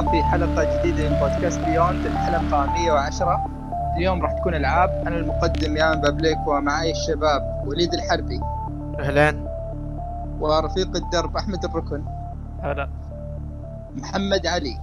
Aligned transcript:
الله 0.00 0.22
في 0.22 0.28
حلقة 0.28 0.78
جديدة 0.78 1.08
من 1.08 1.16
بودكاست 1.18 1.60
بيوند 1.64 2.06
الحلقة 2.06 2.66
110 2.66 3.44
اليوم 3.96 4.22
راح 4.22 4.32
تكون 4.32 4.54
ألعاب. 4.54 4.90
أنا 5.06 5.16
المقدم 5.16 5.76
يان 5.76 6.00
بابليك 6.00 6.38
ومعي 6.46 6.90
الشباب 6.90 7.42
وليد 7.66 7.94
الحربي. 7.94 8.40
اهلين 9.00 9.46
ورفيق 10.40 10.96
الدرب 10.96 11.36
أحمد 11.36 11.64
الركن. 11.64 12.04
هلا 12.62 12.88
محمد 13.94 14.46
علي. 14.46 14.76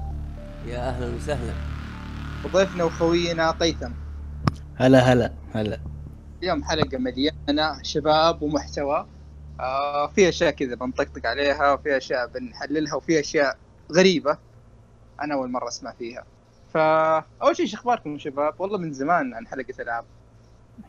يا 0.65 0.89
أهلا 0.89 1.15
وسهلا. 1.15 1.53
وضيفنا 2.43 2.83
وخوينا 2.83 3.51
قيثم. 3.51 3.91
هلا 4.75 4.99
هلا 4.99 5.33
هلا. 5.53 5.79
اليوم 6.43 6.63
حلقة 6.63 6.97
مليانة 6.97 7.83
شباب 7.83 8.41
ومحتوى. 8.41 9.05
آه 9.59 10.07
في 10.07 10.29
أشياء 10.29 10.51
كذا 10.51 10.75
بنطقطق 10.75 11.25
عليها 11.25 11.73
وفي 11.73 11.97
أشياء 11.97 12.27
بنحللها 12.27 12.95
وفي 12.95 13.19
أشياء 13.19 13.57
غريبة. 13.91 14.46
أنا 15.21 15.33
أول 15.33 15.49
مرة 15.49 15.67
أسمع 15.67 15.91
فيها. 15.91 16.25
فأول 16.73 17.55
شيء 17.55 17.65
شو 17.65 17.77
أخباركم 17.77 18.17
شباب؟ 18.17 18.61
والله 18.61 18.77
من 18.77 18.93
زمان 18.93 19.33
عن 19.33 19.47
حلقة 19.47 19.73
ألعاب. 19.79 20.05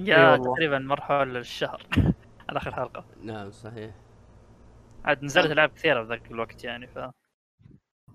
إي 0.01 0.07
يا 0.07 0.31
والله. 0.33 0.55
تقريبا 0.55 0.79
مر 0.79 1.01
حول 1.01 1.37
الشهر 1.37 1.87
على 2.49 2.59
آخر 2.59 2.75
حلقة. 2.75 3.05
نعم 3.23 3.51
صحيح. 3.51 3.95
عاد 5.05 5.25
نزلت 5.25 5.51
ألعاب 5.51 5.71
كثيرة 5.71 6.03
بذاك 6.03 6.31
الوقت 6.31 6.65
يعني 6.65 6.87
ف 6.87 6.99
آه 6.99 7.13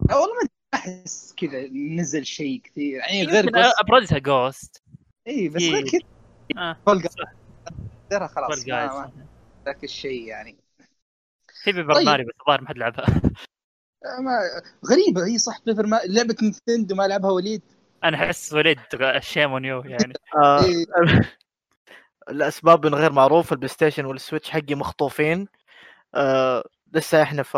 والله 0.09 0.33
ما 0.43 0.49
أحس 0.73 1.33
كذا 1.37 1.67
نزل 1.67 2.25
شيء 2.25 2.61
كثير. 2.61 2.99
يعني 2.99 3.23
غير 3.25 3.51
أبرزها 3.79 4.17
Ghost 4.19 4.83
of 5.27 5.49
بس 5.49 5.61
إيه. 5.61 5.73
غير 5.73 5.83
كذا. 5.87 6.73
فول 6.85 7.01
صح. 7.01 7.33
ترى 8.09 8.27
خلاص 8.27 8.65
ذاك 9.65 9.83
الشيء 9.83 10.27
يعني. 10.27 10.57
في 11.63 11.71
بيبر 11.71 11.93
طيب. 11.93 12.05
ماري 12.05 12.23
بس 12.23 12.33
الظاهر 12.41 12.61
ما 12.61 12.67
حد 12.69 12.77
لعبها. 12.77 13.05
ما 14.19 14.39
غريبة 14.91 15.25
هي 15.25 15.37
صح 15.37 15.59
بيفر 15.65 15.85
ما 15.85 15.99
لعبة 16.05 16.35
نينتندو 16.41 16.95
ما 16.95 17.07
لعبها 17.07 17.31
وليد. 17.31 17.61
أنا 18.03 18.17
أحس 18.17 18.53
وليد 18.53 18.79
شيم 19.19 19.51
اون 19.51 19.65
يو 19.65 19.81
يعني. 19.81 20.13
آه. 20.43 20.63
إيه. 20.65 20.85
الأسباب 22.29 22.85
غير 22.85 23.11
معروفه 23.11 23.53
البلاي 23.53 23.69
ستيشن 23.69 24.05
والسويتش 24.05 24.49
حقي 24.49 24.75
مخطوفين. 24.75 25.47
آه 26.15 26.63
لسه 26.93 27.21
إحنا 27.21 27.43
في 27.43 27.57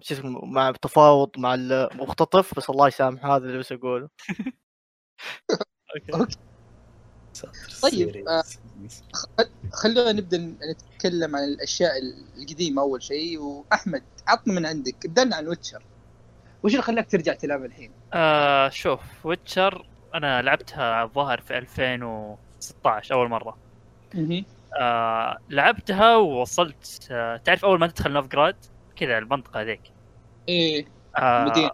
شو 0.00 0.14
اسمه 0.14 0.44
مع 0.44 0.72
تفاوض 0.82 1.30
مع 1.38 1.54
المختطف 1.54 2.56
بس 2.56 2.70
الله 2.70 2.88
يسامح 2.88 3.26
هذا 3.26 3.44
اللي 3.44 3.58
بس 3.58 3.72
أقوله. 3.72 4.08
أوكي. 6.14 6.36
طيب 7.82 8.28
آه، 8.28 8.42
خلونا 9.72 10.12
نبدأ 10.12 10.38
نتكلم 10.70 11.36
عن 11.36 11.44
الأشياء 11.44 11.92
القديمة 12.38 12.82
أول 12.82 13.02
شيء 13.02 13.38
وأحمد 13.40 14.02
عطنا 14.28 14.54
من 14.54 14.66
عندك. 14.66 15.06
ابدا 15.06 15.24
لنا 15.24 15.36
عن 15.36 15.48
ويتشر. 15.48 15.82
وش 16.62 16.72
اللي 16.72 16.82
خلاك 16.82 17.10
ترجع 17.10 17.34
تلعب 17.34 17.64
الحين؟ 17.64 17.90
آه 18.12 18.68
شوف 18.68 19.00
ويتشر 19.26 19.86
أنا 20.14 20.42
لعبتها 20.42 21.04
الظاهر 21.04 21.40
في 21.40 21.58
2016 21.58 23.14
أول 23.14 23.28
مرة. 23.28 23.58
آه 24.80 25.38
لعبتها 25.50 26.16
ووصلت 26.16 27.08
آه 27.10 27.36
تعرف 27.36 27.64
أول 27.64 27.78
ما 27.78 27.86
تدخل 27.86 28.12
نوفغراد؟ 28.12 28.56
كذا 28.96 29.18
المنطقة 29.18 29.60
هذيك 29.60 29.80
إيه 30.48 30.86
آه 31.18 31.44
مدينة. 31.44 31.70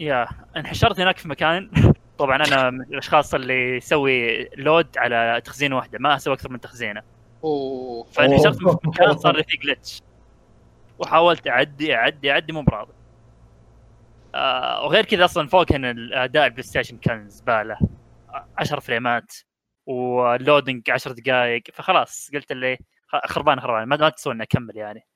يا 0.00 0.26
انحشرت 0.56 1.00
هناك 1.00 1.18
في 1.18 1.28
مكان. 1.28 1.70
طبعا 2.18 2.36
أنا 2.36 2.70
من 2.70 2.80
الأشخاص 2.80 3.34
اللي 3.34 3.76
يسوي 3.76 4.44
load 4.56 4.98
على 4.98 5.42
تخزينه 5.44 5.76
واحدة 5.76 5.98
ما 5.98 6.16
أسوي 6.16 6.34
أكثر 6.34 6.50
من 6.50 6.60
تخزينه. 6.60 7.02
أوه. 7.44 8.04
فانحشرت 8.04 8.56
في 8.56 8.88
مكان 8.88 9.16
صار 9.16 9.36
لي 9.36 9.42
فيه 9.44 9.58
glitch 9.58 10.02
وحاولت 10.98 11.48
أعدي 11.48 11.94
أعدي 11.94 12.30
أعدي 12.30 12.52
مو 12.52 12.62
براضي. 12.62 12.92
آه 14.34 14.84
وغير 14.84 15.04
كذا 15.04 15.24
أصلا 15.24 15.48
فوق 15.48 15.72
هنا 15.72 15.90
الأداء 15.90 16.46
البلاي 16.46 16.62
ستيشن 16.62 16.98
كان 16.98 17.28
زبالة. 17.28 17.78
10 18.58 18.80
فريمات 18.80 19.32
و 19.86 19.99
loading 19.99 20.90
10 20.90 21.12
دقائق 21.12 21.62
فخلاص 21.72 22.30
قلت 22.34 22.52
اللي 22.52 22.78
خربان 23.26 23.60
خربان. 23.60 23.88
ما 23.88 23.96
ما 23.96 24.08
تسوى 24.08 24.32
إني 24.32 24.42
أكمل 24.42 24.76
يعني. 24.76 25.06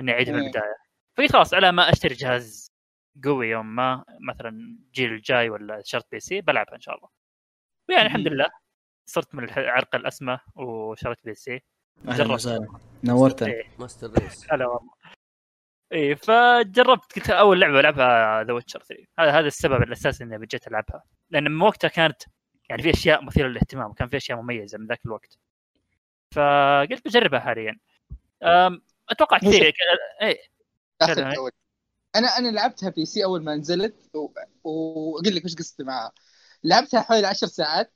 إني 0.00 0.12
أعيد 0.12 0.30
من 0.30 0.36
مم. 0.38 0.42
البداية. 0.42 0.76
فقلت 1.16 1.32
خلاص 1.32 1.54
على 1.54 1.72
ما 1.72 1.92
أشتري 1.92 2.14
جهاز 2.14 2.71
قوي 3.24 3.48
يوم 3.48 3.74
ما 3.74 4.04
مثلا 4.20 4.48
الجيل 4.48 5.12
الجاي 5.12 5.50
ولا 5.50 5.82
شرط 5.84 6.08
PC 6.12 6.40
بلعبها 6.40 6.74
إن 6.74 6.80
شاء 6.80 6.96
الله. 6.96 7.08
ويعني 7.88 8.06
الحمد. 8.06 8.28
لله 8.28 8.46
صرت 9.06 9.34
من 9.34 9.44
الح- 9.44 9.58
عرق 9.58 9.94
الاسمى 9.94 10.38
وشريت 10.54 11.18
PC. 11.24 11.62
أهلا 12.08 12.16
جربت. 12.16 12.30
وسهلا. 12.30 12.78
نورتنا. 13.04 13.48
إيه. 13.48 13.64
master 13.78 14.10
race. 14.22 14.52
هلا 14.52 14.66
والله. 14.66 14.90
اي 15.92 16.16
فجربت 16.16 17.12
قلت 17.16 17.30
أول 17.30 17.60
لعبة 17.60 17.80
ألعبها 17.80 18.44
The 18.44 18.52
Witcher 18.52 18.80
3 18.82 19.06
هذا 19.18 19.30
هذا 19.30 19.46
السبب 19.46 19.82
الأساسي 19.82 20.24
إني 20.24 20.46
جيت 20.46 20.68
ألعبها. 20.68 21.04
لأن 21.30 21.50
من 21.50 21.62
وقتها 21.62 21.88
كانت 21.88 22.22
يعني 22.68 22.82
في 22.82 22.90
أشياء 22.90 23.24
مثيرة 23.24 23.48
للاهتمام 23.48 23.90
وكان 23.90 24.08
في 24.08 24.16
أشياء 24.16 24.40
مميزة 24.40 24.78
من 24.78 24.86
ذاك 24.86 25.00
الوقت. 25.06 25.38
فقلت 26.34 27.04
بجربها 27.04 27.40
حاليا. 27.40 27.78
أتوقع 29.10 29.38
كثير. 29.38 29.74
اي. 30.22 30.38
أنا 32.16 32.28
أنا 32.38 32.48
لعبتها 32.48 32.90
PC 32.90 33.24
أول 33.24 33.44
ما 33.44 33.54
نزلت 33.56 34.10
وأقول 34.64 35.36
لك 35.36 35.44
وش 35.44 35.54
قصتي 35.56 35.82
معها. 35.82 36.12
لعبتها 36.64 37.00
حوالي 37.00 37.26
10 37.26 37.46
ساعات 37.48 37.92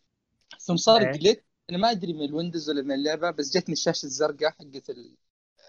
ثم 0.61 0.77
صار 0.77 1.01
إيه. 1.03 1.13
glitch 1.13 1.45
أنا 1.71 1.79
ما 1.79 1.91
أدري 1.91 2.13
من 2.13 2.23
الويندوز 2.23 2.71
ولا 2.71 2.83
من 2.83 2.93
اللعبة 2.95 3.31
بس 3.31 3.57
جتني 3.57 3.73
الشاشة 3.73 4.07
الزرقاء 4.07 4.51
حقت 4.51 4.91
ال- 4.91 5.17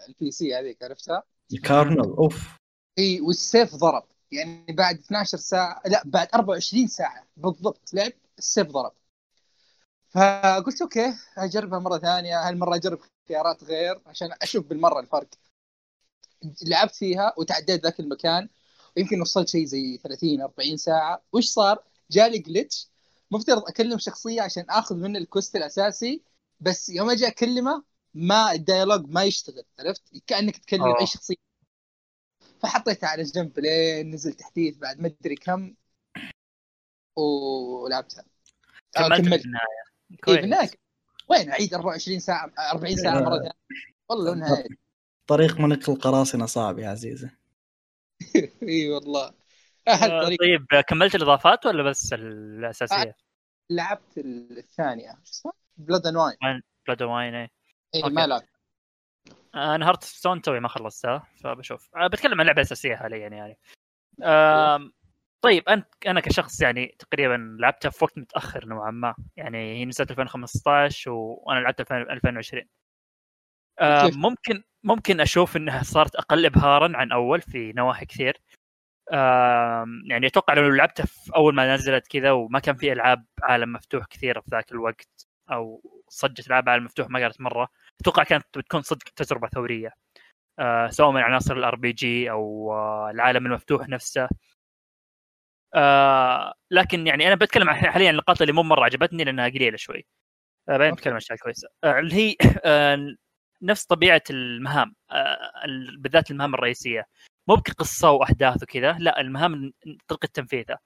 ال 0.09 0.31
PC 0.31 0.55
هذيك 0.55 0.83
عرفتها؟ 0.83 1.23
ال 1.53 1.60
kernel 1.60 1.99
أوف. 1.99 2.57
إي 2.99 3.21
وال 3.21 3.39
save 3.39 3.75
ضرب. 3.75 4.03
يعني 4.31 4.65
بعد 4.69 4.95
12 4.99 5.37
ساعة 5.37 5.81
لا 5.85 6.01
بعد 6.05 6.27
24 6.35 6.87
ساعة 6.87 7.27
بالضبط 7.37 7.93
لعب 7.93 8.11
ال 8.37 8.43
save 8.43 8.67
ضرب. 8.67 8.93
فقلت 10.09 10.81
أوكي 10.81 11.13
أجربها 11.37 11.79
مرة 11.79 11.97
ثانية. 11.97 12.47
هالمرة 12.47 12.75
أجرب 12.75 12.99
خيارات 13.27 13.63
غير 13.63 14.01
عشان 14.05 14.29
أشوف 14.41 14.65
بالمرة 14.65 14.99
الفرق. 14.99 15.27
لعبت 16.65 16.95
فيها 16.95 17.33
وتعديت 17.37 17.83
ذاك 17.83 17.99
المكان 17.99 18.49
ويمكن 18.97 19.21
وصلت 19.21 19.47
شيء 19.49 19.65
زي 19.65 19.97
30 19.97 20.41
40 20.41 20.77
ساعة. 20.77 21.23
وش 21.33 21.45
صار؟ 21.45 21.83
جالي 22.11 22.39
glitch 22.39 22.87
مفترض 23.31 23.67
أكلم 23.67 23.97
شخصية 23.97 24.41
عشان 24.41 24.65
آخذ 24.69 24.95
منه 24.95 25.19
ال 25.19 25.25
quest 25.25 25.55
الأساسي 25.55 26.21
بس 26.59 26.89
يوم 26.89 27.09
أجي 27.09 27.27
أكلمه 27.27 27.83
ما 28.13 28.51
ال 28.51 28.57
dialogue 28.57 29.09
ما 29.09 29.23
يشتغل 29.23 29.63
عرفت؟ 29.79 30.01
كأنك 30.27 30.57
تكلم 30.57 30.83
آه. 30.83 31.01
أي 31.01 31.07
شخصية. 31.07 31.35
فحطيتها 32.59 33.07
على 33.07 33.23
جنب 33.23 33.59
لين 33.59 34.11
نزل 34.11 34.33
تحديث 34.33 34.77
بعد 34.77 34.99
ما 34.99 35.07
أدري 35.21 35.35
كم. 35.35 35.75
ولعبتها. 37.15 38.25
آه، 38.97 39.07
كملت 39.07 39.45
النهاية. 39.45 39.83
إيه 40.11 40.17
كويس. 40.17 40.71
وين؟ 41.29 41.49
اعيد 41.49 41.73
24 41.73 42.19
ساعة 42.19 42.51
40 42.71 42.95
ساعة 42.95 43.19
مرة. 43.19 43.37
ثانية 43.37 43.51
والله 44.09 44.35
نهاية. 44.35 44.86
طريق 45.27 45.59
ملك 45.59 45.89
القراصنة 45.89 46.45
صعب 46.45 46.79
يا 46.79 46.89
عزيزي. 46.89 47.29
إي 48.63 48.89
والله. 48.89 49.33
أهل 49.87 50.11
آه، 50.11 50.23
طريق. 50.23 50.39
طيب 50.39 50.65
كملت 50.87 51.15
الإضافات 51.15 51.65
ولا 51.65 51.83
بس 51.83 52.13
الأساسية؟ 52.13 53.15
لعبت 53.69 54.17
الثانية 54.17 55.11
شو 55.23 55.31
اسمها؟ 55.31 55.53
Blood 55.77 56.07
and 56.07 56.15
Wine 56.17 56.61
Blood 56.87 57.01
Wine 57.01 57.35
إي. 57.35 57.49
ما 57.95 58.27
لعبت. 58.27 58.49
أنا 59.55 59.87
Hearts 59.89 60.03
of 60.03 60.14
Stone 60.14 60.41
توي 60.41 60.59
ما 60.59 60.67
خلصتها 60.67 61.27
فبشوف. 61.43 61.89
أه 61.95 62.07
بتكلم 62.07 62.33
عن 62.33 62.41
اللعبه 62.41 62.61
الاساسيه 62.61 62.95
حاليا 62.95 63.27
يعني. 63.27 63.57
طيب 65.41 65.69
أنت 65.69 65.87
أنا 66.07 66.19
كشخص 66.19 66.61
يعني 66.61 66.95
تقريبا 66.99 67.57
لعبتها 67.59 67.89
في 67.91 68.03
وقت 68.03 68.17
متأخر 68.17 68.65
نوعا 68.65 68.91
ما. 68.91 69.15
يعني 69.35 69.57
هي 69.79 69.85
نزلت 69.85 70.11
2015 70.11 71.11
و- 71.11 71.43
وأنا 71.45 71.59
لعبتها 71.59 71.83
في 71.83 71.93
2020 71.93 72.63
كيف؟ 73.79 74.17
ممكن 74.17 74.63
ممكن 74.83 75.19
أشوف 75.21 75.57
إنها 75.57 75.83
صارت 75.83 76.15
أقل 76.15 76.45
ابهارا 76.45 76.97
عن 76.97 77.11
أول 77.11 77.41
في 77.41 77.73
نواحي 77.75 78.05
كثير. 78.05 78.41
يعني 80.09 80.27
أتوقع 80.27 80.53
لو 80.53 80.69
لعبتها 80.69 81.05
في 81.05 81.35
أول 81.35 81.55
ما 81.55 81.75
نزلت 81.75 82.07
كذا 82.07 82.31
وما 82.31 82.59
كان 82.59 82.75
في 82.75 82.91
ألعاب 82.91 83.25
عالم 83.43 83.73
مفتوح 83.73 84.05
كثيره 84.05 84.39
في 84.39 84.47
ذاك 84.51 84.71
الوقت 84.71 85.27
أو 85.51 85.81
صجت 86.07 86.47
ألعاب 86.47 86.69
عالم 86.69 86.85
مفتوح 86.85 87.09
ما 87.09 87.19
قالت 87.19 87.41
مرة 87.41 87.67
أتوقع 88.01 88.23
كانت 88.23 88.57
بتكون 88.57 88.81
صدق 88.81 89.03
تجربة 89.15 89.47
ثورية. 89.47 89.93
آه 90.59 90.87
سواء 90.87 91.11
من 91.11 91.21
عناصر 91.21 91.57
ال 91.57 91.75
RPG 91.75 92.31
أو 92.31 92.73
آه 92.73 93.09
العالم 93.11 93.45
المفتوح 93.45 93.89
نفسه. 93.89 94.29
آه 95.75 96.53
لكن 96.71 97.07
يعني 97.07 97.27
أنا 97.27 97.35
بتكلم 97.35 97.69
عن 97.69 97.75
حاليا 97.75 98.11
النقاط 98.11 98.41
اللي 98.41 98.53
مو 98.53 98.63
مرة 98.63 98.85
عجبتني 98.85 99.23
لأنها 99.23 99.49
قليلة 99.49 99.77
شوي. 99.77 100.05
آه 100.69 100.77
بعدين. 100.77 100.95
بتكلم 100.95 101.13
عن 101.13 101.17
أشياء 101.17 101.37
كويسة. 101.37 101.69
آه 101.83 101.99
اللي 101.99 102.15
هي 102.15 102.35
آه 102.65 103.15
نفس 103.61 103.85
طبيعة 103.85 104.21
المهام 104.29 104.95
آه 105.11 105.37
ال- 105.65 105.97
بالذات 105.99 106.31
المهام 106.31 106.53
الرئيسية. 106.55 107.05
مو 107.47 107.55
بقصه 107.55 108.11
وأحداث 108.11 108.63
وكذا 108.63 108.91
لا 108.99 109.19
المهام 109.21 109.73
طريقة 110.07 110.29
تنفيذها. 110.33 110.79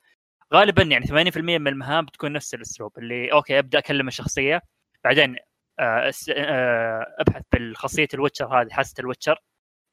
غالبا 0.54 0.84
يعني 0.84 1.06
80% 1.08 1.38
من 1.38 1.68
المهام 1.68 2.06
بتكون 2.06 2.34
نفس 2.34 2.54
الأسلوب 2.54 2.98
اللي 3.00 3.32
أوكي 3.34 3.60
أبدأ 3.60 3.80
أكلم 3.80 4.08
الشخصية 4.08 4.62
بعدين 5.04 5.36
آه، 5.80 6.12
آه، 6.36 7.06
أبحث 7.20 7.42
بالخاصيه 7.52 8.08
الويتشر 8.14 8.62
هذه 8.62 8.70
حاسة 8.70 8.94
الويتشر 9.00 9.40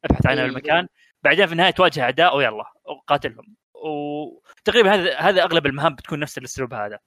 أبحث 0.05 0.27
عنها 0.27 0.43
إيه. 0.45 0.49
بالمكان 0.49 0.89
بعدين 1.25 1.47
في 1.47 1.53
النهاية 1.53 1.71
تواجه 1.71 2.03
أعداء 2.03 2.37
ويلا 2.37 2.65
وقاتلهم 2.85 3.57
وتقريبا 3.75 4.95
هذا 4.95 5.19
هذا 5.19 5.43
أغلب 5.43 5.67
المهام 5.67 5.95
بتكون 5.95 6.21
نفس 6.21 6.39
الأسلوب 6.39 6.75
هذا. 6.75 6.99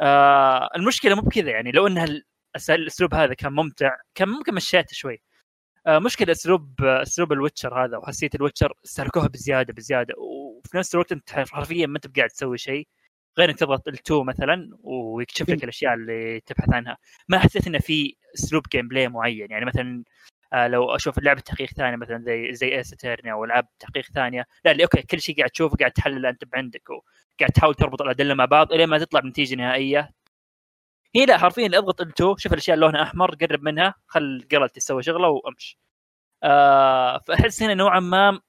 آه 0.00 0.68
المشكلة 0.76 1.14
مو 1.14 1.20
بكذا 1.22 1.50
يعني 1.50 1.72
لو 1.72 1.86
ان 1.86 1.98
هال- 1.98 2.24
الأسلوب 2.70 3.14
هذا 3.14 3.34
كان 3.34 3.52
ممتع. 3.52 3.90
كان 4.14 4.28
ممكن 4.28 4.54
مشيته 4.54 4.92
شوي. 4.92 5.22
آه 5.86 5.98
مشكلة 5.98 6.32
أسلوب 6.32 6.82
آه، 6.84 7.02
أسلوب 7.02 7.32
ال 7.32 7.38
Witcher 7.38 7.84
هذا 7.84 7.96
وحسيت 7.98 8.34
ال 8.34 8.39
Witcher 8.39 8.74
استهلكوها 8.84 9.28
بزيادة 9.28 9.72
بزيادة. 9.72 10.14
وفي 10.18 10.76
نفس 10.78 10.94
الوقت 10.94 11.12
أنت 11.12 11.30
حرفيا 11.30 11.86
ما 11.86 11.96
أنت 11.96 12.06
بقاعد 12.06 12.30
تسوي 12.30 12.58
شيء. 12.58 12.88
غير 13.38 13.50
إنك 13.50 13.58
تضغط 13.58 13.88
ال2 13.90 14.12
مثلا 14.12 14.70
ويكشف 14.80 15.50
لك 15.50 15.64
الأشياء 15.64 15.94
اللي 15.94 16.40
تبحث 16.46 16.68
عنها. 16.74 16.98
ما 17.28 17.38
حسيت 17.38 17.66
إنه 17.66 17.78
في 17.78 18.16
أسلوب 18.34 18.62
gameplay 18.72 19.08
معين. 19.08 19.50
يعني 19.50 19.64
مثلا 19.64 20.04
آه 20.52 20.68
لو 20.68 20.96
أشوف 20.96 21.18
لعبة 21.18 21.40
تحقيق 21.40 21.68
ثانية 21.70 21.96
مثلا 21.96 22.22
زي 22.24 22.54
زي 22.54 22.76
Ace 22.78 22.94
أو 23.04 23.44
ألعاب 23.44 23.68
تحقيق 23.78 24.04
ثانية. 24.06 24.44
لا 24.64 24.72
اللي 24.72 24.82
okay 24.84 25.02
كل 25.02 25.20
شيء 25.20 25.36
قاعد 25.38 25.50
تشوفه 25.50 25.76
قاعد 25.76 25.92
تحلل 25.92 26.26
أنت 26.26 26.44
بعندك 26.44 26.82
وقاعد 26.90 27.52
تحاول 27.54 27.74
تربط 27.74 28.02
الادله 28.02 28.34
مع 28.34 28.44
بعض 28.44 28.72
الين 28.72 28.88
ما 28.88 28.98
تطلع 28.98 29.20
بنتيجة 29.20 29.54
نهائية. 29.56 30.10
هي 31.16 31.26
لا 31.26 31.38
حرفيا 31.38 31.66
أضغط 31.66 32.02
ال2 32.02 32.34
شوف 32.38 32.52
الأشياء 32.52 32.74
اللي 32.74 32.86
لونها 32.86 33.02
أحمر 33.02 33.34
قرب 33.34 33.62
منها 33.62 33.94
خل 34.06 34.46
جرالت 34.50 34.76
تسوي 34.76 35.02
شغلة 35.02 35.28
وأمشي. 35.28 35.78
آه 36.42 37.18
فأحس 37.18 37.62
هنا 37.62 37.74
نوعا 37.74 38.00
ما 38.00 38.40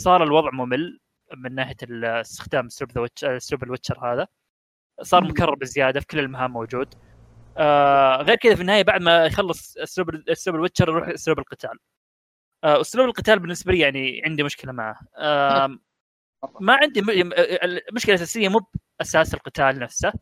صار 0.00 0.22
الوضع 0.24 0.50
ممل 0.50 1.00
من 1.36 1.54
ناحية 1.54 1.76
استخدام 1.92 2.66
اسلوب 2.66 3.08
اسلوب 3.24 3.62
ال 3.64 3.70
Witcher 3.70 4.12
هذا. 4.12 4.28
صار. 5.02 5.24
مكرر 5.24 5.54
بزيادة 5.54 6.00
في 6.00 6.06
كل 6.06 6.18
المهام 6.18 6.50
موجود. 6.52 6.94
آه 7.56 8.16
غير 8.22 8.36
كذا 8.36 8.54
في 8.54 8.60
النهاية 8.60 8.82
بعد 8.82 9.00
ما 9.02 9.26
يخلص 9.26 9.76
اسلوب 9.78 10.10
اسلوب 10.28 10.56
ال 10.56 10.60
Witcher 10.60 10.88
يروح 10.88 11.08
اسلوب 11.08 11.38
القتال. 11.38 11.78
آه 12.64 12.80
اسلوب 12.80 13.06
القتال 13.08 13.38
بالنسبة 13.38 13.72
لي 13.72 13.78
يعني 13.80 14.22
عندي 14.26 14.42
مشكلة 14.42 14.72
معه. 14.72 15.00
آه 15.18 15.78
ما 16.60 16.74
عندي 16.82 17.00
المشكلة 17.90 18.14
الأساسية 18.14 18.48
مو 18.48 18.60
بأساس 19.00 19.34
القتال 19.34 19.78
نفسه. 19.78 20.12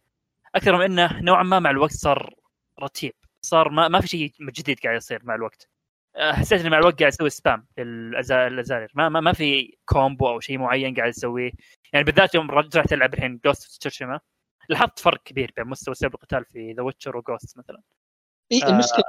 أكثر 0.54 0.76
من 0.76 0.84
إنه 0.84 1.20
نوعا 1.22 1.42
ما 1.42 1.58
مع 1.58 1.70
الوقت 1.70 1.92
صار 1.92 2.34
رتيب. 2.82 3.12
صار 3.44 3.68
ما, 3.68 3.88
ما 3.88 4.00
في 4.00 4.06
شيء 4.08 4.32
جديد 4.40 4.78
قاعد 4.80 4.96
يصير 4.96 5.20
مع 5.24 5.34
الوقت. 5.34 5.68
آه، 6.16 6.32
حسيت 6.32 6.60
اني 6.60 6.70
مع 6.70 6.78
الوقت 6.78 6.98
قاعد 7.00 7.12
أسوي 7.12 7.30
spam 7.30 7.66
للازارير 7.78 8.92
ما, 8.94 9.08
ما 9.08 9.20
ما 9.20 9.32
في 9.32 9.76
combo 9.84 10.28
أو 10.28 10.40
شيء 10.40 10.58
معين 10.58 10.94
قاعد 10.94 11.08
اسويه 11.08 11.50
يعني 11.92 12.04
بالذات 12.04 12.34
يوم 12.34 12.50
رجعت 12.50 12.92
ألعب 12.92 13.14
الحين 13.14 13.40
Ghost 13.44 13.78
of 13.80 13.88
Tsushima 13.88 14.20
لاحظت 14.68 14.98
فرق 14.98 15.22
كبير 15.22 15.52
بين 15.56 15.66
مستوى 15.66 15.92
اسلوب 15.92 16.14
القتال 16.14 16.44
في 16.44 16.72
The 16.72 16.82
Witcher 16.82 17.16
و 17.16 17.23
Ghost 17.23 17.58
مثلا. 17.58 17.80
إي 18.52 18.62
آه. 18.64 18.68
المشكلة 18.68 19.04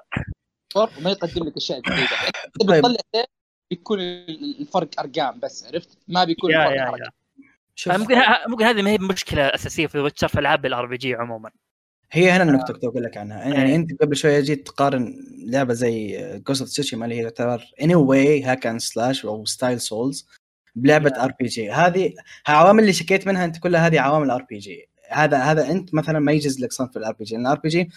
فرق 0.74 1.00
ما 1.00 1.12
يقدم 1.12 1.44
لك 1.48 1.56
أشياء 1.58 1.80
جديدة. 1.80 2.08
تبي 2.60 2.68
طيب. 2.68 2.82
تطلع 2.84 3.26
بيكون 3.72 4.00
ال- 4.00 4.62
الفرق 4.62 5.00
أرقام 5.00 5.40
بس 5.40 5.66
عرفت؟ 5.68 5.98
ما 6.08 6.24
بيكون 6.24 6.52
yeah 6.52 6.68
الفرق. 6.70 7.00
yeah 7.00 7.10
شوف. 7.76 7.94
آه، 7.94 7.98
ممكن 7.98 8.16
ممكن 8.48 8.66
هذه 8.66 8.82
ما 8.82 8.90
هي 8.90 8.98
مشكلة 8.98 9.44
أساسية 9.44 9.88
في 9.88 10.00
Witcher 10.00 10.28
في 10.28 10.40
ألعاب 10.40 10.66
ال 10.66 10.86
RPG 10.86 11.16
عموما. 11.16 11.52
هي 12.12 12.32
هنا 12.32 12.44
النقطة 12.44 12.74
كنت 12.74 12.86
بقول 12.86 13.04
لك 13.04 13.18
عنها. 13.18 13.44
يعني 13.44 13.70
إيه. 13.70 13.76
أنت 13.76 14.02
قبل 14.02 14.16
شوية 14.16 14.40
جيت 14.40 14.68
تقارن 14.68 15.14
لعبة 15.46 15.74
زي 15.74 16.18
Ghost 16.48 16.62
of 16.62 16.70
Tsushima 16.70 17.06
اللي 17.06 17.16
هي 17.20 17.30
تعتبر 17.30 17.64
anyway 17.82 17.96
hack 17.96 18.68
and 18.68 18.80
slash 18.80 19.26
أو 19.26 19.46
style 19.46 19.82
Souls 19.82 20.28
بلعبة 20.76 21.24
RPG 21.24 21.72
هذه 21.72 22.14
العوامل 22.50 22.80
اللي 22.80 22.94
شكيت 22.94 23.28
منها 23.28 23.46
أنت 23.46 23.58
كلها 23.58 23.88
هذه 23.88 24.00
عوامل 24.00 24.32
RPG 24.32 24.90
هذا 25.10 25.38
هذا 25.38 25.72
أنت 25.72 25.94
مثلا 25.94 26.20
ما 26.20 26.32
يجز 26.32 26.60
لك 26.60 26.72
صنف 26.74 26.98
ال 26.98 27.14
RPG 27.14 27.36
لأن 27.36 27.46
ال 27.46 27.60
RPG 27.60 27.90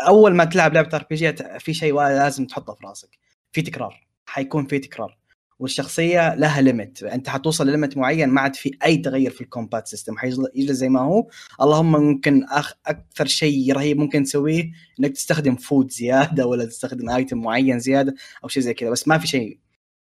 أول 0.00 0.34
ما 0.34 0.44
تلعب 0.44 0.74
لعبة 0.74 0.96
RPG 0.96 1.32
في 1.58 1.74
شيء 1.74 1.94
لازم 1.94 2.46
تحطه 2.46 2.74
في 2.74 2.86
راسك. 2.86 3.18
في 3.52 3.62
تكرار. 3.62 4.06
حيكون 4.26 4.66
في 4.66 4.78
تكرار. 4.78 5.18
والشخصية 5.58 6.34
لها 6.34 6.60
limit 6.60 7.02
أنت 7.02 7.28
حتوصل 7.28 7.66
لل 7.66 7.75
limit 7.75 7.96
معين 7.96 8.28
ما 8.28 8.40
عاد 8.40 8.56
في 8.56 8.78
أي 8.84 8.96
تغير 8.96 9.30
في 9.30 9.40
ال 9.40 9.47
combat 9.47 9.86
system 9.86 10.16
حيجلس 10.16 10.70
زي 10.70 10.88
ما 10.88 11.00
هو. 11.00 11.26
اللهم 11.60 11.92
ممكن 11.92 12.44
أخ... 12.44 12.72
أكثر 12.86 13.26
شيء 13.26 13.72
رهيب 13.72 13.98
ممكن 13.98 14.22
تسويه 14.22 14.72
إنك 15.00 15.12
تستخدم 15.12 15.56
food 15.56 15.90
زيادة 15.90 16.46
ولا 16.50 16.64
تستخدم 16.64 17.10
item 17.10 17.38
معين 17.38 17.78
زيادة 17.78 18.14
أو 18.44 18.48
شيء 18.48 18.62
زي 18.62 18.74
كذا 18.74 18.90
بس 18.90 19.08
ما 19.08 19.18
في 19.18 19.26
شيء. 19.26 19.58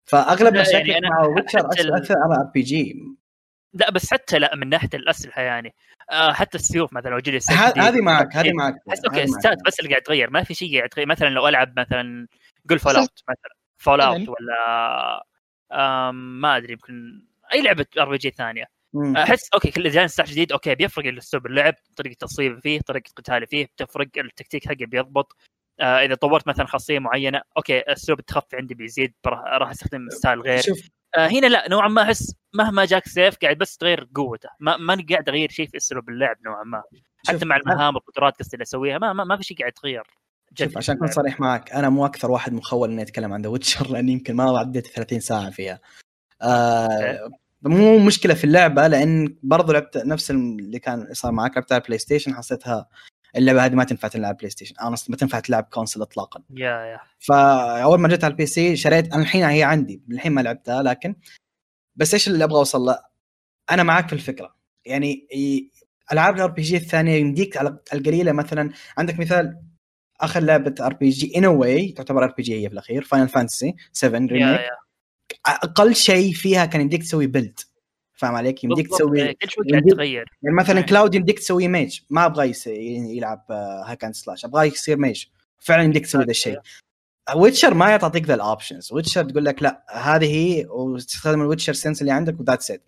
فأغلب 0.05 0.57
مشاكل 0.57 0.89
يعني 0.89 1.09
مع 1.09 1.25
Witcher 1.25 1.59
أكثر 1.59 2.15
على 2.17 2.35
RPG 2.35 2.95
لا 3.75 3.91
بس 3.91 4.13
حتى 4.13 4.39
لا 4.39 4.55
من 4.55 4.69
ناحية 4.69 4.89
الأسلحة 4.93 5.41
يعني. 5.41 5.75
آه 6.11 6.31
حتى 6.33 6.57
السيوف 6.57 6.93
مثلا 6.93 7.09
لو 7.09 7.19
جلس 7.19 7.51
هذه 7.51 8.01
معك 8.01 8.35
هذه 8.35 8.51
معك. 8.53 8.75
احس 8.89 8.99
هذه 8.99 9.05
okay. 9.07 9.27
stat 9.27 9.57
بس 9.65 9.79
اللي 9.79 9.89
قاعد 9.89 10.01
يتغير. 10.01 10.29
ما 10.29 10.43
في 10.43 10.53
شيء 10.53 10.77
قاعد 10.77 10.85
يتغير. 10.85 11.07
مثلا 11.07 11.29
لو 11.29 11.47
ألعب 11.47 11.79
مثلا 11.79 12.27
قول 12.69 12.79
Fallout 12.79 13.23
مثلا. 13.29 13.55
Fallout 13.77 14.19
مثلاً. 14.19 14.29
ولا 14.29 15.25
ما 16.11 16.57
أدري 16.57 16.73
يمكن 16.73 17.25
أي 17.53 17.61
لعبة 17.61 17.85
RPG 17.99 18.29
ثانية. 18.29 18.65
مم. 18.93 19.17
أحس 19.17 19.49
okay 19.53 19.71
كل 19.71 19.89
جاي 19.89 20.07
سلاح 20.07 20.27
جديد 20.27 20.51
okay 20.51 20.75
بيفرق 20.75 21.05
الأسلوب 21.05 21.45
اللعب 21.45 21.73
طريقة 21.95 22.15
تصويب 22.19 22.59
فيه 22.59 22.79
طريقة 22.79 23.09
قتالي 23.15 23.47
فيه 23.47 23.65
بتفرق 23.65 24.07
التكتيك 24.17 24.67
حقي 24.67 24.85
بيضبط. 24.85 25.35
آه 25.79 26.05
إذا 26.05 26.15
طورت 26.15 26.47
مثلا 26.47 26.65
خاصية 26.65 26.99
معينة 26.99 27.41
okay 27.57 27.79
اسلوب 27.79 28.19
التخفي 28.19 28.55
عندي 28.55 28.73
بيزيد 28.75 29.13
راح 29.27 29.69
أستخدم 29.69 30.09
style 30.09 30.41
غير. 30.41 30.61
شوف. 30.61 30.79
آه 31.17 31.27
هنا 31.27 31.47
لا 31.47 31.69
نوعا 31.69 31.87
ما 31.87 32.01
أحس 32.01 32.35
مهما 32.53 32.85
جاك 32.85 33.07
سيف 33.07 33.37
قاعد 33.37 33.57
بس 33.57 33.77
تغير 33.77 34.07
قوته. 34.15 34.49
ما 34.59 34.77
ماني 34.77 35.03
قاعد 35.09 35.29
أغير 35.29 35.49
شيء 35.49 35.67
في 35.67 35.77
أسلوب 35.77 36.09
اللعب 36.09 36.37
نوعا 36.45 36.63
ما. 36.63 36.83
حتى 37.27 37.45
مع 37.45 37.55
المهام 37.55 37.95
والقدرات 37.95 38.39
قصدي 38.39 38.53
اللي 38.53 38.63
أسويها 38.63 38.97
ما, 38.97 39.13
ما, 39.13 39.23
ما 39.23 39.37
في 39.37 39.43
شيء 39.43 39.57
قاعد 39.57 39.71
يتغير. 39.71 40.03
جد 40.57 40.67
شوف 40.67 40.77
عشان 40.77 40.95
أكون 40.95 41.07
صريح 41.07 41.39
معك 41.39 41.71
أنا 41.73 41.89
مو 41.89 42.05
أكثر 42.05 42.31
واحد 42.31 42.53
مخول 42.53 42.91
إني 42.91 43.01
أتكلم 43.01 43.33
عن 43.33 43.41
The 43.41 43.49
Witcher 43.49 43.91
لأني 43.91 44.11
يمكن 44.11 44.35
ما 44.35 44.59
عديت 44.59 44.87
30 44.87 45.19
ساعة 45.19 45.49
فيها. 45.49 45.79
آه 46.41 47.29
مو 47.61 47.99
مشكلة 47.99 48.33
في 48.33 48.43
اللعبة 48.43 48.87
لأن 48.87 49.35
برضو 49.43 49.71
لعبت 49.71 49.97
نفس 49.97 50.31
اللي 50.31 50.79
كان 50.79 51.07
صار 51.13 51.31
معك 51.31 51.51
لعبتها 51.57 51.75
على 51.75 51.81
ال 51.81 51.97
PlayStation 51.99 52.35
حسيتها 52.35 52.87
اللعبة 53.35 53.65
هذه 53.65 53.73
ما 53.75 53.83
تنفع 53.83 54.07
تلعب 54.07 54.37
PlayStation 54.37 54.75
أنا 54.81 54.95
ما 55.09 55.15
تنفع 55.15 55.39
تلعب 55.39 55.63
console 55.63 56.01
اطلاقا. 56.01 56.41
yeah 56.49 56.69
yeah. 56.85 56.99
فأول 57.19 57.99
ما 57.99 58.07
جيت 58.09 58.23
على 58.23 58.31
ال 58.31 58.45
PC 58.45 58.75
شريت 58.75 59.13
أنا 59.13 59.21
الحين 59.21 59.43
هي 59.43 59.63
عندي 59.63 60.01
الحين 60.11 60.31
ما 60.31 60.41
لعبتها 60.41 60.83
لكن 60.83 61.15
بس 61.95 62.13
إيش 62.13 62.27
اللي 62.27 62.43
أبغى 62.43 62.57
أوصل 62.57 62.81
له؟ 62.81 62.99
أنا 63.71 63.83
معك 63.83 64.07
في 64.07 64.13
الفكرة. 64.13 64.55
يعني 64.85 65.27
ي- 65.35 65.71
ألعاب 66.11 66.35
ال 66.35 66.51
RPG 66.51 66.77
الثانية 66.77 67.13
يمديك 67.15 67.57
على 67.57 67.79
القليلة 67.93 68.31
مثلا 68.31 68.69
عندك 68.97 69.19
مثال 69.19 69.61
آخر 70.21 70.39
لعبة 70.39 70.75
ار 70.85 70.93
بي 70.93 71.09
جي 71.09 71.37
ان 71.37 71.45
واي 71.45 71.91
تعتبر 71.91 72.23
ار 72.23 72.33
بي 72.37 72.43
جي 72.43 72.55
هي 72.63 72.67
في 72.67 72.73
الأخير 72.73 73.03
Final 73.03 73.29
Fantasy 73.29 73.75
7 73.93 74.19
yeah 74.21 74.27
Remake 74.27 74.61
أقل 75.45 75.95
شيء 75.95 76.33
فيها 76.33 76.65
كان 76.65 76.81
يمديك 76.81 77.03
تسوي 77.03 77.27
build 77.27 77.59
فاهم 78.13 78.35
عليك؟ 78.35 78.63
يمديك 78.63 78.87
تسوي 78.87 79.21
إيه، 79.21 79.35
كل 79.41 79.49
شوي 79.49 79.65
قاعد 79.71 79.81
يمديك- 79.83 79.93
يتغير 79.93 80.25
يعني 80.43 80.55
مثلا. 80.55 80.81
Cloud 80.81 81.15
يمديك 81.15 81.39
تسوي 81.39 81.67
mage 81.67 81.99
ما 82.09 82.25
أبغى 82.25 82.53
يلعب 83.17 83.45
hack 83.85 84.03
and 84.03 84.13
slash 84.15 84.45
أبغى 84.45 84.67
يصير 84.67 84.97
mage 84.97 85.25
فعلا 85.59 85.83
يمديك 85.83 86.05
تسوي 86.05 86.23
ذا 86.23 86.31
الشيء. 86.31 86.59
Witcher 87.35 87.73
ما 87.73 87.97
تعطيك 87.97 88.25
ذا 88.25 88.33
ال 88.33 88.41
options 88.41 88.93
Witcher 88.93 89.23
تقول 89.23 89.45
لك 89.45 89.63
لا 89.63 89.85
هذه 89.91 90.25
هي 90.25 90.65
وتستخدم 90.69 91.41
ال 91.41 91.45
Witcher 91.45 91.73
sense 91.73 92.01
اللي 92.01 92.11
عندك 92.11 92.39
و 92.39 92.44
that's 92.44 92.71
it 92.71 92.81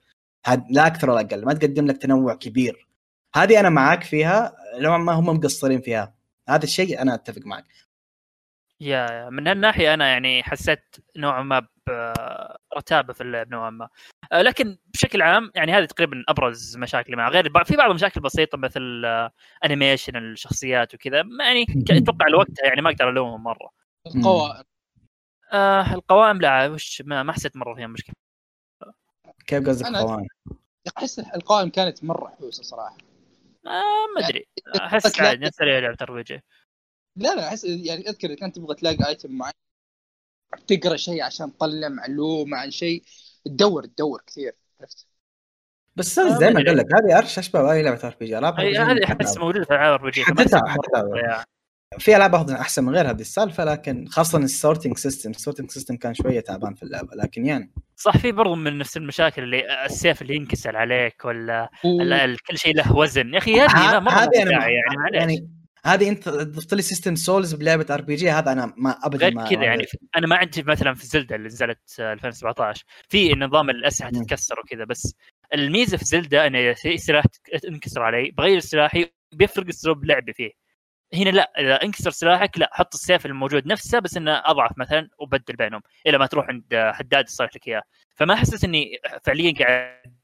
لا 0.69 0.87
أكثر 0.87 1.09
ولا 1.09 1.19
أقل. 1.21 1.45
ما 1.45 1.53
تقدم 1.53 1.85
لك 1.87 1.97
تنوع 1.97 2.35
كبير. 2.35 2.87
هذه 3.35 3.59
أنا 3.59 3.69
معاك 3.69 4.03
فيها 4.03 4.55
نوعا 4.79 4.97
ما 4.97 5.13
هم 5.13 5.25
مقصرين 5.25 5.81
فيها. 5.81 6.13
هذا 6.49 6.63
الشيء 6.63 7.01
أنا 7.01 7.13
أتفق 7.13 7.41
معك. 7.45 7.65
yeah 8.81 9.11
yeah 9.11 9.29
من 9.29 9.47
هالناحية 9.47 9.93
أنا 9.93 10.07
يعني 10.07 10.43
حسيت 10.43 10.95
نوعا 11.17 11.43
ما 11.43 11.67
برتابه 12.71 13.13
في 13.13 13.21
اللعب 13.21 13.49
نوعا 13.51 13.69
ما. 13.69 13.89
آه، 14.31 14.41
لكن 14.41 14.77
بشكل 14.93 15.21
عام 15.21 15.51
يعني 15.55 15.71
هذه 15.71 15.85
تقريبا 15.85 16.23
أبرز 16.29 16.77
مشاكلي 16.77 17.15
معه 17.15 17.29
غير 17.29 17.63
في 17.63 17.75
بعض 17.75 17.89
المشاكل 17.89 18.21
بسيطة 18.21 18.57
مثل 18.57 19.01
آه، 19.05 19.31
animation 19.65 20.15
الشخصيات 20.15 20.93
وكذا. 20.93 21.23
ما 21.23 21.43
يعني 21.45 21.65
أتوقع 21.91 22.27
لوقتها 22.27 22.65
يعني 22.65 22.81
ما 22.81 22.89
أقدر 22.89 23.09
ألومهم 23.09 23.43
مرة. 23.43 23.69
القوائم. 24.15 24.63
آه 25.53 25.93
القوائم 25.93 26.41
لا 26.41 26.67
وش 26.67 27.01
ما, 27.05 27.23
ما 27.23 27.33
حسيت 27.33 27.55
مرة 27.57 27.75
فيها 27.75 27.87
مشكلة. 27.87 28.15
كيف 29.47 29.67
قصدك 29.67 29.95
قوانين؟ 29.95 30.27
أحس 30.97 31.19
القوائم 31.19 31.69
كانت 31.69 32.03
مرة 32.03 32.27
حوسة 32.27 32.63
صراحة. 32.63 32.97
آه 33.67 34.07
ما 34.15 34.27
أدري 34.27 34.47
أحس 34.75 35.19
عادي 35.19 35.45
نفس 35.45 35.61
لعبة 35.61 35.97
RPG 36.01 36.41
لا 37.15 37.35
لا 37.35 37.47
أحس 37.47 37.63
يعني 37.63 38.09
أذكر 38.09 38.27
إذا 38.29 38.35
كنت 38.39 38.55
تبغى 38.55 38.75
تلاقي 38.75 39.07
item 39.07 39.31
معين 39.31 39.53
تقرأ 40.67 40.95
شيء 40.95 41.23
عشان 41.23 41.57
تطلع 41.57 41.87
معلومة 41.89 42.57
عن 42.57 42.71
شيء 42.71 43.03
تدور 43.45 43.85
تدور 43.85 44.21
كثير 44.27 44.53
عرفت؟ 44.81 45.07
بس 45.95 46.19
آه، 46.19 46.39
زي 46.39 46.45
ما 46.45 46.51
ما 46.51 46.59
أدري. 46.59 46.67
قال 46.69 46.77
لك 46.77 46.85
هذه 46.95 47.17
ارش 47.17 47.39
اشبه 47.39 47.61
باي 47.61 47.83
لعبة 47.83 48.07
ار 48.07 48.15
بي 48.19 48.25
جي 48.25 48.35
هذه 48.35 49.03
أحس 49.21 49.37
موجودة 49.37 49.65
في 49.65 49.71
العاب 49.71 49.93
ار 49.99 50.05
بي 50.05 50.11
جي 50.11 50.23
حدثها- 50.23 50.67
حدثها. 50.67 51.45
في 51.99 52.15
ألعاب 52.15 52.35
اخذ 52.35 52.51
أحسن 52.51 52.83
من 52.83 52.95
غير 52.95 53.09
هذه 53.09 53.21
السالفة 53.21 53.63
لكن 53.63 54.07
خاصة 54.07 54.37
السورتنج 54.37 54.97
سيستم 54.97 55.29
السورتنج 55.29 55.71
سيستم 55.71 55.95
كان 55.95 56.13
شوية 56.13 56.39
تعبان 56.39 56.73
في 56.73 56.83
اللعبة 56.83 57.15
لكن 57.15 57.45
يعني. 57.45 57.71
صح 57.95 58.17
في 58.17 58.31
برضو 58.31 58.55
من 58.55 58.77
نفس 58.77 58.97
المشاكل 58.97 59.43
اللي 59.43 59.85
السيف 59.85 60.21
اللي 60.21 60.35
ينكسر 60.35 60.77
عليك 60.77 61.25
ولا 61.25 61.69
كل 62.47 62.57
شيء 62.57 62.75
له 62.75 62.95
وزن. 62.95 63.33
يا 63.33 63.37
أخي 63.37 63.59
هذه 63.59 63.99
مرة 63.99 64.11
هذه 64.11 64.43
داعي 64.43 64.73
يعني 64.73 64.97
معليش. 64.97 65.21
يعني 65.21 65.49
هذه 65.85 66.09
أنت 66.09 66.29
ضفت 66.29 66.73
لي 66.73 66.81
سيستم 66.81 67.15
سولز 67.15 67.53
بلعبة 67.53 67.85
ار 67.89 68.01
بي 68.01 68.15
جي 68.15 68.31
هذا 68.31 68.51
أنا 68.51 68.73
ما 68.77 68.91
ابدا 69.03 69.25
غير 69.25 69.35
ما 69.35 69.49
كذا 69.49 69.63
يعني 69.63 69.85
أنا 70.15 70.27
ما 70.27 70.35
عندي 70.35 70.63
مثلا 70.63 70.93
في 70.93 71.05
زلدة 71.07 71.35
اللي 71.35 71.47
نزلت 71.47 71.99
آه، 71.99 72.13
2017 72.13 72.85
في 73.09 73.33
نظام 73.33 73.69
الأسلحة. 73.69 74.11
تتكسر 74.11 74.59
وكذا 74.59 74.83
بس 74.85 75.15
الميزة 75.53 75.97
في 75.97 76.05
زلدة 76.05 76.47
انه 76.47 76.73
في 76.73 76.97
سلاح 76.97 77.23
انكسر 77.67 78.01
علي 78.01 78.31
بغير 78.31 78.59
سلاحي 78.59 79.05
بيفرق 79.33 79.67
اسلوب 79.67 80.05
لعبي 80.05 80.33
فيه. 80.33 80.66
هنا 81.13 81.29
لا 81.29 81.51
إذا 81.59 81.83
انكسر 81.83 82.11
سلاحك 82.11 82.57
لا 82.57 82.69
حط 82.73 82.93
السيف 82.93 83.25
الموجود 83.25 83.67
نفسه 83.67 83.99
بس 83.99 84.17
إنه 84.17 84.41
أضعف 84.45 84.71
مثلا 84.77 85.09
وبدل 85.19 85.55
بينهم 85.55 85.81
إلى 86.07 86.17
ما 86.17 86.25
تروح 86.25 86.47
عند 86.49 86.63
حداد 86.73 87.25
يصلح 87.25 87.55
لك 87.55 87.67
إياه 87.67 87.81
فما 88.15 88.35
حسيت 88.35 88.63
إني 88.63 88.97
فعليا 89.23 89.53
قاعد 89.59 90.17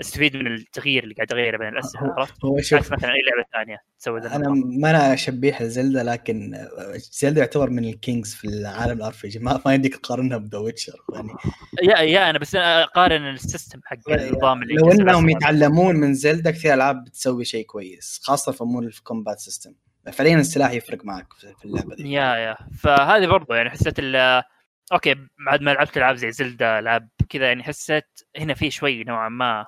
أستفيد 0.00 0.36
من 0.36 0.54
التغيير 0.54 1.04
اللي 1.04 1.14
قاعد 1.14 1.32
أغيره 1.32 1.58
بين 1.58 1.68
الاسلحه 1.68 2.14
عرفت؟ 2.18 2.44
هو 2.44 2.60
شوف 2.60 2.92
مثلا 2.92 3.10
أي 3.10 3.18
لعبة 3.30 3.48
ثانية 3.52 3.78
تسوي 3.98 4.20
أنا. 4.20 4.48
ما 4.78 4.90
أنا 4.90 5.16
شبيح 5.16 5.62
لزلدا 5.62 6.02
لكن 6.02 6.66
زلدا 6.96 7.40
يعتبر 7.40 7.70
من 7.70 7.84
ال 7.84 7.92
kings 7.92 8.34
في 8.34 8.44
العالم 8.44 8.98
ال 8.98 9.14
RPG 9.22 9.38
ما 9.38 9.60
ما 9.66 9.74
يديك 9.74 9.96
تقارنها 9.96 10.38
ب 10.38 10.43
The 10.43 10.58
Witcher 10.58 10.92
يعني 11.14 11.28
yeah 11.82 11.98
yeah 11.98 12.30
أنا 12.30 12.38
بس 12.38 12.54
أنا 12.54 12.84
أقارن 12.84 13.28
ال 13.28 13.35
system 13.35 13.80
حق 13.84 14.10
النظام 14.10 14.62
اللي 14.62 14.74
لو 14.74 14.92
إنهم. 14.92 15.28
يتعلمون 15.28 15.96
من 15.96 16.14
زلدا 16.14 16.50
كثير 16.50 16.74
ألعاب 16.74 17.04
بتسوي 17.04 17.44
شيء 17.44 17.66
كويس 17.66 18.20
خاصة 18.22 18.52
في 18.52 18.60
امور 18.62 18.82
ال 18.84 18.92
combat 18.92 19.38
system 19.38 19.74
فعليا 20.12 20.36
السلاح 20.36 20.70
يفرق 20.70 21.04
معك 21.04 21.32
في 21.32 21.64
اللعبة 21.64 21.94
دي 21.94 22.12
yeah 22.12 22.36
yeah 22.36 22.56
فهذه 22.78 23.26
برضو 23.26 23.54
يعني 23.54 23.70
حسيت 23.70 23.98
ال 23.98 24.42
okay 24.92 25.14
بعد 25.46 25.62
ما 25.62 25.70
لعبت 25.70 25.96
ألعاب 25.96 26.16
زي 26.16 26.30
زلدا 26.32 26.78
ألعاب 26.78 27.08
كذا 27.28 27.46
يعني 27.46 27.62
حسيت 27.62 28.20
هنا 28.36 28.54
في 28.54 28.70
شوي 28.70 29.04
نوعا 29.04 29.28
ما 29.28 29.66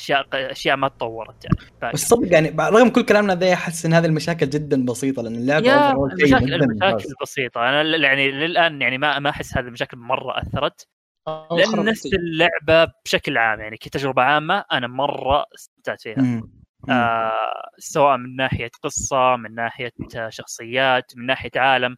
أشياء 0.00 0.26
أشياء 0.32 0.76
ما 0.76 0.88
تطورت 0.88 1.44
يعني 1.44 1.70
باقي. 1.80 1.92
بس 1.92 2.08
صدق 2.08 2.32
يعني 2.32 2.48
رغم 2.48 2.88
كل 2.88 3.02
كلامنا 3.02 3.34
ذا 3.34 3.52
أحس 3.52 3.86
إن 3.86 3.94
هذه 3.94 4.06
المشاكل 4.06 4.50
جدا 4.50 4.84
بسيطة 4.84 5.22
لأن 5.22 5.34
اللعبة 5.34 5.90
المشاكل 5.90 6.54
المشاكل. 6.54 7.04
البسيطه 7.08 7.68
أنا 7.68 7.96
يعني 7.96 8.30
للآن 8.30 8.82
يعني 8.82 8.98
ما 8.98 9.18
ما 9.18 9.30
أحس 9.30 9.56
هذه 9.56 9.66
المشاكل 9.66 9.96
مرة 9.96 10.38
أثرت 10.42 10.86
لأن 11.26 11.84
نفس. 11.84 12.06
اللعبة 12.06 12.92
بشكل 13.04 13.38
عام 13.38 13.60
يعني 13.60 13.76
كتجربة 13.76 14.22
عامة 14.22 14.64
أنا 14.72 14.86
مرة 14.86 15.46
استمتعت 15.54 16.00
فيها 16.00 16.22
مم. 16.22 16.59
آه 16.88 17.70
سواء 17.78 18.16
من 18.16 18.36
ناحية 18.36 18.70
قصة 18.82 19.36
من 19.36 19.54
ناحية 19.54 19.92
آه، 20.16 20.28
شخصيات 20.28 21.12
من 21.16 21.26
ناحية 21.26 21.50
عالم 21.56 21.96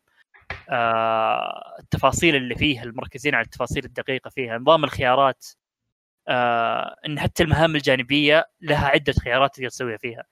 آه 0.70 1.76
التفاصيل 1.78 2.36
اللي 2.36 2.54
فيها 2.54 2.82
المركزين 2.82 3.34
على 3.34 3.44
التفاصيل 3.44 3.84
الدقيقة 3.84 4.30
فيها 4.30 4.58
نظام 4.58 4.84
الخيارات 4.84 5.46
آه 6.28 6.96
إن 7.06 7.20
حتى 7.20 7.42
المهام 7.42 7.76
الجانبية 7.76 8.44
لها 8.60 8.86
عدة 8.88 9.12
خيارات 9.12 9.54
تقدر 9.54 9.68
تسويها 9.68 9.96
فيها. 9.96 10.24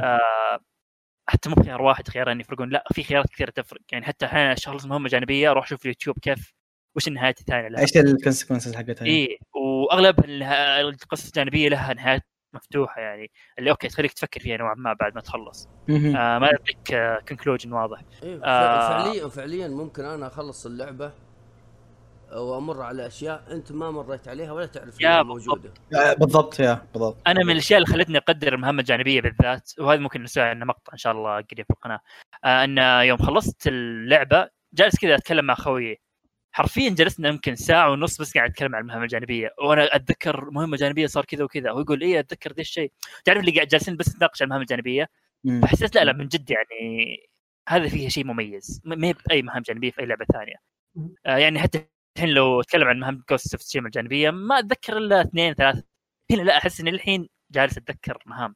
آه 0.00 0.60
حتى 1.28 1.48
مو 1.48 1.54
خيار 1.54 1.82
واحد 1.82 2.08
خيارين 2.08 2.40
يفرقون 2.40 2.68
لا 2.68 2.84
في 2.92 3.02
خيارات 3.02 3.26
كثيرة 3.30 3.50
تفرق 3.50 3.80
يعني 3.92 4.04
حتى 4.04 4.26
أحيانا 4.26 4.52
اخلص 4.52 4.86
مهمه 4.86 5.08
جانبيه 5.08 5.50
أروح 5.50 5.64
أشوف 5.64 5.82
اليوتيوب 5.82 6.18
كيف 6.18 6.54
وش 6.96 7.08
النهايات 7.08 7.40
الثانية 7.40 7.68
لها 7.68 7.80
إيش 7.80 7.96
ال 7.96 8.02
consequences 8.02 8.76
حقتها؟ 8.76 9.06
اي 9.06 9.38
وأغلب 9.54 10.24
القصص 10.24 11.26
الجانبية 11.26 11.68
لها 11.68 11.94
نهايات 11.94 12.22
مفتوحة 12.52 13.00
يعني 13.00 13.30
اللي 13.58 13.70
okay 13.70 13.88
تخليك 13.88 14.12
تفكر 14.12 14.40
فيها 14.40 14.56
نوعا 14.56 14.74
ما 14.74 14.92
بعد 14.92 15.14
ما 15.14 15.20
تخلص. 15.20 15.68
آه 15.90 16.38
ما 16.38 16.46
يعطيك 16.46 16.96
conclusion 17.28 17.72
واضح 17.72 18.00
أيوه 18.22 18.44
آه. 18.44 18.88
فعليا 18.88 19.28
فعليا 19.28 19.68
ممكن 19.68 20.04
أنا 20.04 20.26
أخلص 20.26 20.66
اللعبة 20.66 21.12
وأمر 22.32 22.82
على 22.82 23.06
أشياء 23.06 23.44
أنت 23.50 23.72
ما 23.72 23.90
مريت 23.90 24.28
عليها 24.28 24.52
ولا 24.52 24.66
تعرف 24.66 25.00
إنها 25.00 25.22
بالضبط. 25.22 25.48
موجودة 25.48 25.74
آه، 25.94 26.14
بالضبط 26.14 26.60
يا 26.60 26.82
بالضبط 26.92 27.16
أنا 27.26 27.44
من 27.44 27.50
الأشياء 27.50 27.82
اللي 27.82 27.92
خلتني 27.92 28.18
أقدر 28.18 28.54
المهمه 28.54 28.80
الجانبيه 28.80 29.20
بالذات 29.20 29.72
وهذا 29.78 30.00
ممكن 30.00 30.22
نسوي 30.22 30.44
عنه 30.44 30.64
مقطع 30.64 30.92
إن 30.92 30.98
شاء 30.98 31.12
الله 31.12 31.32
قريب 31.34 31.66
في 31.66 31.70
القناة 31.70 32.00
آه 32.44 32.64
إن 32.64 32.78
يوم 33.08 33.18
خلصت 33.18 33.66
اللعبة 33.66 34.48
جالس 34.74 34.96
كذا 35.00 35.14
أتكلم 35.14 35.44
مع 35.44 35.54
خويي 35.54 36.00
حرفيا 36.56 36.90
جلسنا 36.90 37.28
يمكن 37.28 37.54
ساعة 37.56 37.90
ونص 37.90 38.20
بس 38.20 38.34
قاعد 38.34 38.50
أتكلم 38.50 38.74
عن 38.74 38.82
المهمه 38.82 39.02
الجانبية. 39.02 39.54
وأنا 39.62 39.96
أتذكر 39.96 40.50
مهمة 40.50 40.76
جانبية 40.76 41.06
صار 41.06 41.24
كذا 41.24 41.44
وكذا. 41.44 41.70
هو 41.70 41.80
يقول 41.80 42.00
إيه 42.02 42.18
أتذكر 42.18 42.52
ذا 42.52 42.60
الشيء. 42.60 42.92
تعرف 43.24 43.40
اللي 43.40 43.50
قاعد 43.50 43.68
جالسين 43.68 43.96
بس 43.96 44.08
نتناقش 44.08 44.42
عن 44.42 44.46
المهام 44.46 44.62
الجانبية. 44.62 45.08
فحسيت 45.62 45.94
لا 45.94 46.04
لا 46.04 46.12
من 46.12 46.28
جد 46.28 46.50
يعني 46.50 47.16
هذا 47.68 47.88
فيه 47.88 48.08
شيء 48.08 48.24
مميز. 48.24 48.80
ما 48.84 49.06
هي 49.06 49.12
بأي 49.12 49.42
مهام 49.42 49.62
جانبية 49.62 49.90
في 49.90 50.00
أي 50.00 50.06
لعبة 50.06 50.24
ثانية. 50.32 50.54
آه 51.26 51.36
يعني 51.36 51.58
حتى 51.58 51.88
الحين 52.16 52.30
لو 52.30 52.60
أتكلم 52.60 52.88
عن 52.88 53.00
مهام 53.00 53.24
Ghost 53.30 53.54
of 53.54 53.62
Tsushima 53.62 53.86
الجانبية 53.86 54.30
ما 54.30 54.58
أتذكر 54.58 54.96
إلا 54.96 55.20
اثنين 55.20 55.54
ثلاث 55.54 55.84
هنا 56.30 56.42
لا 56.42 56.56
أحس 56.56 56.80
إني 56.80 56.90
الحين 56.90 57.28
جالس 57.50 57.78
أتذكر 57.78 58.22
مهام. 58.26 58.54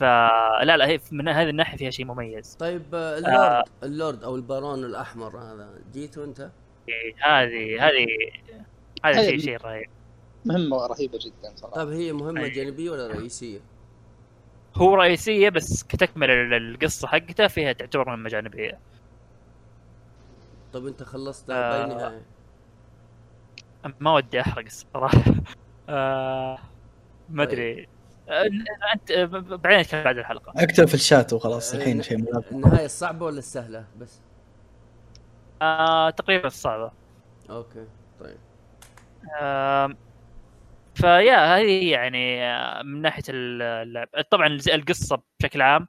فلا 0.00 0.76
لا 0.76 0.86
هي 0.86 1.00
من 1.12 1.28
هذه 1.28 1.50
الناحية 1.50 1.76
فيها 1.76 1.90
شيء 1.90 2.06
مميز. 2.06 2.54
طيب 2.54 2.94
آه، 2.94 3.18
اللورد 3.18 3.64
اللورد 3.82 4.24
أو 4.24 4.36
البارون 4.36 4.84
الأحمر 4.84 5.38
هذا 5.38 5.84
جيت 5.92 6.18
وانت 6.18 6.40
إيه، 6.40 6.65
هذه 7.24 7.88
هذه 7.88 8.06
هذا 9.04 9.22
شيء 9.22 9.38
شيء 9.38 9.56
رهيب 9.56 9.88
مهمة 10.44 10.86
رهيبة 10.86 11.18
جدا 11.22 11.52
صراحة 11.56 11.74
طيب 11.74 11.88
هي 11.88 12.12
مهمة 12.12 12.40
أي. 12.44 12.50
جانبية 12.50 12.90
ولا 12.90 13.06
رئيسية؟ 13.06 13.58
هو 14.76 14.94
رئيسية 14.94 15.48
بس 15.48 15.82
كتكمل 15.82 16.30
ال- 16.30 16.54
القصة 16.54 17.08
حقتها 17.08 17.48
فيها 17.48 17.72
تعتبر 17.72 18.08
مهمة 18.08 18.28
جانبية 18.28 18.78
طيب 20.72 20.86
أنت 20.86 21.02
خلصت 21.02 21.50
آه. 21.50 21.86
باي؟ 21.86 22.20
ما 24.00 24.14
ودي 24.14 24.40
أحرق 24.40 24.64
الصراحة 24.64 25.24
آه 25.88 26.58
ما 27.30 27.42
أدري 27.42 27.88
آه، 28.28 28.42
أنت 28.94 29.10
آه، 29.10 29.24
بعدين 29.56 30.02
بعد 30.04 30.18
الحلقة 30.18 30.52
أكتب 30.56 30.84
في 30.84 30.94
الشات 30.94 31.32
وخلاص 31.32 31.74
آه، 31.74 31.78
الحين 31.78 31.98
ن- 31.98 32.02
شيء 32.02 32.18
ملابس 32.18 32.52
النهاية 32.52 32.84
الصعبه 32.84 33.26
ولا 33.26 33.38
السهله 33.38 33.84
بس؟ 34.00 34.20
آه 35.62 36.10
تقريبا 36.10 36.46
الصعبة. 36.46 36.92
okay 37.50 37.86
طيب. 38.20 38.38
آم، 39.40 39.96
فيا 40.94 41.56
هذه 41.56 41.90
يعني 41.90 42.44
آه، 42.44 42.82
من 42.82 43.02
ناحية 43.02 43.22
اللعب. 43.28 44.08
طبعا 44.30 44.46
القصة 44.46 45.22
بشكل 45.40 45.62
عام 45.62 45.88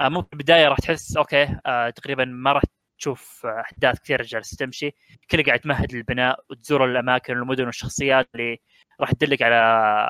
آه، 0.00 0.08
ممكن 0.08 0.28
البداية 0.32 0.68
راح 0.68 0.78
تحس 0.78 1.16
okay 1.16 1.56
آه، 1.66 1.90
تقريبا 1.90 2.24
ما 2.24 2.52
راح 2.52 2.62
تشوف 2.98 3.46
آه، 3.46 3.60
أحداث 3.60 4.00
كثير 4.00 4.22
جالسه 4.22 4.56
تمشي. 4.56 4.94
كله 5.30 5.42
قاعد 5.42 5.60
تمهد 5.60 5.92
للبناء 5.94 6.40
وتزور 6.50 6.84
الاماكن 6.84 7.38
والمدن 7.38 7.64
والشخصيات 7.66 8.28
اللي 8.34 8.58
راح 9.00 9.12
تدلك 9.12 9.42
على 9.42 9.54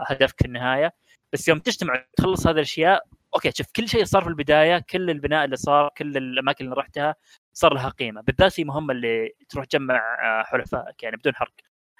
هدفك 0.06 0.34
في 0.38 0.44
النهاية. 0.46 0.92
بس 1.32 1.48
يوم 1.48 1.58
تجتمع 1.58 2.04
تخلص 2.16 2.46
هذه 2.46 2.54
الأشياء 2.56 3.04
okay 3.34 3.50
شوف 3.54 3.66
كل 3.76 3.88
شيء 3.88 4.04
صار 4.04 4.22
في 4.22 4.28
البداية 4.28 4.78
كل 4.78 5.10
البناء 5.10 5.44
اللي 5.44 5.56
صار 5.56 5.90
كل 5.98 6.16
الأماكن 6.16 6.64
اللي 6.64 6.76
رحتها 6.76 7.14
صار 7.52 7.74
لها 7.74 7.88
قيمة. 7.88 8.20
بالذات 8.20 8.52
في 8.52 8.64
مهمة 8.64 8.92
اللي 8.92 9.34
تروح 9.48 9.64
تجمع 9.64 9.94
آه، 9.94 10.42
حلفائك 10.42 11.02
يعني 11.02 11.16
بدون 11.16 11.34
حرق. 11.34 11.52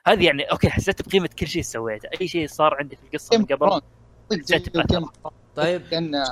هذه 0.07 0.27
يعني 0.27 0.43
okay 0.43 0.71
حسيت 0.71 1.09
بقيمة 1.09 1.31
كل 1.39 1.47
شيء 1.47 1.63
سويته. 1.63 2.09
أي 2.21 2.29
شيء 2.29 2.47
صار 2.47 2.75
عندي 2.75 2.97
في 2.97 3.03
القصة 3.03 3.39
من 3.39 3.45
قبل 3.45 3.81
حسيت. 4.33 4.77
طيب 5.57 5.83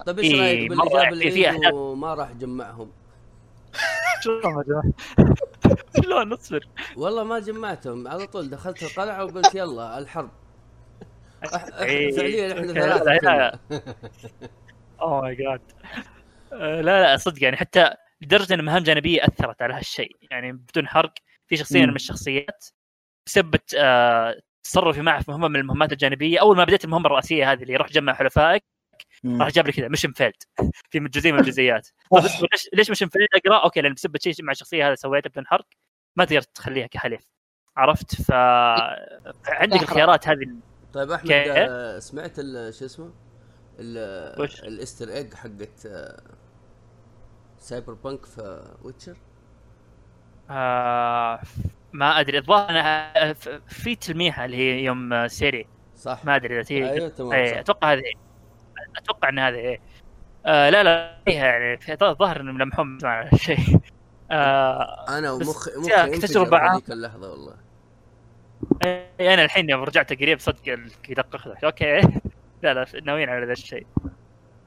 طيب 0.06 0.18
إيش 0.18 0.34
رأيك 0.34 0.70
يعني 0.94 1.08
اللي 1.08 1.50
أحداث. 1.50 1.72
وما 1.74 2.14
راح 2.14 2.32
جمعهم؟ 2.32 2.92
شلون 6.02 6.32
اصبر 6.32 6.68
والله 6.96 7.24
ما 7.24 7.38
جمعتهم. 7.38 8.08
على 8.08 8.26
طول 8.26 8.50
دخلت 8.50 8.82
القلعة 8.82 9.24
وقلت 9.24 9.54
يلا 9.54 9.98
الحرب. 9.98 10.30
فعليا 11.50 12.52
إحنا 12.52 12.72
ثلاثة. 12.72 13.58
oh 15.00 15.20
my 15.20 15.34
God 15.34 15.60
لا 16.52 16.82
لا 16.82 17.16
صدق 17.16 17.42
يعني 17.42 17.56
حتى 17.56 17.94
لدرجة 18.20 18.54
إن 18.54 18.64
مهام 18.64 18.82
جانبية 18.82 19.24
أثرت 19.24 19.62
على 19.62 19.74
هالشيء. 19.74 20.16
يعني 20.30 20.52
بدون 20.52 20.88
حرق 20.88 21.12
في 21.46 21.56
شخصية. 21.56 21.86
من 21.86 21.96
الشخصيات 21.96 22.64
بسبب 23.26 23.60
آه، 23.76 24.40
تصرفي 24.62 25.02
معه 25.02 25.22
في 25.22 25.30
مهمة 25.30 25.48
من 25.48 25.56
المهمات 25.56 25.92
الجانبية. 25.92 26.40
أول 26.40 26.56
ما 26.56 26.64
بديت 26.64 26.84
المهمة 26.84 27.06
الرئيسية 27.06 27.52
هذه 27.52 27.62
اللي 27.62 27.76
روح 27.76 27.88
جمع 27.88 28.14
حلفائك. 28.14 28.64
راح 29.26 29.48
جاب 29.48 29.66
لي 29.66 29.72
كذا 29.72 29.88
mission 29.88 30.12
failed. 30.12 30.42
في 30.90 30.98
جزئيه 30.98 31.32
من 31.32 31.38
الجزئيات. 31.38 31.88
ليش 32.52 32.68
ليش 32.72 32.90
mission 32.90 33.08
failed 33.08 33.28
أقرأ؟ 33.34 33.64
okay 33.64 33.80
لأن 33.80 33.94
بسبب 33.94 34.16
شيء 34.16 34.34
مع 34.42 34.52
الشخصية 34.52 34.86
هذا 34.88 34.94
سويته 34.94 35.30
بدون 35.30 35.46
حرق. 35.46 35.66
ما 36.16 36.24
تقدر 36.24 36.42
تخليها 36.42 36.86
كحليف. 36.86 37.30
عرفت؟ 37.76 38.22
ف 38.22 38.32
عندك 39.48 39.82
الخيارات 39.82 40.28
هذه 40.28 40.54
طيب 40.92 41.10
أحمد؟ 41.10 41.30
آه، 41.32 41.98
سمعت 41.98 42.36
شو 42.36 42.84
اسمه؟ 42.84 43.27
ال 43.78 43.97
Easter 43.97 45.08
egg 45.08 45.34
حقت 45.35 45.87
آه، 45.87 46.23
سايبر 47.58 47.92
بانك 47.92 48.26
في 48.26 48.75
ويتشر 48.82 49.16
آه 50.50 51.40
ما 51.92 52.20
أدري 52.20 52.38
الظاهر 52.38 52.70
انها 52.70 53.32
في 53.68 53.94
تلميحة 53.94 54.44
اللي 54.44 54.56
هي 54.56 54.85
يوم 54.85 55.12
آه، 55.12 55.26
سيري 55.26 55.66
صح؟ 55.97 56.25
ما 56.25 56.37
أدري 56.37 56.61
إذا 56.61 56.75
هي 56.76 56.90
أيوه 56.90 57.08
تمام 57.08 57.32
إيه. 57.32 57.61
أتوقع 57.61 57.92
هذه 57.92 58.02
أتوقع 58.97 59.28
إن 59.28 59.38
هذه 59.38 59.54
إيه 59.56 59.80
آه 60.47 60.70
لا 60.70 60.82
لا 60.82 61.18
فيها 61.26 61.47
يعني 61.47 61.76
في 61.76 61.92
الظاهر 62.02 62.40
انهم 62.40 62.58
لمحون 62.58 62.99
مع 63.02 63.23
الشيء 63.32 63.58
آه 64.30 65.18
أنا 65.18 65.28
يا 65.28 65.32
مخي 65.32 65.70
عامة. 66.56 66.75
هذيك 66.75 66.90
اللحظة 66.90 67.30
والله 67.30 67.54
إيه، 68.85 69.35
أنا 69.35 69.44
الحين 69.44 69.70
يوم 69.70 69.82
رجعت 69.82 70.12
قريب 70.12 70.38
صدق 70.38 70.78
يدقق. 71.08 71.64
أوكي 71.64 72.00
لا 72.62 72.74
لا 72.74 72.86
ناويين 73.04 73.28
على 73.28 73.46
ذا 73.46 73.52
الشيء. 73.52 73.86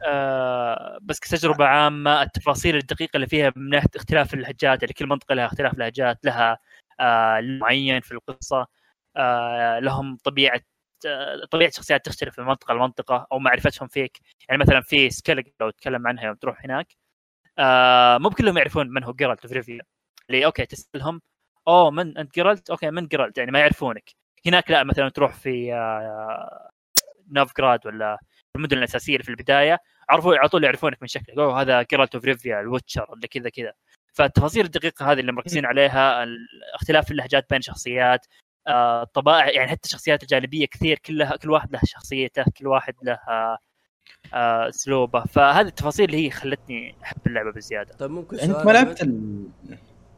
آه 0.08 0.98
بس 1.02 1.20
كتجربة 1.20 1.66
عامة 1.66 2.22
التفاصيل 2.22 2.76
الدقيقة 2.76 3.16
اللي 3.18 3.28
فيها 3.28 3.54
من 3.56 3.70
ناحية 3.70 3.90
اختلاف 3.96 4.34
اللهجات 4.34 4.82
يعني 4.84 4.94
كل 4.94 5.08
منطقة 5.08 5.36
لها 5.36 5.46
اختلاف 5.46 5.78
لهجات 5.78 6.26
لها 6.26 6.60
آه 7.00 7.42
معين 7.42 8.02
في 8.02 8.12
القصة 8.12 8.68
آه 9.18 9.80
لهم 9.80 10.18
طبيعة 10.24 10.62
آه 11.06 11.46
طبيعة 11.52 11.72
شخصيات 11.72 12.06
تختلف 12.06 12.40
من 12.40 12.46
منطقة 12.46 12.74
لمنطقة 12.74 13.28
أو 13.32 13.40
معرفتهم 13.40 13.88
فيك. 13.88 14.20
يعني 14.50 14.62
مثلا 14.62 14.82
في 14.82 15.10
Skellige 15.10 15.48
لو 15.62 15.70
تكلم 15.70 16.08
عنها 16.08 16.24
يوم 16.26 16.36
تروح 16.36 16.66
هناك 16.66 16.94
آه 17.60 18.18
مو 18.18 18.30
كلهم 18.30 18.58
يعرفون 18.58 18.90
من 18.90 19.04
هو 19.04 19.14
جيرالت 19.14 19.48
اوف 19.48 19.54
ريفيا 19.56 19.82
اللي 20.30 20.46
okay 20.46 20.66
تسألهم 20.66 21.22
أوه 21.68 21.92
من 21.92 22.18
أنت 22.18 22.36
جيرالت 22.36 22.70
okay 22.70 22.92
من 22.92 23.08
جيرالت 23.08 23.38
يعني 23.38 23.52
ما 23.52 23.60
يعرفونك. 23.60 24.12
هناك 24.48 24.72
لا 24.72 24.84
مثلا 24.84 25.10
تروح 25.10 25.34
في 25.34 25.74
آه 27.32 27.40
نوفغراد 27.40 27.88
ولا 27.88 28.20
المدن 28.56 28.78
الأساسية 28.78 29.14
اللي 29.14 29.24
في 29.24 29.30
البداية 29.30 29.80
عرفوا 30.10 30.36
على 30.36 30.50
طول 30.50 30.64
يعرفونك 30.64 30.98
من 31.02 31.08
شكلك. 31.08 31.38
أوه 31.38 31.62
هذا 31.62 31.82
جيرالت 31.82 32.16
اوف 32.16 32.26
ريفيا 32.26 32.60
الوتشر 32.60 33.06
ولا 33.10 33.28
كذا 33.28 33.50
كذا. 33.50 33.74
فالتفاصيل 34.14 34.66
الدقيقة 34.66 35.12
هذه 35.12 35.20
اللي 35.20 35.32
مركزين 35.32 35.66
عليها 35.66 36.26
اختلاف 36.76 37.12
اللهجات 37.12 37.50
بين 37.50 37.62
شخصيات 37.62 38.26
آه، 38.68 39.04
طبائع 39.04 39.50
يعني 39.50 39.72
حتى 39.72 39.86
الشخصيات 39.86 40.24
الجانبية 40.24 40.66
كثير 40.66 41.00
كلها 41.00 41.36
كل 41.36 41.52
واحد 41.52 41.74
له 41.74 41.80
شخصيته 41.86 42.44
كل 42.58 42.68
واحد 42.68 42.94
له 43.04 43.14
آه، 43.14 43.58
آه، 44.34 44.70
أسلوبه. 44.70 45.24
فهذه 45.24 45.68
التفاصيل 45.68 46.06
اللي 46.06 46.26
هي 46.26 46.30
خلتني 46.30 46.96
أحب 47.04 47.18
اللعبة 47.28 47.52
بزيادة. 47.52 47.94
طيب 47.94 48.12
ممكن 48.12 48.40
أنت 48.40 48.66
ما؟ 48.66 48.72
لعبت 48.72 49.02
ال... 49.04 49.48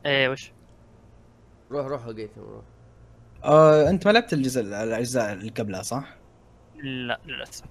إيه 0.05 0.29
وش؟ 0.29 0.51
روح 1.71 1.85
روح 1.85 2.07
لقيته 2.07 2.41
روح. 2.41 2.63
آه، 3.43 3.89
أنت 3.89 4.07
ما 4.07 4.11
لعبت 4.11 4.33
الجزء 4.33 4.61
الاجزاء 4.61 5.33
اللي 5.33 5.49
قبلها 5.49 5.81
صح؟ 5.81 6.22
لا 6.83 7.19
للأسف. 7.25 7.63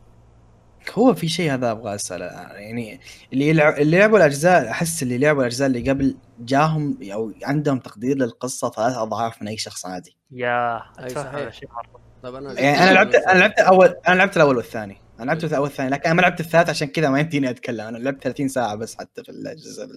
هو 0.94 1.14
في 1.14 1.28
شيء 1.28 1.52
هذا 1.54 1.70
أبغى 1.70 1.94
أسأله 1.94 2.24
يعني 2.26 3.00
اللي 3.32 3.48
يلعب 3.48 3.74
اللي 3.78 3.98
لعبوا 3.98 4.18
الأجزاء 4.18 4.70
أحس 4.70 5.02
اللي 5.02 5.18
لعبوا 5.18 5.40
الأجزاء 5.40 5.68
اللي 5.68 5.90
قبل 5.90 6.16
جاهم 6.40 6.98
أو 7.12 7.32
عندهم 7.44 7.78
تقدير 7.78 8.16
للقصة 8.16 8.70
ثلاث 8.70 8.96
أضعاف 8.96 9.42
من 9.42 9.48
أي 9.48 9.56
شخص 9.56 9.86
عادي. 9.86 10.16
يا. 10.30 10.82
هذا 10.98 11.48
الشيء 11.48 11.68
مرة. 11.72 12.00
طيب 12.22 12.34
أنا 12.34 12.60
يعني 12.60 12.78
أنا 12.82 12.92
لعبت 12.94 13.14
أنا 13.14 13.38
لعبت 13.38 13.58
الأول 13.58 13.94
أنا 14.08 14.14
لعبت 14.14 14.36
الأول 14.36 14.56
والثاني. 14.56 14.96
أنا 15.20 15.24
لعبت 15.26 15.44
الأول 15.44 15.62
والثاني 15.62 15.90
لكن 15.90 16.04
أنا 16.04 16.14
ما 16.14 16.20
لعبت 16.20 16.40
الثالث 16.40 16.70
عشان 16.70 16.88
كذا 16.88 17.08
ما 17.10 17.20
يمديني 17.20 17.50
أتكلم. 17.50 17.80
أنا 17.86 17.98
لعبت 17.98 18.22
30 18.22 18.48
ساعة 18.48 18.74
بس 18.74 18.98
حتى 18.98 19.24
في 19.24 19.28
الجزء 19.30 19.88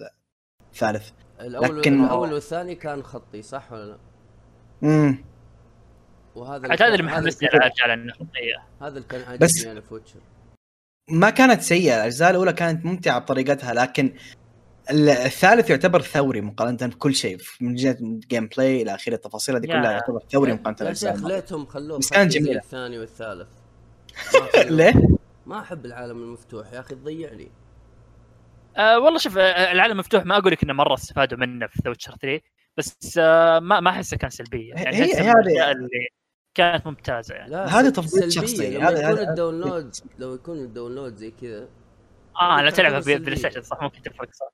الثالث. 0.72 1.10
الأول 1.40 1.78
لكن- 1.80 2.04
الأول 2.04 2.32
والثاني 2.32 2.74
كان 2.74 3.02
خطي 3.02 3.42
صح 3.42 3.72
ولا 3.72 3.84
لا؟ 3.84 3.98
امم 4.82 5.24
وهذا 6.36 6.66
هذا 6.72 6.86
اللي 6.86 6.96
كان- 6.96 7.04
محمسني 7.06 7.48
كان- 7.48 7.60
على 7.62 7.70
ارجع 7.70 7.94
للنقطيه 7.94 8.62
هذا 8.82 8.88
اللي 8.88 9.08
كان 9.08 9.38
بس- 9.38 9.56
عاجبني 9.56 9.72
أنا 9.72 9.80
في 9.80 9.94
Witcher 9.94 10.20
ما 11.10 11.30
كانت 11.30 11.62
سيئة 11.62 11.96
الأجزاء 11.96 12.30
الأولى 12.30 12.52
كانت 12.52 12.84
ممتعة 12.84 13.18
بطريقتها 13.18 13.74
لكن 13.74 14.14
ال- 14.90 15.08
الثالث 15.08 15.70
يعتبر 15.70 16.00
ثوري 16.02 16.40
مقارنة 16.40 16.76
بكل 16.86 17.14
شيء 17.14 17.38
من 17.60 17.74
جهة 17.74 17.96
ال 18.00 18.46
gameplay 18.46 18.82
إلى 18.82 18.94
اخره 18.94 19.14
التفاصيل 19.14 19.54
هذه 19.56 19.66
يا- 19.66 19.80
كلها 19.80 19.92
يعتبر 19.92 20.20
ثوري 20.32 20.50
يا- 20.50 20.54
مقارنة 20.56 20.76
يا 20.78 20.82
بالأجزاء 20.84 21.10
شيخ 21.12 21.18
الماضية. 21.18 21.36
ليتهم 21.36 21.66
خلوه 21.66 21.98
بس 21.98 22.14
زي 22.14 22.26
جميلة. 22.26 22.58
الثاني 22.60 22.98
والثالث. 22.98 23.48
ليه؟ 24.70 24.94
ما 25.46 25.60
أحب 25.60 25.86
العالم 25.86 26.22
المفتوح 26.22 26.72
يا 26.72 26.80
أخي 26.80 26.94
تضيع 26.94 27.32
لي 27.32 27.48
آه 28.76 28.98
والله 28.98 29.18
شوف 29.18 29.38
آه، 29.38 29.72
العالم 29.72 29.96
مفتوح 29.96 30.24
ما 30.26 30.38
أقول 30.38 30.52
لك 30.52 30.62
إنه 30.62 30.72
مرة 30.72 30.94
استفادوا 30.94 31.38
منه 31.38 31.66
في 31.66 31.78
The 31.84 31.88
Witcher 31.90 32.16
3 32.22 32.40
بس 32.76 33.18
آه 33.18 33.58
ما 33.58 33.80
ما 33.80 33.90
أحسه 33.90 34.16
كان 34.16 34.30
سلبية 34.30 34.74
يعني 34.74 34.96
هي- 34.96 35.12
هذه- 35.14 35.70
اللي 35.70 36.08
كانت 36.56 36.86
ممتازة 36.86 37.34
يعني. 37.34 37.50
لا 37.50 37.66
هذا 37.66 37.86
سل- 37.88 37.92
تفضيل. 37.92 38.32
شخصي. 38.32 38.78
هذا- 38.78 38.90
يكون 38.90 39.04
هذا- 39.04 39.30
ال 39.30 39.37
download 39.37 39.94
لو 40.18 40.34
يكون 40.34 40.56
ال 40.58 40.64
download 40.64 41.16
زي 41.16 41.30
كذا. 41.30 41.68
آه 42.40 42.62
لا 42.62 42.70
تلعبها. 42.70 43.00
PlayStation 43.00 43.62
صح؟ 43.62 43.82
ممكن 43.82 44.02
تفرق 44.02 44.28
صح. 44.32 44.46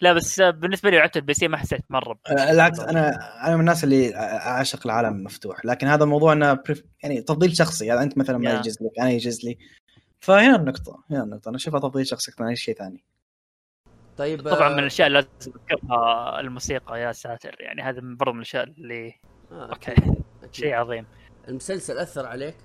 لا 0.00 0.12
بس 0.12 0.40
آه، 0.40 0.50
بالنسبة 0.50 0.90
لي 0.90 0.96
لعبت 0.98 1.16
ال 1.16 1.34
PC 1.34 1.48
ما 1.48 1.56
حسيت 1.56 1.80
مرة 1.90 2.12
ب- 2.12 2.18
آه، 2.28 2.50
العكس 2.50 2.80
أنا 2.80 3.08
أنا 3.46 3.54
من 3.54 3.60
الناس 3.60 3.84
اللي 3.84 4.14
أعشق 4.16 4.80
العالم 4.86 5.16
المفتوح 5.16 5.64
لكن 5.64 5.86
هذا 5.86 6.04
الموضوع 6.04 6.32
إنه 6.32 6.52
pref- 6.52 6.84
يعني 7.02 7.20
تفضيل 7.22 7.56
شخصي. 7.56 7.86
يعني 7.86 8.02
أنت 8.02 8.18
مثلا 8.18 8.38
ما 8.38 8.50
يا. 8.50 8.58
يجوز 8.58 8.74
لك 8.82 8.90
أنا 9.00 9.10
يجوز 9.10 9.44
لي. 9.44 9.58
فهنا 10.20 10.56
النقطة 10.56 11.04
هنا 11.10 11.22
النقطة. 11.22 11.48
أنا 11.48 11.56
أشوفها 11.56 11.80
تفضيل 11.80 12.06
شخصي 12.06 12.30
أكثر 12.30 12.42
من 12.44 12.50
أي 12.50 12.56
شيء 12.56 12.74
ثاني. 12.74 13.04
طيب 14.16 14.48
طبعا 14.48 14.68
آه، 14.68 14.72
من 14.72 14.78
الأشياء 14.78 15.06
اللي 15.08 15.18
لازم 15.38 15.52
اذكرها 15.56 16.40
الموسيقى 16.40 17.00
يا 17.00 17.12
ساتر. 17.12 17.56
يعني 17.60 17.82
هذا 17.82 18.00
من 18.00 18.16
برضه 18.16 18.32
من 18.32 18.38
الأشياء 18.38 18.64
اللي 18.64 19.14
آه، 19.52 19.68
okay. 19.70 19.94
شيء 20.52 20.74
عظيم. 20.74 21.06
المسلسل 21.48 21.98
أثر 21.98 22.26
عليك؟ 22.26 22.56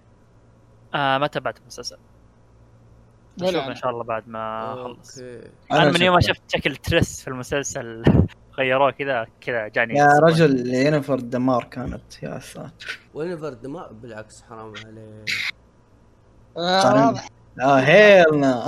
آه 0.96 1.18
ما 1.18 1.28
تابعت 1.28 1.60
المسلسل 1.60 1.98
نشوف 3.42 3.56
أنا. 3.56 3.68
إن 3.68 3.76
شاء 3.76 3.90
الله 3.92 4.04
بعد 4.04 4.28
ما 4.28 4.74
أخلص 4.74 5.18
okay 5.18 5.50
أنا 5.72 5.92
من 5.92 6.02
يوم 6.02 6.16
ما. 6.16 6.22
شفت 6.22 6.42
شكل 6.48 6.76
تريس 6.76 7.22
في 7.22 7.28
المسلسل 7.28 8.04
غيروه 8.58 8.92
كذا 8.92 9.28
كذا 9.42 9.68
جاني 9.68 9.94
يا. 9.94 10.08
رجل 10.24 10.74
ينيفر 10.74 11.20
دمار 11.20 11.64
كانت 11.64 12.24
يا 12.24 12.40
ساتر 12.40 13.00
وليفر 13.14 13.58
ما 13.68 13.92
بالعكس 13.92 14.42
حرام 14.42 14.74
عليك 14.86 15.30
آه. 16.58 17.06
واضح 17.06 17.28
آه 17.62 17.80
هيلنا 17.80 18.66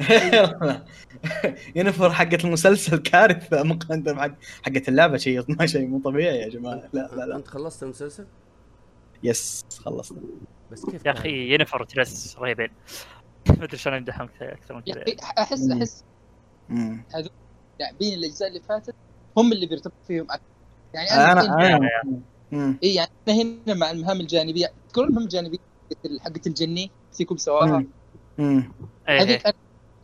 هيلنا 0.00 0.84
ينفر 1.76 2.12
حقت 2.12 2.44
المسلسل 2.44 2.96
كارثة 2.98 3.62
مقارنة 3.62 4.12
بحق 4.12 4.32
حقت 4.62 4.88
اللعبة 4.88 5.16
شيء 5.16 5.44
ما 5.48 5.66
شيء 5.66 5.86
مو 5.86 5.98
طبيعي 6.00 6.38
يا 6.38 6.48
جماعة 6.48 6.82
لا 6.92 7.10
لا 7.16 7.22
لا 7.26 7.36
أنت 7.36 7.48
خلصت 7.48 7.82
المسلسل؟ 7.82 8.26
يس 9.22 9.64
خلصنا 9.78 10.20
بس 10.72 10.84
كيف 10.90 11.06
يا؟ 11.06 11.12
أخي 11.12 11.54
ينفر 11.54 11.82
وتريس 11.82 12.36
رهيبين 12.38 12.68
ما 13.58 13.64
أدري 13.64 13.76
شلون 13.76 13.96
يمدحهم 13.96 14.26
كثير 14.26 14.52
أكثر 14.52 14.74
من 14.74 14.80
كذا 14.82 15.04
احس. 15.22 15.70
أحس 15.70 16.04
مم. 16.68 17.04
لاعبين 17.80 18.14
الأجزاء 18.18 18.48
اللي 18.48 18.60
فاتت 18.60 18.94
هم 19.36 19.52
اللي 19.52 19.66
بيرتبط 19.66 19.92
فيهم 20.06 20.26
أكثر 20.30 20.46
يعني 20.94 21.10
أنا 21.10 21.32
أنا 21.76 21.90
مم. 22.52 22.78
إي 22.82 22.94
يعني 22.94 23.10
إحنا 23.28 23.42
هنا 23.42 23.74
مع 23.74 23.90
المهام 23.90 24.20
الجانبية 24.20 24.72
تذكرون 24.88 25.06
المهام 25.08 25.24
الجانبية 25.24 25.58
حقت- 26.20 26.46
الجني 26.46 26.90
سيكم 27.10 27.36
سواها. 27.36 27.84
إيه، 28.38 28.70
هذيك 29.08 29.46
أنا 29.46 29.54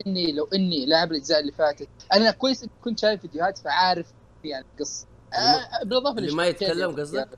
إني 0.07 0.31
لو 0.31 0.47
إني 0.53 0.85
لاعب 0.85 1.11
الأجزاء 1.11 1.39
اللي 1.39 1.51
فاتت 1.51 1.87
أنا 2.13 2.31
كويس 2.31 2.65
كنت 2.81 2.99
شايف 2.99 3.21
فيديوهات 3.21 3.57
فعارف 3.57 4.13
يعني 4.43 4.65
القصة 4.73 5.07
آه 5.33 5.83
بالإضافة 5.83 6.17
اللي 6.17 6.35
ما 6.35 6.45
يتكلم 6.47 6.91
قصدك؟ 6.91 7.29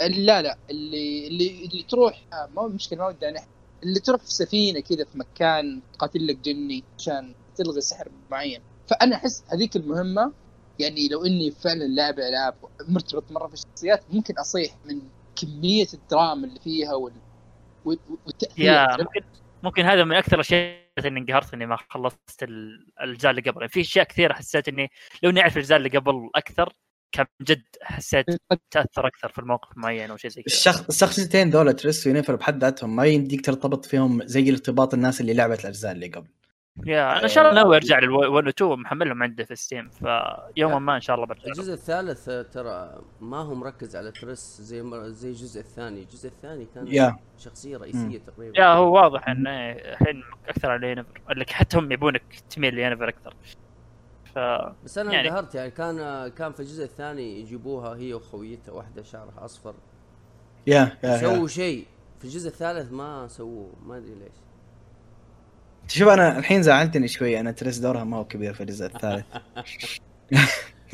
لا 0.00 0.42
لا 0.42 0.58
اللي 0.70 1.26
اللي 1.26 1.64
اللي 1.64 1.82
تروح 1.82 2.22
آه، 2.32 2.48
ما 2.56 2.68
مشكلة 2.68 2.98
ما 2.98 3.06
ودي 3.06 3.28
اللي 3.82 4.00
تروح 4.00 4.20
في 4.20 4.30
سفينة 4.30 4.80
كذا 4.80 5.04
في 5.04 5.18
مكان 5.18 5.82
تقاتل 5.92 6.26
لك 6.26 6.36
جني 6.38 6.84
عشان 6.98 7.34
تلغي 7.56 7.80
سحر 7.80 8.08
معين. 8.30 8.62
فأنا 8.90 9.16
أحس 9.16 9.44
هذيك 9.52 9.76
المهمة. 9.76 10.32
يعني 10.78 11.08
لو 11.08 11.24
إني 11.26 11.50
فعلا 11.50 11.84
لاعب 11.84 12.18
ألعاب 12.18 12.54
مرتبط 12.88 13.32
مرة 13.32 13.46
في 13.46 13.54
الشخصيات 13.54 14.04
ممكن 14.10 14.34
أصيح 14.38 14.76
من 14.84 15.00
كمية 15.36 15.86
الدراما 15.94 16.46
اللي 16.46 16.60
فيها 16.60 16.94
وال... 16.94 17.12
وال- 17.84 17.98
والتأثير. 18.26 18.64
يا 18.64 18.86
ممكن 18.98 19.20
ممكن 19.62 19.84
هذا 19.84 20.04
من 20.04 20.16
أكثر 20.16 20.34
الأشياء 20.34 20.82
إني 21.06 21.20
انقهرت 21.20 21.54
إني 21.54 21.66
ما 21.66 21.76
خلصت 21.90 22.42
ال- 22.42 22.86
الأجزاء 23.02 23.30
اللي 23.30 23.42
قبل 23.42 23.68
في 23.68 23.80
أشياء 23.80 24.04
كثيرة 24.06 24.32
حسيت 24.34 24.68
إني 24.68 24.90
لو 25.22 25.30
إني 25.30 25.40
أعرف 25.40 25.52
الأجزاء 25.56 25.78
اللي 25.78 25.88
قبل 25.88 26.30
أكثر 26.34 26.72
كان 27.12 27.26
جد 27.42 27.62
حسيت 27.82 28.26
تأثر 28.70 29.06
أكثر 29.06 29.28
في 29.28 29.38
الموقف 29.38 29.68
معين 29.76 30.10
أو 30.10 30.16
شيء 30.16 30.30
زي 30.30 30.42
كذا. 30.42 30.54
الشخص 30.54 30.88
الشخصيتين 30.88 31.50
ذولا 31.50 31.72
تريس 31.72 32.06
وينفر 32.06 32.36
بحد 32.36 32.64
ذاتهم 32.64 32.96
ما 32.96 33.04
يمديك 33.04 33.44
ترتبط 33.46 33.84
فيهم 33.84 34.22
زي 34.26 34.50
ارتباط 34.50 34.94
الناس 34.94 35.20
اللي 35.20 35.34
لعبت 35.34 35.60
الأجزاء 35.60 35.92
اللي 35.92 36.06
قبل. 36.06 36.28
يا 36.86 37.12
أنا 37.12 37.22
إن 37.22 37.28
شاء 37.28 37.44
الله 37.50 37.62
ناوي 37.62 37.76
أرجع 37.76 37.98
لل 37.98 38.10
1 38.10 38.46
و 38.46 38.48
2 38.48 38.80
محملهم 38.80 39.22
عندي 39.22 39.44
في 39.44 39.54
Steam 39.56 39.90
فيوما 39.90 40.78
ما 40.78 40.96
إن 40.96 41.00
شاء 41.00 41.16
الله 41.16 41.26
برجع. 41.26 41.44
الجزء 41.46 41.72
الثالث 41.72 42.28
آه، 42.28 42.42
ترى 42.42 43.02
ما 43.20 43.36
هو 43.36 43.54
مركز 43.54 43.96
على 43.96 44.10
تريس 44.10 44.58
زي 44.60 44.82
مر... 44.82 45.08
زي 45.08 45.28
الجزء 45.28 45.60
الثاني، 45.60 46.02
الجزء 46.02 46.28
الثاني 46.28 46.66
كان 46.74 46.86
يا. 46.86 47.16
شخصية 47.38 47.76
رئيسية 47.76 48.18
تقريبا. 48.18 48.60
يا 48.60 48.66
هو 48.66 48.94
واضح 48.94 49.28
إنه 49.28 49.50
الحين 49.72 50.22
أكثر 50.48 50.70
على 50.70 50.90
ينيفر 50.90 51.44
حتى 51.48 51.78
هم 51.78 51.92
يبونك 51.92 52.22
تميل 52.50 52.74
لينيفر 52.74 53.08
أكثر. 53.08 53.34
ف 54.34 54.38
بس 54.84 54.98
أنا 54.98 55.12
يعني- 55.12 55.28
انقهرت 55.28 55.54
يعني 55.54 55.70
كان 55.70 56.28
كان 56.28 56.52
في 56.52 56.60
الجزء 56.60 56.84
الثاني 56.84 57.40
يجيبوها 57.40 57.96
هي 57.96 58.14
وخويتها 58.14 58.72
واحدة 58.72 59.02
شعرها 59.02 59.44
أصفر. 59.44 59.74
يا 60.66 60.98
يا, 61.04 61.18
سووا. 61.18 61.48
شيء. 61.48 61.86
في 62.18 62.24
الجزء 62.24 62.48
الثالث 62.48 62.92
ما 62.92 63.28
سووه 63.28 63.72
ما 63.86 63.96
أدري 63.96 64.14
ليش. 64.14 64.32
شوف 65.88 66.08
أنا 66.08 66.38
الحين 66.38 66.62
زعلتني 66.62 67.08
شوي 67.08 67.40
أنا 67.40 67.50
تريس 67.52 67.78
دورها 67.78 68.04
ما 68.04 68.16
هو 68.16 68.24
كبير 68.24 68.54
في 68.54 68.60
الجزء 68.60 68.86
الثالث. 68.86 69.24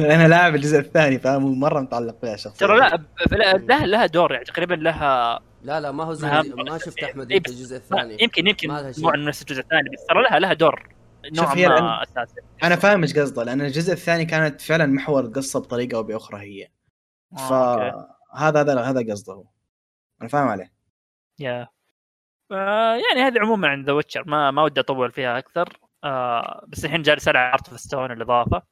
أنا 0.00 0.28
لاعب 0.28 0.54
الجزء 0.54 0.78
الثاني 0.78 1.18
فأنا 1.18 1.38
مرة 1.38 1.80
متعلق 1.80 2.16
فيها 2.20 2.36
شخصيا. 2.36 2.66
ترى 2.66 2.78
لا 2.78 3.56
لها 3.56 3.86
لها 3.86 4.06
دور 4.06 4.32
يعني 4.32 4.44
تقريبا 4.44 4.74
لها 4.74 5.40
لا 5.62 5.80
لا 5.80 5.90
ما 5.92 6.04
هو 6.04 6.12
زي 6.14 6.28
ما 6.28 6.78
شفت 6.78 6.98
أحمد 7.02 7.30
إيه 7.30 7.38
انت 7.38 7.46
بس- 7.48 7.52
الجزء 7.54 7.76
الثاني. 7.76 8.16
يمكن 8.22 8.46
يمكن. 8.46 8.68
مو 8.98 9.08
عن 9.10 9.24
نفس 9.24 9.42
الجزء 9.42 9.60
الثاني 9.60 9.88
بس 9.90 10.06
ترى 10.08 10.22
لها 10.22 10.38
لها 10.38 10.52
دور. 10.52 10.88
نوعا 11.32 11.56
هي 11.56 11.68
ما 11.68 12.02
أساسي. 12.02 12.40
أنا 12.62 12.76
فاهم 12.76 13.02
إيش 13.02 13.18
قصده 13.18 13.42
لأن 13.42 13.60
الجزء 13.60 13.92
الثاني 13.92 14.24
كانت 14.24 14.60
فعلا 14.60 14.86
محور 14.86 15.24
القصة 15.24 15.60
بطريقة 15.60 15.96
أو 15.96 16.02
بأخرى 16.02 16.40
هي. 16.40 16.68
آه،. 17.32 17.48
فهذا 17.48 18.60
هذا 18.60 18.80
هذا 18.80 19.12
قصده 19.12 19.32
هو. 19.32 19.44
أنا 20.20 20.28
فاهم 20.28 20.48
عليه. 20.48 20.72
يا. 21.38 21.68
آه 22.52 22.94
يعني 22.94 23.20
هذه 23.26 23.40
عموما 23.40 23.68
عند 23.68 23.86
The 23.86 23.92
Witcher 23.92 24.24
ما 24.28 24.50
ما 24.50 24.62
ودي 24.62 24.80
أطول 24.80 25.12
فيها 25.12 25.38
أكثر. 25.38 25.80
آه 26.04 26.64
بس 26.68 26.84
الحين 26.84 27.02
جالس 27.02 27.28
ألعب 27.28 27.52
Hearts 27.52 27.68
of 27.68 27.80
Stone 27.80 28.12
الإضافة 28.12 28.62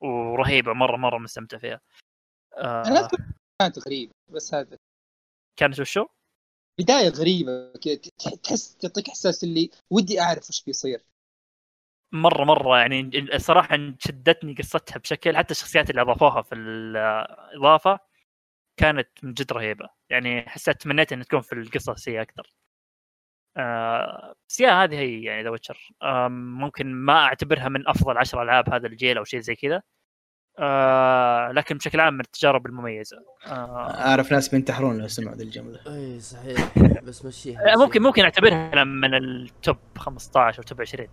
ورهيبة 0.00 0.72
مره 0.72 0.96
مرة 0.96 1.18
مستمتع 1.18 1.58
فيها. 1.58 1.80
أنا 2.58 3.00
آه 3.00 3.00
اذكر 3.00 3.18
كانت 3.60 3.78
غريبة 3.86 4.12
بس 4.28 4.54
هذا. 4.54 4.76
كانت 5.56 5.80
وشو؟ 5.80 6.06
بداية 6.80 7.08
غريبة 7.08 7.72
كذا 7.72 7.94
تح- 7.94 8.34
تحس 8.34 8.76
تعطيك 8.76 9.08
إحساس 9.08 9.44
اللي 9.44 9.70
ودي 9.90 10.20
أعرف 10.20 10.48
وش 10.48 10.64
بيصير. 10.64 11.04
مرة 12.12 12.44
مرة 12.44 12.78
يعني 12.78 13.10
الصراحه 13.34 13.78
شدتني 13.98 14.54
قصتها 14.54 14.98
بشكل 14.98 15.36
حتى 15.36 15.50
الشخصيات 15.50 15.90
اللي 15.90 16.00
أضافوها 16.02 16.42
في 16.42 16.54
الإضافة 16.54 17.98
كانت 18.76 19.08
من 19.22 19.32
جد 19.34 19.52
رهيبة. 19.52 19.88
يعني 20.10 20.48
حسيت 20.48 20.82
تمنيت 20.82 21.12
إنها 21.12 21.24
تكون 21.24 21.40
في 21.40 21.52
القصة 21.52 21.90
الاساسيه 21.92 22.22
أكثر. 22.22 22.52
آه 23.56 24.34
بس 24.48 24.60
yeah 24.60 24.84
هذه 24.84 24.98
هي 24.98 25.22
يعني 25.22 25.42
The 25.42 25.50
Witcher 25.50 25.88
آه 26.02 26.28
ممكن 26.28 26.92
ما 26.94 27.24
أعتبرها 27.24 27.68
من 27.68 27.88
أفضل 27.88 28.18
عشر 28.18 28.42
ألعاب 28.42 28.74
هذا 28.74 28.86
الجيل 28.86 29.18
أو 29.18 29.24
شيء 29.24 29.40
زي 29.40 29.54
كذا. 29.54 29.82
آه 30.58 31.52
لكن 31.52 31.76
بشكل 31.76 32.00
عام 32.00 32.14
من 32.14 32.20
التجارب 32.20 32.66
المميزة. 32.66 33.16
آه 33.46 34.00
أعرف 34.00 34.32
ناس 34.32 34.48
بينتحرون 34.48 34.98
لو 34.98 35.08
سمعوا 35.08 35.36
ذي 35.36 35.44
الجملة. 35.44 35.80
إي 35.86 36.20
صحيح. 36.20 36.78
بس 37.02 37.24
مشيها 37.24 37.76
ممكن. 37.84 38.02
ممكن 38.02 38.22
أعتبرها 38.22 38.84
من 38.84 39.14
ال 39.14 39.29
top 39.29 39.76
15 39.98 40.58
أو 40.58 40.62
top 40.62 40.80
20 40.80 41.08
آم، 41.08 41.10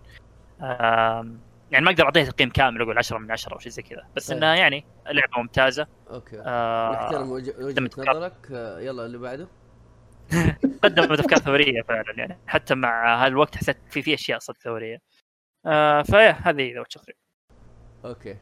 يعني 1.70 1.84
ما 1.84 1.90
أقدر 1.90 2.04
اعطيها 2.04 2.24
تقييم 2.24 2.50
كامل 2.50 2.82
أقول 2.82 2.98
10 2.98 3.18
من 3.18 3.30
10 3.30 3.52
أو 3.54 3.58
شيء 3.58 3.72
زي 3.72 3.82
كذا 3.82 4.06
بس 4.16 4.26
طيب. 4.28 4.36
انها 4.36 4.54
يعني 4.54 4.84
لعبه 5.06 5.38
ممتازة. 5.38 5.86
okay. 6.10 6.40
آه، 6.40 6.92
نحترم 6.92 7.30
وجه- 7.30 7.54
وجهة 7.64 7.90
نظرك. 7.98 8.48
آه، 8.52 8.80
يلا 8.80 9.06
اللي 9.06 9.18
بعده. 9.18 9.48
قدمت 10.84 11.20
أفكار 11.20 11.38
ثورية 11.38 11.82
فعلا 11.82 12.14
يعني 12.16 12.38
حتى 12.46 12.74
مع 12.74 13.24
هالوقت 13.26 13.56
حسيت 13.56 13.76
في 13.90 14.02
في 14.02 14.14
أشياء 14.14 14.38
صدق 14.38 14.56
ثورية. 14.58 14.98
آه 15.66 16.02
ف 16.02 16.08
yeah 16.08 16.30
هذه 16.30 16.72
The 16.74 16.78
Witcher 16.78 17.00
3 17.00 17.18
okay. 18.04 18.36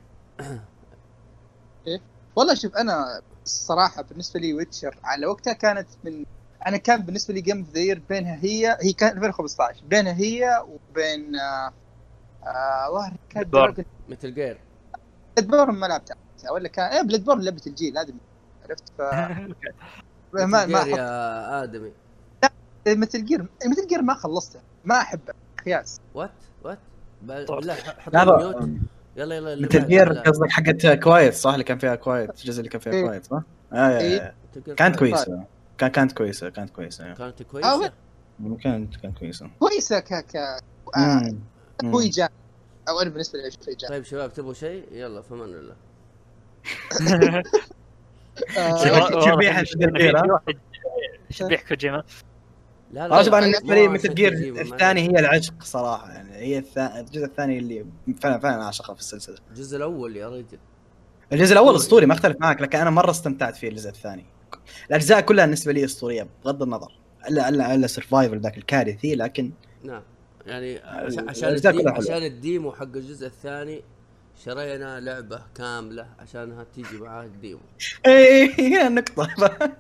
والله 2.37 2.55
شوف 2.55 2.77
أنا 2.77 3.23
الصراحة 3.45 4.03
بالنسبة 4.03 4.41
لي 4.41 4.55
Witcher 4.55 4.97
على 5.05 5.27
وقتها 5.27 5.53
كانت 5.53 5.89
من 6.05 6.25
أنا 6.67 6.77
كان 6.77 7.03
بالنسبة 7.03 7.35
لي 7.35 7.41
game 7.41 7.59
of 7.59 7.71
the 7.71 7.81
year 7.81 8.03
بينها 8.09 8.37
هي 8.45 8.79
هي 8.83 8.93
كانت 8.93 9.17
2015 9.17 9.83
بينها 9.85 10.13
هي 10.13 10.65
وبين 10.69 11.37
آه 11.37 11.73
ظهر. 12.93 13.13
دراجون 13.45 13.85
Metal 14.09 14.35
Gear 14.35 14.59
Bloodborne 15.37 15.75
ما 15.75 15.87
لعبتها 15.87 16.17
ولا 16.51 16.69
كان 16.69 16.85
إيه 16.93 17.03
Bloodborne 17.03 17.41
لعبة 17.41 17.63
الجيل 17.67 17.99
هذه 17.99 18.13
عرفت؟ 18.69 18.93
ف 18.99 19.01
ما 20.33 20.47
ما 20.47 20.67
مثل 20.67 20.85
جير 20.85 20.95
أحط- 20.95 20.99
يا 20.99 21.63
آدمي. 21.63 21.93
مثل 22.89 23.25
جير 23.25 23.47
مثل 23.67 23.87
جير 23.87 24.03
ما 24.03 24.15
خلصتها 24.15 24.63
ما 24.85 24.99
احبها 25.01 25.35
قياس 25.65 26.01
وات 26.15 26.31
وات 26.65 26.79
ح- 27.71 27.99
حط 27.99 28.13
لا 28.15 28.25
ميوت 28.25 28.57
لا. 28.57 28.79
يلا 29.17 29.37
يلا 29.37 29.67
مثل. 29.67 29.87
جير 29.89 30.13
لا، 30.13 30.21
قصدك 30.21 30.51
حقت 30.51 30.87
كوايت 31.05 31.35
صح؟ 31.35 31.53
اللي 31.53 31.65
كان 31.65 31.79
فيها 31.79 31.95
كوايت 31.95 32.31
الجزء 32.41 32.59
اللي 32.59 32.71
كان 32.71 32.81
فيها 32.81 32.93
إيه. 32.93 33.05
كوايت 33.07 33.25
صح؟ 33.25 33.43
آه 33.73 33.77
آه، 33.77 34.01
إيه. 34.01 34.19
آه. 34.21 34.35
كانت. 34.77 34.97
كويسة. 34.99 35.45
كان 35.79 35.91
كانت 35.91 36.13
كويسة 36.13 36.49
كانت 36.49 36.71
كويسة 36.71 37.05
كانت 37.15 37.41
آه، 37.41 37.45
كويسة؟ 37.45 37.93
كانت 38.63 38.97
كانت 38.97 39.19
كويسة. 39.19 39.51
كويسة 39.59 40.01
ك 40.01 40.15
ك 40.15 40.37
آه،. 40.97 41.35
هو 41.85 42.01
إيجابي. 42.01 42.33
أو 42.89 43.01
أنا 43.01 43.11
بالنسبة 43.11 43.39
لي 43.39 43.49
أشوفه 43.49 43.69
إيجابي. 43.69 43.95
طيب 43.95 44.05
شباب 44.05 44.33
تبغوا 44.33 44.55
شيء؟ 44.55 44.85
يلا 44.93 45.23
الله. 45.31 45.77
Metal 49.71 49.91
Gear، 49.95 50.19
ها؟ 50.19 50.41
شبيح 51.31 51.69
كوجيما 51.69 52.03
لا 52.93 53.03
والله 53.03 53.23
شوف 53.23 53.35
أنا 53.35 53.47
لا، 53.47 53.53
بالنسبة 53.53 53.75
لي 53.75 53.89
Metal 53.89 54.15
Gear 54.15 54.33
الثاني 54.61 55.01
هي 55.01 55.19
العشق 55.19 55.63
صراحة 55.63 56.13
يعني 56.13 56.35
هي 56.35 56.63
الجزء 56.79 57.25
الثاني 57.25 57.59
اللي 57.59 57.87
فعلا 58.21 58.39
فعلا 58.39 58.63
أعشقه 58.63 58.95
في 58.95 59.01
السلسلة. 59.01 59.37
الجزء 59.51 59.77
الأول 59.77 60.17
يا 60.17 60.29
رجل. 60.29 60.59
الجزء 61.33 61.53
الأول 61.53 61.77
أسطوري 61.77 62.07
ما 62.07 62.15
أختلف 62.15 62.37
معك 62.41 62.61
لكن 62.61 62.79
أنا 62.79 62.91
مرة 62.91 63.11
استمتعت 63.11 63.57
فيه 63.57 63.69
الجزء 63.69 63.91
الثاني. 63.91 64.27
الأجزاء 64.91 65.21
كلها 65.21 65.45
بالنسبة 65.45 65.73
لي 65.73 65.85
أسطورية 65.85 66.29
بغض 66.45 66.63
النظر. 66.63 66.93
الا 67.29 67.49
الا 67.49 67.75
الا 67.75 67.87
Survive 67.87 68.41
ذاك 68.41 68.59
الكارثي 68.59 69.15
لكن 69.15 69.53
نعم. 69.85 70.03
يعني 70.47 70.79
عشان 70.79 71.29
عشان 71.29 71.49
الأجزاء 71.49 71.73
القديم 71.73 71.83
كلها 71.83 71.95
حلوة. 71.95 72.17
عشان 72.17 72.23
ال 72.27 72.36
demo 72.36 72.73
حق 72.73 72.83
الجزء 72.83 73.27
الثاني 73.27 73.85
شرينا 74.45 75.01
لعبة 75.01 75.43
كاملة 75.55 76.15
عشانها 76.19 76.65
تيجي 76.65 76.99
معاه 76.99 77.25
ال 77.25 77.32
demo 77.32 77.61
اي 78.07 78.55
هي 78.59 78.83
النقطه 78.87 79.29
ما 79.39 79.77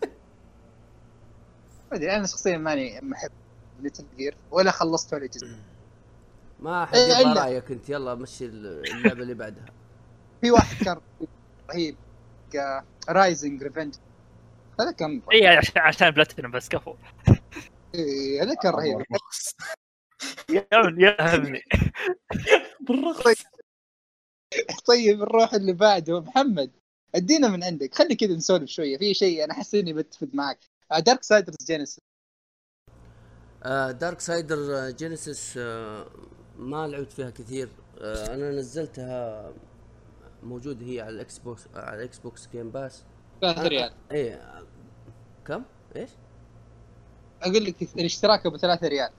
أدري 1.93 2.17
أنا 2.17 2.27
شخصيا 2.27 2.57
ماني 2.59 3.01
محب 3.03 3.31
Metal 3.81 4.07
Gear 4.17 4.37
ولا 4.51 4.71
خلصت 4.71 5.15
ولا 5.15 5.27
جزء. 5.27 5.47
ما 6.61 6.87
حد 6.87 6.97
إيه، 6.97 7.17
يبغى. 7.19 7.35
رأيك 7.41 7.71
أنت 7.71 7.89
يلا 7.91 8.15
مشي 8.15 8.45
اللعبة 8.47 9.23
اللي 9.23 9.35
بعدها. 9.35 9.65
في 10.41 10.51
واحد 10.51 10.85
كان 10.85 11.01
رهيب 11.71 11.97
Rising 13.09 13.63
Revenge 13.63 13.95
هذا 14.81 14.93
كان 14.93 15.23
اي 15.33 15.61
عشان 15.77 16.11
بلاتينوم 16.11 16.51
بس 16.53 16.69
كفو. 16.69 16.95
إيه، 17.95 18.43
هذا 18.43 18.55
كان 18.55 18.73
رهيب. 18.73 19.03
يا 20.51 20.67
يا 20.99 21.37
همي 21.37 21.63
طيب. 24.87 25.19
نروح 25.19 25.55
اللي 25.55 25.73
بعده. 25.73 26.21
محمد 26.21 26.71
ادينا 27.15 27.49
من 27.49 27.65
عندك. 27.65 27.95
خلي 27.95 28.15
كذا 28.15 28.35
نسولف 28.35 28.71
شوية. 28.71 28.99
في 28.99 29.15
شيء 29.15 29.45
أنا 29.45 29.53
أحس 29.53 29.75
إني 29.75 29.93
بتفق 29.93 30.29
معك 30.33 30.59
Darksiders 30.99 31.57
Genesis 31.67 32.01
Darksiders 33.91 34.91
Genesis 34.91 35.57
ما 36.57 36.87
لعبت 36.87 37.13
فيها 37.13 37.31
كثير. 37.31 37.69
آه 38.01 38.35
أنا 38.35 38.51
نزلتها 38.51 39.53
موجوده 40.43 40.87
هي 40.87 41.01
على 41.01 41.11
ال 41.11 41.39
Xbox 41.39 41.69
على 41.75 41.97
ال 41.99 42.19
Xbox 42.19 42.49
Game 42.53 42.71
Pass 42.71 43.05
3 43.41 43.63
ريال. 43.69 43.93
إيه. 44.13 44.35
آه، 44.35 44.67
كم؟ 45.47 45.65
إيش؟ 45.97 46.11
أقول 47.43 47.65
لك 47.65 47.83
الاشتراك 47.83 48.47
أبو 48.47 48.57
3 48.57 48.89
ريال. 48.89 49.11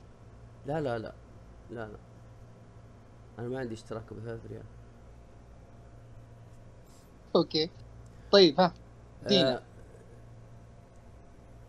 لا 0.67 0.81
لا 0.81 0.97
لا 0.99 1.13
لا 1.71 1.87
لا. 1.87 1.97
أنا 3.39 3.47
ما 3.47 3.59
عندي 3.59 3.73
اشتراك 3.73 4.13
ب 4.13 4.19
3 4.19 4.39
ريال 4.49 4.63
okay. 7.35 7.69
طيب 8.31 8.59
ها. 8.61 8.73
دينا. 9.27 9.63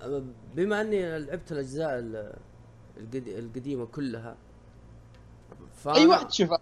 آه، 0.02 0.22
بما 0.54 0.80
أني 0.80 1.18
لعبت 1.18 1.52
الأجزاء 1.52 1.98
ال- 1.98 2.34
القدي- 2.96 3.38
القديمة 3.38 3.86
كلها 3.86 4.36
فأنا 5.74 5.96
أي 5.96 6.06
واحد 6.06 6.32
شوفها 6.32 6.58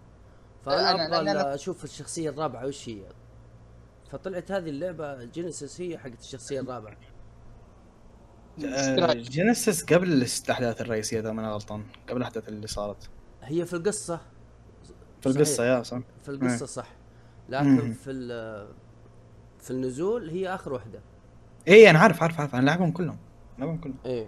فأنا 0.65 0.91
أنا- 0.97 1.13
أبغى 1.13 1.33
أنا- 1.33 1.45
أشوف 1.45 1.83
الشخصية 1.83 2.29
الرابعة 2.29 2.65
وش 2.65 2.89
هي. 2.89 3.03
فطلعت 4.09 4.51
هذه 4.51 4.69
اللعبة 4.69 5.23
Genesis 5.25 5.81
هي 5.81 5.97
حقت 5.97 6.19
الشخصية 6.19 6.59
الرابعة. 6.59 6.97
جينيسيس 8.59 9.83
قبل 9.83 10.07
الاحداث 10.47 10.81
الرئيسية 10.81 11.19
اذا 11.19 11.31
ما 11.31 11.41
أنا 11.41 11.51
غلطان. 11.51 11.83
قبل 12.09 12.17
الأحداث 12.17 12.49
اللي 12.49 12.67
صارت. 12.67 13.09
هي 13.43 13.65
في 13.65 13.73
القصة. 13.73 14.19
في 15.21 15.27
القصة 15.29 15.53
صحيح. 15.55 15.69
يا 15.77 15.83
صح. 15.83 15.99
في 16.23 16.29
القصة 16.29 16.61
مم. 16.61 16.65
صح. 16.67 16.87
لكن 17.49 17.67
مم. 17.67 17.93
في 17.93 18.11
ال- 18.11 18.67
في 19.59 19.71
النزول 19.71 20.29
هي 20.29 20.55
آخر 20.55 20.73
واحدة. 20.73 20.99
اي 21.67 21.89
أنا 21.89 21.99
عارف 21.99 22.23
عارف 22.23 22.39
عارف. 22.39 22.55
أنا 22.55 22.65
لعبهم 22.65 22.91
كلهم. 22.91 23.17
لعبهم 23.59 23.77
كلهم. 23.77 23.97
إيه. 24.05 24.27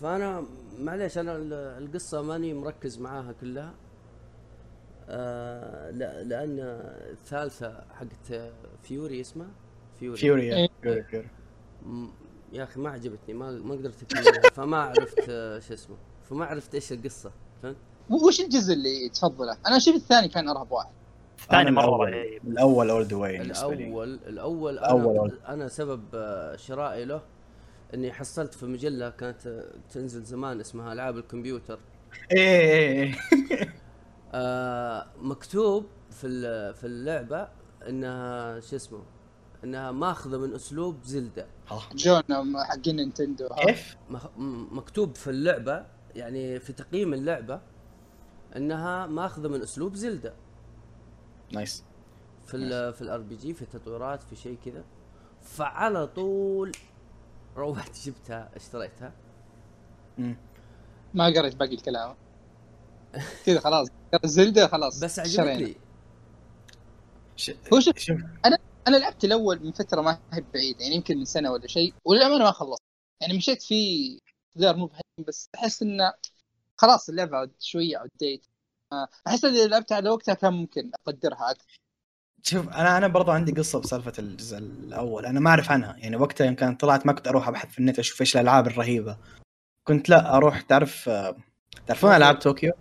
فأنا 0.00 0.44
معليش 0.78 1.18
أنا 1.18 1.36
ال- 1.36 1.52
القصة 1.52 2.22
ماني 2.22 2.54
مركز 2.54 2.98
معاها 2.98 3.32
كلها. 3.40 3.74
آه 5.08 5.90
لا 5.90 6.22
لأن 6.22 6.56
الثالثة 7.12 7.84
حقت 7.94 8.50
Fury 8.82 9.20
اسمها؟ 9.20 9.48
Fury, 10.00 10.16
Fury 10.18 10.54
إيه. 10.56 10.68
Fury 10.82 11.26
يا 12.52 12.64
أخي 12.64 12.80
ما 12.80 12.90
عجبتني 12.90 13.34
ما 13.34 13.50
ما 13.50 13.74
قدرت 13.74 14.02
أكملها 14.02 14.50
فما 14.54 14.76
عرفت 14.76 15.26
آه، 15.28 15.58
شو 15.58 15.74
اسمه 15.74 15.96
فما 16.30 16.44
عرفت 16.44 16.74
إيش 16.74 16.92
القصة 16.92 17.30
فهمت؟ 17.62 17.76
وش 18.10 18.40
الجزء 18.40 18.74
اللي 18.74 19.08
تفضله؟ 19.08 19.56
أنا 19.66 19.76
أشوف 19.76 19.94
الثاني 19.96 20.28
كان 20.28 20.48
أرهب 20.48 20.72
واحد 20.72 20.90
الثاني 21.42 21.70
مرة 21.70 22.08
الأول 22.44 22.90
all 22.90 23.04
the 23.04 23.16
way 23.16 23.38
بالنسبة 23.38 23.74
لي 23.74 23.84
الأول 23.84 24.14
الأول 24.26 24.78
أول. 24.78 25.28
أنا 25.46 25.54
أنا 25.54 25.68
سبب 25.68 26.02
آه، 26.14 26.56
شرائي 26.56 27.04
له 27.04 27.22
إني 27.94 28.12
حصلت 28.12 28.54
في 28.54 28.66
مجلة 28.66 29.10
كانت 29.10 29.46
آه، 29.46 29.64
تنزل 29.90 30.22
زمان 30.22 30.60
اسمها 30.60 30.92
ألعاب 30.92 31.16
الكمبيوتر 31.16 31.78
إيه 32.36 32.60
إيه 32.60 33.14
إيه 33.50 33.74
آه 34.34 35.06
مكتوب 35.20 35.86
في 36.10 36.26
ال- 36.26 36.74
في 36.74 36.86
اللعبة 36.86 37.48
إنها 37.88 38.60
شو 38.60 38.76
اسمه 38.76 39.02
إنها 39.66 39.92
ماخذة 39.92 40.38
من 40.38 40.54
أسلوب 40.54 41.04
Zelda. 41.04 41.46
ها. 41.70 41.80
جون 41.94 42.22
حقين 42.64 42.96
Nintendo. 42.96 43.46
ها. 43.46 43.66
كيف؟ 43.66 43.96
مكتوب 44.72 45.14
في 45.16 45.30
اللعبة 45.30 45.86
يعني 46.14 46.60
في 46.60 46.72
تقييم 46.72 47.14
اللعبة 47.14 47.60
إنها 48.56 49.06
ماخذة 49.06 49.48
من 49.48 49.62
أسلوب 49.62 49.94
Zelda. 49.94 50.34
nice. 51.52 51.84
في 52.46 52.56
ال 52.56 52.92
في 52.94 53.02
ال 53.02 53.20
RPG 53.20 53.54
في 53.54 53.64
تطويرات 53.64 54.22
في 54.22 54.36
شيء 54.36 54.58
كذا. 54.64 54.84
فعلى 55.42 56.06
طول 56.06 56.72
روحت 57.56 57.98
جبتها 58.06 58.50
اشتريتها. 58.56 59.12
مم. 60.18 60.36
ما 61.14 61.24
قريت 61.26 61.56
باقي 61.56 61.74
الكلام. 61.74 62.14
كذا 63.46 63.60
خلاص. 63.60 63.88
زلدة 64.24 64.66
خلاص. 64.66 65.04
بس. 65.04 65.18
عجبتني. 65.18 65.76
ش- 67.36 67.50
هو 67.72 67.80
شوف 67.80 67.98
شوف. 67.98 68.20
أنا 68.88 68.96
لعبت 68.96 69.24
الأول 69.24 69.64
من 69.64 69.72
فترة 69.72 70.00
ما 70.00 70.18
هي 70.32 70.44
بعيدة 70.54 70.80
يعني 70.80 70.94
يمكن 70.94 71.18
من 71.18 71.24
سنة 71.24 71.50
ولا 71.52 71.66
شيء 71.66 71.94
وللأمانة 72.04 72.44
ما 72.44 72.50
خلصت. 72.50 72.82
يعني 73.20 73.36
مشيت 73.36 73.62
فيه 73.62 74.18
دار 74.56 74.76
مو 74.76 74.90
بس 75.28 75.48
أحس 75.54 75.82
انه 75.82 76.12
خلاص 76.76 77.08
اللعبة 77.08 77.50
شوية 77.60 78.02
ابديت 78.02 78.46
أحس 79.26 79.44
اذا 79.44 79.66
لعبتها 79.66 79.96
على 79.96 80.10
وقتها 80.10 80.34
كان 80.34 80.52
ممكن 80.52 80.90
أقدرها 81.06 81.50
أكثر 81.50 81.76
شوف 82.42 82.68
أنا 82.68 82.98
أنا 82.98 83.08
برضو 83.08 83.30
عندي 83.30 83.52
قصة 83.52 83.80
بسالفة 83.80 84.12
الجزء 84.18 84.58
الأول 84.58 85.26
أنا 85.26 85.40
ما 85.40 85.50
أعرف 85.50 85.70
عنها. 85.70 85.96
يعني 85.98 86.16
وقتها 86.16 86.44
يوم 86.44 86.54
كانت 86.54 86.80
طلعت 86.80 87.06
ما 87.06 87.12
كنت 87.12 87.28
أروح 87.28 87.48
أبحث 87.48 87.68
في 87.70 87.78
النت 87.78 87.98
أشوف 87.98 88.20
إيش 88.20 88.36
الألعاب 88.36 88.66
الرهيبة. 88.66 89.18
كنت 89.84 90.08
لا 90.08 90.36
أروح 90.36 90.60
تعرف 90.60 91.10
تعرفون 91.86 92.10
ألعاب 92.16 92.34
طوكيو 92.34 92.72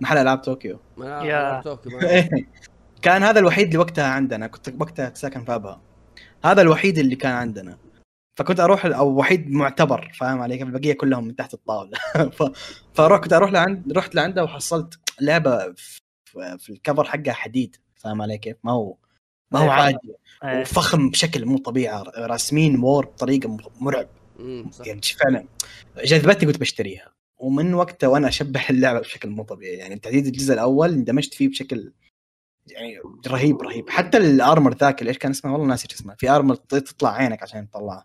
محل 0.00 0.16
ألعاب 0.18 0.38
طوكيو 0.38 0.80
يا. 0.98 1.62
ما- 1.86 2.30
كان 3.06 3.22
هذا 3.22 3.40
الوحيد 3.40 3.66
اللي 3.66 3.78
وقتها 3.78 4.04
عندنا 4.04 4.46
كنت 4.46 4.74
وقتها 4.80 5.14
ساكن 5.14 5.44
في 5.44 5.54
أبها. 5.54 5.80
هذا 6.44 6.62
الوحيد 6.62 6.98
اللي 6.98 7.16
كان 7.16 7.32
عندنا. 7.32 7.78
فكنت 8.38 8.60
أروح 8.60 8.86
أو 8.86 9.18
وحيد 9.18 9.50
معتبر 9.50 10.12
فاهم 10.14 10.40
علي؟ 10.40 10.58
كيف 10.58 10.66
البقية 10.66 10.92
كلهم 10.92 11.24
من 11.24 11.36
تحت 11.36 11.54
الطاولة. 11.54 11.98
ف... 12.36 12.42
فاروح 12.94 13.20
كنت 13.20 13.32
أروح 13.32 13.52
لعند 13.52 13.92
رحت 13.92 14.14
لعنده 14.14 14.44
وحصلت 14.44 14.98
لعبة 15.20 15.74
في, 15.76 16.58
في 16.58 16.70
الكفر 16.70 17.04
حقها 17.04 17.32
حديد 17.32 17.76
فاهم 17.94 18.22
علي 18.22 18.38
كيف؟ 18.38 18.56
ما 18.64 18.72
هو 18.72 18.96
ما 19.50 19.58
هو 19.58 19.70
عادي. 19.70 20.14
وفخم 20.44 21.10
بشكل 21.10 21.46
مو 21.46 21.58
طبيعي 21.58 22.02
راسمين 22.16 22.80
وور 22.80 23.06
بطريقة 23.06 23.56
مرعب. 23.80 24.08
يعني 24.86 25.00
فعلا 25.02 25.44
جذبتني 26.04 26.48
قلت 26.48 26.60
بشتريها. 26.60 27.12
ومن 27.38 27.74
وقتها 27.74 28.06
وأنا 28.06 28.28
أشبح 28.28 28.70
اللعبة 28.70 29.00
بشكل 29.00 29.28
مو 29.28 29.42
طبيعي. 29.42 29.76
يعني 29.76 29.98
تحديد 29.98 30.26
الجزء 30.26 30.54
الأول 30.54 30.92
اندمجت 30.92 31.34
فيه 31.34 31.48
بشكل 31.48 31.92
يعني 32.66 32.98
رهيب 33.28 33.62
رهيب. 33.62 33.90
حتى 33.90 34.18
ال 34.18 34.27
armor 34.27 34.74
ذاك 34.74 35.00
اللي 35.00 35.08
إيش 35.08 35.18
كان 35.18 35.30
اسمه؟ 35.30 35.52
والله 35.52 35.66
ناسي 35.66 35.88
اسمه. 35.92 36.14
في 36.14 36.30
armor 36.30 36.54
تطلع 36.54 37.12
عينك 37.12 37.42
عشان 37.42 37.70
تطلعه. 37.70 38.04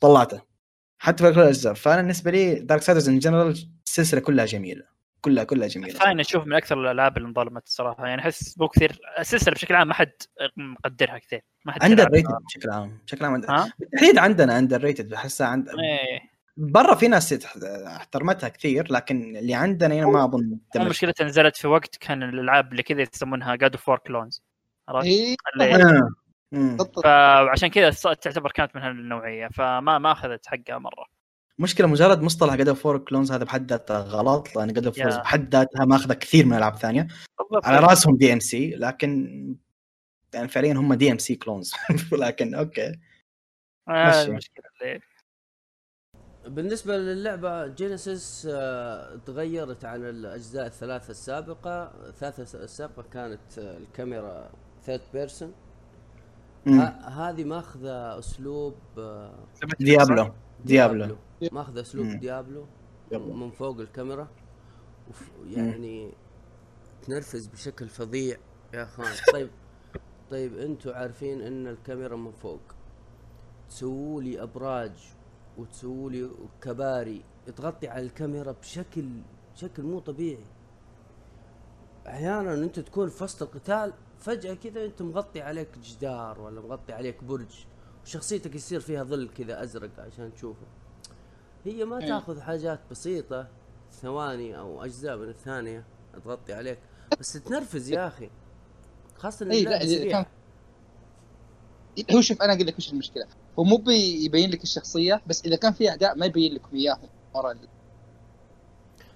طلعته. 0.00 0.42
حتى 0.98 1.24
في 1.24 1.32
كل 1.32 1.40
الاجزاء 1.40 1.74
فأنا 1.74 1.96
بالنسبة 2.02 2.30
لي 2.30 2.54
Darksiders 2.54 3.08
in 3.08 3.18
general 3.18 3.68
السلسلة 3.86 4.20
كلها 4.20 4.44
جميلة. 4.44 4.84
كلها 5.20 5.44
كلها 5.44 5.68
جميلة. 5.68 5.98
fine 5.98 6.20
أشوف 6.20 6.46
من 6.46 6.52
أكثر 6.52 6.80
الألعاب 6.80 7.16
اللي 7.16 7.28
انظلمت 7.28 7.66
الصراحة. 7.66 8.06
يعني 8.06 8.22
أحس 8.22 8.58
مو 8.58 8.68
كثير 8.68 8.98
السلسلة 9.18 9.54
بشكل 9.54 9.74
عام 9.74 9.88
ما 9.88 9.94
حد 9.94 10.12
مقدرها 10.56 11.18
كثير. 11.18 11.44
ما 11.64 11.72
حد 11.72 11.82
under. 11.82 12.08
rated 12.10 12.28
بشكل 12.46 12.70
عام. 12.70 12.98
بشكل 13.06 13.24
عام؟ 13.24 13.70
بالتحديد 13.78 14.18
عندنا 14.18 14.58
underrated 14.58 15.08
بحسها 15.08 15.46
عند 15.46 15.68
إيه. 15.68 16.37
برا 16.60 16.94
في 16.94 17.08
ناس 17.08 17.32
احترمتها 17.86 18.48
كثير 18.48 18.92
لكن 18.92 19.36
اللي 19.36 19.54
عندنا 19.54 19.94
هنا 19.94 20.06
ما 20.06 20.24
أظن. 20.24 20.58
مشكلتها 20.76 21.24
نزلت 21.24 21.56
في 21.56 21.68
وقت 21.68 21.96
كان 21.96 22.22
الألعاب 22.22 22.72
اللي 22.72 22.82
كذا 22.82 23.02
يسمونها 23.02 23.56
God 23.56 23.72
of 23.72 23.88
War 23.88 23.98
clones 23.98 24.42
عرفت؟ 24.88 25.06
اللي- 25.06 25.36
آه. 25.74 26.08
بالضبط 26.52 27.04
فعشان 27.04 27.68
كذا 27.68 27.90
تعتبر 27.90 28.50
كانت 28.52 28.76
من 28.76 28.82
هالنوعية 28.82 29.48
فما 29.48 29.98
ما 29.98 30.12
أخذت 30.12 30.46
حقها 30.46 30.78
مرة. 30.78 31.06
مشكلة 31.58 31.86
مجرد 31.86 32.22
مصطلح 32.22 32.54
God 32.54 32.68
of 32.68 32.82
War 32.82 32.98
clones 32.98 33.32
هذا 33.32 33.44
بحد 33.44 33.70
ذاته 33.70 33.98
غلط 33.98 34.56
لأن 34.56 34.72
God 34.72 34.86
of. 34.86 35.00
بحد 35.00 35.54
ذاتها 35.54 35.84
ماخذه 35.84 36.14
كثير 36.14 36.46
من 36.46 36.52
الالعاب 36.52 36.74
الثانية 36.74 37.08
بالضبط. 37.38 37.66
على 37.66 37.78
رأسهم 37.86 38.16
DMC 38.16 38.70
لكن 38.70 39.28
يعني 40.34 40.48
فعليا 40.48 40.72
هم 40.72 40.94
DMC 40.94 41.34
clones 41.34 41.72
لكن 42.12 42.54
okay. 42.54 42.92
آه 43.88 44.22
اللي 44.24 44.40
بالنسبة 46.48 46.96
للعبة 46.96 47.66
جينيسيس 47.66 48.48
آه، 48.50 49.16
تغيرت 49.26 49.84
عن 49.84 50.04
الأجزاء 50.04 50.66
الثلاثة 50.66 51.10
السابقة. 51.10 51.82
الثلاثة 52.08 52.64
السابقة 52.64 53.02
كانت 53.12 53.58
آه، 53.58 53.76
الكاميرا 53.76 54.50
third 54.82 55.00
person. 55.12 55.52
هذه 57.04 57.44
ماخذة 57.44 58.18
أسلوب 58.18 58.74
آه، 58.98 59.34
ديابلو. 59.80 60.32
ديابلو. 60.64 61.16
ماخذة 61.52 61.80
أسلوب 61.80 62.06
مم. 62.06 62.18
ديابلو. 62.18 62.66
من 63.12 63.50
فوق 63.50 63.80
الكاميرا. 63.80 64.28
يعني 65.46 66.12
تنرفز 67.02 67.46
بشكل 67.46 67.88
فظيع. 67.88 68.36
يا 68.74 68.82
أخوان. 68.82 69.12
طيب 69.34 69.50
طيب 70.30 70.58
أنتم 70.58 70.90
عارفين 70.90 71.40
إن 71.40 71.66
الكاميرا 71.66 72.16
من 72.16 72.32
فوق. 72.32 72.60
تسووا 73.68 74.22
لي 74.22 74.42
أبراج 74.42 75.17
وتسووا 75.58 76.10
لي 76.10 76.30
كباري. 76.62 77.22
تغطي 77.56 77.88
على 77.88 78.06
الكاميرا 78.06 78.52
بشكل 78.52 79.08
بشكل 79.54 79.82
مو 79.82 79.98
طبيعي. 79.98 80.44
أحيانا 82.06 82.54
أنت 82.54 82.80
تكون 82.80 83.08
في 83.08 83.24
وسط 83.24 83.42
القتال 83.42 83.92
فجأة 84.18 84.54
كذا 84.54 84.84
أنت 84.84 85.02
مغطي 85.02 85.40
عليك 85.40 85.68
جدار 85.78 86.40
ولا 86.40 86.60
مغطي 86.60 86.92
عليك 86.92 87.24
برج 87.24 87.66
وشخصيتك 88.04 88.54
يصير 88.54 88.80
فيها 88.80 89.04
ظل 89.04 89.28
كذا 89.28 89.62
أزرق 89.62 89.90
عشان 89.98 90.34
تشوفه. 90.34 90.66
هي 91.64 91.84
ما 91.84 91.98
إيه. 91.98 92.08
تأخذ 92.08 92.40
حاجات 92.40 92.80
بسيطة 92.90 93.48
ثواني 93.92 94.58
أو 94.58 94.84
أجزاء 94.84 95.16
من 95.16 95.28
الثانية 95.28 95.84
تغطي 96.24 96.52
عليك. 96.52 96.78
بس 97.20 97.32
تنرفز 97.32 97.90
يا 97.90 98.06
أخي 98.06 98.30
خاصة 99.16 99.46
ان 99.46 99.50
اي 99.50 99.64
لا 99.64 100.26
هو 102.12 102.20
شوف 102.20 102.42
أنا 102.42 102.52
أقول 102.52 102.66
لك 102.66 102.78
وش 102.78 102.92
المشكلة. 102.92 103.26
هو 103.58 103.64
مو 103.64 103.76
بيبين 103.76 104.50
لك 104.50 104.62
الشخصية 104.62 105.22
بس 105.26 105.44
إذا 105.44 105.56
كان 105.56 105.72
في 105.72 105.88
أعداء 105.90 106.18
ما 106.18 106.26
يبين 106.26 106.54
لكم 106.54 106.76
اياهم 106.76 107.08
ورا 107.34 107.54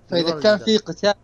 فإذا 0.08 0.40
كان. 0.40 0.58
في 0.58 0.76
قتال. 0.78 1.14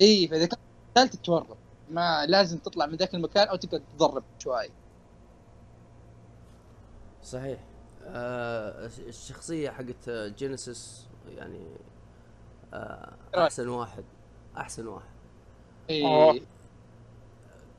إي 0.00 0.28
فإذا 0.28 0.46
كان 0.46 0.58
قتال 0.94 1.08
تتورط. 1.08 1.56
ما 1.90 2.26
لازم 2.26 2.58
تطلع 2.58 2.86
من 2.86 2.94
ذاك 2.96 3.14
المكان 3.14 3.48
أو 3.48 3.56
تقعد 3.56 3.82
تضرب 3.96 4.24
شوي. 4.38 4.68
صحيح. 7.22 7.58
آه 8.04 8.86
الشخصية 9.08 9.70
حقت 9.70 10.10
جينيسيس 10.10 11.06
يعني 11.36 11.66
آه 12.74 13.12
أحسن 13.36 13.68
واحد. 13.68 14.04
أحسن 14.56 14.86
واحد. 14.86 15.08
إي. 15.90 16.42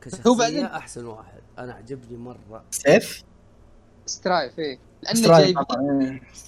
كشخصية 0.02 0.38
بعدين- 0.38 0.66
أحسن 0.66 1.06
واحد. 1.06 1.42
أنا 1.60 1.74
عجبني 1.74 2.18
مرة. 2.18 2.64
سيف؟ 2.72 3.24
سترايف 4.10 4.60
إي 4.60 4.80
لأن 5.02 5.22
جايبين. 5.22 5.56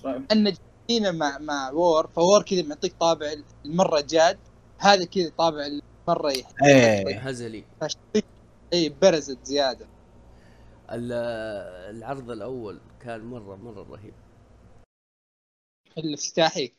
لأن 0.03 0.53
جايبينه 0.89 1.11
مع 1.11 1.37
مع 1.37 1.71
وور 1.71 2.07
فوور 2.07 2.41
كذا 2.43 2.63
معطيك 2.63 2.93
طابع 2.99 3.33
المرة 3.65 4.01
جاد 4.09 4.37
هذا 4.77 5.05
كذا 5.05 5.31
طابع 5.37 5.65
المرة 5.65 6.31
يح- 6.31 6.49
إيه. 6.65 7.19
هزلي. 7.19 7.63
اي 8.73 8.89
برزت 9.01 9.45
زيادة. 9.45 9.85
ال- 10.91 11.11
العرض 11.97 12.31
الأول 12.31 12.79
كان 13.01 13.25
مرة 13.25 13.55
مرة 13.55 13.85
رهيب. 13.91 14.13
الافتتاحي. 15.97 16.71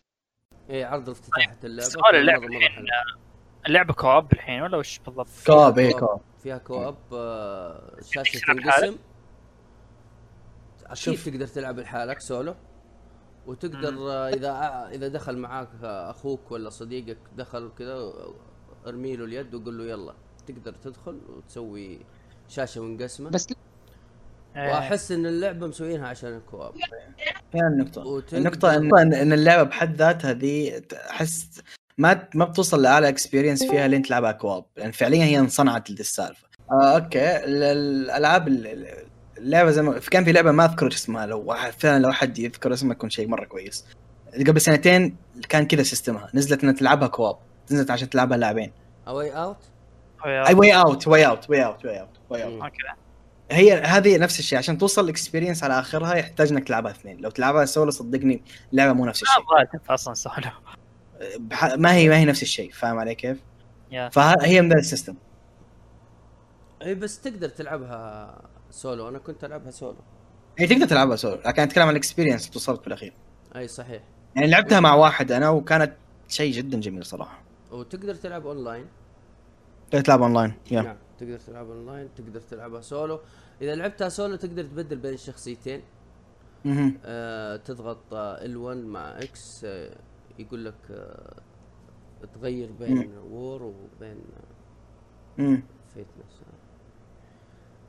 اي 0.70 0.84
عرض 0.84 1.08
افتتاح 1.10 1.54
اللعبة 1.64 1.88
سؤال 1.90 2.04
كان 2.12 2.20
اللعبة 2.20 2.46
مرة- 2.46 2.56
الحين. 2.56 2.84
اللعبة 3.66 3.94
co-op 3.94 4.32
الحين 4.32 4.62
ولا 4.62 4.76
وش 4.76 4.98
بالضبط؟ 4.98 5.26
co-op 5.46 5.78
إيه 5.78 5.92
co-op 5.92 6.20
فيها 6.42 6.58
co-op 6.58 6.96
آه، 7.12 7.96
شاشة؟ 8.10 8.40
تنقسم 8.46 8.96
أكيد. 10.92 11.14
شوف. 11.14 11.28
تقدر 11.28 11.46
تلعب 11.46 11.78
لحالك 11.78 12.20
سولو 12.20 12.54
وتقدر 13.46 14.28
إذا 14.28 14.88
إذا 14.94 15.08
دخل 15.08 15.36
معاك 15.38 15.68
أخوك 15.84 16.50
ولا 16.52 16.70
صديقك 16.70 17.18
دخل 17.36 17.70
كذا 17.78 18.12
ارمي 18.86 19.16
له 19.16 19.24
اليد 19.24 19.54
وقول 19.54 19.78
له 19.78 19.84
يلا 19.84 20.14
تقدر 20.46 20.72
تدخل 20.72 21.20
وتسوي 21.28 22.00
شاشة 22.48 22.82
منقسمة. 22.82 23.30
بس. 23.30 23.46
وأحس 24.56 25.12
إن 25.12 25.26
اللعبة 25.26 25.66
مسوينها 25.66 26.08
عشان 26.08 26.36
ال 26.36 26.41
co-op. 26.41 26.74
هي 27.54 27.60
النقطة. 27.60 28.06
وتقدر- 28.06 28.38
النقطة 28.38 28.72
إن- 28.72 28.98
إن 29.00 29.14
ان 29.14 29.32
اللعبة 29.32 29.62
بحد 29.62 29.96
ذاتها 29.96 30.32
ذي 30.32 30.82
أحس 31.10 31.60
ما 31.98 32.28
ما 32.34 32.44
بتوصل 32.44 32.82
لأعلى 32.82 33.08
experience 33.08 33.64
فيها 33.64 33.88
لين 33.88 34.02
تلعبها 34.02 34.32
co-op 34.32 34.64
لأن 34.76 34.90
فعليا 34.90 35.24
هي 35.24 35.38
انصنعت 35.38 35.90
لدي 35.90 36.00
السالفة. 36.00 36.48
آه 36.70 36.94
okay 36.98 37.36
ال- 37.44 37.62
الألعاب 37.62 38.48
ال- 39.42 39.48
ال- 39.48 39.48
اللعبة 39.48 39.70
زي 39.70 39.82
ما 39.82 39.98
كان 39.98 40.24
في 40.24 40.32
لعبة 40.32 40.50
ما 40.50 40.64
أذكر 40.64 40.86
اسمها 40.86 41.26
لو 41.26 41.40
واحد 41.40 41.72
فعلا 41.72 42.02
لو 42.02 42.10
أحد 42.10 42.38
يذكر 42.38 42.72
اسمها 42.72 42.92
يكون 42.92 43.10
شيء 43.10 43.28
مرة 43.28 43.44
كويس. 43.44 43.86
قبل 44.46 44.60
سنتين 44.60 45.16
كان 45.48 45.66
كذا 45.66 45.82
سيستمها 45.82 46.30
نزلت 46.34 46.62
إنها 46.62 46.74
تلعبها 46.74 47.08
كواب. 47.08 47.36
نزلت 47.70 47.90
عشان 47.90 48.10
تلعبها 48.10 48.36
لاعبين. 48.36 48.72
اواي 49.08 49.30
اوت 49.30 49.56
أي 50.26 50.54
واي 50.54 50.76
اوت 50.76 51.08
واي 51.08 51.26
اوت 51.26 51.50
واي 51.50 51.64
اوت 51.64 51.84
واي 51.84 52.00
اوت 52.00 52.08
واي 52.30 52.44
اوت 52.44 52.62
أوكي. 52.62 52.76
هي 53.50 53.72
هذه 53.72 54.18
نفس 54.18 54.38
الشيء. 54.38 54.58
عشان 54.58 54.78
توصل 54.78 55.04
الاكسبيرينس 55.04 55.64
على 55.64 55.78
آخرها 55.78 56.14
يحتاج 56.14 56.52
إنك 56.52 56.66
تلعبها 56.66 56.90
اثنين. 56.90 57.20
لو 57.20 57.30
تلعبها 57.30 57.64
سولو 57.64 57.90
صدقني 57.90 58.42
اللعبه 58.72 58.92
مو 58.92 59.06
نفس 59.06 59.22
الشيء. 59.22 59.44
ما 59.88 59.94
أصلا 59.94 60.14
سولو. 60.14 60.50
ما 61.76 61.94
هي 61.94 62.08
ما 62.08 62.16
هي 62.16 62.24
نفس 62.24 62.42
الشيء. 62.42 62.72
فاهم 62.72 62.98
علي 62.98 63.14
كيف؟ 63.14 63.38
فهي 64.12 64.60
من 64.60 64.68
ذا 64.68 64.78
السيستم 64.78 65.14
اي 66.82 66.94
بس 66.94 67.20
تقدر 67.20 67.48
تلعبها 67.48 68.34
سولو 68.72 69.08
أنا 69.08 69.18
كنت 69.18 69.44
ألعبها 69.44 69.70
سولو. 69.70 69.96
هي 70.58 70.66
تقدر 70.66 70.86
تلعبها 70.86 71.16
سولو 71.16 71.40
لكن 71.46 71.62
أتكلم 71.62 71.84
عن 71.84 71.90
ال 71.90 71.95
experience 71.95 72.42
اللي 72.42 72.52
توصلت 72.52 72.84
بالاخير 72.84 73.12
أي 73.56 73.68
صحيح. 73.68 74.02
يعني 74.36 74.50
لعبتها 74.50 74.80
مع 74.80 74.94
واحد 74.94 75.32
أنا 75.32 75.48
وكانت 75.50 75.92
شيء 76.28 76.52
جدا 76.52 76.80
جميل 76.80 77.04
صراحة. 77.04 77.42
وتقدر 77.70 78.14
تلعب 78.14 78.46
أونلاين؟ 78.46 78.86
تقدر 79.90 80.04
تلعب 80.04 80.22
online 80.22 80.52
yeah. 80.70 80.82
نعم 80.82 80.96
تقدر 81.18 81.38
تلعب 81.38 81.70
أونلاين 81.70 82.08
تقدر 82.16 82.40
تلعبها 82.40 82.80
سولو. 82.80 83.20
إذا 83.62 83.74
لعبتها 83.74 84.08
سولو 84.08 84.36
تقدر 84.36 84.62
تبدل 84.64 84.96
بين 84.96 85.14
الشخصيتين. 85.14 85.82
آه 87.04 87.56
تضغط 87.56 88.10
ال1 88.40 88.86
مع 88.86 89.18
X 89.18 89.64
آه 89.64 89.96
يقول 90.38 90.64
لك 90.64 90.74
آه 90.90 91.36
تغير 92.34 92.72
بين 92.72 93.18
وور 93.18 93.62
وبين 93.62 94.20
مم. 95.38 95.62
فيتنس 95.94 96.40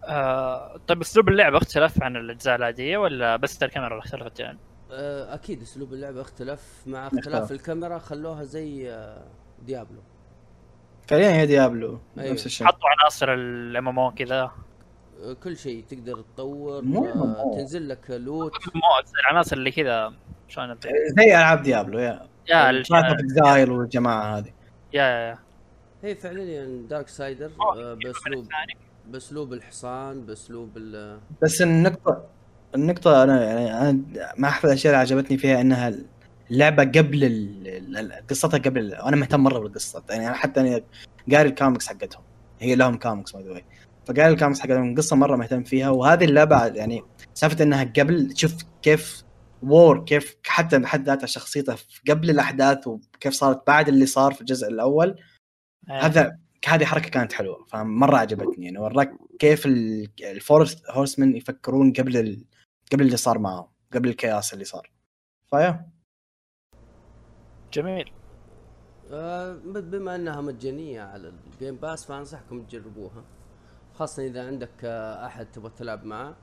آه 0.08 0.78
طيب 0.88 1.02
أسلوب 1.02 1.30
اللعبه 1.30 1.58
اختلف 1.58 2.04
عن 2.04 2.16
الأجزاء 2.16 2.56
العادية 2.56 2.98
ولا 2.98 3.36
بس 3.36 3.64
الكاميرا 3.64 3.92
اللي 3.92 4.04
اختلفت 4.04 4.40
يعني؟ 4.40 4.60
آه 4.92 5.34
أكيد 5.34 5.62
أسلوب 5.62 5.94
اللعبه 5.94 6.22
اختلف 6.22 6.84
مع 6.86 7.08
اختلاف 7.08 7.28
اختلف. 7.42 7.52
الكاميرا 7.52 7.98
خلوها 7.98 8.44
زي 8.44 8.92
آه 8.92 9.24
ديابلو 9.66 10.02
فعليا 11.08 11.32
هي 11.32 11.46
ديابلو 11.46 12.00
أيوه. 12.18 12.34
نفس 12.34 12.46
الشيء 12.46 12.68
حطوا 12.68 12.90
عناصر 13.00 13.34
ال 13.34 13.88
MMO 13.88 14.12
كذا 14.12 14.52
آه 15.24 15.34
كل 15.44 15.58
شيء 15.58 15.84
تقدر 15.90 16.22
تطور 16.22 16.82
مو 16.82 17.06
آه. 17.06 17.52
تنزل 17.58 17.90
لك 17.90 18.10
loot 18.10 18.52
مو 18.76 18.82
العناصر 19.20 19.58
اللي 19.58 19.72
كذا 19.72 20.14
شلون؟ 20.48 20.78
زي 21.18 21.38
ألعاب 21.38 21.62
ديابلو 21.62 22.00
يا 22.00 22.28
Path 22.50 22.72
of 22.72 22.92
Exile 22.94 23.72
والجماعة 23.72 24.38
هذه 24.38 24.54
yeah 24.94 25.04
yeah 25.04 25.30
yeah 25.30 25.38
هي 26.04 26.16
فعليا 26.16 26.88
دارك 26.90 27.08
سايدر 27.08 27.52
آه 27.76 27.94
بأسلوب 27.94 28.48
بأسلوب 29.08 29.54
الحصان 29.54 30.26
بأسلوب 30.26 30.78
ال 30.78 31.20
بس 31.42 31.62
النقطة 31.62 32.26
النقطة 32.76 33.24
أنا 33.24 33.44
يعني 33.44 33.90
أنا 33.90 34.04
ما 34.38 34.48
أحد 34.48 34.66
الأشياء 34.66 34.94
اللي 34.94 35.02
عجبتني 35.02 35.38
فيها 35.38 35.62
إنها 35.62 35.94
اللعبة 36.52 36.84
قبل 36.84 37.24
ال- 37.24 37.98
ال- 37.98 38.28
قصتها 38.30 38.58
قبل 38.58 38.94
وأنا 39.04 39.16
مهتم 39.16 39.40
مرة 39.40 39.60
بالقصة. 39.60 40.04
يعني 40.10 40.28
أنا 40.28 40.36
حتى 40.36 40.60
أنا 40.60 40.82
قاري 41.32 41.50
الكوميكس 41.50 41.88
حقتهم. 41.88 42.24
هي 42.60 42.76
لهم 42.76 42.98
comics 42.98 43.32
by 43.32 43.44
the 43.44 43.62
فقاري 44.06 44.34
الكوميكس 44.34 44.60
حقتهم 44.60 44.92
القصة 44.92 45.16
مرة 45.16 45.36
مهتم 45.36 45.64
فيها. 45.64 45.90
وهذه 45.90 46.26
اللعبة 46.26 46.66
يعني 46.66 47.04
سالفة 47.34 47.64
إنها 47.64 47.84
قبل 47.84 48.32
تشوف 48.32 48.56
كيف 48.82 49.24
وور 49.64 50.06
كيف 50.06 50.36
حتى 50.46 50.80
بحد 50.80 51.06
ذاتها 51.06 51.28
شخصيته 51.28 51.76
قبل 52.10 52.30
الأحداث 52.30 52.88
وكيف 52.88 53.34
صارت 53.34 53.68
بعد 53.68 53.88
اللي 53.88 54.06
صار 54.06 54.34
في 54.34 54.42
الجزء 54.42 54.68
الأول. 54.68 55.16
هذا 55.90 56.38
هذه 56.68 56.86
حركة 56.86 57.10
كانت 57.10 57.34
حلوة 57.34 57.66
فمرة 57.66 58.18
عجبتني. 58.18 58.66
يعني 58.66 58.78
وراك 58.78 59.12
كيف 59.40 59.66
ال- 59.66 60.10
ال 60.24 60.37
Four 60.37 60.90
Horsemen 60.90 61.36
يفكرون 61.36 61.94
قبل 61.94 62.18
ال... 62.18 62.46
قبل 62.94 63.06
اللي 63.06 63.18
صار 63.18 63.40
معهم 63.40 63.68
قبل 63.94 64.10
ال 64.10 64.17
chaos 64.17 64.54
اللي 64.54 64.66
صار. 64.66 64.92
ف 65.50 65.57
yeah. 65.57 65.90
جميل. 67.74 68.12
آه 69.12 69.54
بما 69.66 70.16
انها 70.16 70.42
مجانية 70.42 71.02
على 71.02 71.34
ال 71.54 71.58
Game 71.58 71.76
Pass 71.76 72.06
فأنصحكم 72.06 72.64
تجربوها. 72.64 73.24
خاصة 73.94 74.26
إذا 74.26 74.48
عندك 74.48 74.70
آه 74.84 75.26
أحد 75.26 75.52
تبغى 75.52 75.72
تلعب 75.78 76.06
معه. 76.06 76.36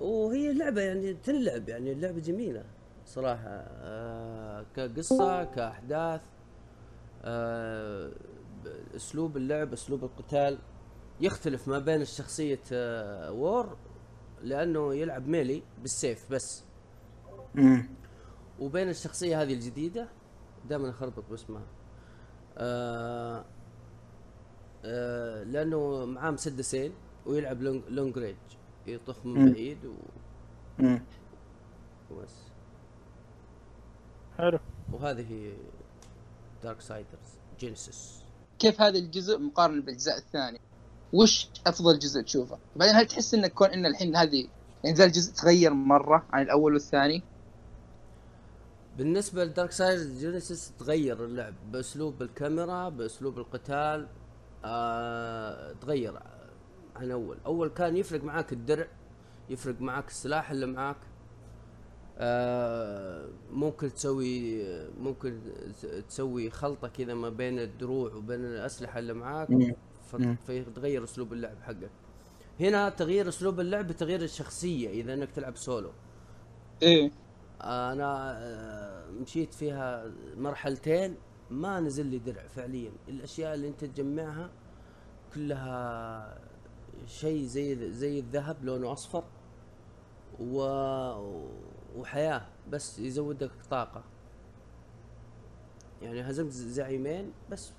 وهي 0.00 0.52
لعبة 0.52 0.80
يعني 0.80 1.14
تنلعب 1.14 1.68
يعني 1.68 1.92
اللعبه 1.92 2.20
جميلة 2.20 2.64
صراحة. 3.04 3.48
آه 3.48 4.66
كقصة 4.76 5.44
كأحداث. 5.44 6.22
آه 7.22 8.12
أسلوب 8.96 9.36
اللعب 9.36 9.72
أسلوب 9.72 10.04
القتال 10.04 10.58
يختلف 11.20 11.68
ما 11.68 11.78
بين 11.78 12.00
الشخصية 12.02 12.60
آه 12.72 13.32
وور 13.32 13.76
لأنه 14.42 14.94
يلعب 14.94 15.28
ميلي 15.28 15.62
بالسيف 15.82 16.32
بس. 16.32 16.64
امم 17.58 17.88
وبين 18.60 18.88
الشخصية 18.88 19.42
هذه 19.42 19.54
الجديدة 19.54 20.08
دائما 20.68 20.90
أخربط 20.90 21.24
باسمها 21.30 21.66
آه 22.58 23.44
آه 24.84 25.42
لأنه 25.42 26.04
معاه 26.04 26.30
مسدسين 26.30 26.92
ويلعب 27.26 27.62
long, 27.62 27.82
long 27.88 28.18
range 28.18 28.36
يطخ 28.86 29.26
من 29.26 29.34
مم. 29.44 29.52
بعيد 29.52 29.84
و- 29.84 29.94
امم 30.80 31.02
وبس. 32.10 32.34
حلو. 34.38 34.58
وهذه 34.92 35.32
هي 35.32 35.52
دارك 36.62 36.80
سايدرز 36.80 37.38
جينيسيس 37.58 38.19
كيف 38.60 38.80
هذا 38.80 38.98
الجزء 38.98 39.38
مقارنة 39.38 39.82
بالأجزاء 39.82 40.18
الثانية؟ 40.18 40.58
وش 41.12 41.48
أفضل 41.66 41.98
جزء 41.98 42.22
تشوفه؟ 42.22 42.58
بعدين 42.76 42.94
هل 42.94 43.06
تحس 43.06 43.34
انك 43.34 43.52
كون 43.52 43.68
إن 43.68 43.86
الحين 43.86 44.16
هذه 44.16 44.48
يعني 44.84 44.96
ذا 44.96 45.04
الجزء 45.04 45.32
تغير 45.32 45.72
مرة 45.74 46.26
عن 46.32 46.42
الأول 46.42 46.72
والثاني؟ 46.72 47.22
بالنسبة 48.98 49.44
لدارك 49.44 49.72
سايدرز 49.72 50.18
جينيسيس 50.18 50.72
تغير 50.78 51.24
اللعب 51.24 51.54
بأسلوب 51.72 52.22
الكاميرا 52.22 52.88
بأسلوب 52.88 53.38
القتال 53.38 54.08
آه 54.64 55.72
تغير 55.72 56.20
عن 56.96 57.10
أول. 57.10 57.36
أول 57.46 57.68
كان 57.68 57.96
يفرق 57.96 58.24
معاك 58.24 58.52
الدرع 58.52 58.86
يفرق 59.50 59.80
معاك 59.80 60.08
السلاح 60.08 60.50
اللي 60.50 60.66
معاك. 60.66 60.96
ممكن 63.52 63.92
تسوي 63.94 64.62
ممكن 65.00 65.38
تسوي 66.08 66.50
خلطة 66.50 66.88
كذا 66.88 67.14
ما 67.14 67.28
بين 67.28 67.58
الدروع 67.58 68.14
وبين 68.14 68.44
الأسلحة 68.44 68.98
اللي 68.98 69.12
معاك 69.12 69.50
مم. 69.50 69.74
ف- 70.10 70.14
مم. 70.16 70.36
فيتغير 70.46 71.04
أسلوب 71.04 71.32
اللعب 71.32 71.56
حقك 71.62 71.90
هنا 72.60 72.88
تغيير 72.88 73.28
أسلوب 73.28 73.60
اللعب 73.60 73.86
بتغيير 73.86 74.22
الشخصية 74.22 74.88
إذا 74.88 75.14
إنك 75.14 75.30
تلعب 75.30 75.56
سولو 75.56 75.90
إيه 76.82 77.10
أنا 77.60 78.36
آه، 78.38 79.10
مشيت 79.10 79.54
فيها 79.54 80.12
مرحلتين 80.36 81.14
ما 81.50 81.80
نزل 81.80 82.06
لي 82.06 82.18
درع 82.18 82.46
فعليا 82.46 82.92
الأشياء 83.08 83.54
اللي 83.54 83.68
أنت 83.68 83.84
تجمعها 83.84 84.50
كلها 85.34 86.38
شيء 87.06 87.44
زي 87.44 87.90
زي 87.92 88.18
الذهب 88.18 88.64
لونه 88.64 88.92
أصفر 88.92 89.24
و 90.40 90.60
وحياة 91.96 92.46
بس 92.70 92.98
يزودك 92.98 93.50
طاقة. 93.70 94.04
يعني 96.02 96.20
هزمت 96.20 96.52
زعيمين 96.52 97.32
بس 97.50 97.72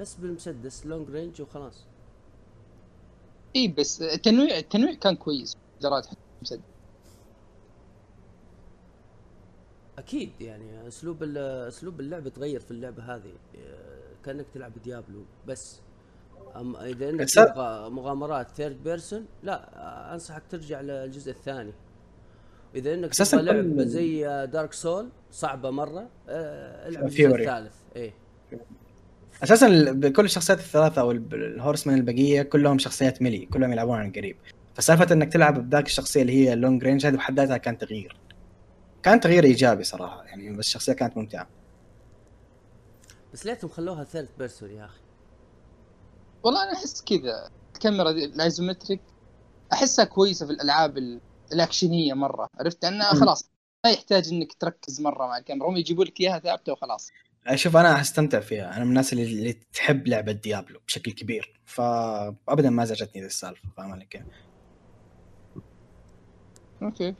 بس 0.00 0.14
بالمسدس 0.14 0.86
long 0.86 1.10
range 1.10 1.42
وخلاص. 1.42 1.84
إيه 3.56 3.74
بس 3.74 4.02
التنويع 4.02 4.58
التنويع 4.58 4.94
كان 4.94 5.16
كويس 5.16 5.56
درات 5.80 6.06
حتى 6.06 6.18
مسدس. 6.42 6.62
أكيد 9.98 10.40
يعني 10.40 10.88
أسلوب 10.88 11.22
ال- 11.22 11.68
أسلوب 11.68 12.00
اللعب 12.00 12.28
تغير 12.28 12.60
في 12.60 12.70
اللعبة 12.70 13.14
هذه. 13.14 13.32
كأنك 14.24 14.46
تلعب 14.54 14.72
ديابلو 14.84 15.22
بس. 15.46 15.80
أما 16.56 16.84
إذا 16.86 17.10
انك 17.10 17.30
تبغى 17.30 17.90
مغامرات 17.90 18.48
third 18.50 18.84
person 18.84 19.26
لا 19.42 20.14
أنصحك 20.14 20.42
ترجع 20.50 20.80
للجزء 20.80 21.30
الثاني. 21.30 21.72
إذا 22.74 22.94
إنك 22.94 23.14
تبغى 23.14 23.42
لعبة 23.42 23.84
زي 23.84 24.22
دارك 24.52 24.72
سول 24.72 25.08
صعبة 25.32 25.70
مرة 25.70 26.08
آه، 26.28 26.88
العب 26.88 27.04
الجزء 27.04 27.16
فيوري. 27.16 27.42
الثالث. 27.50 27.74
إيه. 27.96 28.12
أساسا 29.42 29.92
بكل 29.92 30.24
الشخصيات 30.24 30.58
الثلاثة 30.58 31.00
أو 31.00 31.10
ال 31.10 31.20
Horsemen 31.20 31.96
البقية 31.96 32.42
كلهم 32.42 32.78
شخصيات 32.78 33.22
melee 33.22 33.46
كلهم 33.46 33.72
يلعبون 33.72 33.98
عن 33.98 34.12
قريب. 34.12 34.36
فسالفة 34.74 35.06
إنك 35.12 35.32
تلعب 35.32 35.68
بذاك 35.68 35.86
الشخصية 35.86 36.22
اللي 36.22 36.32
هي 36.32 36.52
ال 36.52 36.58
long 36.58 36.84
range 36.84 37.06
هذه 37.06 37.14
بحد 37.16 37.40
ذاتها 37.40 37.56
كان 37.56 37.78
تغيير. 37.78 38.16
كان 39.02 39.20
تغيير 39.20 39.44
إيجابي 39.44 39.84
صراحة 39.84 40.24
يعني 40.24 40.50
بس 40.56 40.66
الشخصية 40.66 40.92
كانت 40.92 41.16
ممتعة. 41.16 41.48
بس 43.32 43.46
ليتهم 43.46 43.70
خلوها 43.70 44.04
third 44.04 44.28
person 44.38 44.70
يا 44.70 44.84
أخي. 44.84 45.00
والله 46.42 46.62
أنا 46.62 46.72
أحس 46.72 47.02
كذا 47.02 47.50
الكاميرا 47.74 48.12
دي 48.12 48.24
ال 48.24 48.32
isometric 48.32 49.00
أحسها 49.72 50.04
كويسة 50.04 50.46
في 50.46 50.52
الألعاب 50.52 50.98
ال- 50.98 51.20
الأكشنية 51.52 52.14
مرة. 52.14 52.48
عرفت؟ 52.60 52.84
انها 52.84 53.14
مم. 53.14 53.20
خلاص 53.20 53.50
ما 53.84 53.90
يحتاج 53.90 54.28
إنك 54.32 54.52
تركز 54.52 55.00
مرة 55.00 55.26
مع 55.26 55.38
الكاميرا. 55.38 55.68
هم 55.68 55.76
يجيبوا 55.76 56.04
لك 56.04 56.20
إياها 56.20 56.38
ثابتة 56.38 56.72
وخلاص. 56.72 57.10
شوف 57.54 57.76
أنا 57.76 58.00
أستمتع 58.00 58.40
فيها. 58.40 58.76
أنا 58.76 58.84
من 58.84 58.88
الناس 58.90 59.12
اللي, 59.12 59.24
اللي 59.24 59.52
تحب 59.52 60.06
لعبة 60.08 60.32
ديابلو 60.32 60.80
بشكل 60.86 61.12
كبير. 61.12 61.60
فابدا 61.64 62.70
ما 62.70 62.84
زعجتني 62.84 63.20
ذي 63.20 63.26
السالفة 63.26 63.68
فاهم 63.76 63.92
علي 63.92 64.04
كيف؟ 64.04 64.22
okay. 66.82 67.14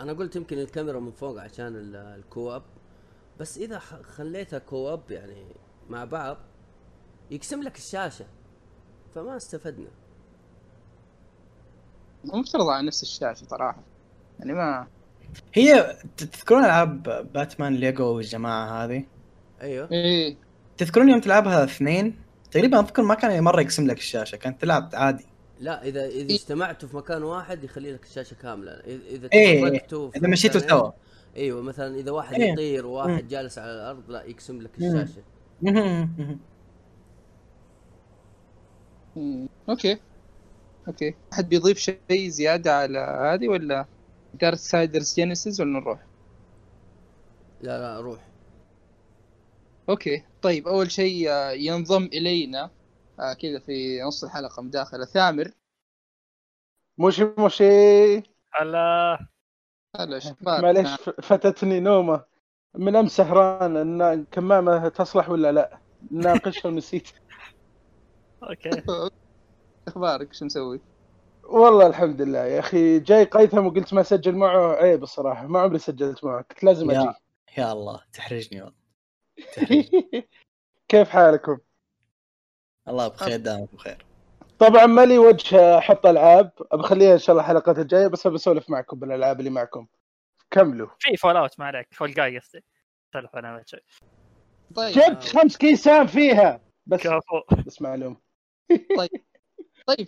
أنا 0.00 0.12
قلت 0.12 0.36
يمكن 0.36 0.58
الكاميرا 0.58 1.00
من 1.00 1.10
فوق 1.12 1.40
عشان 1.40 1.66
ال- 1.66 1.96
ال 1.96 2.05
co-op. 2.05 2.62
بس 3.40 3.58
إذا 3.58 3.78
خ- 3.78 4.02
خليتها 4.02 4.58
co-op 4.58 5.10
يعني 5.10 5.46
مع 5.88 6.04
بعض 6.04 6.36
يقسم 7.30 7.62
لك 7.62 7.76
الشاشة. 7.76 8.26
فما 9.14 9.36
استفدنا. 9.36 9.90
مفترض 12.34 12.68
على 12.68 12.86
نفس 12.86 13.02
الشاشة 13.02 13.44
صراحة 13.44 13.82
يعني 14.38 14.52
ما 14.52 14.86
هي 15.54 15.96
تذكرون 16.16 16.64
ألعاب 16.64 17.02
باتمان 17.34 17.74
ليجو 17.74 18.04
والجماعة 18.04 18.84
هذه؟ 18.84 19.04
أيوه 19.62 19.88
إيه 19.92 20.36
تذكرون 20.78 21.08
يوم 21.08 21.20
تلعبها 21.20 21.64
اثنين 21.64 22.16
تقريبا 22.50 22.80
أذكر 22.80 23.02
ما 23.02 23.14
كان 23.14 23.44
مرة 23.44 23.60
يقسم 23.60 23.86
لك 23.86 23.98
الشاشة 23.98 24.36
كانت 24.36 24.60
تلعب 24.62 24.90
عادي 24.94 25.24
لا 25.60 25.84
إذا 25.84 26.06
إذا 26.06 26.34
اجتمعتوا 26.34 26.88
في 26.88 26.96
مكان 26.96 27.22
واحد 27.22 27.64
يخلي 27.64 27.92
لك 27.92 28.04
الشاشة 28.04 28.34
كاملة 28.34 28.72
إذا- 28.72 29.10
إذا 29.10 29.28
إيه، 29.32 29.68
تفرقتوا 29.68 30.10
في 30.10 30.18
إذا 30.18 30.28
مشيتوا 30.28 30.60
سوا 30.60 30.90
أيوه 31.36 31.62
مثلا 31.62 31.94
إذا 31.96 32.10
واحد 32.10 32.34
إيه. 32.34 32.52
يطير 32.52 32.86
وواحد 32.86 33.22
مم. 33.22 33.28
جالس 33.28 33.58
على 33.58 33.72
الأرض 33.72 34.10
لا 34.10 34.22
يقسم 34.24 34.62
لك 34.62 34.70
مم. 34.78 34.86
الشاشة 34.86 35.22
مهم. 35.62 36.38
مم. 39.16 39.48
okay 39.68 39.98
okay. 40.88 41.14
أحد 41.32 41.48
بيضيف 41.48 41.78
شيء 41.78 42.28
زيادة 42.28 42.72
على 42.76 42.98
هذه 42.98 43.48
ولا 43.48 43.86
دارك 44.34 44.58
سايدرز 44.58 45.14
جينيسيس 45.14 45.60
ولا 45.60 45.80
نروح؟ 45.80 46.06
لا 47.60 47.78
لا 47.78 48.00
روح 48.00 48.32
okay. 49.88 50.24
طيب 50.40 50.68
أول 50.68 50.90
شيء 50.90 51.30
آه، 51.30 51.50
ينضم 51.50 52.04
إلينا 52.04 52.70
آه، 53.18 53.32
كذا 53.34 53.58
في 53.58 54.00
نص 54.02 54.24
الحلقة 54.24 54.62
مداخلة. 54.62 55.04
ثامر. 55.04 55.52
موشي 56.98 57.24
موشي. 57.38 57.64
هلا. 58.54 59.18
هلا؟ 60.00 60.20
معليش 60.62 60.88
ف- 60.96 61.10
فاتتني 61.10 61.80
نومة. 61.80 62.24
من 62.74 62.96
أمس 62.96 63.10
سهران 63.16 63.76
إن 63.76 64.24
كمامة 64.24 64.88
تصلح 64.88 65.28
ولا 65.30 65.52
لا؟ 65.52 65.80
ناقشها 66.10 66.68
ونسيت. 66.68 67.08
أوكي. 68.42 68.70
أخبارك؟ 69.88 70.32
شو 70.34 70.44
مسوي؟ 70.44 70.80
والله 71.44 71.86
الحمد 71.86 72.22
لله 72.22 72.44
يا 72.44 72.58
أخي. 72.60 73.00
جاي 73.00 73.24
قيثم 73.24 73.66
وقلت 73.66 73.94
ما 73.94 74.00
أسجل 74.00 74.34
معه. 74.36 74.74
عيب 74.74 75.02
الصراحة 75.02 75.46
ما 75.46 75.60
عمري 75.60 75.78
سجلت 75.78 76.24
معه. 76.24 76.42
كنت 76.42 76.64
لازم 76.64 76.90
يا. 76.90 77.02
أجي. 77.02 77.12
يا 77.58 77.72
الله 77.72 78.02
تحرجني 78.12 78.62
والله. 78.62 78.76
كيف 80.88 81.08
حالكم؟ 81.08 81.58
الله 82.88 83.08
بخير 83.08 83.40
دامك 83.40 83.74
بخير. 83.74 84.06
طبعا 84.58 84.86
ما 84.86 85.04
لي 85.04 85.18
وجه 85.18 85.78
أحط 85.78 86.06
ألعاب. 86.06 86.50
بخليها 86.72 87.12
إن 87.12 87.18
شاء 87.18 87.36
الله 87.36 87.42
الحلقات 87.44 87.78
الجاية 87.78 88.06
بس 88.06 88.26
بسولف 88.26 88.70
معكم 88.70 88.98
بالألعاب 88.98 89.38
اللي 89.38 89.50
معكم. 89.50 89.86
كملوا. 90.50 90.88
في 90.98 91.16
Fallout 91.16 91.60
ما 91.60 91.66
عليك 91.66 91.88
Fall 91.94 92.14
Guy 92.14 92.38
قصدي. 92.38 92.64
سولف 93.12 93.36
أنا 93.36 93.62
شيء 93.66 93.82
طيب. 94.74 94.92
جبت 94.94 95.24
خمس 95.24 95.56
كيسان 95.56 96.06
فيها. 96.06 96.60
بس 96.86 97.00
كفو. 97.00 97.42
بس 97.66 97.82
معلوم. 97.82 98.16
طيب. 98.96 99.25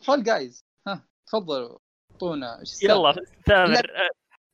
Fall 0.02 0.22
Guys 0.22 0.64
ها 0.86 1.04
تفضلوا 1.26 1.78
أعطونا 2.12 2.60
إيش 2.60 2.72
السالفة؟ 2.72 2.94
يلا 2.94 3.14
ثامر 3.46 3.90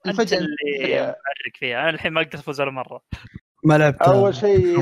أنت 0.06 0.32
اللي. 0.32 1.00
معرق 1.00 1.56
فيها. 1.58 1.80
أنا 1.80 1.90
الحين 1.90 2.12
ما 2.12 2.20
أقدر 2.20 2.38
أفوز 2.38 2.60
ولا 2.60 2.70
مرة. 2.70 3.00
ما 3.64 3.78
لعبت 3.78 4.02
أول 4.02 4.34
شيء 4.34 4.76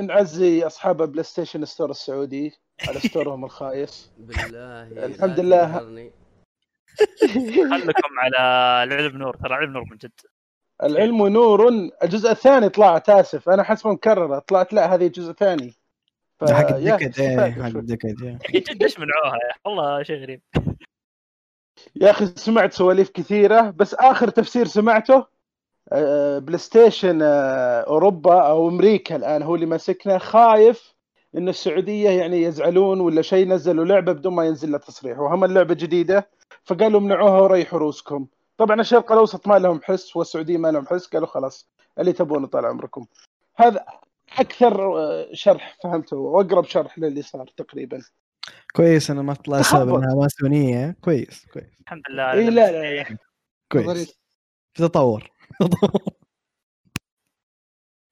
نعزي 0.00 0.66
أصحاب 0.66 0.96
PlayStation 1.12 1.64
Store 1.64 1.90
السعودي 1.90 2.52
على 2.88 3.00
store 3.00 3.31
هم 3.31 3.44
الخايس. 3.44 4.10
بالله 4.18 4.82
الحمد 4.82 5.40
لله. 5.40 5.72
خلكم 7.70 8.18
على 8.18 8.38
العلم 8.84 9.18
نور 9.18 9.36
ترى 9.36 9.54
علم 9.54 9.72
نور 9.72 9.84
من 9.90 9.96
جد. 9.96 10.12
العلم 10.82 11.26
نور 11.28 11.68
الجزء 12.02 12.30
الثاني 12.30 12.68
طلعت 12.68 13.08
آسف. 13.08 13.48
أنا 13.48 13.62
حسبه 13.62 13.92
مكررة. 13.92 14.38
طلعت 14.38 14.72
لا 14.72 14.94
هذه 14.94 15.06
جزء 15.06 15.32
ثاني 15.32 15.70
ف- 15.70 15.77
حق 16.42 16.74
الضغط 16.74 17.20
إيه 17.20 17.50
حق. 17.50 17.66
الضغط 17.66 18.38
جد 18.54 18.82
إيش 18.82 18.98
منعوها؟ 19.00 19.38
والله 19.64 20.02
شيء 20.02 20.22
غريب 20.22 20.40
يا 21.96 22.10
أخي 22.10 22.26
سمعت 22.26 22.72
سواليف 22.72 23.10
كثيرة 23.10 23.70
بس 23.70 23.94
آخر 23.94 24.28
تفسير 24.28 24.66
سمعته 24.66 25.26
آه، 25.92 26.38
PlayStation 26.38 27.22
آه، 27.22 27.80
أوروبا 27.80 28.40
أو 28.40 28.68
أمريكا 28.68 29.16
الآن 29.16 29.42
هو 29.42 29.54
اللي 29.54 29.66
ماسكنا 29.66 30.18
خايف 30.18 30.94
إن 31.36 31.48
السعودية 31.48 32.10
يعني 32.10 32.42
يزعلون 32.42 33.00
ولا 33.00 33.22
شيء 33.22 33.48
نزلوا 33.48 33.84
لعبة 33.84 34.12
بدون 34.12 34.34
ما 34.34 34.44
ينزل 34.46 34.70
لها 34.70 34.78
تصريح 34.78 35.18
وهم 35.18 35.44
اللعبة 35.44 35.74
جديدة 35.74 36.30
فقالوا 36.64 37.00
منعوها 37.00 37.40
وريحوا 37.40 37.78
روسكم 37.78 38.26
طبعا 38.58 38.80
الشرق 38.80 39.12
الأوسط 39.12 39.48
ما 39.48 39.58
لهم 39.58 39.80
حس 39.82 40.16
والسعودية 40.16 40.56
ما 40.58 40.68
لهم 40.68 40.86
حس 40.86 41.06
قالوا 41.06 41.26
خلاص 41.26 41.68
اللي 41.98 42.12
تبونه 42.12 42.46
طال 42.46 42.66
عمركم 42.66 43.06
هذا 43.56 43.86
أكثر 44.38 44.98
آه، 44.98 45.28
شرح 45.32 45.76
فهمته 45.82 46.16
واقرب 46.16 46.64
شرح 46.64 46.98
للي 46.98 47.22
صار 47.22 47.46
تقريبا. 47.56 48.02
كويس 48.76 49.10
انه 49.10 49.22
ما 49.22 49.34
طلع 49.34 49.62
سبب. 49.62 49.94
إنها 49.94 50.14
ماسونية. 50.14 50.96
كويس 51.00 51.46
كويس. 51.52 51.80
الحمد 51.80 52.02
لله 52.10 52.32
إي 52.32 52.50
لا 52.50 52.72
لا, 52.72 52.94
لا. 52.94 53.18
كويس. 53.72 54.20
في 54.74 54.82
تطور. 54.82 55.30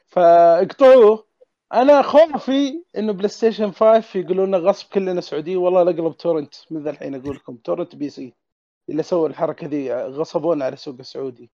فاقطعوه. 0.09 1.27
أنا 1.73 2.03
خوفي 2.03 2.85
إنه 2.97 3.13
PlayStation 3.13 3.71
5 3.71 4.21
يقولون 4.21 4.49
لنا 4.49 4.59
غصب 4.59 4.89
كلنا 4.93 5.21
سعوديين. 5.21 5.57
والله 5.57 5.83
نقلب 5.83 6.17
torrent 6.17 6.55
من 6.71 6.83
ذا 6.83 6.91
الحين 6.91 7.15
أقول 7.15 7.37
لكم. 7.37 7.57
torrent 7.57 7.97
PC. 7.97 8.35
اللي 8.89 9.03
سووا 9.03 9.29
الحركة 9.29 9.67
ذي 9.67 9.95
غصبونا 9.95 10.65
على 10.65 10.73
السوق 10.73 10.97
السعودي. 10.99 11.51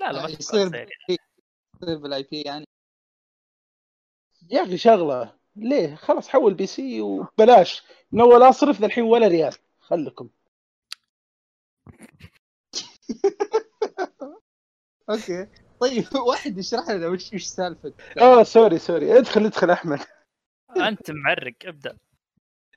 لا 0.00 0.12
لا 0.12 0.22
ما 0.22 0.28
يصير 0.28 0.66
يصير. 0.66 0.88
يصير 1.82 1.98
بال 1.98 2.22
IP 2.22 2.42
يعني. 2.42 2.66
يا 4.50 4.62
أخي 4.62 4.76
شغلة. 4.76 5.32
ليه؟ 5.56 5.94
خلاص 5.94 6.28
حول 6.28 6.54
PC 6.54 7.00
وبلاش. 7.00 7.82
من 8.12 8.20
اول 8.20 8.42
اصرف 8.42 8.80
ذا 8.80 8.86
الحين 8.86 9.04
ولا 9.04 9.28
ريال. 9.28 9.52
خلكم. 9.80 10.28
okay. 15.10 15.46
طيب 15.80 16.04
واحد 16.26 16.58
يشرح 16.58 16.90
لنا 16.90 17.08
وش 17.08 17.34
وش 17.34 17.44
سالفة؟ 17.44 17.92
آه 18.20 18.42
sorry 18.42 18.78
sorry. 18.78 19.18
ادخل 19.18 19.46
ادخل 19.46 19.70
أحمد. 19.70 19.98
أنت 20.76 21.10
معرق 21.10 21.54
ابدأ. 21.64 21.96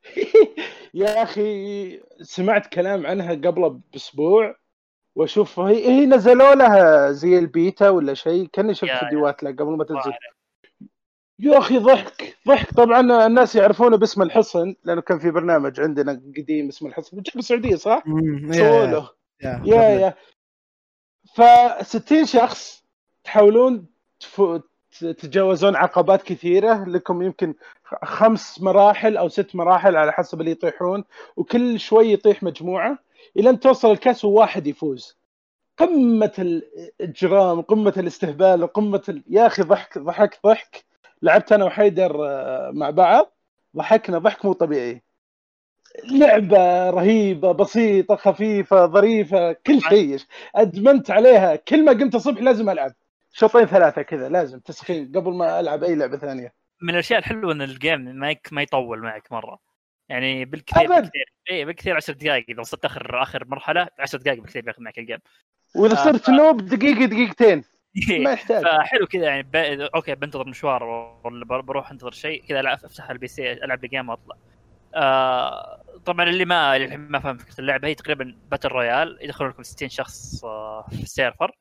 يا 0.94 1.24
أخي 1.24 2.02
سمعت 2.22 2.74
كلام 2.74 3.06
عنها 3.06 3.34
قبل 3.34 3.80
بأسبوع 3.94 4.56
وأشوف 5.16 5.60
هي, 5.60 5.88
هي 5.88 6.06
نزلوا 6.06 6.56
لها 6.56 7.12
زي 7.12 7.40
البيتا 7.40 7.90
ولا 7.90 8.14
شيء. 8.14 8.48
كأني 8.48 8.74
شفت 8.74 8.92
فيديوهات 8.92 9.44
لها 9.44 9.52
قبل 9.52 9.78
ما 9.78 9.84
تنزل. 9.84 10.12
يا 11.42 11.58
أخي 11.58 11.78
ضحك 11.78 12.38
ضحك. 12.48 12.74
طبعا 12.74 13.26
الناس 13.28 13.56
يعرفونه 13.56 13.98
باسم 13.98 14.22
الحصن 14.22 14.76
لأنه 14.84 15.02
كان 15.02 15.20
في 15.20 15.32
برنامج 15.32 15.80
عندنا 15.80 16.22
قديم 16.38 16.68
اسمه 16.68 16.90
الحصن. 16.90 17.18
بتجيب 17.18 17.38
السعودية 17.40 17.76
صح؟ 17.76 18.04
سووا 18.54 18.68
يا- 18.68 18.86
له 18.86 19.10
يا- 19.66 19.90
يا 20.00 20.14
ف 21.36 21.42
60 21.86 22.26
شخص 22.26 22.84
تحاولون 23.24 23.86
تتجاوزون 25.00 25.76
عقبات 25.76 26.24
كثيرة 26.24 26.84
لكم 26.88 27.22
يمكن 27.22 27.54
خمس 28.04 28.62
مراحل 28.62 29.18
أو 29.18 29.30
ست 29.30 29.56
مراحل 29.56 29.96
على 29.96 30.12
حسب 30.12 30.40
اللي 30.42 30.52
يطيحون 30.52 31.04
وكل 31.38 31.80
شوي 31.80 32.12
يطيح 32.14 32.44
مجموعة. 32.44 32.98
إلى 33.38 33.50
أن 33.50 33.60
توصل 33.60 33.92
الكأس 33.92 34.26
وواحد 34.26 34.68
يفوز. 34.68 35.18
قمة 35.78 36.32
الإجرام 36.40 37.62
قمة 37.62 37.94
الاستهبال 37.98 38.68
قمة 38.68 39.02
ال... 39.10 39.24
يا 39.30 39.48
أخي 39.48 39.62
ضحك 39.64 39.98
ضحك 39.98 40.40
ضحك. 40.46 40.86
لعبت 41.22 41.52
أنا 41.52 41.66
وحيدر 41.66 42.26
آه، 42.30 42.72
مع 42.74 42.90
بعض. 42.90 43.38
ضحكنا 43.78 44.18
ضحك 44.18 44.46
مو 44.46 44.54
طبيعي. 44.54 45.04
لعبة 46.12 46.90
رهيبة 46.90 47.52
بسيطة 47.52 48.16
خفيفة 48.16 48.86
ظريفة 48.86 49.52
كل 49.52 49.82
شيء. 49.82 50.18
أدمنت 50.56 51.12
عليها. 51.12 51.56
كل 51.56 51.86
ما 51.86 51.92
قمت 51.92 52.16
الصبح 52.16 52.42
لازم 52.42 52.70
ألعب. 52.70 52.94
شوطين 53.34 53.66
ثلاثة 53.66 54.02
كذا 54.02 54.30
لازم 54.30 54.60
تسخين 54.60 55.12
قبل 55.16 55.34
ما 55.34 55.60
ألعب 55.60 55.84
أي 55.84 55.96
لعبة 55.96 56.18
ثانية. 56.18 56.54
من 56.82 56.90
الأشياء 56.94 57.20
الحلوة 57.20 57.54
إن 57.54 57.62
ال 57.62 57.70
game 57.70 58.02
ما 58.02 58.36
ما 58.52 58.62
يطول 58.62 59.00
معك 59.00 59.32
مرة. 59.32 59.60
يعني 60.10 60.46
بالكثير 60.46 60.84
أبد. 60.84 61.02
بالكثير 61.02 61.26
اي 61.52 61.66
بالكثير 61.66 61.96
10 61.96 62.14
دقائق 62.14 62.46
إذا 62.50 62.60
وصلت 62.60 62.86
آخر 62.86 63.22
آخر 63.22 63.46
مرحلة 63.48 63.88
10 64.00 64.20
دقائق 64.20 64.40
بالكثير 64.40 64.62
بياخذ 64.62 64.84
معك 64.84 65.00
ال 65.00 65.03
game. 65.03 65.20
وإذا 65.76 65.94
آه، 65.94 66.04
صرت 66.04 66.30
noob 66.30 66.66
دقيقة 66.66 67.06
دقيقتين. 67.06 67.64
ما 68.10 68.32
يحتاج. 68.32 68.64
فحلو 68.64 69.08
كذا 69.08 69.26
يعني 69.26 69.44
ب... 69.44 69.56
okay 69.96 70.16
بنتظر 70.16 70.48
مشوار 70.48 70.84
ولا 71.24 71.46
بر- 71.46 71.62
بروح 71.62 71.92
أنتظر 71.92 72.12
شيء 72.12 72.46
كذا 72.46 72.62
لا 72.62 72.74
أفتح 72.74 73.10
ال 73.10 73.28
PC 73.28 73.52
ألعب 73.54 73.84
ال 73.84 73.89
game 73.89 74.10
وأطلع. 74.10 74.36
آه 74.96 75.84
طبعا 76.06 76.30
اللي 76.30 76.46
ما 76.46 76.76
اللي 76.76 76.98
ما 76.98 77.20
فهم 77.20 77.38
فكرة 77.38 77.60
اللعبة 77.62 77.88
هي 77.88 77.96
تقريبا 77.96 78.38
battle 78.52 78.68
royale 78.70 79.18
يدخلون 79.22 79.50
لكم 79.50 79.64
60 79.64 79.90
شخص 79.90 80.46
آه 80.46 80.86
في 80.90 81.04
ال 81.04 81.10
server. 81.10 81.52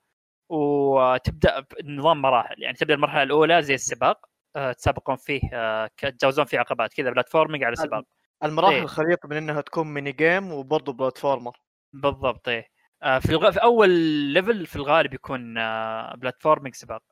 وتبدأ 0.48 1.64
بنظام 1.80 2.22
مراحل 2.22 2.62
يعني 2.62 2.76
تبدأ 2.76 2.94
المرحلة 2.94 3.22
الأولى 3.22 3.62
زي 3.62 3.74
السباق 3.74 4.26
آه 4.56 4.72
تسابقون 4.72 5.16
فيه 5.16 5.40
آه 5.52 5.90
تتجاوزون 5.96 6.44
فيه 6.44 6.58
عقبات 6.58 6.94
كذا 6.94 7.10
platforming 7.11 7.64
على 7.64 7.76
سباق. 7.76 8.04
المراحل 8.44 8.74
إيه. 8.74 8.86
خليط 8.86 9.26
من 9.26 9.36
إنها 9.36 9.60
تكون 9.60 9.86
mini 9.86 10.12
game 10.12 10.52
وبرضه 10.52 10.92
platformer 10.92 11.56
بالضبط 11.92 12.48
إيه. 12.48 12.66
في 13.01 13.30
الغ... 13.30 13.51
في 13.51 13.62
أول 13.62 13.90
level 14.32 14.66
في 14.66 14.76
الغالب 14.76 15.14
يكون 15.14 15.59
آه، 15.59 16.14
platforming 16.16 16.74
سباق. 16.74 17.03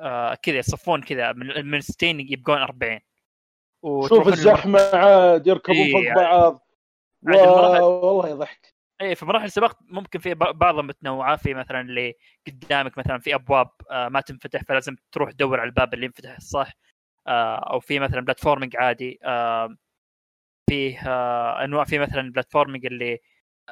آه، 0.00 0.34
كذا 0.34 0.56
يصفون 0.56 1.02
كذا 1.02 1.32
من 1.32 1.66
من 1.70 1.80
60 1.80 2.20
يبقون 2.20 2.58
40 2.58 3.00
شوف 4.08 4.28
الزحمة 4.28 4.80
عاد 4.94 5.46
يركبون 5.46 5.76
إيه، 5.76 5.92
فوق 5.92 6.02
عاد. 6.02 6.16
بعض. 6.16 6.66
wow، 7.22 8.06
والله 8.06 8.28
يضحك. 8.28 8.74
اي 9.00 9.14
في 9.14 9.24
مراحل 9.26 9.44
السباق 9.44 9.78
ممكن 9.82 10.18
في 10.18 10.34
ب- 10.34 10.38
بعضها 10.38 10.82
متنوعة. 10.82 11.36
في 11.36 11.54
مثلا 11.54 11.80
اللي 11.80 12.14
قدامك 12.46 12.98
مثلا 12.98 13.18
في 13.18 13.34
أبواب 13.34 13.70
آه، 13.90 14.08
ما 14.08 14.20
تنفتح 14.20 14.62
فلازم 14.62 14.96
تروح 15.12 15.30
تدور 15.30 15.60
على 15.60 15.68
الباب 15.68 15.94
اللي 15.94 16.06
ينفتح 16.06 16.36
الصح. 16.36 16.72
آه، 17.26 17.56
أو 17.72 17.80
في 17.80 17.98
مثلا 17.98 18.20
platforming 18.20 18.76
عادي. 18.76 19.18
آه، 19.24 19.76
فيه 20.70 20.98
آه، 21.08 21.64
أنواع 21.64 21.84
في 21.84 21.98
مثلا 21.98 22.32
platforming 22.32 22.86
اللي 22.86 23.12
آه، 23.14 23.18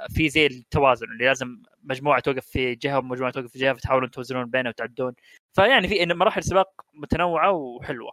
في 0.09 0.29
زي 0.29 0.47
التوازن 0.47 1.07
اللي 1.07 1.25
لازم 1.25 1.63
مجموعة 1.83 2.21
توقف 2.21 2.47
في 2.47 2.75
جهة 2.75 2.99
ومجموعة 2.99 3.33
توقف 3.33 3.51
في 3.51 3.59
جهة 3.59 3.73
فتحاولون 3.73 4.11
توزنون 4.11 4.51
بينها 4.51 4.71
وتعدون. 4.71 5.15
فيعني 5.53 5.89
في 5.89 6.07
مراحل 6.07 6.43
سباق 6.43 6.85
متنوعة 6.95 7.51
وحلوة. 7.51 8.13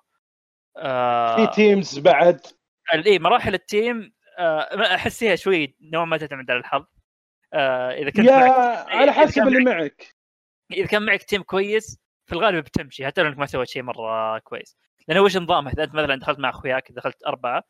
آه 0.77 1.45
في 1.45 1.55
teams 1.55 1.99
بعد. 1.99 2.41
اي 2.93 3.19
مراحل 3.19 3.53
ال 3.53 3.65
team 3.65 4.13
آه 4.37 4.95
احس 4.95 5.19
فيها 5.19 5.35
شوي 5.35 5.75
نوعا 5.81 6.05
ما 6.05 6.17
تعتمد 6.17 6.51
على 6.51 6.59
الحظ. 6.59 6.85
آه 7.53 7.91
إذا 7.91 8.09
كنت 8.09 8.25
يا 8.25 8.37
معك 8.37 8.51
على 8.89 9.03
إذا 9.03 9.11
حسب 9.11 9.47
اللي 9.47 9.59
معك 9.59 10.15
إذا 10.71 10.87
كان 10.87 11.05
معك 11.05 11.23
team 11.23 11.41
كويس 11.41 11.99
في 12.25 12.33
الغالب 12.33 12.63
بتمشي 12.63 13.05
حتى 13.05 13.21
لو 13.21 13.27
إنك 13.27 13.37
ما 13.37 13.45
سويت 13.45 13.69
شيء 13.69 13.83
مرة 13.83 14.39
كويس. 14.39 14.77
لأنه 15.07 15.21
وش 15.21 15.37
نظامه؟ 15.37 15.71
إذا 15.71 15.83
أنت 15.83 15.95
مثلا 15.95 16.15
دخلت 16.15 16.39
مع 16.39 16.49
أخوياك 16.49 16.91
دخلت 16.91 17.23
أربعة 17.27 17.63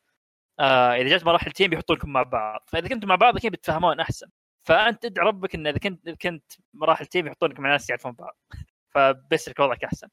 آه 0.60 0.94
إذا 0.94 1.16
جت 1.16 1.24
مراحل 1.24 1.52
team 1.52 1.70
بيحطونكم 1.70 2.10
مع 2.12 2.22
بعض. 2.22 2.64
فإذا 2.66 2.88
كنتوا 2.88 3.08
مع 3.08 3.14
بعض 3.14 3.36
أكيد 3.36 3.52
بتتفاهمون 3.52 4.00
أحسن. 4.00 4.26
فأنت 4.64 5.04
ادعي 5.04 5.26
ربك 5.26 5.54
إن 5.54 5.66
إذا 5.66 5.78
كنت 5.78 6.06
إذا 6.08 6.16
كنت 6.16 6.52
مراحل 6.74 7.06
team 7.06 7.26
يحطونك 7.26 7.60
مع 7.60 7.70
ناس 7.70 7.90
يعرفون 7.90 8.12
بعض. 8.12 8.36
فبيصير 8.94 9.54
وضعك 9.60 9.84
أحسن. 9.84 10.08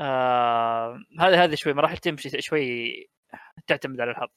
آه 0.00 0.98
هذا 1.20 1.44
هذا 1.44 1.54
شوي 1.54 1.72
مراحل 1.72 1.96
team 1.96 2.16
شوي 2.38 2.94
تعتمد 3.66 4.00
على 4.00 4.10
الحظ. 4.10 4.28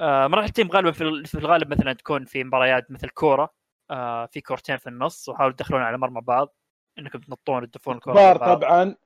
آه 0.00 0.26
مراحل 0.26 0.46
ال 0.48 0.52
team 0.52 0.70
غالبا 0.70 0.92
في 0.92 1.04
ال- 1.04 1.26
في 1.26 1.34
الغالب 1.38 1.70
مثلا 1.72 1.92
تكون 1.92 2.24
في 2.24 2.44
مباريات 2.44 2.90
مثل 2.90 3.08
كورة. 3.08 3.54
آه 3.90 4.26
في 4.26 4.40
كورتين 4.40 4.76
في 4.76 4.86
النص 4.88 5.28
وحاولوا 5.28 5.56
تدخلون 5.56 5.82
على 5.82 5.98
مرمى 5.98 6.20
بعض. 6.20 6.54
إنكم 6.98 7.18
تنطون 7.18 7.70
تدفون 7.70 7.94
الكورة. 7.96 8.32
طبعا 8.32 8.96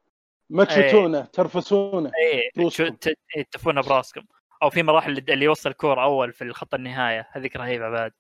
ما 0.50 0.62
إيه. 0.62 0.88
تشوتونه 0.88 1.20
ترفسونه. 1.20 2.10
ت- 2.10 3.06
إيه، 3.36 3.44
تدفونها 3.52 3.82
براسكم 3.82 4.22
أو 4.66 4.70
في 4.70 4.82
مراحل 4.82 5.18
اللي- 5.18 5.44
يوصل 5.44 5.70
الكوره 5.70 6.02
أول 6.02 6.32
في 6.32 6.44
الخط 6.44 6.74
النهاية 6.74 7.28
هذيك 7.32 7.56
رهيبة 7.56 7.88
بعد. 7.90 8.12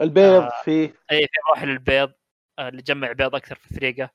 البيض 0.00 0.42
آه. 0.42 0.62
فيه 0.64 0.94
اي 1.12 1.20
في 1.26 1.32
مراحل 1.48 1.70
البيض 1.70 2.12
آه، 2.58 2.68
اللي 2.68 2.82
تجمع 2.82 3.12
بيض 3.12 3.34
أكثر 3.34 3.54
في 3.54 3.74
فريقه 3.74 4.10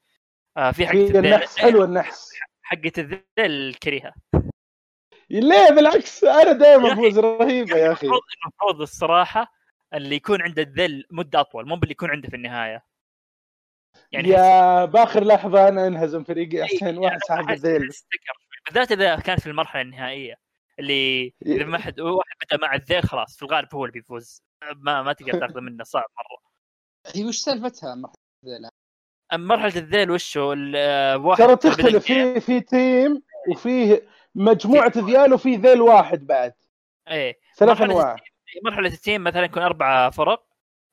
آه 0.57 0.71
في 0.71 0.85
في 0.87 0.91
الذيل. 0.93 1.25
النحس 1.25 1.57
حلو 1.59 1.83
النحس. 1.83 2.31
حقة 2.63 2.91
الذيل 2.97 3.73
كريهة. 3.83 4.13
ليه 5.29 5.69
بالعكس؟ 5.69 6.23
أنا 6.23 6.51
دائما 6.51 6.93
افوز 6.93 7.19
رهيبة 7.19 7.77
يا 7.77 7.91
أخي. 7.91 8.07
المفروض 8.07 8.81
الصراحة 8.81 9.53
اللي 9.93 10.15
يكون 10.15 10.41
عنده 10.41 10.61
الذيل 10.61 11.05
مدة 11.11 11.39
أطول 11.39 11.67
مو 11.67 11.75
باللي 11.75 11.91
يكون 11.91 12.09
عنده 12.11 12.29
في 12.29 12.35
النهاية. 12.35 12.85
يعني 14.11 14.29
yeah 14.29 14.85
بآخر 14.85 15.23
لحظة 15.23 15.67
أنا 15.67 15.87
أنهزم 15.87 16.23
فريقي 16.23 16.61
عشان 16.61 16.77
يعني 16.87 16.97
واحد 16.97 17.19
صاحب 17.27 17.49
الذيل. 17.49 17.81
الستيكر 17.83 18.33
بالذات 18.65 18.91
إذا 18.91 19.15
كان 19.15 19.37
في 19.37 19.47
المرحلة 19.47 19.81
النهائية. 19.81 20.35
اللي 20.81 21.33
اذا 21.45 21.65
ما 21.65 21.77
حد 21.77 21.99
واحد 21.99 22.35
بدا 22.45 22.57
مع 22.61 22.75
الذيل 22.75 23.03
خلاص 23.03 23.37
في 23.37 23.43
الغالب 23.43 23.75
هو 23.75 23.85
اللي 23.85 23.93
بيفوز. 23.93 24.43
ما 24.75 25.01
ما 25.03 25.13
تقدر 25.13 25.39
تاخذه 25.39 25.59
منه 25.59 25.83
صعب 25.83 26.03
مرة. 26.17 26.51
هي 27.15 27.25
وش 27.25 27.37
سالفتها 27.37 27.95
ذيلا؟ 28.45 28.69
اما 29.33 29.55
مرحلة 29.55 29.81
الذيل 29.81 30.11
وشو؟ 30.11 30.53
ال- 30.53 30.73
آه، 30.75 31.17
واحد 31.17 31.43
ترى 31.43 31.55
تختلف. 31.55 32.05
في 32.05 32.39
في 32.39 32.59
team 32.61 33.21
وفيه 33.51 34.07
مجموعة 34.35 34.91
ذيال 34.97 35.33
وفي 35.33 35.55
ذيل 35.55 35.81
واحد 35.81 36.27
بعد. 36.27 36.53
إيه. 37.07 37.39
ثلاث 37.57 37.69
مرحلة 37.69 37.85
انواع 37.91 38.15
مرحلة 38.65 38.87
ال 38.87 38.95
team 38.95 39.23
مثلا 39.23 39.43
يكون 39.45 39.63
أربع 39.63 40.09
فرق. 40.09 40.47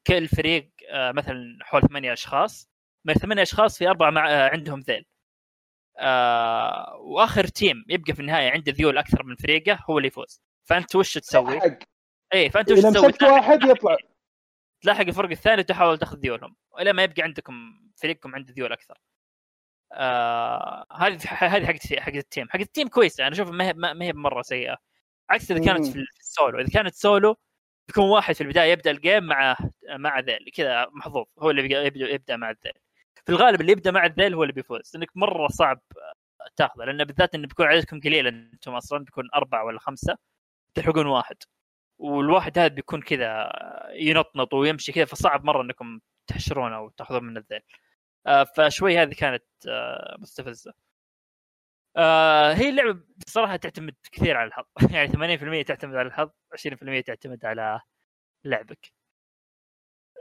كل 0.06 0.28
فريق 0.28 0.70
آه، 0.90 1.12
مثلا 1.12 1.58
حول 1.62 1.82
ثمانية 1.82 2.12
أشخاص. 2.12 2.70
من 3.04 3.14
ثمانية 3.14 3.42
أشخاص 3.42 3.78
في 3.78 3.88
أربعة 3.88 4.10
مع 4.10 4.30
آه، 4.30 4.48
عندهم 4.50 4.80
ذيل 4.80 5.04
آه 5.98 6.96
وآخر 7.00 7.44
team 7.46 7.84
يبقى 7.88 8.14
في 8.14 8.20
النهاية 8.20 8.50
عنده 8.50 8.72
ذيول 8.72 8.98
أكثر 8.98 9.24
من 9.24 9.36
فريقه 9.36 9.78
هو 9.90 9.98
اللي 9.98 10.08
يفوز 10.08 10.42
فأنت 10.64 10.96
وش 10.96 11.14
تسوي؟ 11.18 11.60
حق 11.60 11.78
إيه 12.32 12.48
فأنت 12.48 12.72
وش 12.72 12.78
تسوي؟ 12.78 13.08
مسكت 13.08 13.22
واحد 13.22 13.62
يطلع 13.62 13.96
تلاحق 14.82 15.00
الفرق 15.00 15.30
الثاني 15.30 15.60
وتحاول 15.60 15.98
تاخذ 15.98 16.18
ذيولهم 16.18 16.56
إلى 16.80 16.92
ما 16.92 17.02
يبقى 17.02 17.22
عندكم 17.22 17.54
فريقكم 17.96 18.34
عنده 18.34 18.52
ذيول 18.52 18.72
أكثر. 18.72 18.98
آه 19.92 20.86
هذه 20.92 21.18
هذه 21.30 21.66
حقت 21.66 21.94
حقت 21.94 22.14
ال 22.14 22.20
team، 22.20 22.48
حقت 22.48 22.60
ال 22.62 22.68
team 22.68 22.88
كويسه 22.88 23.26
أنا 23.26 23.34
أشوف 23.34 23.50
ما 23.50 23.64
هي 23.68 23.72
ما 23.72 24.04
هي 24.04 24.12
مره 24.12 24.42
سيئة. 24.42 24.76
عكس 25.30 25.50
إذا 25.50 25.64
كانت. 25.64 25.86
في 25.86 26.04
السولو، 26.20 26.60
إذا 26.60 26.68
كانت 26.68 26.94
سولو 26.94 27.36
بيكون 27.88 28.04
واحد 28.04 28.34
في 28.34 28.40
البداية 28.40 28.72
يبدأ 28.72 28.90
الجيم 28.90 29.24
مع 29.24 29.56
مع 29.90 30.20
ذيل 30.20 30.50
كذا 30.54 30.86
محظوظ 30.92 31.26
هو 31.38 31.50
اللي 31.50 31.86
يبدا, 31.86 32.10
يبدأ 32.10 32.36
مع 32.36 32.50
الذيل. 32.50 32.72
في 33.28 33.34
الغالب 33.34 33.60
اللي 33.60 33.72
يبدأ 33.72 33.90
مع 33.90 34.06
الذيل 34.06 34.34
هو 34.34 34.42
اللي 34.42 34.52
بيفوز 34.52 34.90
لأنك 34.94 35.16
مرة 35.16 35.48
صعب 35.48 35.80
تاخذه 36.56 36.84
لأن 36.84 37.04
بالذات 37.04 37.34
انه 37.34 37.48
بيكون 37.48 37.66
عددكم 37.66 38.00
قليل 38.00 38.26
أنتم 38.26 38.74
أصلا 38.74 39.04
بيكون 39.04 39.28
أربعة 39.34 39.64
ولا 39.64 39.78
خمسة 39.80 40.16
تلحقون 40.74 41.06
واحد. 41.06 41.36
والواحد 41.98 42.58
هذا 42.58 42.68
بيكون 42.68 43.02
كذا 43.02 43.52
ينطنط 43.92 44.54
ويمشي 44.54 44.92
كذا 44.92 45.04
فصعب 45.04 45.44
مرة 45.44 45.62
إنكم 45.62 46.00
تحشرونه 46.26 46.76
أو 46.76 46.88
تأخذون 46.90 47.24
من 47.24 47.36
الذيل. 47.36 47.60
آه، 48.26 48.44
فشوي 48.44 48.98
هذه 48.98 49.14
كانت 49.14 49.44
آه، 49.68 50.16
مستفزة. 50.20 50.74
آه، 51.96 52.52
هي 52.54 52.68
اللعبة 52.68 53.00
بصراحة 53.26 53.56
تعتمد 53.56 53.94
كثير 54.12 54.36
على 54.36 54.48
الحظ. 54.48 54.64
يعني 54.94 55.08
80% 55.08 55.62
تعتمد 55.66 55.94
على 55.96 56.08
الحظ 56.08 56.30
20% 56.52 57.00
تعتمد 57.00 57.44
على 57.44 57.80
لعبك. 58.44 58.97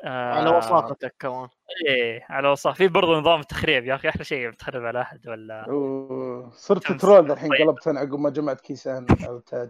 آه، 0.03 0.33
على 0.33 0.57
وساطتك 0.57 1.15
كمان. 1.19 1.47
إيه 1.87 2.25
على 2.29 2.47
وصف 2.47 2.77
في 2.77 2.87
برضه 2.87 3.19
نظام 3.19 3.41
تخريب. 3.41 3.85
يا 3.85 3.95
أخي 3.95 4.09
أحلى 4.09 4.23
شيء 4.23 4.51
تخرب 4.51 4.85
على 4.85 5.01
أحد 5.01 5.27
ولا؟ 5.27 5.65
أوه، 5.69 6.51
صرت. 6.55 6.91
ترول 6.91 7.31
الحين 7.31 7.49
طيب. 7.49 7.67
قلبت 7.67 7.87
أنا 7.87 7.99
عقب 7.99 8.19
ما 8.19 8.29
جمعت 8.29 8.61
كيسان 8.61 9.07
أو 9.27 9.39
تاج 9.39 9.69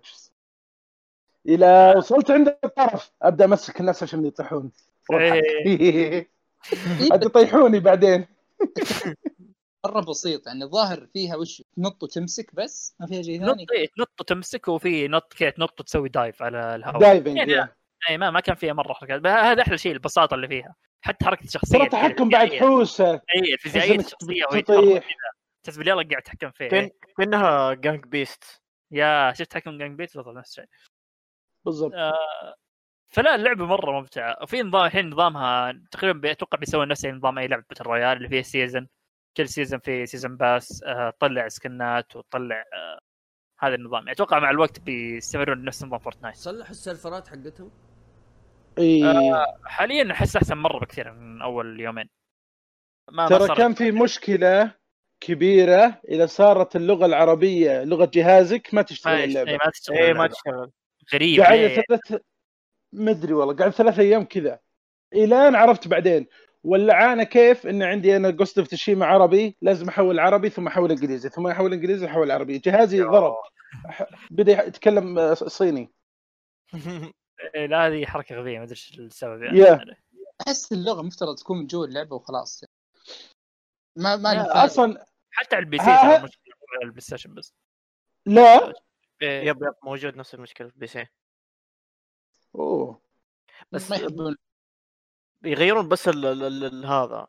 إلى 1.48 1.94
وصلت 1.98 2.32
عند 2.32 2.58
الطرف. 2.64 3.12
أبدأ 3.22 3.46
أمسك 3.46 3.80
الناس 3.80 4.04
عشان 4.04 4.26
يطيحون. 4.26 4.72
إيه. 5.12 6.30
عاد 7.12 7.26
يطيحوني 7.26 7.80
بعدين. 7.80 8.26
مرة 9.86 10.02
بسيط 10.02 10.48
يعني 10.48 10.64
الظاهر 10.64 11.08
فيها 11.14 11.36
وش 11.36 11.64
تنط 11.76 12.04
وتمسك 12.04 12.56
بس 12.56 12.96
ما 13.00 13.08
فيها 13.08 13.22
شيء 13.22 13.42
نط 13.42 13.50
ثاني 13.50 13.66
إيه، 13.74 13.88
تنط 13.98 14.22
وتمسك 14.22 14.68
وفي 14.68 15.08
نط 15.08 15.34
كذا 15.34 15.50
تنط 15.50 15.80
وتسوي 15.80 16.10
dive 16.10 16.44
على 16.44 16.76
الهواء. 16.76 17.00
diving 17.00 17.38
يعني. 17.38 17.70
اي 18.10 18.18
ما 18.18 18.32
ما 18.32 18.40
كان 18.40 18.56
فيها 18.56 18.74
مرة 18.74 18.94
حركات. 18.94 19.26
هذا 19.26 19.62
أحلى 19.62 19.78
شيء 19.78 19.92
البساطة 19.92 20.36
اللي 20.36 20.48
فيها. 20.48 20.76
حتى 21.02 21.26
حركة 21.26 21.44
الشخصية. 21.44 21.78
ترى 21.78 21.90
تحكم 21.90 22.30
بعد 22.30 22.54
حوسه. 22.54 23.12
اي 23.14 23.54
الفيزيائيه 23.54 24.00
الشخصيه 24.00 24.46
تحس 25.64 25.78
بالله 25.78 25.94
قاعد 25.94 26.22
تحكم 26.22 26.52
فيه 26.52 26.68
كان 26.68 26.90
كأنها 27.18 27.74
Gang 27.74 28.06
Beasts 28.06 28.62
yeah 28.92 29.34
شفت 29.34 29.54
حكم 29.56 29.78
Gang 29.78 29.98
Beasts 29.98 30.18
بالضبط 30.18 30.36
نفس 30.36 30.50
الشيء 30.50 30.66
بالضبط. 31.66 31.94
آه، 31.94 32.56
فلا 33.14 33.36
اللعبة 33.36 33.66
مرة 33.66 33.92
ممتعة. 33.92 34.38
وفي 34.42 34.62
نظام 34.62 34.86
الحين 34.86 35.10
نظامها 35.10 35.82
تقريبا 35.92 36.20
بي- 36.20 36.32
أتوقع 36.32 36.58
بيسوي 36.58 36.86
نفس 36.86 37.06
نظام 37.06 37.38
أي 37.40 37.48
لعبة 37.48 37.64
battle 37.70 37.84
royale 37.84 38.18
اللي 38.18 38.30
فيها 38.30 38.42
season 38.42 38.88
كل 39.38 39.50
season 39.50 39.80
في 39.80 40.06
season 40.06 40.38
pass 40.38 40.84
آه، 40.84 41.10
تطلع 41.10 41.48
سكنات 41.48 42.16
وتطلع 42.16 42.64
آه، 42.74 43.00
هذا 43.60 43.76
النظام. 43.76 44.10
أتوقع 44.10 44.40
مع 44.40 44.50
الوقت 44.50 44.80
بيستمرون 44.80 45.66
نفس 45.66 45.84
نظام 45.84 46.00
Fortnite 46.00 46.36
صلحوا 46.36 46.72
السيرفرات 46.72 47.28
حقتهم. 47.28 47.72
اي 48.80 49.04
حاليا 49.66 50.12
أحس 50.12 50.36
أحسن 50.36 50.58
مرة 50.58 50.80
بكثير 50.80 51.12
من 51.14 51.42
أول 51.42 51.80
يومين. 51.80 52.10
ما 53.12 53.28
ترى 53.28 53.56
كان 53.56 53.74
في 53.74 53.92
مشكلة 53.92 54.72
كبيرة 55.20 56.02
إذا 56.10 56.26
صارت 56.26 56.76
اللغة 56.76 57.06
العربية 57.06 57.84
لغة 57.84 58.12
جهازك 58.14 58.74
ما 58.74 58.82
تشتغل 58.82 59.18
ما 59.18 59.24
اللعبة. 59.24 59.52
إيه، 59.52 59.58
ما 59.58 59.72
تشتغل 59.72 59.98
إيه 59.98 60.14
ما. 60.14 60.28
تشتغل. 60.28 60.72
غريب 61.14 61.42
قاعد 61.42 61.60
ليه؟ 61.60 61.82
ثلاث 61.82 62.22
مدري 62.94 63.34
والله 63.34 63.56
قاعد 63.56 63.72
ثلاث 63.72 64.00
أيام 64.00 64.24
كذا. 64.24 64.60
الان 65.14 65.56
عرفت 65.56 65.88
بعدين 65.88 66.28
واللعانه 66.64 67.24
كيف؟ 67.24 67.68
إن 67.68 67.84
عندي 67.84 68.16
أنا 68.16 68.30
Ghost 68.30 68.58
of 68.58 68.68
Tsushima 68.68 69.06
عربي 69.06 69.58
لازم 69.62 69.88
أحول 69.90 70.20
عربي 70.20 70.50
ثم 70.50 70.68
أحول 70.68 70.92
إنجليزي 70.92 71.30
ثم 71.30 71.48
أحول 71.48 71.74
إنجليزي 71.74 72.06
أحول 72.06 72.32
عربي. 72.32 72.58
جهازي 72.58 73.02
ضرب. 73.02 73.36
بدأ 74.32 74.68
يتكلم 74.68 75.20
آه، 75.20 75.34
صيني. 75.34 75.92
إيه، 76.74 76.82
لا 77.56 77.88
هذه 77.88 78.06
حركة 78.06 78.36
غبية 78.36 78.58
ما 78.58 78.64
أدري 78.64 78.72
إيش 78.76 79.00
السبب 79.00 79.44
يعني. 79.44 79.58
yeah. 79.60 79.96
أحس 80.48 80.72
اللغة 80.72 81.02
مفترض 81.02 81.36
تكون 81.36 81.58
من 81.58 81.68
جوا 81.68 81.86
اللعبة 81.86 82.16
وخلاص 82.16 82.64
ما 83.96 84.16
ما 84.16 84.34
فائدة. 84.44 84.66
أصلا 84.66 85.06
حتى 85.32 85.56
على 85.56 85.64
ال 85.66 85.78
PC 85.78 85.84
ها- 85.84 86.18
ترى 86.18 86.24
مشكلة 86.24 86.54
على 86.74 86.84
البلاي 86.86 87.02
ستيشن 87.02 87.34
بس. 87.34 87.54
لا؟ 88.26 88.74
إيه، 89.22 89.42
yep 89.48 89.64
yep 89.64 89.74
موجود 89.84 90.16
نفس 90.16 90.34
المشكلة 90.34 90.68
في 90.68 90.74
ال 90.76 90.88
PC. 90.88 91.06
أوه. 92.56 93.02
بس 93.72 93.90
ما 93.92 93.98
يحبون. 93.98 94.38
يغيرون 95.44 95.90
بس 95.90 96.08
ال 96.08 96.26
ال 96.26 96.64
ال 96.64 96.86
هذا 96.86 97.28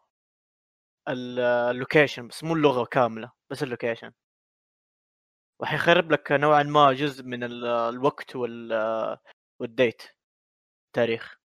ال- 1.09 1.39
ال 1.41 1.51
location 1.51 2.29
بس 2.29 2.45
مو 2.45 2.55
اللغة 2.55 2.85
كاملة 2.85 3.33
بس 3.51 3.63
ال 3.63 3.68
location. 3.68 4.13
وحيخرب 5.61 6.13
لك 6.13 6.33
نوعا 6.33 6.63
ما 6.63 6.93
جزء 6.93 7.25
من 7.25 7.45
ال- 7.45 7.65
الوقت 7.65 8.37
وال 8.37 8.73
وال 9.61 9.75
date 9.75 10.03
تاريخ. 10.93 11.39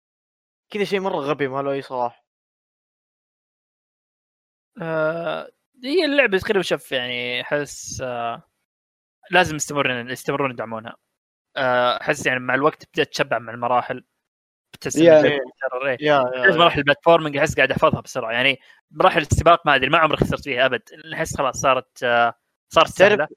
كذا 0.70 0.84
شيء 0.84 1.00
مرة 1.00 1.16
غبي 1.18 1.48
ما 1.48 1.62
له 1.62 1.72
أي 1.72 1.82
صلاح 1.82 2.24
آه، 4.82 5.52
هي 5.84 6.06
اللعبة 6.06 6.38
تقريبا 6.38 6.62
شوف 6.62 6.92
يعني 6.92 7.42
أحس 7.42 8.02
آه، 8.02 8.44
لازم 9.32 9.56
يستمرون 9.56 10.10
يستمرون 10.10 10.52
يدعمونها. 10.52 10.96
آه، 11.58 12.02
أحس 12.02 12.26
يعني 12.26 12.40
مع 12.40 12.56
الوقت 12.56 12.86
بدأت 12.94 13.08
تشبع 13.08 13.40
مع 13.40 13.54
المراحل. 13.54 14.06
إيه. 14.98 15.40
yeah 16.00 16.24
لازم 16.24 16.54
yeah. 16.54 16.58
مراحل 16.58 16.80
ال 16.80 16.84
platforming 16.84 17.38
أحس 17.38 17.56
قاعد 17.56 17.72
أحفظها 17.72 18.02
بسرعة. 18.02 18.32
يعني 18.32 18.60
مراحل 18.92 19.22
السباق 19.22 19.68
ما 19.68 19.76
أدري 19.76 19.90
ما 19.90 19.98
عمري 19.98 20.18
خسرت 20.18 20.44
فيها 20.44 20.66
أبد. 20.66 20.82
أحس 21.14 21.38
خلاص 21.38 21.58
صارت 21.62 22.04
آه، 22.04 22.34
صارت 22.70 22.90
سهلة. 22.90 23.28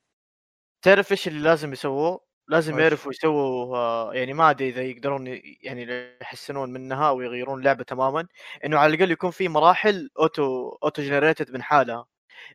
تعرف 0.83 1.13
إيش 1.13 1.29
اللي 1.29 1.41
لازم 1.41 1.73
يسووه؟ 1.73 2.26
لازم؟ 2.49 2.79
يعرفوا 2.81 3.13
يسووا 3.13 3.77
آه، 3.77 4.15
يعني 4.15 4.33
ما 4.33 4.51
ادري 4.51 4.69
إذا 4.69 4.83
يقدرون 4.83 5.27
يعني 5.63 6.17
يحسنون 6.23 6.73
منها 6.73 7.11
ويغيرون 7.11 7.59
اللعبه 7.59 7.85
تماما 7.85 8.27
إنه 8.65 8.79
على 8.79 8.95
الأقل 8.95 9.11
يكون 9.11 9.31
في 9.31 9.49
مراحل 9.49 10.11
auto 10.19 10.69
auto 10.85 11.03
generated 11.03 11.51
من 11.51 11.63
حالها. 11.63 12.07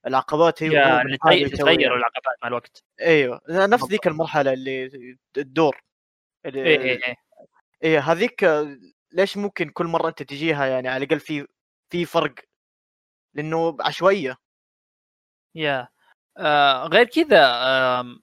العقبات 0.08 0.64
هي 0.64 0.70
هو 0.70 0.74
يعني 0.74 1.12
من 1.12 1.18
حاله 1.22 1.36
تغير 1.38 1.54
يسويها. 1.54 1.76
تغير 1.76 1.96
العقبات 1.96 2.36
مع 2.42 2.48
الوقت. 2.48 2.84
أيوه 3.02 3.42
نفس 3.50 3.86
ذيك 3.86 4.08
المرحلة 4.08 4.54
اللي 4.54 4.92
الدور. 5.38 5.82
اللي 6.46 6.64
اي 6.64 6.82
اي 6.82 7.08
اي 7.08 7.16
إيه 7.84 8.00
هذيك 8.00 8.44
آه، 8.44 8.78
ليش 9.12 9.38
ممكن 9.38 9.70
كل 9.70 9.86
مرة 9.88 10.10
أنت 10.10 10.24
تجيها 10.24 10.66
يعني 10.66 10.88
على 10.90 11.06
الأقل 11.06 11.20
في 11.20 11.48
في 11.90 12.06
فرق؟ 12.06 12.36
لأنه 13.34 13.78
عشوائية. 13.82 14.38
yeah 15.56 15.88
آه 16.38 16.86
غير 16.88 17.06
كذا 17.06 17.46
آم، 18.00 18.22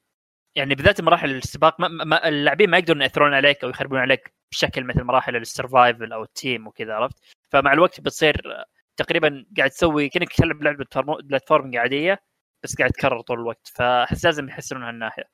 يعني 0.59 0.75
بالذات 0.75 1.01
مراحل 1.01 1.31
السباق 1.31 1.81
ما 1.81 1.89
ما 1.89 2.29
اللاعبين 2.29 2.71
ما 2.71 2.79
يقدرون 2.79 3.03
يأثرون 3.03 3.35
عليك 3.35 3.65
أو 3.65 3.71
يخربون 3.71 3.99
عليك 3.99 4.33
بشكل 4.53 4.85
مثل 4.85 5.03
مراحل 5.05 5.37
ال 5.37 5.45
survival 5.45 6.12
أو 6.13 6.23
ال 6.22 6.31
team 6.31 6.66
وكذا 6.67 6.95
عرفت؟ 6.95 7.17
فمع 7.53 7.73
الوقت 7.73 8.01
بتصير 8.01 8.43
آه، 8.61 8.65
تقريبا 8.97 9.47
قاعد 9.57 9.71
تسوي 9.71 10.09
كأنك 10.09 10.33
تلعب 10.33 10.63
لعبة 10.63 10.77
platform- 10.76 11.20
platforming 11.22 11.76
عادية 11.77 12.23
بس 12.63 12.77
قاعد 12.77 12.91
تكرر 12.91 13.21
طول 13.21 13.39
الوقت 13.41 13.69
فأحس 13.75 14.25
لازم 14.25 14.49
يحسنون 14.49 14.83
هالناحيه 14.83 15.25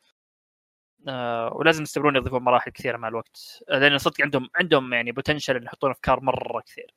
آه 1.09 1.53
ولازم 1.55 1.83
يستمرون 1.83 2.17
يضيفون 2.17 2.43
مراحل 2.43 2.71
كثيرة 2.71 2.97
مع 2.97 3.09
الوقت. 3.09 3.63
آه، 3.71 3.79
لأن 3.79 3.99
صدق 3.99 4.23
عندهم 4.23 4.49
عندهم 4.57 4.93
يعني 4.95 5.13
potential 5.13 5.57
إن 5.57 5.63
يحطون 5.63 5.91
افكار 5.91 6.21
مرة 6.21 6.61
كثير. 6.61 6.95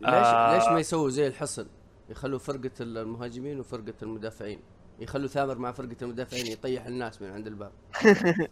ليش 0.00 0.08
آه. 0.10 0.54
ليش 0.54 0.64
ما 0.68 0.80
يسووا 0.80 1.08
زي 1.10 1.26
الحصن؟ 1.26 1.68
يخلوا 2.08 2.38
فرقة 2.38 2.70
المهاجمين 2.80 3.60
وفرقة 3.60 3.94
المدافعين. 4.02 4.62
يخلوا 4.98 5.28
ثامر 5.28 5.58
مع 5.58 5.72
فرقة 5.72 5.96
المدافعين 6.02 6.46
يطيح 6.46 6.86
الناس 6.86 7.22
من 7.22 7.30
عند 7.30 7.46
الباب. 7.46 7.72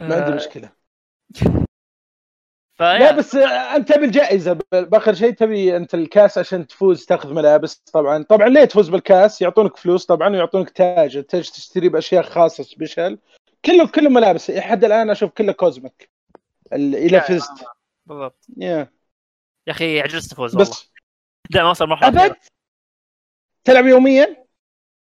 ما 0.00 0.14
عندي 0.14 0.32
آه، 0.32 0.34
مشكلة. 0.34 0.72
لا 2.80 3.12
بس 3.12 3.34
آه، 3.34 3.76
أنت 3.76 3.92
تبي 3.92 4.04
الجائزه 4.04 4.58
بآخر 4.72 5.14
شيء 5.14 5.30
تبي 5.34 5.76
أنت 5.76 5.94
الكاس 5.94 6.38
عشان 6.38 6.66
تفوز 6.66 7.04
تاخذ 7.06 7.32
ملابس 7.34 7.74
طبعا. 7.74 8.22
طبعا 8.22 8.48
ليه 8.48 8.64
تفوز 8.64 8.88
بالكاس؟ 8.88 9.42
يعطونك 9.42 9.76
فلوس 9.76 10.06
طبعا 10.06 10.28
ويعطونك 10.28 10.70
تاج 10.70 11.16
التاج 11.16 11.50
تشتري 11.50 11.88
بأشياء 11.88 12.22
خاصة 12.22 12.64
سبيشل 12.64 13.18
كله 13.64 13.88
كله 13.88 14.10
ملابس. 14.10 14.50
لحد 14.50 14.84
الآن 14.84 15.10
أشوف 15.10 15.30
كله 15.30 15.52
كوزمك 15.52 16.10
ال- 16.72 16.94
اذا 16.94 17.20
فزت. 17.20 17.64
بالضبط. 18.06 18.46
يا. 18.56 18.92
يا 19.66 19.72
أخي 19.72 20.00
عجزت 20.00 20.32
افوز 20.32 20.56
والله. 20.56 20.70
بس 20.70 20.90
لا 21.54 21.62
ما 21.62 21.70
وصل 21.70 21.84
المرحله 21.84 22.26
أبد. 22.26 22.36
تلعب 23.64 23.86
يوميا؟ 23.86 24.46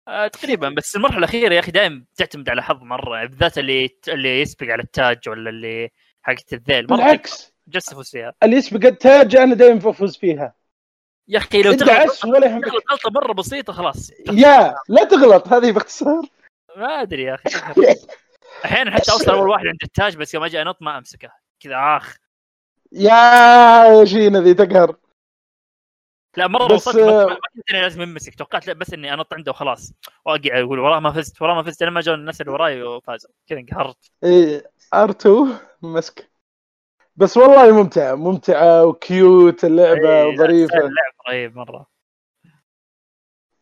آه 0.07 0.27
تقريبا 0.27 0.69
بس 0.69 0.95
المرحلة 0.95 1.17
الأخيرة 1.17 1.53
يا 1.53 1.59
أخي 1.59 1.71
دائما 1.71 2.05
تعتمد 2.15 2.49
على 2.49 2.63
حظ 2.63 2.83
مرة 2.83 3.25
بالذات 3.25 3.57
اللي 3.57 3.89
اللي 4.07 4.41
يسبق 4.41 4.67
على 4.67 4.83
التاج 4.83 5.29
ولا 5.29 5.49
اللي 5.49 5.89
حقت 6.21 6.53
الذيل. 6.53 6.87
مرة 6.89 6.97
بالعكس. 6.97 7.53
عجزت 7.67 7.91
افوز 7.91 8.11
فيها 8.11 8.33
اللي 8.43 8.55
يسبق 8.55 8.85
التاج 8.85 9.35
أنا 9.35 9.55
دائما 9.55 9.79
بفوز 9.79 10.17
فيها. 10.17 10.53
يا 11.27 11.37
أخي 11.37 11.61
لو 11.61 11.71
انت 11.71 11.79
تغلط 11.79 12.11
عش 12.11 12.25
ولا 12.25 12.47
يهمك. 12.47 12.65
تغلط 12.65 12.83
غلطة 12.91 13.09
مرة 13.11 13.33
بسيطة 13.33 13.73
خلاص. 13.73 14.11
يا 14.31 14.75
لا 14.89 15.03
تغلط 15.03 15.47
هذه 15.47 15.71
باختصار. 15.71 16.21
ما 16.77 17.01
أدري 17.01 17.23
يا 17.23 17.35
أخي. 17.35 17.49
أحيانا 18.65 18.91
حتى 18.91 19.11
أوصل 19.11 19.31
أول 19.31 19.49
واحد 19.49 19.67
عند 19.67 19.79
التاج 19.83 20.17
بس 20.17 20.33
يوم 20.33 20.43
أجي 20.43 20.61
أنط 20.61 20.81
ما 20.81 20.97
أمسكه. 20.97 21.31
كذا 21.59 21.75
آخ. 21.75 22.15
يا 22.91 24.05
شينا 24.05 24.39
ذي 24.39 24.53
تقهر. 24.53 24.95
لا 26.37 26.47
مرة 26.47 26.65
بس، 26.67 26.71
وصلت 26.71 26.95
ما 26.95 27.23
آه، 27.23 27.25
ما 27.25 27.35
كنت 27.55 27.69
اني 27.71 27.81
لازم 27.81 28.01
امسك 28.01 28.35
توقعت 28.35 28.67
لا 28.67 28.73
بس 28.73 28.93
إني 28.93 29.13
أنط 29.13 29.33
عنده 29.33 29.51
وخلاص 29.51 29.93
وأقع 30.25 30.59
أقول 30.59 30.79
وراه 30.79 30.99
ما 30.99 31.11
فزت 31.11 31.41
وراه 31.41 31.55
ما 31.55 31.63
فزت 31.63 31.83
لما 31.83 32.01
جاء 32.01 32.15
الناس 32.15 32.41
اللي 32.41 32.51
وراي 32.51 32.83
وفازوا 32.83 33.29
كذا 33.47 33.59
انقهرت. 33.59 34.11
إيه 34.23 34.71
R2 34.95 35.27
مسك. 35.81 36.29
بس 37.15 37.37
والله 37.37 37.71
ممتعه 37.71 38.15
ممتعه 38.15 38.85
و 38.85 39.01
cute 39.01 39.63
اللعبة 39.63 40.09
إيه، 40.09 40.25
وظريفة. 40.25 40.77
اللعب 40.77 41.13
رهيب 41.27 41.55
مرة. 41.57 41.85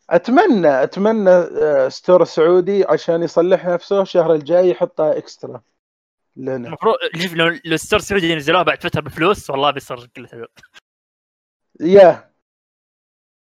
أتمنى 0.09 0.83
أتمنى 0.83 1.29
آه، 1.29 1.89
store 1.89 2.23
سعودي 2.23 2.85
عشان 2.85 3.23
يصلح 3.23 3.65
نفسه 3.65 4.01
الشهر 4.01 4.33
الجاي 4.33 4.69
يحطها 4.69 5.17
extra 5.17 5.61
لنا. 6.35 6.67
المفروض 6.67 6.95
لو 7.33 7.47
لو 7.47 7.73
ال 7.73 7.78
store 7.78 7.99
السعودي 7.99 8.35
نزلوها 8.35 8.63
بعد 8.63 8.83
فترة 8.83 9.01
بفلوس 9.01 9.49
والله 9.49 9.71
بيصير 9.71 9.97
قله 10.15 10.47
yeah. 11.81 12.27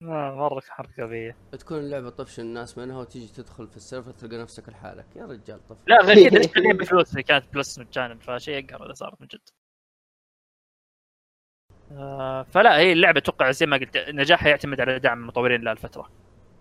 مرة 0.04 0.62
حركة 0.68 1.02
غبيه 1.04 1.36
تكون 1.52 1.78
اللعبة 1.78 2.10
طفش 2.10 2.40
الناس 2.40 2.78
منها 2.78 2.98
وتيجي 2.98 3.32
تدخل 3.32 3.68
في 3.68 3.76
السيرفر 3.76 4.10
تلقى 4.10 4.36
نفسك 4.36 4.68
لحالك. 4.68 5.06
يا 5.16 5.26
رجال 5.26 5.66
طف 5.68 5.76
لا 5.86 6.02
غير 6.02 6.28
كذا 6.28 6.38
ليش 6.38 6.46
بفلوس 6.80 7.10
اللي 7.10 7.22
كانت 7.22 7.44
Plus 7.54 7.78
مجانا 7.78 8.18
فشيء 8.18 8.64
يقهر 8.64 8.86
إذا 8.86 8.92
صارت 8.92 9.20
من 9.20 9.26
جد. 9.26 9.40
آه، 11.92 12.42
فلا 12.42 12.78
هي 12.78 12.92
اللعبة 12.92 13.18
أتوقع 13.18 13.50
زي 13.50 13.66
ما 13.66 13.76
قلت 13.76 13.96
نجاحها 13.96 14.48
يعتمد 14.48 14.80
على 14.80 14.98
دعم 14.98 15.20
المطورين 15.20 15.60
لها 15.60 15.72
الفترة. 15.72 16.10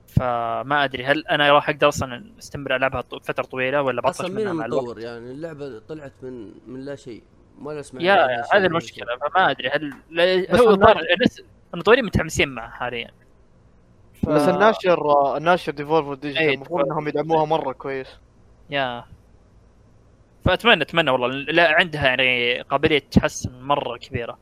فما 0.08 0.84
أدري 0.84 1.06
هل 1.06 1.28
أنا 1.28 1.52
راح 1.52 1.70
أقدر 1.70 1.88
أصلا 1.88 2.32
أستمر 2.40 2.76
العبها 2.76 3.02
فترة 3.02 3.44
طويلة 3.44 3.82
ولا 3.82 4.02
بطلت 4.02 4.16
أصلا 4.16 4.36
مين 4.36 4.48
المطور؟ 4.48 5.00
يعني 5.00 5.32
اللعبة 5.32 5.80
طلعت 5.80 6.14
من 6.22 6.54
من 6.68 6.86
لا 6.86 6.96
شيء. 6.96 7.24
ولا 7.62 7.82
سمعنا 7.82 8.06
يا 8.06 8.44
هذه 8.54 8.66
المشكلة. 8.66 9.18
فما 9.18 9.52
أدري 9.52 9.70
هل 9.70 9.94
هو 10.56 10.96
المطورين 11.74 12.06
متحمسين 12.06 12.50
معه 12.50 12.70
حاليا. 12.70 13.23
ف- 14.26 14.30
بس 14.30 14.48
الناشر 14.50 15.38
الناشر 15.38 15.72
Devolver 15.72 16.14
Digital 16.14 16.44
إيه، 16.48 16.56
المفروض 16.56 16.86
إنهم 16.86 17.08
يدعموها 17.08 17.46
مرة 17.46 17.74
كويس. 17.74 18.08
Yeah. 18.70 19.06
فأتمنى 20.46 20.84
أتمنى 20.84 21.12
والله 21.12 21.28
لا 21.28 21.76
عندها 21.76 22.06
يعني 22.06 22.62
قابلية 22.62 23.00
تحسن 23.00 23.62
مرة 23.62 23.98
كبيرة. 23.98 24.38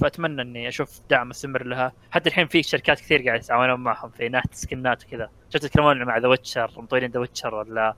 فأتمنى 0.00 0.42
إني 0.42 0.68
أشوف 0.68 1.00
دعم 1.10 1.28
مستمر 1.28 1.64
لها. 1.64 1.92
حتى 2.10 2.28
الحين 2.28 2.46
في 2.46 2.62
شركات 2.62 3.00
كثير 3.00 3.22
قاعد 3.22 3.40
يتعاونون 3.40 3.80
معهم 3.80 4.10
في 4.10 4.28
ناحيه 4.28 4.50
سكنات 4.52 5.04
وكذا. 5.04 5.30
شفت 5.50 5.64
يتكلمون 5.64 6.04
مع 6.04 6.18
The 6.18 6.28
Witcher 6.28 6.70
مطورين 6.76 7.10
The 7.10 7.20
Witcher 7.20 7.54
ولا. 7.54 7.94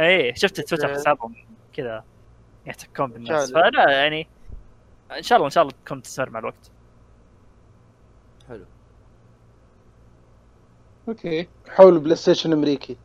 اي 0.00 0.34
شفت 0.36 0.60
تويتر. 0.60 0.94
حسابهم 0.94 1.34
كذا. 1.72 2.04
يحتكون 2.66 3.10
بالناس. 3.10 3.52
فلا 3.52 3.90
يعني 3.90 4.28
إن 5.16 5.22
شاء 5.22 5.36
الله 5.36 5.46
إن 5.46 5.50
شاء 5.50 5.62
الله 5.62 5.74
تكون 5.84 6.02
تستمر 6.02 6.30
مع 6.30 6.38
الوقت 6.38 6.70
حلو 8.48 8.64
okay. 11.12 11.48
حول 11.68 11.98
بلاي 11.98 12.16
ستيشن 12.16 12.52
أمريكي. 12.52 12.96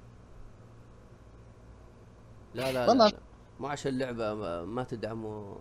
لا 2.56 2.72
لا. 2.72 2.94
لا. 2.94 3.12
مو 3.60 3.68
عشان 3.68 3.92
اللعبة 3.92 4.34
ما, 4.34 4.66
ما 4.66 4.84
تدعموا 4.84 5.56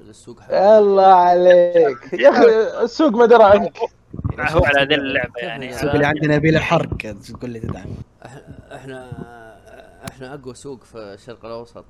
السوق 0.00 0.40
حق 0.40 0.52
الله 0.54 1.06
عليك. 1.06 2.12
يا 2.22 2.30
أخي. 2.30 2.82
السوق 2.84 3.10
ما 3.12 3.26
درى 3.26 3.44
عنك. 3.44 3.78
هو 4.54 4.64
على 4.64 4.84
ذي 4.88 4.94
اللعبة 4.94 5.32
يعني. 5.40 5.70
السوق 5.70 5.92
اللي 5.92 6.06
عندنا 6.06 6.34
يبي 6.34 6.50
له 6.50 6.60
حرق 6.60 6.96
تقول 6.96 7.50
لي 7.50 7.60
تدعم. 7.60 7.84
إح- 8.24 8.72
إحنا 8.72 9.10
إحنا 10.10 10.34
أقوى 10.34 10.54
سوق 10.54 10.84
في 10.84 10.98
الشرق 10.98 11.44
الأوسط. 11.44 11.84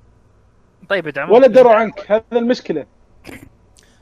طيب 0.88 1.06
يدعمون. 1.06 1.36
ولا 1.36 1.46
دروا 1.46 1.72
عنك. 1.72 2.10
هذا 2.12 2.22
المشكلة. 2.32 2.86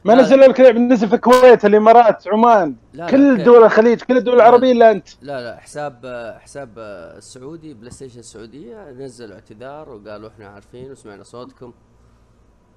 ما 0.04 0.12
لا. 0.12 0.22
نزلوا 0.22 0.46
لك 0.46 0.60
لعب 0.60 0.76
نزل 0.76 1.08
في 1.08 1.14
الكويت 1.14 1.64
الامارات 1.64 2.28
عمان. 2.28 2.76
لا 2.92 3.06
كل 3.06 3.38
لا 3.38 3.44
دول 3.44 3.64
الخليج 3.64 4.02
كل 4.02 4.16
الدول 4.16 4.34
العربية 4.34 4.72
إلا 4.72 4.90
أنت. 4.90 5.08
لا 5.22 5.40
لا 5.40 5.60
حساب 5.60 6.00
حساب 6.40 6.78
السعودي 6.78 7.74
بلاي 7.74 7.90
ستيشن 7.90 8.18
السعودية 8.18 8.90
نزلوا 8.90 9.34
اعتذار 9.34 9.88
وقالوا 9.88 10.28
إحنا 10.28 10.48
عارفين 10.48 10.90
وسمعنا 10.90 11.22
صوتكم. 11.22 11.72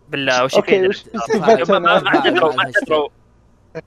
بالله 0.09 0.43
وش 0.43 0.55
okay 0.55 0.88
وش 0.88 1.03
ما 1.36 1.49
اعتذروا 1.49 1.80
ما. 1.80 2.63
اعتذروا. 2.65 3.09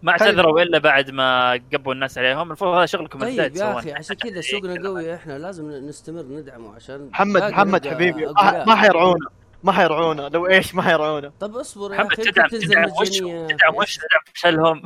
ما 0.02 0.12
اعتذروا 0.12 0.62
إلا 0.62 0.78
بعد 0.78 1.10
ما 1.10 1.60
قبوا 1.72 1.92
الناس 1.92 2.18
عليهم. 2.18 2.40
المفروض 2.40 2.74
هذا 2.74 2.86
شغلكم 2.86 3.18
طيب 3.18 3.56
يا 3.56 3.78
أخي. 3.78 3.92
عشان 3.92 4.16
كذا 4.16 4.40
سوقنا 4.40 4.88
قوي 4.88 5.14
إحنا 5.14 5.38
لازم 5.38 5.70
نستمر 5.70 6.22
ندعمه 6.22 6.74
عشان 6.74 7.08
محمد 7.12 7.42
محمد 7.42 7.86
حبيبي. 7.86 8.26
ما 8.66 8.74
حيرعونا. 8.74 9.26
ما 9.64 9.72
حيرعونا 9.72 10.22
لو 10.28 10.46
إيش 10.46 10.74
ما 10.74 10.82
حيرعونا. 10.82 11.32
طب 11.40 11.56
اصبر 11.56 11.94
يا 11.94 12.06
أخي 12.06 12.16
تدعم 12.22 12.48
تدعم 12.48 12.90
وش 13.00 13.08
مجانيه 13.10 13.46
تدعم 13.46 13.74
وش؟ 13.76 13.96
تدعم 13.96 14.22
فشلهم 14.34 14.82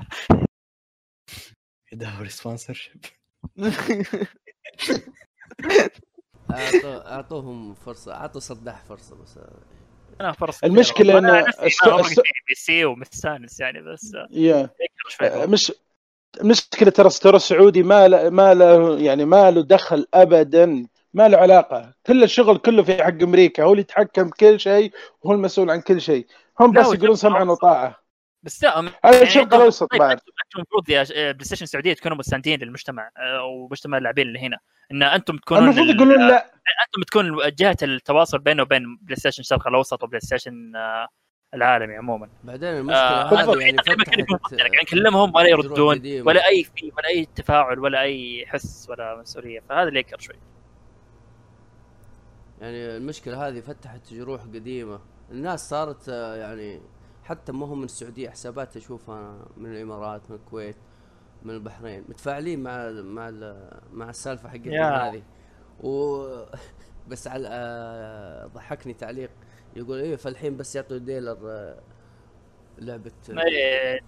يدور 1.93 2.29
sponsorship 2.29 3.05
أعطوهم 7.07 7.75
فرصة 7.75 8.15
أعطوا 8.15 8.41
صداح 8.41 8.85
فرصة 8.85 9.17
بس. 9.23 9.39
أنا 10.21 10.33
فرصة 10.33 10.67
المشكلة 10.67 11.13
كبيرة. 11.13 11.19
أنا 11.19 11.39
إنه 11.39 11.49
نفسي 11.49 11.67
الس- 11.67 11.83
أنا 11.85 11.95
الس- 12.01 12.03
already 12.19 12.23
PC 12.49 12.85
ومستانس 12.85 13.61
يعني 13.61 13.83
بس 13.83 14.13
يا 14.31 14.71
شوي 15.09 15.47
مش 15.47 15.73
مشكلة 16.43 16.91
ترى 16.91 17.11
store 17.11 17.37
السعودي 17.37 17.83
ما 17.83 18.09
له 18.09 18.31
ما 18.31 18.55
له 18.55 18.99
يعني 19.01 19.25
ما 19.25 19.51
له 19.51 19.63
دخل 19.63 20.07
ابدا. 20.15 20.87
ما 21.15 21.29
له 21.29 21.39
علاقة. 21.39 21.95
كل 22.07 22.23
الشغل 22.23 22.59
كله 22.59 22.83
في 22.83 23.05
حق 23.05 23.23
أمريكا. 23.23 23.63
هو 23.63 23.71
اللي 23.71 23.81
يتحكم 23.81 24.29
بكل 24.31 24.61
شيء 24.61 24.93
وهو 25.23 25.35
المسؤول 25.35 25.71
عن 25.71 25.81
كل 25.81 26.01
شيء. 26.01 26.27
هم 26.61 26.73
بس 26.73 26.87
يقولون 26.95 27.17
سمعا 27.17 27.45
وطاعة. 27.45 28.05
بس 28.43 28.65
لا 28.65 28.91
هذا 29.05 29.23
الشرق 29.23 29.55
الأوسط 29.55 29.91
طيب 29.91 30.01
بعد. 30.01 30.21
المفروض 30.57 30.91
يا 30.91 31.05
ش- 31.05 31.13
بلاي 31.13 31.37
ستيشن 31.45 31.63
السعودية 31.63 31.93
تكونوا 31.93 32.17
مستندين 32.17 32.61
للمجتمع 32.61 33.11
آه، 33.19 33.45
ومجتمع 33.45 33.99
اللاعبين 33.99 34.27
اللي 34.27 34.39
هنا. 34.39 34.59
إن 34.93 35.03
أنتم 35.03 35.37
تكونون 35.37 35.65
المفروض 35.65 35.89
ال- 35.89 35.97
يقولون 35.97 36.29
لا. 36.29 36.45
أنتم 36.87 37.03
تكون 37.07 37.39
جهة 37.59 37.77
التواصل 37.83 38.39
بينه 38.39 38.63
وبين 38.63 38.97
بلاي 39.03 39.17
ستيشن 39.17 39.41
الشرق 39.41 39.69
الأوسط 39.69 40.03
وبلاي 40.03 40.21
ستيشن 40.21 40.77
آه، 40.77 41.09
العالمي 41.55 41.97
عموما. 41.97 42.29
بعدين 42.45 42.69
المشكلة 42.69 42.99
آه، 43.01 43.31
بالضبط. 43.31 43.57
هذه 43.57 43.61
يعني 43.63 43.77
فتحت 43.79 44.31
مختلف. 44.31 44.61
يعني 44.61 44.77
نكلمهم 44.83 45.35
ولا 45.35 45.49
يردون. 45.49 46.01
ولا 46.27 46.47
أي 46.49 46.65
في 46.77 46.93
ولا 46.97 47.09
أي 47.09 47.29
تفاعل 47.37 47.79
ولا 47.79 48.01
أي 48.01 48.45
حس 48.47 48.87
ولا 48.91 49.17
مسؤولية. 49.21 49.61
فهذا 49.69 49.89
اللي 49.89 50.01
يكر 50.01 50.19
شوي. 50.19 50.37
يعني 52.61 52.97
المشكلة 52.97 53.49
هذه 53.49 53.61
فتحت 53.61 54.15
جروح 54.15 54.43
قديمة. 54.43 55.01
الناس 55.31 55.69
صارت 55.69 56.09
آه، 56.09 56.37
يعني 56.37 56.81
حتى 57.25 57.53
ما 57.53 57.67
هم 57.67 57.79
من 57.79 57.85
السعودية 57.85 58.31
حسابات 58.31 58.77
أشوفها 58.77 59.47
من 59.57 59.73
الإمارات 59.73 60.31
من 60.31 60.37
الكويت 60.37 60.77
من 61.43 61.55
البحرين. 61.55 62.05
متفاعلين 62.09 62.63
مع 62.63 62.91
مع 62.91 63.31
مع 63.93 64.11
السالفة 64.11 64.49
حقتنا. 64.49 65.11
هذه. 65.11 65.23
و 65.81 66.27
بس 67.09 67.29
على 67.29 67.49
آه، 67.51 68.47
ضحكني 68.47 68.95
تعليق. 68.95 69.31
يقول 69.77 69.99
إيه 69.99 70.17
فالحين 70.17 70.57
بس 70.57 70.77
يعطوا 70.77 70.99
ديلر 70.99 71.39
آه، 71.51 71.81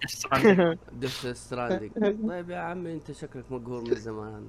Stranding. 0.07 0.77
Death 1.01 1.25
Stranding 1.27 1.91
طيب 2.29 2.49
يا 2.49 2.57
عمي 2.57 2.93
أنت 2.93 3.11
شكلك 3.11 3.51
مقهور 3.51 3.81
من 3.81 3.95
زمان. 3.95 4.47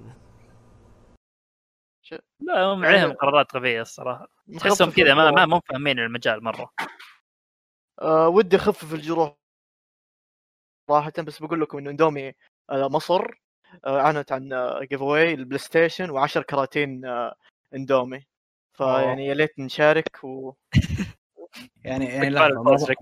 لا 2.41 2.65
هم 2.65 2.85
عليهم 2.85 3.13
قرارات 3.13 3.57
غبية 3.57 3.83
الصراحة. 3.83 4.29
تحسهم 4.59 4.91
كذا 4.91 5.15
ما 5.15 5.31
ما 5.31 5.47
مو 5.47 5.61
فاهمين 5.61 5.99
المجال 5.99 6.45
مرة. 6.45 6.73
آه 8.03 8.29
ودي 8.29 8.57
أخفف 8.57 8.95
الجروح 8.95 9.35
صراحة 10.91 11.13
بس 11.19 11.43
بقول 11.43 11.61
لكم 11.61 11.79
إنه 11.79 11.91
إندومي 11.91 12.33
آه 12.71 12.89
مصر 12.89 13.27
آه 13.85 14.01
أعلنت 14.01 14.33
عن 14.33 14.49
giveaway 14.91 15.35
البلاي 15.35 15.59
ستيشن 15.59 16.27
و10 16.27 16.39
كراتين 16.39 17.05
آه 17.05 17.35
إندومي. 17.75 18.27
فيعني 18.79 19.27
يا 19.27 19.35
ليت 19.35 19.59
نشارك 19.59 20.25
و 20.25 20.53
يعني 21.85 22.05
يعني 22.05 22.31
لحظة 22.31 22.95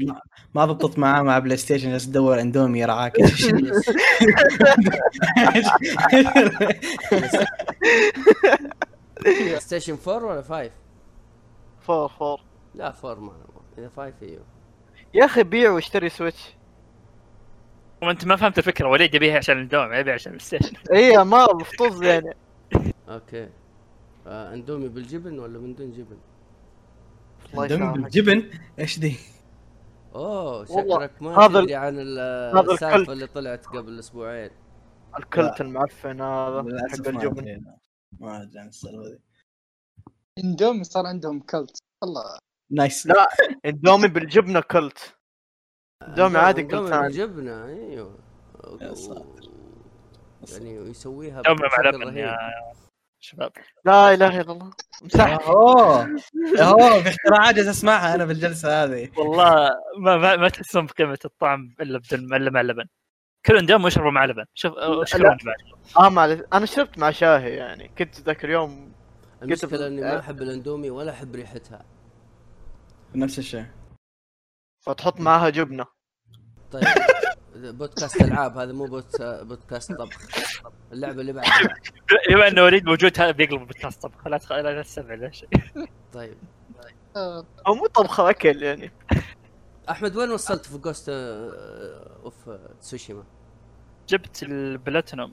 ما 0.54 0.64
ضبطت 0.64 0.98
معاه 0.98 1.22
مع 1.22 1.38
بلاي 1.38 1.56
ستيشن 1.56 1.90
جالس 1.90 2.06
تدور 2.06 2.40
إندومي 2.40 2.80
يرعاك. 2.80 3.12
ستيشن 9.58 9.98
4 10.08 10.24
ولا 10.24 10.42
5 10.42 10.70
four 11.80 12.08
four 12.08 12.40
لا 12.74 12.94
4 13.04 13.14
ما 13.14 13.32
نبغى 13.32 13.62
إذا 13.78 13.88
5 13.88 14.12
أيوه 14.22 14.44
يا 15.14 15.24
أخي 15.24 15.42
بيع 15.42 15.70
واشتري 15.70 16.08
Switch 16.08 16.56
وانت 18.02 18.24
ما 18.26 18.36
فهمت 18.36 18.58
الفكرة. 18.58 18.88
وليد 18.88 19.14
يبيها 19.14 19.36
عشان 19.36 19.62
الدوام 19.62 19.92
يبيها 19.92 20.14
عشان 20.14 20.32
البلاي 20.32 20.46
ستيشن 20.46 20.76
اي 20.92 21.24
ما 21.24 21.46
مفطوز 21.54 22.02
يعني. 22.02 22.36
Okay. 23.08 23.48
آه 24.26 24.54
اندومي 24.54 24.88
بالجبن 24.88 25.38
ولا 25.38 25.58
من 25.58 25.74
دون 25.74 25.92
جبن؟ 25.92 26.16
اندومي 27.58 27.92
بالجبن؟ 27.92 28.50
إيش 28.78 28.98
دي؟ 28.98 29.16
أوه 30.14 30.64
شكلك 30.64 31.22
ما 31.22 31.48
تدري 31.48 31.74
عن. 31.74 31.98
السالفة 31.98 33.12
اللي 33.12 33.26
طلعت 33.26 33.66
قبل 33.66 33.98
أسبوعين. 33.98 34.50
ال 35.18 35.27
cult 35.27 35.60
المعفن 35.60 36.20
هذا 36.20 36.64
حق 36.90 37.08
الجبن. 37.08 37.64
ما 38.20 38.42
أدري 38.42 38.58
عن 38.58 38.68
السالفة 38.68 39.08
دي 39.08 39.20
اندومي 40.44 40.84
صار 40.84 41.06
عندهم 41.06 41.40
cult. 41.40 41.78
والله 42.02 42.38
Nice. 42.70 43.06
لا 43.06 43.28
اندومي 43.66 44.08
بالجبنة 44.08 44.60
cult. 44.60 45.16
اندومي 46.02 46.38
عادي 46.38 46.62
كل 46.62 46.76
اندومي 46.76 46.90
ثاني 46.90 47.02
بالجبنة 47.02 47.64
أيوه. 47.66 48.18
يا 48.80 48.94
ساتر. 48.94 49.50
يعني 50.52 50.74
يسويها 50.74 51.42
مع 51.46 51.52
بشكل 51.52 51.88
لبن 51.88 52.02
رهيب. 52.02 52.16
يا 52.16 52.36
شباب. 53.20 53.52
لا 53.84 54.14
اله 54.14 54.40
الا 54.40 54.52
الله 54.52 54.72
مسح 55.02 55.48
اوه 55.48 56.02
اوه 56.58 57.02
في 57.02 57.08
اختراعات 57.08 57.54
جالس 57.54 57.68
اسمعها 57.68 58.14
أنا 58.14 58.24
بالجلسة 58.24 58.84
هذه. 58.84 59.10
والله 59.18 59.70
ما 59.98 60.16
ما, 60.16 60.36
ما 60.36 60.48
تحسون 60.48 60.86
بقيمة 60.86 61.18
الطعم 61.24 61.74
إلا 61.80 61.98
بدل 61.98 62.34
إلا 62.34 62.50
مع 62.50 62.60
اللبن 62.60 62.86
كل 63.46 63.56
اندومي 63.56 63.86
يشربوا 63.86 64.10
مع 64.10 64.24
لبن. 64.24 64.44
شوف 64.54 64.72
آه 65.98 66.08
معلش. 66.08 66.42
أنا 66.52 66.66
شربت 66.66 66.98
مع 66.98 67.10
شاهي 67.10 67.54
يعني. 67.54 67.88
كنت 67.98 68.20
ذاك 68.20 68.44
اليوم 68.44 68.92
المشكلة 69.42 69.86
إني. 69.86 70.00
ما 70.00 70.18
أحب 70.18 70.42
الأندومي 70.42 70.90
ولا 70.90 71.10
أحب 71.10 71.34
ريحتها. 71.34 71.84
نفس 73.14 73.38
الشيء. 73.38 73.66
فتحط 74.86 75.20
معاها 75.20 75.48
جبنة. 75.48 75.86
طيب. 76.72 76.84
بودكاست 77.56 78.22
ألعاب. 78.22 78.58
هذا 78.58 78.72
مو 78.72 78.84
بوت- 78.86 79.22
بودكاست 79.22 79.92
طبخ. 79.92 80.18
اللعبة 80.92 81.20
اللي 81.20 81.32
بعدها. 81.32 81.76
بما 82.30 82.48
إنه 82.48 82.62
وليد 82.62 82.84
موجود 82.84 83.20
هذا 83.20 83.30
بيقلب 83.30 83.60
بودكاست 83.60 84.02
طبخ. 84.02 84.26
لا 84.26 84.38
تخ- 84.38 84.52
لا 84.52 84.82
تستمع 84.82 85.14
لا 85.14 85.30
شيء. 85.30 85.48
طيب. 86.12 86.36
أو 87.66 87.74
مو 87.74 87.86
طبخه 87.86 88.30
أكل 88.30 88.62
يعني. 88.62 88.92
أحمد 89.90 90.16
وين 90.16 90.30
وصلت 90.30 90.66
في 90.66 90.78
Ghost 90.78 91.08
of 91.08 92.50
تسوشيما؟ 92.80 93.24
جبت 94.08 94.42
ال 94.42 94.51
platinum. 94.51 95.32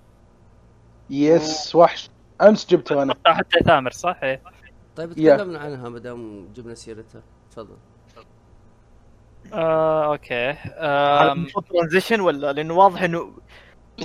Yes 1.09 1.75
وحش. 1.75 2.09
امس 2.41 2.65
جبته 2.67 3.03
أنا. 3.03 3.15
حتى 3.27 3.59
ثامر 3.65 3.91
صح؟ 3.91 4.19
إيه. 4.23 4.41
طيب. 4.95 5.13
تكلمنا 5.13 5.59
عنها 5.59 5.89
ما 5.89 5.99
دام 5.99 6.47
جبنا 6.55 6.73
سيرتها. 6.75 7.21
تفضل. 7.51 7.77
آه، 9.53 10.05
okay. 10.05 10.53
Transition 11.69 12.19
ولا؟ 12.21 12.53
لأنه 12.53 12.73
واضح 12.73 13.01
إنه 13.03 13.31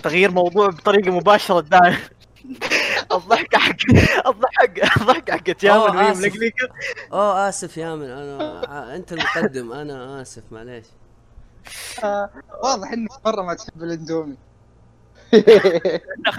تغيير 0.03 0.31
موضوع 0.31 0.67
بطريقة 0.67 1.11
مباشرة 1.11 1.61
دائما 1.61 1.97
الضحكه 3.13 3.59
حق 3.59 3.77
الضحك 4.27 5.01
الضحكه 5.01 5.33
حقت 5.37 5.65
يامن 5.65 5.79
أوه، 5.81 5.97
وهي 5.97 6.13
آسف. 6.13 6.25
ملقلقه 6.25 6.69
اوه 7.13 7.49
آسف 7.49 7.77
يا 7.77 7.95
من. 7.95 8.11
أنا 8.11 8.97
أنت 8.97 9.13
المقدم. 9.13 9.73
أنا 9.73 10.23
آسف 10.23 10.43
معليش. 10.51 10.87
واضح 12.65 12.93
إنك 12.93 13.11
مرة 13.27 13.43
ما 13.43 13.55
تحب 13.55 13.83
الإندومي. 13.83 14.37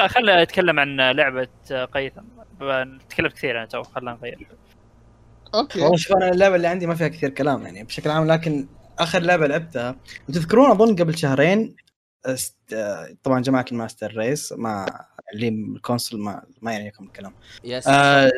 خلنا 0.08 0.44
نتكلم 0.44 0.80
عن 0.80 0.98
لعبة 1.12 1.48
آه، 1.72 1.86
هيثم. 1.86 2.22
تكلمت 3.10 3.34
كثير 3.34 3.58
أنا 3.58 3.66
تو 3.66 3.84
خلينا 3.84 4.12
نغير. 4.22 4.48
أوكي. 5.56 5.82
والله 5.82 5.98
شوف 5.98 6.18
أنا 6.18 6.30
اللعبة 6.30 6.56
اللي 6.56 6.68
عندي 6.68 6.88
ما 6.88 6.96
فيها 6.96 7.08
كثير 7.08 7.30
كلام 7.30 7.62
يعني 7.66 7.84
بشكل 7.84 8.10
عام 8.10 8.28
لكن 8.32 8.68
آخر 9.00 9.20
لعبة 9.20 9.48
لعبتها 9.48 9.96
وتذكرون 10.30 10.72
أظن 10.72 10.96
قبل 10.96 11.18
شهرين 11.18 11.76
است... 12.26 12.58
آه، 12.74 13.16
طبعا 13.24 13.42
جماعة 13.42 13.66
ال 13.72 13.78
master 13.78 14.18
race 14.18 14.54
ما 14.54 14.86
اللي 15.34 15.48
ال 15.48 15.57
console 15.57 16.20
ما 16.20 16.44
ما 16.62 16.72
يعني 16.74 16.88
لكم 16.90 17.04
الكلام. 17.06 17.34
yes 17.64 17.88
آه 17.88 18.32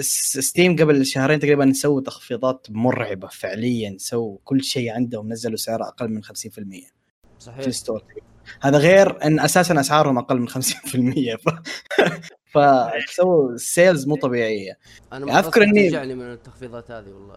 Steam 0.00 0.76
قبل 0.76 1.06
شهرين 1.06 1.38
تقريبا 1.40 1.72
سووا 1.72 2.00
تخفيضات 2.00 2.66
مرعبة 2.70 3.28
فعليا 3.28 3.96
سووا 3.98 4.38
كل 4.44 4.64
شيء 4.64 4.90
عندهم 4.92 5.32
نزلوا 5.32 5.56
سعر 5.56 5.82
أقل 5.82 6.08
من 6.08 6.24
50% 6.24 6.28
في 6.30 6.84
صحيح. 7.38 7.58
ال 7.66 7.71
store. 7.71 8.02
هذا 8.62 8.78
غير 8.78 9.24
إن 9.24 9.40
أساسا 9.40 9.80
أسعارهم 9.80 10.18
أقل 10.18 10.40
من 10.40 10.48
50% 10.48 10.54
ف... 11.36 11.48
فسووا 12.54 13.56
sales 13.56 14.06
مو 14.06 14.16
طبيعية. 14.16 14.78
أنا 15.12 15.38
أذكر 15.38 15.66
إني- 15.66 15.74
ترجعني 15.74 16.14
من 16.14 16.32
التخفيضات 16.32 16.90
هذه 16.90 17.08
والله. 17.08 17.36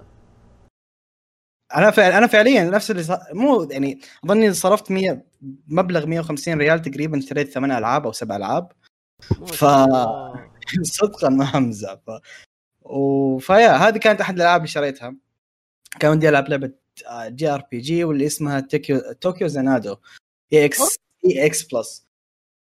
أنا 1.76 1.92
فعل... 1.92 2.12
أنا 2.12 2.28
فعليا 2.28 2.64
نفس 2.64 2.92
اللي. 2.92 3.20
مو 3.34 3.64
يعني 3.64 4.00
أظني 4.26 4.54
صرفت 4.54 4.92
100 4.92 5.24
مبلغ 5.68 6.06
150 6.06 6.54
ريال 6.58 6.82
تقريبا 6.82 7.18
اشتريت 7.18 7.52
ثمان 7.52 7.72
ألعاب 7.72 8.06
أو 8.06 8.12
سبع 8.12 8.36
ألعاب. 8.36 8.72
ف-. 9.48 9.66
صدقا 10.98 11.30
ما 11.30 11.58
همزة. 11.58 11.96
ف... 11.96 12.10
و... 12.82 13.38
فيا 13.38 13.72
هذه 13.72 13.98
كانت 13.98 14.22
أحد 14.22 14.36
الألعاب 14.36 14.62
اللي 14.62 14.72
شريتها. 14.72 15.16
كان 16.00 16.12
ودي 16.12 16.30
ألعب 16.30 16.50
لعبة 16.50 16.72
JRPG 17.28 18.04
واللي 18.04 18.26
اسمها 18.26 18.60
Tokyo 18.60 19.02
Tokyo 19.22 19.48
Xanadu. 19.48 19.96
eX 20.54 20.80
eX 21.26 21.64
Plus. 21.64 22.08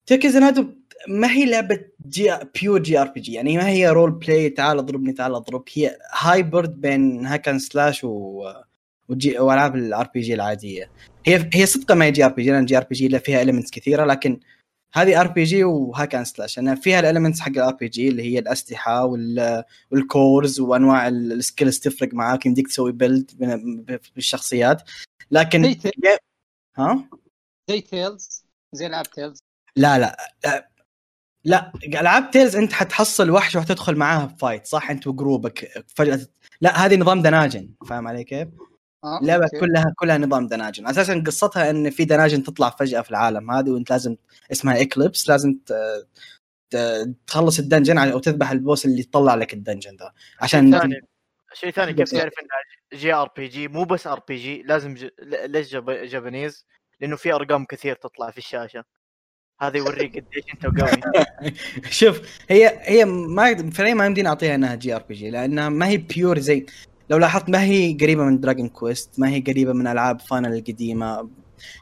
Tokyo 0.07 0.30
Xanadu 0.30 0.66
ما 1.09 1.31
هي 1.33 1.45
لعبة 1.51 1.81
J 2.09 2.30
pure 2.61 2.82
JRPG 2.82 3.32
يعني 3.33 3.57
ما 3.57 3.69
هي 3.69 3.89
role 3.91 4.11
play 4.11 4.51
تعال 4.51 4.79
اضربني 4.79 5.12
تعال 5.12 5.35
اضربك 5.35 5.71
هي 5.75 5.99
hybrid 6.18 6.80
بين 6.81 7.27
hack 7.26 7.45
and 7.45 7.59
slash 7.59 8.05
و 8.05 8.45
وJ 9.09 9.39
وألعاب 9.39 9.77
ال 9.76 10.09
RPG 10.14 10.34
العادية. 10.35 10.91
هي 11.27 11.51
هي 11.55 11.66
صدقا 11.66 11.95
ما 11.95 12.05
هي 12.05 12.11
JRPG 12.11 12.51
لأن 12.51 12.64
JRPG 12.64 13.18
فيها 13.19 13.43
elements 13.43 13.70
كثيرة 13.71 14.05
لكن 14.05 14.41
هذه 14.93 15.21
RPG 15.20 15.64
و 15.64 15.74
hack 15.74 16.14
and 16.14 16.26
slash 16.26 16.59
أنا 16.59 16.75
فيها 16.75 17.01
ال 17.01 17.05
elements 17.05 17.41
حق 17.41 17.49
ال 17.49 17.74
RPG 17.74 18.09
اللي 18.09 18.23
هي 18.23 18.39
الأسلحة 18.39 19.05
وال 19.05 19.64
وال 19.91 20.11
cores 20.11 20.61
وأنواع 20.61 21.09
ال- 21.09 21.33
ال 21.32 21.39
skills 21.39 21.78
تفرق 21.79 22.14
معاك 22.14 22.47
يمديك 22.47 22.69
تسوي 22.69 22.93
build 22.93 23.30
بالشخصيات. 24.14 24.83
لكن 25.31 25.64
ها؟ 26.79 27.05
زي 27.69 27.81
Tales 27.80 28.45
زي 28.73 28.87
العاب 28.87 29.07
Tales 29.11 29.39
لا 29.77 29.99
لا 29.99 30.16
لا, 30.45 30.71
لا 31.45 31.73
العاب 31.87 32.31
Tales 32.30 32.57
انت 32.57 32.73
حتحصل 32.73 33.31
وحش 33.31 33.57
وحتدخل 33.57 33.97
معاها 33.97 34.27
ب 34.26 34.33
fight 34.33 34.66
صح 34.66 34.91
انت 34.91 35.07
وجروبك 35.07 35.85
فجأة 35.97 36.21
لا 36.61 36.87
هذه 36.87 36.97
نظام 36.97 37.23
دناجن 37.23 37.71
فاهم 37.89 38.09
علي 38.09 38.25
كيف؟ 38.25 38.49
آه، 39.05 39.19
اللعبه 39.21 39.45
أوكي. 39.45 39.61
كلها 39.61 39.95
كلها 39.97 40.19
نظام 40.19 40.47
دناجن 40.47 40.87
أساسا 40.87 41.23
قصتها 41.27 41.71
إن 41.71 41.91
في 41.91 42.05
دناجن 42.05 42.43
تطلع 42.43 42.71
فجأة 42.71 43.01
في 43.01 43.11
العالم 43.11 43.51
هذه 43.51 43.71
وأنت 43.71 43.91
لازم 43.91 44.16
اسمها 44.53 44.81
Eclipse 44.80 45.28
لازم 45.29 45.59
ت- 45.66 46.07
ت- 46.71 47.14
تخلص 47.27 47.59
ال 47.59 47.64
dungeon 47.64 47.99
أو 47.99 48.19
تذبح 48.19 48.51
ال 48.51 48.57
boss 48.57 48.84
اللي 48.87 49.01
يطلع 49.01 49.35
لك 49.35 49.55
ال 49.55 49.60
dungeon 49.60 49.97
ذا 49.97 50.12
عشان 50.41 50.79
ثاني 50.79 51.01
شيء 51.55 51.71
ثاني 51.71 51.93
كيف 51.93 52.11
تعرف 52.11 52.33
انها 52.39 53.01
JRPG 53.01 53.68
مو 53.69 53.85
بس 53.85 54.07
RPG 54.07 54.62
لازم 54.62 54.95
ج... 54.95 55.05
ل- 55.05 55.51
ليش 55.51 55.73
جاب... 55.73 55.91
Japanese؟ 55.91 56.66
لأنه 57.01 57.16
في 57.16 57.32
أرقام 57.32 57.64
كثير 57.64 57.94
تطلع 57.94 58.30
في 58.30 58.38
الشاشة. 58.38 58.84
هذا 59.61 59.76
يوريك 59.76 60.12
قديش 60.16 60.44
أنت 60.55 60.80
قوي. 60.80 61.22
شوف 61.90 62.20
هي 62.49 62.80
هي 62.82 63.05
ما 63.05 63.70
فعليا 63.70 63.94
ما 63.94 64.07
يمديني 64.07 64.28
أعطيها 64.28 64.55
إنها 64.55 64.74
JRPG 64.74 65.30
لأنها 65.30 65.68
ما 65.68 65.88
هي 65.88 65.96
pure 65.97 66.39
زي 66.38 66.66
لو 67.11 67.18
لاحظت 67.18 67.51
ما 67.51 67.62
هي 67.62 67.96
قريبة 68.01 68.24
من 68.24 68.40
Dragon 68.41 68.68
Quest 68.68 69.20
ما 69.20 69.28
هي 69.28 69.40
قريبة 69.40 69.72
من 69.72 69.86
ألعاب 69.86 70.20
Final 70.20 70.59
القديمة. 70.59 71.30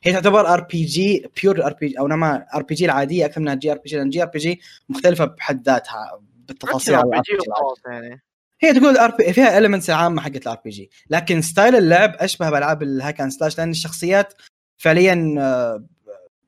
هي 0.02 0.12
تعتبر 0.12 0.52
RPG 0.54 1.26
pure 1.42 1.66
RP 1.66 1.98
أو 1.98 2.08
نما 2.08 2.46
RPG 2.54 2.84
العادية 2.84 3.26
أكثر 3.26 3.40
منها 3.40 3.54
JRPG 3.54 3.96
لأن 3.96 4.10
JRPG 4.10 4.60
مختلفة 4.88 5.24
بحد 5.24 5.62
ذاتها 5.68 6.20
بالتفاصيل 6.48 6.94
RPG 6.94 7.38
يعني. 7.86 8.22
هي 8.60 8.72
تقول 8.72 8.96
RP 8.96 9.32
فيها 9.32 9.58
elements 9.58 9.90
العامه 9.90 10.22
حقت 10.22 10.36
ال 10.46 10.58
RPG 10.64 10.90
لكن 11.10 11.42
style 11.42 11.76
اللعب 11.76 12.14
أشبه 12.14 12.50
بألعاب 12.50 12.82
ال 12.82 12.90
hack 12.90 13.20
and 13.20 13.30
slash 13.30 13.58
لأن 13.58 13.70
الشخصيات 13.70 14.34
فعليا 14.76 15.34
آه، 15.38 15.84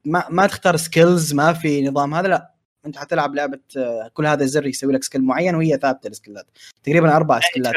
ما 0.04 0.24
ما 0.30 0.46
تختار 0.46 0.76
skills 0.76 1.34
ما 1.34 1.52
في 1.52 1.82
نظام 1.82 2.14
هذا 2.14 2.28
لا. 2.28 2.54
أنت 2.86 2.96
حتلعب 2.96 3.34
لعبة 3.34 3.60
آه، 3.76 4.10
كل 4.14 4.26
هذا 4.26 4.44
الزر 4.44 4.66
يسوي 4.66 4.92
لك 4.92 5.04
skill 5.04 5.24
معين 5.24 5.54
وهي 5.54 5.78
ثابتة 5.82 6.08
السكيلات 6.08 6.46
تقريبا 6.82 7.16
أربع 7.16 7.40
سكيلات 7.40 7.74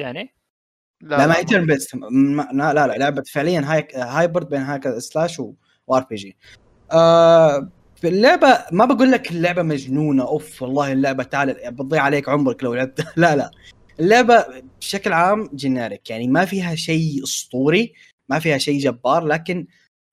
يعني؟ 0.00 0.34
لا 1.00 1.26
ما 1.26 1.36
هي 1.36 1.44
turn 1.44 1.66
based 1.66 1.94
لا 1.94 2.72
لا 2.72 2.86
لا 2.86 2.98
لعبة 2.98 3.22
فعليا 3.22 3.60
هاي 3.64 3.88
hybrid 3.94 4.48
بين 4.48 4.60
hack 4.60 4.98
slash 4.98 5.42
و 5.86 6.02
RPG 6.10 6.36
آه 6.92 7.68
في 7.96 8.08
اللعبة 8.08 8.64
ما 8.72 8.84
بقول 8.84 9.10
لك 9.10 9.30
اللعبة 9.30 9.62
مجنونة 9.62 10.22
أوف 10.22 10.62
والله 10.62 10.92
اللعبة 10.92 11.24
تعال 11.24 11.72
بتضيع 11.72 12.02
عليك 12.02 12.28
عمرك 12.28 12.64
لو 12.64 12.74
لعبت. 12.74 13.06
لا 13.16 13.36
لا. 13.36 13.50
اللعبة 14.00 14.44
بشكل 14.80 15.12
عام 15.12 15.50
generic 15.54 16.10
يعني 16.10 16.28
ما 16.28 16.44
فيها 16.44 16.74
شيء 16.74 17.24
أسطوري 17.24 17.92
ما 18.28 18.38
فيها 18.38 18.58
شيء 18.58 18.78
جبار 18.78 19.24
لكن 19.24 19.66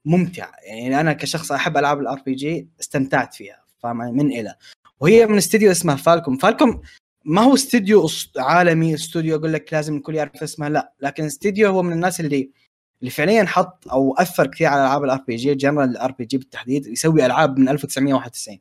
ممتع 0.06 0.52
يعني 0.64 1.00
أنا 1.00 1.14
كشخص 1.14 1.52
أحب 1.52 1.78
ألعاب 1.78 2.00
ال 2.00 2.22
RPG 2.26 2.68
استمتعت 2.80 3.34
فيها 3.34 3.64
فاهم؟ 3.80 4.02
علي؟ 4.02 4.12
من 4.12 4.32
إلى. 4.32 4.56
وهي 5.00 5.26
من 5.28 5.38
استديو 5.38 5.72
اسمه 5.72 5.96
Falcom. 5.96 6.38
Falcom 6.38 6.82
ما 7.26 7.42
هو 7.42 7.54
استوديو 7.54 8.08
أس- 8.08 8.30
عالمي 8.38 8.94
استوديو 8.94 9.36
أقول 9.36 9.54
لك 9.54 9.74
لازم 9.74 9.96
الكل 9.98 10.16
يعرف 10.16 10.44
اسمه 10.44 10.68
لا. 10.68 10.94
لكن 11.02 11.24
استوديو 11.24 11.70
هو 11.70 11.84
من 11.84 11.94
الناس 11.94 12.20
اللي 12.20 12.52
اللي 13.00 13.12
فعليا 13.12 13.44
حط 13.46 13.88
أو 13.88 14.16
أثر 14.18 14.48
كثير 14.48 14.68
على 14.68 14.82
ألعاب 14.82 15.04
ال 15.04 15.18
RPG 15.28 15.56
general 15.56 15.86
ال 15.86 15.90
RPG 15.90 16.38
بالتحديد 16.38 16.88
يسوي 16.88 17.26
ألعاب 17.26 17.60
من 17.60 17.70
1991 17.70 18.60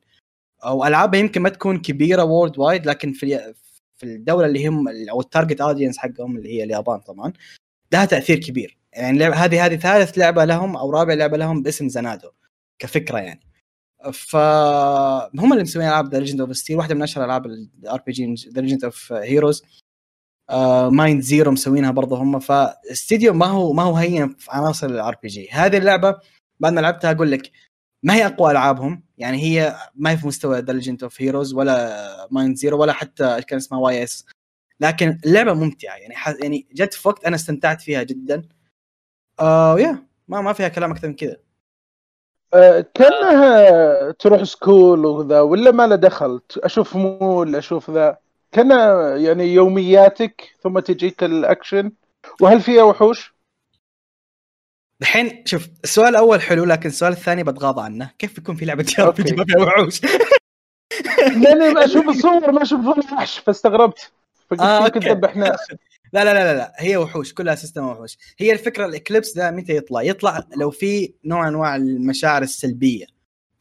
أو 0.64 0.84
العابها 0.84 1.20
يمكن 1.20 1.42
ما 1.42 1.48
تكون 1.48 1.78
كبيرة 1.78 2.24
worldwide 2.24 2.86
لكن 2.86 3.12
في 3.12 3.54
في 3.96 4.06
الدولة 4.06 4.46
اللي 4.46 4.68
هم 4.68 4.88
أو 5.10 5.20
ال 5.20 5.26
target 5.26 5.60
audience 5.60 5.98
حقهم 5.98 6.36
اللي 6.36 6.48
هي 6.48 6.64
اليابان 6.64 7.00
طبعا 7.00 7.32
لها 7.92 8.04
تأثير 8.04 8.38
كبير. 8.38 8.76
يعني 8.96 9.24
هذه 9.24 9.66
هذه 9.66 9.76
ثالث 9.76 10.18
لعبة 10.18 10.44
لهم 10.44 10.76
أو 10.76 10.90
رابع 10.90 11.14
لعبة 11.14 11.36
لهم 11.36 11.62
باسم 11.62 11.88
Xanadu 11.88 12.30
كفكرة 12.78 13.18
يعني. 13.18 13.40
فهم 14.12 15.52
اللي 15.52 15.62
مسويين 15.62 15.88
ألعاب 15.88 16.14
The 16.14 16.18
Legend 16.18 16.40
of 16.40 16.56
Steel 16.56 16.76
واحدة 16.76 16.94
من 16.94 17.02
أشهر 17.02 17.24
ألعاب 17.24 17.46
ال 17.46 18.02
RPG 18.06 18.34
The 18.54 18.60
Legend 18.60 18.84
of 18.84 19.12
Heroes 19.12 19.64
Mind 20.90 21.22
Zero 21.22 21.50
مسوينها 21.50 21.90
برضه 21.90 22.16
هم 22.16 22.38
فاستديو 22.38 23.32
ما 23.32 23.46
هو 23.46 23.72
ما 23.72 23.82
هو 23.82 23.96
هين 23.96 24.34
في 24.34 24.50
عناصر 24.50 24.86
ال 24.86 25.16
RPG 25.22 25.48
هذه 25.50 25.76
اللعبة 25.76 26.16
بعد 26.60 26.72
ما 26.72 26.80
لعبتها 26.80 27.10
أقول 27.12 27.30
لك 27.30 27.50
ما 28.02 28.14
هي 28.14 28.26
أقوى 28.26 28.50
ألعابهم 28.50 29.02
يعني 29.18 29.42
هي 29.42 29.76
ما 29.94 30.10
هي 30.10 30.16
في 30.16 30.26
مستوى 30.26 30.60
The 30.60 30.72
Legend 30.72 31.02
of 31.02 31.22
Heroes 31.22 31.54
ولا 31.54 32.28
Mind 32.30 32.56
Zero 32.56 32.80
ولا 32.80 32.92
حتى 32.92 33.42
كان 33.42 33.56
اسمها 33.56 33.80
Ys 33.80 34.26
لكن 34.80 35.18
اللعبه 35.26 35.52
ممتعة 35.54 35.96
يعني. 35.96 36.14
يعني 36.42 36.66
جت 36.72 36.94
في 36.94 37.08
وقت 37.08 37.24
أنا 37.24 37.36
استمتعت 37.36 37.82
فيها 37.82 38.02
جدا. 38.02 38.42
آه 39.40 39.80
يا 39.80 40.02
ما 40.28 40.40
ما 40.40 40.52
فيها 40.52 40.68
كلام 40.68 40.90
أكثر 40.90 41.08
من 41.08 41.14
كذا. 41.14 41.36
آه، 42.54 42.86
كأنها 42.94 44.10
تروح 44.10 44.42
school 44.42 45.06
وذا 45.06 45.40
ولا 45.40 45.70
ما 45.70 45.86
له 45.86 45.96
دخل؟ 45.96 46.40
أشوف 46.56 46.96
مول 46.96 47.56
أشوف 47.56 47.90
ذا. 47.90 48.18
كانها 48.52 49.16
يعني 49.16 49.44
يومياتك 49.54 50.54
ثم 50.62 50.78
تجيك 50.78 51.24
الاكشن 51.24 51.92
وهل 52.40 52.60
فيها 52.60 52.82
وحوش؟ 52.82 53.34
الحين 55.02 55.42
شوف 55.46 55.68
السؤال 55.84 56.08
الأول 56.08 56.40
حلو 56.40 56.64
لكن 56.64 56.88
السؤال 56.88 57.12
الثاني 57.12 57.42
بتغاضى 57.42 57.82
عنه. 57.82 58.10
كيف 58.18 58.38
يكون 58.38 58.56
في 58.56 58.64
لعبة 58.64 58.94
ار 58.98 59.10
بي. 59.10 59.32
ما 59.32 59.44
فيها 59.44 59.62
وحوش؟ 59.62 60.00
لأني 61.18 61.84
أشوف 61.84 62.08
الصور 62.08 62.52
ما 62.52 62.62
أشوف 62.62 62.80
وحش 62.86 63.38
فاستغربت. 63.38 64.12
فقلت 64.50 64.60
آه، 64.60 64.80
يمكن. 64.84 65.00
تذبح 65.00 65.36
ناس 65.36 65.58
لا 66.14 66.24
لا 66.24 66.34
لا 66.34 66.52
لا, 66.52 66.58
لا. 66.58 66.72
هي 66.76 66.96
وحوش 66.96 67.32
كلها 67.32 67.54
system 67.54 67.84
وحوش. 67.84 68.18
هي 68.38 68.52
الفكرة 68.52 68.86
ال 68.86 68.92
Eclipse 68.92 69.32
ده 69.32 69.50
متى 69.50 69.76
يطلع؟ 69.76 70.02
يطلع 70.02 70.44
لو 70.56 70.70
في 70.70 71.14
نوع 71.24 71.48
أنواع 71.48 71.76
المشاعر 71.76 72.42
السلبية. 72.42 73.06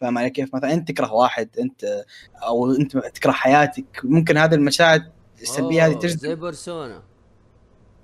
فاهم 0.01 0.17
علي 0.17 0.29
كيف؟ 0.29 0.55
مثلا 0.55 0.73
أنت 0.73 0.91
تكره 0.91 1.13
واحد 1.13 1.49
أنت 1.59 2.03
أو 2.43 2.71
أنت 2.71 2.97
تكره 2.97 3.31
حياتك 3.31 3.85
ممكن 4.03 4.37
هذه 4.37 4.55
المشاعر 4.55 5.01
السلبية 5.41 5.85
هذه 5.85 5.93
أوه، 5.93 6.01
زي 6.01 6.07
تجذب 6.07 6.39
Persona. 6.39 7.03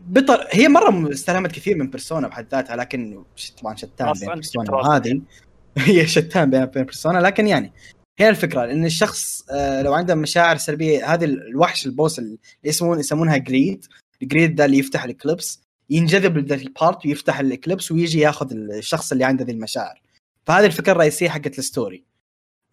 بطر... 0.07 0.47
هي 0.51 0.67
مرة 0.67 1.13
استلهمت 1.13 1.51
كثير 1.51 1.77
من 1.77 1.89
Persona 1.89 2.27
بحد 2.27 2.47
ذاتها 2.51 2.75
لكن 2.75 3.23
طبعا 3.61 3.75
شتان 3.75 4.13
بين 4.13 4.33
Persona. 4.33 4.71
وهذه. 4.71 5.21
هي 5.77 6.07
شتان 6.07 6.49
بين 6.49 6.65
بين 6.65 6.83
Persona 6.83 7.17
لكن 7.17 7.47
يعني 7.47 7.73
هي 8.19 8.29
الفكرة 8.29 8.63
إن 8.63 8.85
الشخص 8.85 9.45
آه، 9.51 9.81
لو 9.81 9.93
عنده 9.93 10.15
مشاعر 10.15 10.57
سلبية 10.57 11.13
هذه 11.13 11.25
الوحش 11.25 11.85
ال 11.85 11.92
boss 11.92 12.19
اللي 12.19 12.37
يسمون 12.63 12.99
يسمونها 12.99 13.37
Greed 13.37 13.85
ال 14.21 14.27
Greed 14.27 14.55
ده 14.55 14.65
اللي 14.65 14.77
يفتح 14.77 15.03
ال 15.03 15.11
Eclipse 15.11 15.61
ينجذب 15.89 16.37
لذا 16.37 16.55
ال 16.55 16.65
part 16.65 17.05
ويفتح 17.05 17.39
ال 17.39 17.46
Eclipse 17.46 17.91
ويجي 17.91 18.19
ياخذ 18.19 18.51
الشخص 18.51 19.11
اللي 19.11 19.23
عنده 19.23 19.45
ذي 19.45 19.51
المشاعر. 19.51 20.01
فهذه 20.45 20.65
الفكرة 20.65 20.91
الرئيسية 20.91 21.29
حقت 21.29 21.59
ال 21.59 21.67
story 21.67 22.03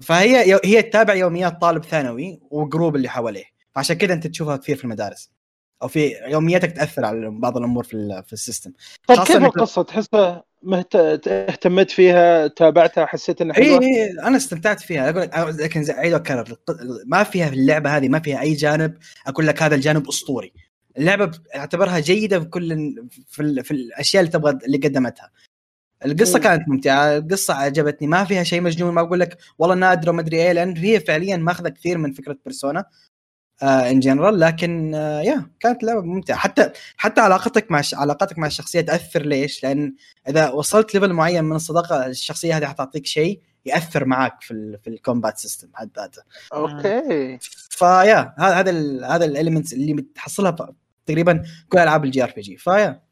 فهي 0.01 0.61
هي 0.65 0.83
تتابع 0.83 1.15
يوميات 1.15 1.61
طالب 1.61 1.85
ثانوي 1.85 2.41
وجروب 2.51 2.97
اللي 2.97 3.09
حواليه. 3.09 3.45
فعشان 3.75 3.97
كذا 3.97 4.15
انت 4.15 4.27
تشوفها 4.27 4.57
كثير 4.57 4.77
في 4.77 4.85
المدارس. 4.85 5.31
أو 5.83 5.89
في 5.89 6.13
يومياتك 6.27 6.73
تأثر 6.73 7.05
على 7.05 7.31
بعض 7.31 7.57
الأمور 7.57 7.85
في 7.85 8.23
في 8.27 8.33
ال 8.33 8.38
system. 8.38 8.73
طيب 9.09 9.19
كيف 9.19 9.37
القصة؟ 9.37 9.83
تحسها 9.83 10.45
مهت... 10.63 10.97
اهتميت 11.27 11.91
فيها 11.91 12.47
تابعتها 12.47 13.07
حسيت 13.07 13.41
إنها 13.41 13.55
حلوة؟ 13.55 13.83
اي 13.83 14.21
أنا 14.23 14.37
استمتعت 14.37 14.81
فيها. 14.81 15.11
أقول 15.11 15.23
لك 15.23 15.61
لكن 15.61 15.91
أعيد 15.91 16.13
واكرر 16.13 16.57
ما 17.07 17.25
فيها 17.25 17.49
في 17.49 17.55
اللعبة 17.55 17.97
هذه 17.97 18.09
ما 18.09 18.19
فيها 18.19 18.41
أي 18.41 18.55
جانب. 18.55 18.95
أقول 19.27 19.47
لك 19.47 19.63
هذا 19.63 19.75
الجانب 19.75 20.09
أسطوري. 20.09 20.53
اللعبة 20.99 21.31
اعتبرها 21.57 21.99
جيدة 21.99 22.41
في 22.41 22.47
كل 22.47 22.95
في, 23.29 23.43
ال... 23.43 23.65
في 23.65 23.71
الأشياء 23.71 24.21
اللي 24.21 24.33
تبغى 24.33 24.59
اللي 24.67 24.77
قدمتها. 24.79 25.31
القصة 26.05 26.39
مم. 26.39 26.45
كانت 26.45 26.69
ممتعة 26.69 27.17
القصة 27.17 27.55
عجبتني. 27.55 28.09
ما 28.09 28.25
فيها 28.25 28.43
شيء 28.43 28.61
مجنون 28.61 28.95
ما 28.95 29.01
أقول 29.01 29.21
لك 29.21 29.39
والله 29.59 29.75
نادره 29.75 30.11
وما 30.11 30.21
أدري 30.21 30.37
إيه 30.37 30.53
لأن 30.53 30.77
هي 30.77 31.01
فعليا 31.01 31.37
ماخذة 31.37 31.69
كثير 31.69 31.99
من 31.99 32.13
فكرة 32.13 32.37
بيرسونا 32.45 32.85
ان 33.63 34.01
جنرال 34.01 34.41
لكن 34.41 34.95
آه 34.95 35.21
يا 35.23 35.51
كانت 35.61 35.83
لعبة 35.83 36.01
ممتعة. 36.01 36.37
حتى 36.39 36.71
حتى 36.97 37.21
علاقتك 37.21 37.71
مع 37.71 37.81
الش- 37.81 37.95
علاقتك 37.95 38.39
مع 38.39 38.47
الشخصية 38.47 38.81
تأثر 38.81 39.23
ليش؟ 39.27 39.63
لأن 39.63 39.95
إذا 40.29 40.51
وصلت 40.51 40.95
level 40.95 41.12
معين 41.13 41.45
من 41.45 41.57
الصداقة 41.57 42.07
الشخصية 42.07 42.57
هذه 42.57 42.67
حتعطيك 42.67 43.07
شيء 43.07 43.41
يأثر 43.67 44.05
معك 44.05 44.43
في 44.43 44.51
ال 44.51 44.79
في 44.85 44.91
ال 44.91 44.97
combat 44.97 45.39
system 45.39 45.69
حد 45.75 45.91
ذاته. 45.97 46.23
okay. 46.53 47.39
ف 47.71 47.83
yeah 47.83 48.35
هذا 48.39 48.55
هذا 48.55 48.71
ال 48.71 49.05
هذا 49.05 49.25
ال 49.25 49.30
elements 49.30 49.73
اللي 49.73 49.93
بتحصلها 49.95 50.51
تقريبا 51.07 51.43
كل 51.69 51.79
ألعاب 51.79 52.05
ال 52.05 52.25
JRPG. 52.25 52.57
ف 52.57 52.64
yeah. 52.64 53.03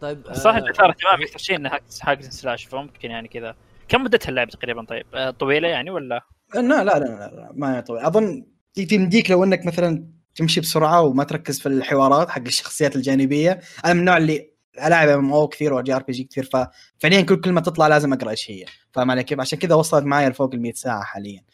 طيب 0.00 0.32
صح 0.32 0.54
آه، 0.54 0.58
اللي 0.58 0.70
اثار 0.70 0.90
اهتمامي 0.90 1.24
أكثر 1.24 1.38
شيء 1.38 1.56
انها 1.56 1.80
hack 2.02 2.22
slash 2.22 2.64
فممكن 2.64 3.10
يعني 3.10 3.28
كذا. 3.28 3.56
كم 3.88 4.04
مدتها 4.04 4.28
اللعبه 4.28 4.50
تقريبا 4.50 4.84
طيب؟ 4.84 5.06
آه، 5.14 5.30
طويلة 5.30 5.68
يعني 5.68 5.90
ولا؟ 5.90 6.20
لا 6.54 6.60
لا 6.60 6.84
لا 6.84 6.98
لا, 6.98 7.30
لا 7.34 7.50
ما 7.54 7.76
هي 7.76 7.82
طويل 7.82 8.02
أظن 8.02 8.46
تمديك 8.90 9.30
لو 9.30 9.44
إنك 9.44 9.66
مثلا 9.66 10.04
تمشي 10.34 10.60
بسرعة 10.60 11.02
وما 11.02 11.24
تركز 11.24 11.60
في 11.60 11.66
الحوارات 11.66 12.30
حق 12.30 12.42
الشخصيات 12.46 12.96
الجانبية. 12.96 13.60
أنا 13.84 13.92
من 13.92 14.00
النوع 14.00 14.16
اللي 14.16 14.50
ألعب 14.82 15.08
MMO 15.08 15.48
كثير 15.48 15.74
و 15.74 15.94
JRPG 15.94 16.24
كثير 16.24 16.44
ففعليا 16.44 17.20
كل 17.20 17.40
كلمه 17.40 17.60
تطلع 17.60 17.86
لازم 17.86 18.12
أقرأ 18.12 18.30
إيش 18.30 18.50
هي. 18.50 18.64
فاهم 18.92 19.10
علي 19.10 19.22
كيف؟ 19.22 19.40
عشان 19.40 19.58
كذا 19.58 19.74
وصلت 19.74 20.04
معي 20.04 20.28
لفوق 20.28 20.54
ال 20.54 20.62
100 20.62 20.72
ساعة 20.72 21.02
حاليا. 21.02 21.44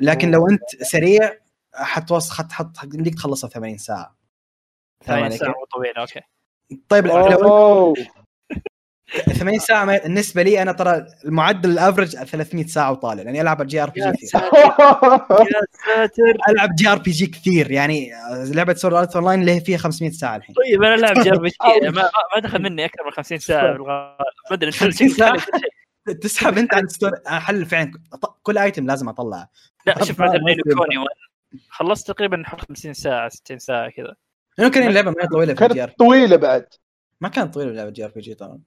لكن 0.00 0.30
لو 0.30 0.48
أنت 0.48 0.82
سريع 0.82 1.32
حتوصل 1.74 2.34
حت 2.34 2.52
حت 2.52 2.94
يمديك 2.94 3.14
تخلصها 3.14 3.50
80 3.50 3.78
ساعة. 3.78 4.16
فاهم 5.04 5.18
80 5.18 5.24
علي 5.24 5.36
ساعة 5.36 5.52
كيف؟ 5.52 5.64
طويله 5.74 6.00
okay. 6.00 6.20
طيب 6.88 7.06
لو 7.06 7.26
انت 7.26 7.32
اوه 7.32 7.94
80 9.32 9.58
ساعة 9.58 9.84
ما 9.84 9.98
بالنسبة 9.98 10.42
لي 10.42 10.62
أنا 10.62 10.72
ترى 10.72 11.06
المعدل 11.24 11.70
ال 11.70 11.76
average 11.76 12.16
300 12.16 12.66
ساعة 12.66 12.92
وطالع 12.92 13.22
لأني 13.22 13.40
ألعب 13.40 13.66
JRPG 13.66 14.12
كثير. 14.12 14.40
يا 14.40 15.66
ساتر. 15.86 16.36
ألعب 16.48 16.68
JRPG 16.74 17.26
كثير 17.26 17.70
يعني 17.70 18.10
لعبة 18.30 18.74
Sword 18.74 18.94
Art 18.94 19.16
Online 19.16 19.40
اللي 19.40 19.52
هي 19.52 19.60
فيها 19.60 19.78
500 19.78 20.10
ساعة 20.10 20.36
الحين؟ 20.36 20.54
طيب 20.54 20.82
أنا 20.82 20.96
لاعب 20.96 21.20
JRPG 21.20 21.56
ما 21.90 22.10
ما 22.34 22.40
دخل 22.42 22.62
مني 22.62 22.84
أكثر 22.84 23.04
من 23.04 23.10
50 23.10 23.38
ساعة 23.38 23.62
بالغالب 23.72 24.16
ما 24.50 24.56
أدري 24.56 24.72
50 24.72 25.08
ساعة. 25.08 25.42
تسحب 26.22 26.58
أنت 26.58 26.74
عن 26.74 26.88
story 26.88 27.16
حل 27.26 27.66
فعلا. 27.66 27.92
كل 28.42 28.58
item 28.58 28.86
لازم 28.86 29.08
أطلعه. 29.08 29.50
لا 29.86 30.04
شوف 30.04 30.20
مثلا. 30.20 30.40
كوني. 30.76 31.06
خلصت 31.68 32.10
تقريبا 32.10 32.42
حول 32.46 32.60
50 32.60 32.92
ساعة 32.94 33.28
60 33.28 33.58
ساعة 33.58 33.90
كذا. 33.90 34.16
لأنه 34.58 34.70
كان 34.70 34.88
اللعبة 34.88 35.10
ما 35.10 35.16
هي 35.22 35.26
طويلة 35.28 35.54
في 35.54 35.66
ال 35.66 35.82
JR 35.82 35.86
كانت 35.86 35.98
طويلة 35.98 36.36
بعد. 36.36 36.66
ما 37.20 37.28
كانت 37.28 37.54
طويلة 37.54 37.72
لعبة 37.72 37.90
JRPG 37.90 38.34
ترى. 38.34 38.58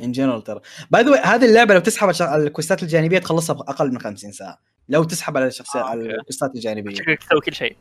in 0.00 0.12
general 0.12 0.42
ترى. 0.44 0.60
by 0.90 1.02
the 1.02 1.22
هذه 1.24 1.44
اللعبة 1.44 1.74
لو 1.74 1.80
تسحب 1.80 2.08
الش- 2.08 2.22
ال 2.22 2.31
quest 2.31 2.73
ات 2.73 2.82
الجانبية 2.82 3.18
تخلصها 3.18 3.54
باقل 3.54 3.90
من 3.92 4.00
50 4.00 4.32
ساعة. 4.32 4.58
لو 4.88 5.04
تسحب 5.04 5.36
على 5.36 5.46
الشخصيه 5.46 5.80
آه، 5.80 5.84
على. 5.84 6.02
ال 6.02 6.09
quest 6.09 6.47
ات 6.47 6.54
الجانبية. 6.54 6.94
شكلك 6.94 7.18
تسوي 7.22 7.40
كل 7.40 7.54
شيء. 7.54 7.76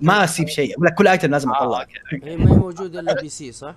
ما 0.00 0.24
أسيب 0.24 0.48
شيء. 0.48 0.80
ولا 0.80 0.90
كل 0.90 1.08
item 1.08 1.30
لازم 1.30 1.50
آه، 1.50 1.56
أطلعه. 1.56 1.80
okay. 1.80 2.30
هي 2.30 2.36
ما 2.36 2.44
هي 2.50 2.56
موجودة 2.56 3.00
إلا 3.00 3.20
PC 3.20 3.52
صح؟ 3.52 3.74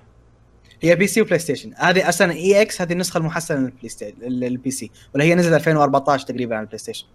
هي 0.81 0.95
PC 0.95 1.21
وبلاي 1.21 1.39
ستيشن 1.39 1.73
هذه 1.77 2.09
أصلا 2.09 2.31
EX 2.31 2.81
هذه 2.81 2.93
النسخة 2.93 3.17
المحسنة 3.17 3.57
للبلاي 3.59 3.89
ستيشن 3.89 4.15
لل 4.21 4.71
PC. 4.71 4.91
ولا 5.15 5.23
هي 5.23 5.35
نزلت 5.35 5.53
2014 5.53 6.25
تقريبا 6.27 6.55
على 6.55 6.61
البلاي 6.63 6.77
ستيشن 6.77 7.05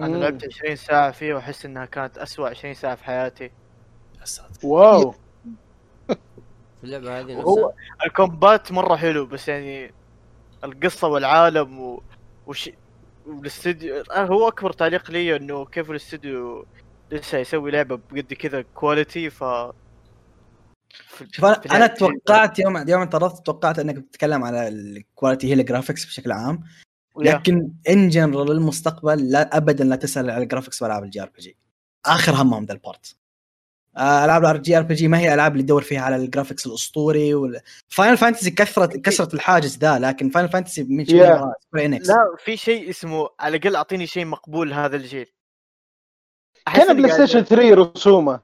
أنا 0.00 0.16
لعبت 0.16 0.44
20 0.44 0.76
ساعة 0.76 1.10
فيه 1.10 1.34
وأحس 1.34 1.64
إنها 1.66 1.84
كانت 1.84 2.18
أسوأ 2.18 2.48
20 2.48 2.74
ساعة 2.74 2.94
في 2.94 3.04
حياتي. 3.04 3.50
wow. 4.62 5.10
في 6.78 6.84
اللعبة 6.84 7.20
هذه 7.20 7.34
هو 7.34 7.54
نفسها. 7.56 7.72
ال 8.06 8.15
combat 8.15 8.72
مرة 8.72 8.96
حلو 8.96 9.26
بس 9.26 9.48
يعني 9.48 9.92
القصة 10.64 11.08
والعالم 11.08 11.80
و... 11.80 12.02
وش 12.46 12.70
والاستوديو 13.26 13.94
آه، 14.10 14.24
هو 14.24 14.48
أكبر 14.48 14.72
تعليق 14.72 15.10
لي 15.10 15.36
إنه 15.36 15.64
كيف 15.64 15.90
الاستوديو 15.90 16.66
لسه 17.10 17.38
يسوي 17.38 17.70
لعبة 17.70 18.00
بقد 18.12 18.32
كذا 18.34 18.62
quality 18.74 19.30
ف 19.30 19.44
في- 20.94 21.26
شوف 21.32 21.44
أنا 21.44 21.54
في 21.60 21.70
أنا 21.70 21.86
توقعت 21.86 22.58
يوم 22.58 22.88
يوم 22.88 23.00
انطردت 23.02 23.46
توقعت 23.46 23.78
إنك 23.78 23.94
بتتكلم 23.94 24.44
على 24.44 24.68
ال 24.68 24.78
quality 24.78 25.48
هي 25.48 25.52
ال 25.52 25.58
graphics 25.58 26.04
بشكل 26.06 26.32
عام. 26.32 26.64
لكن 27.18 27.70
in 27.88 28.08
general 28.08 28.50
المستقبل 28.52 29.30
لا 29.30 29.56
ابدا 29.56 29.84
لا 29.84 29.96
تسأل 29.96 30.30
على 30.30 30.42
ال 30.42 30.46
graphics 30.46 30.82
والعاب 30.82 31.04
ال 31.04 31.22
JRPG. 31.22 31.56
آخر 32.06 32.32
همهم 32.34 32.64
ذا 32.64 32.72
ال 32.72 32.81
part 32.81 33.16
آه، 33.96 34.24
ألعاب 34.24 34.44
ال 34.44 34.76
JRPG 34.78 35.08
ما 35.08 35.18
هي 35.18 35.34
ألعاب 35.34 35.52
اللي 35.52 35.62
تدور 35.62 35.82
فيها 35.82 36.00
على 36.00 36.16
ال 36.16 36.22
graphics 36.22 36.66
الأسطوري 36.66 37.34
وال... 37.34 37.60
Final 37.88 38.16
Fantasy 38.16 38.50
كثرت 38.50 38.96
كسرت 38.96 39.34
الحاجز 39.34 39.78
ذا 39.78 39.98
لكن 39.98 40.30
Final 40.30 40.48
Fantasy 40.48 40.82
من 40.84 41.04
Yeah. 41.04 41.08
شيء 41.08 41.98
لا 41.98 42.36
في 42.44 42.56
شيء 42.56 42.90
اسمه 42.90 43.28
على 43.40 43.56
الأقل 43.56 43.76
أعطيني 43.76 44.06
شيء 44.06 44.24
مقبول 44.24 44.72
هذا 44.72 44.96
الجيل. 44.96 45.26
كان 46.74 46.96
بلاي 46.96 47.12
ستيشن 47.12 47.42
3 47.44 47.74
رسومه. 47.74 48.40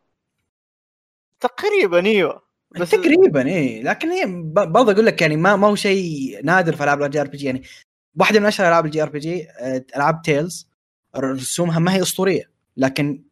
تقريبا 1.40 2.06
إيوه. 2.06 2.42
بس 2.80 2.90
تقريبا 2.90 3.46
إيه. 3.48 3.82
لكن 3.82 4.08
هي 4.10 4.26
ب- 4.26 4.72
برضه 4.72 4.92
أقول 4.92 5.06
لك 5.06 5.22
يعني 5.22 5.36
ما 5.36 5.56
ما 5.56 5.66
هو 5.68 5.74
شيء 5.74 6.40
نادر 6.44 6.76
في 6.76 6.84
ألعاب 6.84 7.02
ال 7.02 7.20
JRPG 7.20 7.46
يعني 7.46 7.62
واحدة 8.20 8.40
من 8.40 8.46
أشهر 8.46 8.68
ألعاب 8.68 8.86
ال 8.86 9.02
JRPG 9.02 9.46
ألعاب 9.96 10.22
Tales 10.22 10.68
رسومها 11.16 11.78
ما 11.78 11.94
هي 11.94 12.02
أسطورية 12.02 12.50
لكن 12.76 13.22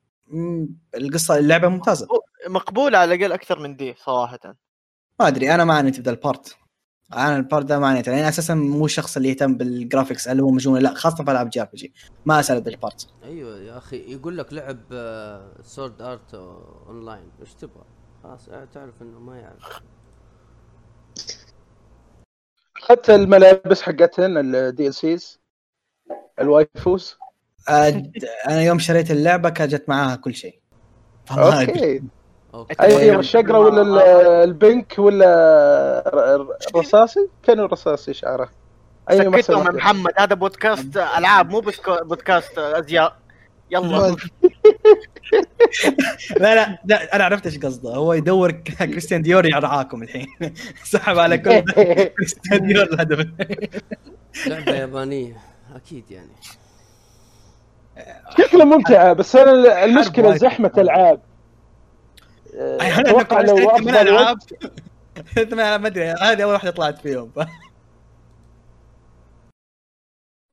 القصة 0.95 1.39
اللعبة 1.39 1.69
ممتازة. 1.69 2.07
مقبول 2.49 2.95
على 2.95 3.15
الأقل 3.15 3.33
أكثر 3.33 3.59
من 3.59 3.77
دي 3.77 3.95
صراحة. 3.95 4.39
ما 5.21 5.29
أدري 5.29 5.55
أنا 5.55 5.65
ما 5.65 5.75
عنيت 5.75 6.01
بذا 6.01 6.11
ال 6.11 6.18
part. 6.18 6.57
أنا 7.13 7.37
ال 7.37 7.42
part 7.42 7.65
ده 7.65 7.79
ما 7.79 7.87
عنيت 7.87 8.07
يعني 8.07 8.29
أساسا 8.29 8.55
مو 8.55 8.85
الشخص 8.85 9.17
اللي 9.17 9.29
يهتم 9.29 9.55
بال 9.57 9.71
graphics 9.71 10.29
هل 10.29 10.41
هو 10.41 10.51
مجنون 10.51 10.79
لا 10.79 10.95
خاصة 10.95 11.25
في 11.25 11.31
ألعاب 11.31 11.51
JRPG. 11.51 11.93
ما 12.27 12.41
اسال 12.41 12.63
ذا 12.63 12.71
ال 12.71 12.77
part. 12.77 13.09
أيوه 13.25 13.59
يا 13.59 13.79
أخي 13.79 14.13
يقول 14.13 14.39
لك 14.39 14.53
لعب 14.53 14.81
Sword 15.63 16.03
Art 16.03 16.35
Online 16.35 17.31
إيش 17.41 17.55
تبغى؟ 17.55 17.85
خلاص 18.23 18.49
آه، 18.49 18.65
تعرف 18.65 19.03
إنه 19.03 19.21
ما 19.21 19.39
يعرف. 19.39 19.83
اخذت 22.77 23.11
الملابس 23.11 23.83
حقتهن 23.83 24.55
ال 24.55 24.95
DLCs 24.95 25.41
ال 26.41 26.50
waifus. 26.50 27.17
أنا 28.49 28.63
يوم 28.63 28.79
شريت 28.79 29.11
اللعبة 29.11 29.51
كانت 29.51 29.71
جت 29.75 29.85
معاها 29.89 30.17
كل 30.17 30.35
شيء. 30.35 30.59
okay. 31.31 32.03
okay. 32.55 32.75
اي 32.83 32.95
طيب. 32.95 33.19
الشقرة 33.19 33.59
ولا 33.59 33.83
ال- 33.83 33.99
ال 34.49 34.58
pink 34.58 34.95
ولا 34.99 36.05
ر- 36.15 36.41
ر- 36.41 36.79
رصاصي 36.79 37.29
كانوا 37.43 37.67
رصاصي 37.67 38.15
شعره 38.15 38.51
اي 39.11 39.19
سكتهم 39.19 39.67
يا 39.67 39.71
محمد 39.73 40.13
هذا 40.19 40.35
بودكاست 40.35 40.97
ألعاب 40.97 41.51
مو 41.51 41.61
بودكاست 42.03 42.59
أزياء. 42.59 43.17
يلا. 43.71 44.17
لا 46.41 46.55
لا 46.55 46.79
لا 46.85 47.17
أنا 47.17 47.25
عرفت 47.25 47.47
إيش 47.47 47.59
قصده. 47.59 47.91
هو 47.91 48.13
يدور 48.13 48.51
كريستيان 48.51 49.23
ديور 49.23 49.47
يرعاكم 49.47 50.03
الحين. 50.03 50.27
سحب 50.85 51.19
على 51.19 51.39
كل. 51.39 51.61
كريستيان 52.17 52.67
ديور 52.67 52.83
الهدف. 52.85 53.27
لعبة 54.47 54.73
يابانية 54.73 55.37
أكيد 55.77 56.05
يعني. 56.11 56.33
شكلها 58.39 58.65
ممتعه 58.65 59.13
بس 59.13 59.37
أنا 59.37 59.85
المشكلة. 59.85 60.37
زحمة 60.37 60.73
العاب 60.79 61.21
أنا 62.55 63.01
أتوقع 63.01 63.41
لو 63.41 63.71
افضل 63.71 63.97
ألعاب. 63.97 64.39
ما 65.53 65.87
أدري 65.87 66.05
هذه 66.11 66.43
أول 66.43 66.53
واحدة 66.53 66.71
طلعت 66.71 66.99
فيهم. 66.99 67.31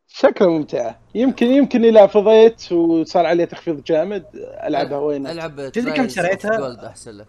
شكلها 0.07 0.49
ممتعه 0.49 0.99
يمكن 1.15 1.47
يمكن 1.47 1.85
اذا 1.85 2.07
فضيت 2.07 2.71
وصار 2.71 3.25
عليها 3.25 3.45
تخفيض 3.45 3.83
جامد 3.83 4.25
ألعبها 4.63 4.97
وين؟ 4.97 5.27
العب 5.27 5.69
تدري 5.69 5.91
كم 5.91 6.07
شريتها؟ 6.07 6.57
جولد 6.57 6.79
أحسن 6.79 7.11
لك 7.11 7.27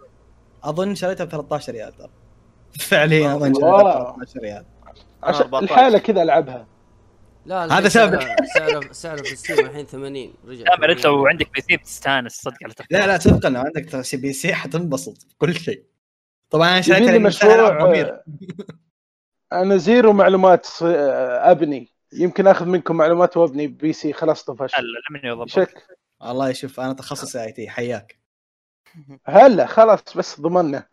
أظن 0.65 0.95
شريتها 0.95 1.25
ب 1.25 1.29
13 1.31 1.73
ريال 1.73 1.97
ترى. 1.97 2.09
فعليا 2.89 3.35
أظن. 3.35 3.55
شريتها 3.55 4.13
ب 4.13 4.17
13 4.17 4.41
ريال. 4.41 4.65
عشان 5.23 5.43
14. 5.43 5.65
الحالة 5.65 5.99
كذا 5.99 6.23
ألعبها. 6.23 6.67
لا 7.49 7.65
هذا 7.65 7.75
هذا 7.79 7.89
سبب. 7.89 8.21
سعره 8.55 8.93
سعره 8.93 9.23
في 9.23 9.37
Steam 9.37 9.67
الحين 9.67 9.87
80 9.87 10.35
رجع 10.47 10.65
لا 10.65 10.77
80. 10.77 10.97
لو 11.05 11.27
عندك 11.27 11.53
PC 11.53 11.77
بتستانس 11.77 12.33
صدق 12.33 12.57
على 12.65 12.75
تخفيض 12.75 12.99
لا 12.99 13.07
لا 13.07 13.19
صدقا 13.19 13.49
لو 13.49 13.61
عندك 13.61 14.01
سي 14.01 14.17
PC 14.17 14.55
حتنبسط 14.55 15.27
بكل 15.31 15.55
شيء. 15.55 15.85
طبعا 16.51 16.79
أنا 16.89 17.19
مشروع 17.19 17.85
ضمير. 17.85 18.09
آه، 18.09 18.23
أنا 19.53 19.77
zero 19.77 20.13
معلومات 20.13 20.67
آه، 20.83 21.51
أبني. 21.51 21.93
يمكن 22.13 22.47
آخذ 22.47 22.67
منكم 22.67 22.97
معلومات 22.97 23.37
وأبني 23.37 23.67
PC 23.67 24.13
خلاص 24.13 24.45
طفش 24.45 24.73
لا 24.79 24.83
لا 24.83 25.01
مني 25.11 25.29
يضبط 25.29 25.49
شك. 25.49 25.87
والله 26.21 26.53
شوف 26.53 26.81
أنا 26.81 26.93
تخصصي 26.93 27.43
IT 27.43 27.69
حياك. 27.69 28.19
هلا 29.27 29.67
خلاص 29.67 30.17
بس 30.17 30.41
ضمننا. 30.41 30.87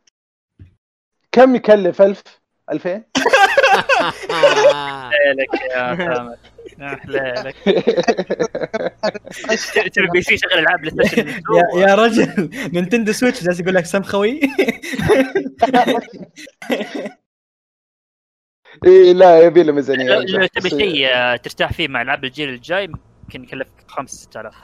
كم 1.32 1.56
يكلف 1.56 2.02
1000 2.02 2.24
2000 2.72 3.04
ليلك 5.12 5.54
يا 5.72 6.38
يا 6.80 7.00
ليلك 7.06 7.56
تبي 9.94 10.08
PC 10.14 10.38
شغل 10.38 10.60
ألعاب 10.60 10.86
يا, 11.76 11.96
رجل 11.96 12.50
نينتندو 12.74 13.12
سويتش 13.12 13.44
جالس 13.44 13.60
يقول 13.60 13.76
لك 13.76 13.86
سم 13.86 14.04
خوي. 14.04 14.40
إيه 18.86 19.14
لا 19.14 19.40
يبي 19.40 19.64
له 19.64 19.74
ميزانية 19.74 20.20
لو 20.20 20.46
تبي 20.46 20.70
شيء 20.70 21.08
آه، 21.08 21.36
ترتاح 21.36 21.74
فيه 21.74 21.88
مع 21.88 22.02
ألعاب 22.02 22.26
الجيل 22.26 22.50
الجاي 22.50 22.84
يمكن 23.24 23.44
يكلفك 23.44 23.86
5 23.88 24.18
6000 24.18 24.56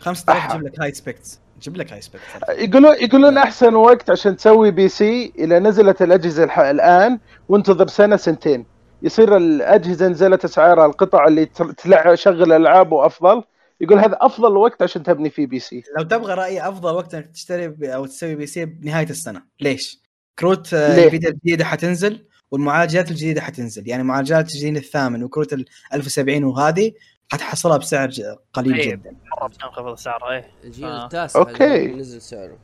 5000 0.00 0.52
تجيب 0.52 0.62
لك 0.62 0.80
high 0.80 0.92
specs 0.92 1.43
تجيب 1.64 1.76
لك 1.76 1.92
high 1.92 2.00
specs 2.00 2.28
يقولون 2.48 2.94
يقولون 3.00 3.38
أحسن 3.38 3.74
وقت 3.74 4.10
عشان 4.10 4.36
تسوي 4.36 4.70
PC 4.70 5.32
اذا 5.38 5.58
نزلت 5.58 6.02
الأجهزة 6.02 6.44
الح... 6.44 6.58
الآن 6.58 7.18
وانتظر 7.48 7.86
سنة 7.86 8.16
سنتين. 8.16 8.66
يصير 9.02 9.36
الأجهزة 9.36 10.08
نزلت 10.08 10.44
اسعارها 10.44 10.86
القطع 10.86 11.26
اللي 11.26 11.46
تر- 11.46 11.72
تلعب 11.72 12.14
شغل 12.14 12.52
العابه 12.52 13.06
افضل 13.06 13.42
يقول 13.80 13.98
هذا 13.98 14.16
أفضل 14.20 14.56
وقت 14.56 14.82
عشان 14.82 15.02
تبني 15.02 15.30
فيه 15.30 15.46
PC. 15.46 15.82
لو 15.98 16.02
تبغى 16.04 16.34
رايي 16.34 16.68
أفضل 16.68 16.94
وقت 16.94 17.14
إنك 17.14 17.26
تشتري 17.26 17.68
ب- 17.68 17.84
أو 17.84 18.06
تسوي 18.06 18.34
PC 18.34 18.64
بنهاية 18.64 19.10
السنة. 19.10 19.42
ليش؟ 19.60 20.00
كروت 20.38 20.74
آه، 20.74 20.96
ليه؟ 20.96 21.04
Nvidia 21.04 21.28
الجديدة 21.30 21.64
حتنزل 21.64 22.24
والمعالجات 22.50 23.10
الجديدة 23.10 23.40
حتنزل. 23.40 23.88
يعني 23.88 24.02
معالجات 24.02 24.44
الجيل 24.54 24.76
الثامن 24.76 25.22
وكروت 25.24 25.52
ال 25.52 25.64
1070 25.94 26.44
وهذه 26.44 26.92
حتحصلها 27.32 27.76
بسعر 27.76 28.10
قليل 28.52 28.74
إيه. 28.74 28.90
جدا. 28.90 29.16
مرة 29.38 29.48
بتنخفض 29.48 29.94
سعره 29.94 30.30
إيه. 30.30 30.50
الجيل 30.64 30.84
آه. 30.84 31.04
التاسع. 31.04 31.42
اللي 31.42 31.94
نزل 31.96 32.20
سعره. 32.22 32.58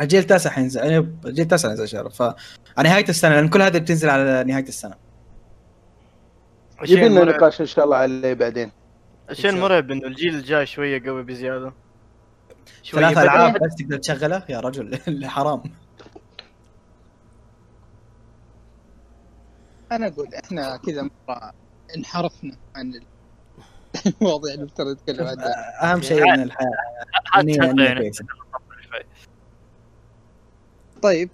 الجيل 0.00 0.20
التاسع 0.20 0.50
حينزل 0.50 0.80
يعني 0.80 0.98
الجيل 1.24 1.42
التاسع 1.44 1.68
حينزل 1.68 1.88
شهر 1.88 2.08
ف 2.10 2.22
على 2.78 2.88
نهاية 2.88 3.08
السنة 3.08 3.34
لأن 3.34 3.48
كل 3.48 3.62
هذه 3.62 3.78
بتنزل 3.78 4.10
على 4.10 4.44
نهاية 4.44 4.68
السنة. 4.68 4.94
يبي 6.88 7.08
لنا 7.08 7.24
نقاش 7.24 7.60
إن 7.60 7.66
شاء 7.66 7.84
الله 7.84 7.96
عليه 7.96 8.34
بعدين. 8.34 8.72
الشيء 9.30 9.50
المرعب 9.50 9.90
إنه 9.90 10.06
الجيل 10.06 10.34
الجاي 10.34 10.66
شوية 10.66 11.02
قوي 11.06 11.22
بزيادة. 11.22 11.72
شوية 12.82 13.02
ثلاث 13.04 13.18
ألعاب 13.18 13.52
بس 13.52 13.74
تقدر 13.74 13.96
تشغله؟ 13.98 14.42
يا 14.48 14.60
رجل 14.60 14.98
حرام. 15.28 15.62
أنا 19.92 20.06
أقول 20.06 20.34
إحنا 20.34 20.76
كذا 20.76 21.02
مرة 21.28 21.52
انحرفنا 21.96 22.56
عن 22.76 22.94
المواضيع 24.20 24.54
اللي 24.54 24.64
نفترض 24.64 24.88
نتكلم 24.88 25.26
عنها 25.26 25.92
أهم 25.92 26.02
شيء 26.02 26.34
إن 26.34 26.42
الحياة 26.42 26.70
إني 27.36 27.54
يعني. 27.84 28.12
شوي. 28.12 29.04
طيب 31.02 31.30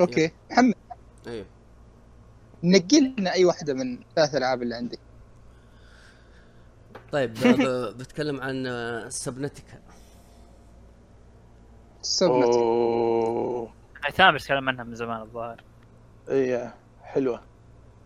أوكي. 0.00 0.32
محمد. 0.50 0.74
أيوه 1.26 1.46
نقي 2.62 3.00
لنا 3.00 3.32
أي 3.32 3.44
واحدة 3.44 3.74
من 3.74 3.98
ثلاث 4.16 4.34
ألعاب 4.34 4.62
اللي 4.62 4.74
عندك. 4.74 4.98
طيب 7.12 7.34
بتكلم 7.98 8.40
عن 8.40 8.66
سبنتيكا. 9.08 9.80
سبنت 12.02 12.54
أوه. 12.54 13.72
يعني 14.02 14.14
ثامر 14.14 14.38
تكلم 14.38 14.68
عنها 14.68 14.84
من 14.84 14.94
زمان 14.94 15.20
الظاهر. 15.20 15.64
إيه 16.28 16.74
حلوة. 17.02 17.42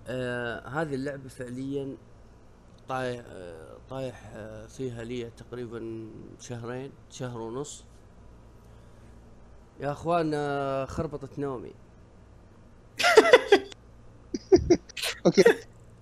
آه 0.08 0.68
هذه 0.68 0.94
اللعبة 0.94 1.28
فعليا 1.28 1.96
طايح 2.88 3.22
آه 3.30 3.76
طايح 3.92 4.32
آه 4.34 4.66
فيها 4.66 5.04
لي 5.04 5.30
تقريبا 5.30 6.08
شهرين 6.40 6.92
شهر 7.10 7.40
ونص. 7.40 7.84
يا 9.80 9.92
أخوان 9.92 10.30
آه 10.34 10.84
خربطت 10.84 11.38
نومي. 11.38 11.72
okay. 15.26 15.44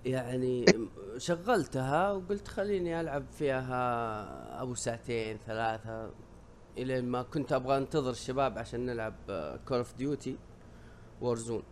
يعني 0.05 0.65
شغلتها 1.17 2.11
وقلت 2.11 2.47
خليني 2.47 3.01
ألعب 3.01 3.25
فيها 3.31 4.61
أبو 4.61 4.75
ساعتين 4.75 5.37
ثلاثة 5.37 6.11
إلين 6.77 7.05
ما 7.05 7.23
كنت 7.23 7.53
أبغى 7.53 7.77
أنتظر 7.77 8.11
الشباب 8.11 8.57
عشان 8.57 8.85
نلعب 8.85 9.15
Call 9.67 9.77
of 9.77 9.95
Duty 9.95 10.37
Warzone 11.21 11.63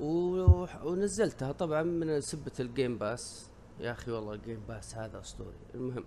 ونزلتها 0.00 1.52
طبعا 1.52 1.82
من 1.82 2.20
سبة 2.20 2.52
ال 2.60 2.68
Game 2.68 2.98
Pass 2.98 3.49
يا 3.80 3.92
أخي 3.92 4.10
والله 4.10 4.32
ال 4.34 4.39
Game 4.39 4.60
Pass 4.68 4.94
هذا 4.94 5.20
أسطوري. 5.20 5.56
المهم. 5.74 6.04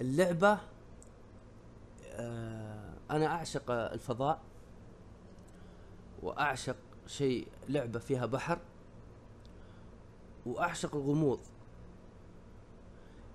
اللعبة 0.00 0.58
آه 2.06 2.94
أنا 3.10 3.26
أعشق 3.26 3.70
الفضاء 3.70 4.40
وأعشق 6.22 6.76
شيء 7.06 7.48
لعبة 7.68 7.98
فيها 7.98 8.26
بحر 8.26 8.58
وأعشق 10.46 10.94
الغموض. 10.94 11.40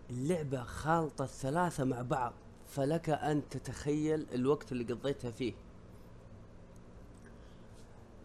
اللعبة 0.10 0.64
خالطة 0.64 1.24
الثلاثة 1.24 1.84
مع 1.84 2.02
بعض 2.02 2.34
فلك 2.68 3.10
أن 3.10 3.50
تتخيل 3.50 4.28
الوقت 4.34 4.72
اللي 4.72 4.94
قضيتها 4.94 5.32
فيه. 5.32 5.54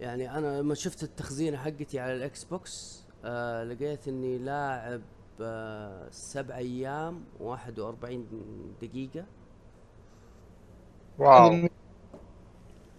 يعني 0.02 0.38
أنا 0.38 0.60
لما 0.60 0.74
شفت 0.74 1.02
التخزينه 1.02 1.56
حقتي 1.56 2.00
على 2.00 2.14
ال 2.16 2.44
Xbox 2.44 3.04
آه 3.24 3.64
لقيت 3.64 4.08
إني 4.08 4.38
لاعب 4.38 5.00
آه 5.40 6.08
سبع 6.10 6.56
أيام 6.56 7.24
واحد 7.40 7.78
وأربعين 7.78 8.26
دقيقة. 8.82 9.24
wow. 11.18 11.68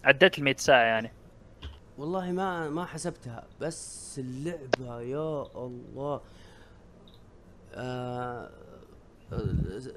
عديت 0.04 0.38
ال 0.38 0.44
100 0.44 0.56
ساعة 0.56 0.82
يعني. 0.84 1.12
والله 1.98 2.32
ما 2.32 2.68
ما 2.70 2.84
حسبتها 2.84 3.46
بس 3.60 4.18
اللعبة 4.18 5.00
يا 5.00 5.42
الله. 5.56 6.20
آه 7.74 8.50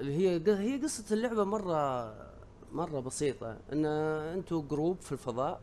هي 0.01 0.41
هي 0.47 0.81
قصة 0.83 1.13
اللعبة 1.15 1.43
مرة 1.43 2.13
مرة 2.71 2.99
بسيطة. 2.99 3.57
إن 3.73 3.85
أنتم 3.85 4.67
group 4.67 5.01
في 5.01 5.11
الفضاء 5.11 5.61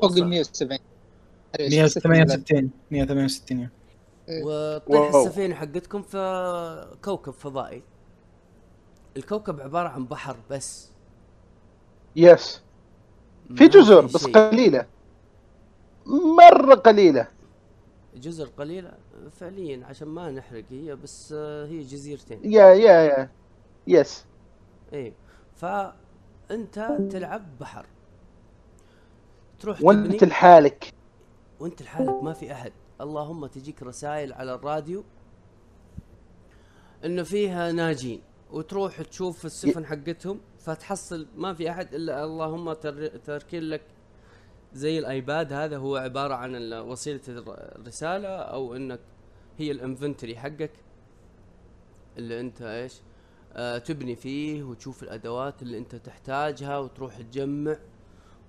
فوق 0.00 0.12
ال 0.12 0.26
170 0.26 0.78
168 1.60 2.70
168 2.90 3.68
وتطيح 4.28 5.14
wow. 5.14 5.26
السفينة 5.26 5.54
حقتكم 5.54 6.02
في 6.02 6.96
كوكب 7.04 7.32
فضائي. 7.32 7.82
الكوكب 9.16 9.60
عبارة 9.60 9.88
عن 9.88 10.04
بحر 10.06 10.36
بس. 10.50 10.90
yes. 12.16 12.62
في 13.56 13.68
جزر 13.68 14.06
بس. 14.06 14.26
قليلة. 14.26 14.86
مرة 16.06 16.74
قليلة. 16.74 17.28
جزر 18.16 18.48
قليلة؟ 18.58 18.92
فعليا 19.32 19.86
عشان 19.86 20.08
ما 20.08 20.30
نحرق 20.30 20.64
هي 20.70 20.96
بس 20.96 21.32
هي 21.32 21.80
جزيرتين. 21.80 22.40
يا 22.44 22.66
يا 22.66 23.02
يا. 23.02 23.30
يس. 23.86 24.24
إيه. 24.92 25.12
فأنت 25.56 27.08
تلعب 27.10 27.58
بحر. 27.60 27.86
تروح 29.60 29.82
وانت 29.82 30.24
لحالك. 30.24 30.92
وانت 31.60 31.82
لحالك 31.82 32.22
ما 32.22 32.32
في 32.32 32.52
أحد. 32.52 32.72
اللهم 33.00 33.46
تجيك 33.46 33.82
رسائل 33.82 34.32
على 34.32 34.54
الراديو 34.54 35.04
إنه 37.04 37.22
فيها 37.22 37.72
ناجين 37.72 38.20
وتروح 38.50 39.02
تشوف 39.02 39.46
السفن 39.46 39.86
حقتهم 39.86 40.40
فتحصل 40.58 41.26
ما 41.36 41.54
في 41.54 41.70
أحد 41.70 41.94
إلا 41.94 42.24
اللهم 42.24 42.72
تر... 42.72 43.06
تركين 43.06 43.62
لك 43.62 43.82
زي 44.72 44.98
ال 44.98 45.07
iPad. 45.07 45.52
هذا 45.52 45.76
هو 45.76 45.96
عبارة 45.96 46.34
عن 46.34 46.72
وسيلة 46.72 47.20
الر- 47.28 47.54
الرسالة 47.78 48.28
أو 48.28 48.76
إنك 48.76 49.00
هي 49.58 49.70
ال 49.70 49.77
inventory 49.77 50.36
حقك 50.36 50.70
اللي 52.18 52.40
أنت 52.40 52.62
إيش 52.62 53.00
آه 53.52 53.78
تبني 53.78 54.16
فيه 54.16 54.62
وتشوف 54.62 55.02
الأدوات 55.02 55.62
اللي 55.62 55.78
أنت 55.78 55.94
تحتاجها 55.96 56.78
وتروح 56.78 57.20
تجمع. 57.20 57.76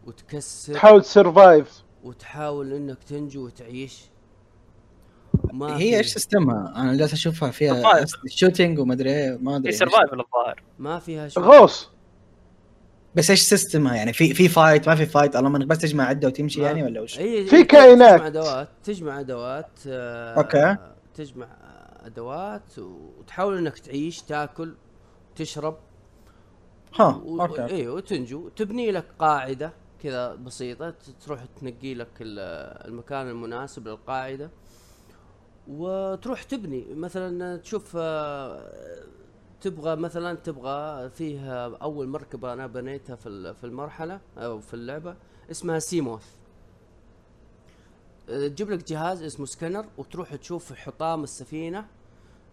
وتكسر 0.06 0.74
تحاول 0.74 1.02
ت 1.02 1.12
survive 1.12 1.84
وتحاول 2.04 2.74
إنك 2.74 3.04
تنجو 3.04 3.46
وتعيش 3.46 4.02
ما 5.54 5.78
هي 5.78 5.98
إيش 5.98 6.08
system 6.14 6.59
ها؟ 6.59 6.74
أنا 6.76 6.96
جالس 6.98 7.14
أشوفها 7.14 7.52
فيها. 7.52 8.06
shooting 8.28 8.80
وما 8.80 8.94
أدري 8.94 9.10
إيه 9.10 9.38
ما 9.42 9.56
أدري 9.56 9.72
في 9.72 9.84
إيش. 9.84 9.92
survival 9.92 10.20
الظاهر 10.20 10.64
ما 10.80 11.00
فيها 11.00 11.30
غوص 11.40 11.90
بس 13.16 13.30
إيش 13.30 13.42
system 13.42 13.88
ها 13.88 13.96
يعني 13.96 14.14
في 14.14 14.34
في 14.34 14.48
fight 14.48 14.90
ما 14.90 14.96
في 14.96 15.06
fight 15.06 15.36
اللهم 15.36 15.56
إنك 15.56 15.68
بس 15.68 15.78
تجمع 15.78 16.04
عدة 16.04 16.28
وتمشي 16.28 16.62
يعني 16.62 16.84
ولا 16.84 17.02
وش؟ 17.02 17.20
هي 17.20 17.46
في 17.46 17.56
هي 17.56 17.64
كائنات. 17.64 18.16
تجمع 18.16 18.28
أدوات 18.28 18.70
تجمع 18.84 19.20
أدوات 19.20 19.70
آه 19.88 20.34
okay. 20.38 20.78
تجمع 21.16 21.48
أدوات 22.06 22.80
وتحاول 22.80 23.58
إنك 23.58 23.80
تعيش 23.80 24.22
تاكل 24.22 24.74
تشرب 25.36 25.78
ها 27.00 27.22
و... 27.26 27.42
okay 27.42 27.66
أيوه 27.66 27.96
وتنجو 27.96 28.50
تبني 28.50 28.92
لك 28.92 29.06
قاعدة 29.20 29.74
كذا 30.06 30.36
بسيطة 30.36 30.90
ت- 30.90 31.10
تروح 31.26 31.46
تنقي 31.46 31.94
لك 31.94 32.10
ال- 32.22 32.40
المكان 32.88 33.30
المناسب 33.30 33.88
للقاعدة 33.88 34.50
وتروح 35.68 36.44
تبني. 36.44 36.94
مثلا 36.94 37.58
تشوف 37.58 37.94
آه، 38.00 39.04
تبغى 39.62 39.96
مثلا 39.96 40.34
تبغى 40.36 41.10
فيها 41.10 41.78
أول 41.78 42.08
مركبة 42.08 42.54
أنا 42.54 42.68
بنيتها 42.68 43.16
في 43.16 43.54
في 43.54 43.64
المرحلة 43.64 44.20
أو 44.38 44.60
في 44.60 44.74
اللعبة 44.74 45.16
اسمها 45.52 45.80
Seamoth. 45.80 46.26
آه، 48.30 48.48
تجيب 48.48 48.70
لك 48.72 48.88
جهاز 48.88 49.24
اسمه 49.24 49.46
سكانر 49.46 49.86
وتروح 49.98 50.36
تشوف 50.36 50.74
حطام 50.74 51.24
السفينة 51.24 51.88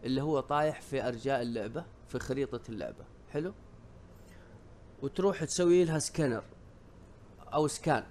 اللي 0.05 0.23
هو 0.23 0.41
طايح 0.41 0.81
في 0.81 1.09
أرجاء 1.09 1.43
اللعبة 1.43 1.85
في 2.09 2.19
خريطة 2.19 2.61
اللعبة. 2.69 3.05
حلو؟ 3.31 3.53
وتروح 5.03 5.45
تسوي 5.45 5.85
لها 5.85 5.99
سكانر. 5.99 6.43
أو 7.55 7.67
scan. 7.69 8.05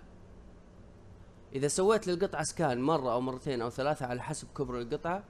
إذا 1.56 1.68
سويت 1.68 2.08
للقطعة 2.08 2.44
scan 2.44 2.82
مرة 2.82 3.14
أو 3.14 3.22
مرتين 3.22 3.62
أو 3.62 3.70
ثلاثة 3.70 4.06
على 4.06 4.22
حسب 4.22 4.48
كبر 4.58 4.80
القطعة 4.80 5.24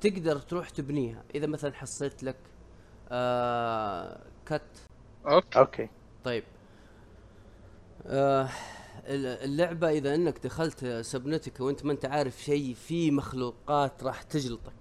تقدر 0.00 0.38
تروح 0.38 0.70
تبنيها. 0.70 1.22
إذا 1.34 1.46
مثلا 1.46 1.72
حصلت 1.72 2.22
لك 2.22 2.36
آه 3.10 4.20
kit 4.46 4.62
okay. 5.26 5.58
okay. 5.58 5.88
طيب. 6.24 6.44
آه 8.06 8.48
ال- 9.06 9.26
اللعبة 9.44 9.88
إذا 9.90 10.14
إنك 10.14 10.38
دخلت 10.44 10.84
سبحت 10.86 11.60
وأنت 11.60 11.84
ما 11.84 11.92
أنت 11.92 12.04
عارف 12.04 12.42
شيء 12.42 12.74
في 12.74 13.10
مخلوقات 13.10 14.04
راح 14.04 14.22
تجلطك. 14.22 14.72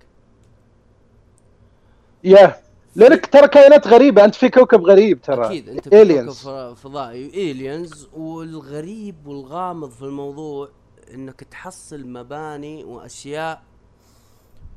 يا 2.23 2.61
لأنك 2.95 3.25
ترى 3.25 3.47
كائنات 3.47 3.87
غريبة 3.87 4.25
أنت 4.25 4.35
في 4.35 4.49
كوكب 4.49 4.81
غريب 4.83 5.21
ترى. 5.21 5.45
أكيد 5.45 5.69
أنت 5.69 5.89
في 5.89 5.89
كوكب 5.89 6.29
Aliens. 6.29 6.33
ف- 6.33 6.47
فضائي. 6.79 7.33
aliens 7.33 8.07
والغريب 8.13 9.27
والغامض 9.27 9.89
في 9.89 10.01
الموضوع 10.01 10.69
إنك 11.13 11.43
تحصل 11.43 12.07
مباني 12.07 12.83
وأشياء 12.83 13.61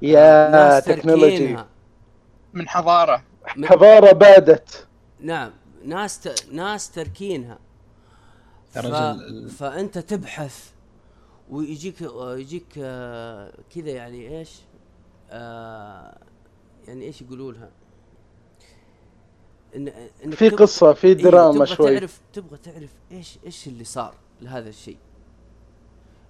يا 0.03 0.51
ناس 0.51 0.85
تكنولوجي 0.85 1.31
تركينها. 1.39 1.67
من 2.55 2.69
حضارة. 2.69 3.23
من- 3.57 3.67
حضارة 3.67 4.13
بادت. 4.13 4.87
نعم 5.21 5.51
ناس 5.85 6.21
ت... 6.21 6.47
ناس 6.53 6.91
تركينها. 6.91 7.59
يا 8.77 8.81
ف... 8.83 8.87
رجل. 8.87 9.49
فأنت 9.49 9.99
تبحث 9.99 10.71
ويجيك 11.51 11.95
يجيك 12.23 12.67
آه، 12.79 13.53
كذا 13.75 13.91
يعني 13.91 14.39
إيش؟ 14.39 14.51
آه 15.31 16.19
يعني 16.89 17.05
إيش 17.05 17.23
يقولوا 17.23 17.53
لها 17.53 17.71
إن 19.77 19.89
إنك 20.25 20.35
في 20.35 20.49
قصة 20.49 20.93
في 20.93 21.07
إيه، 21.07 21.13
دراما 21.15 21.53
تبغى 21.65 21.67
شوي. 21.67 21.95
تعرف 21.99 22.21
تبغى 22.33 22.57
تعرف 22.59 22.91
إيش 23.13 23.39
إيش 23.47 23.67
اللي 23.67 23.85
صار 23.85 24.15
لهذا 24.43 24.69
الشيء. 24.69 24.97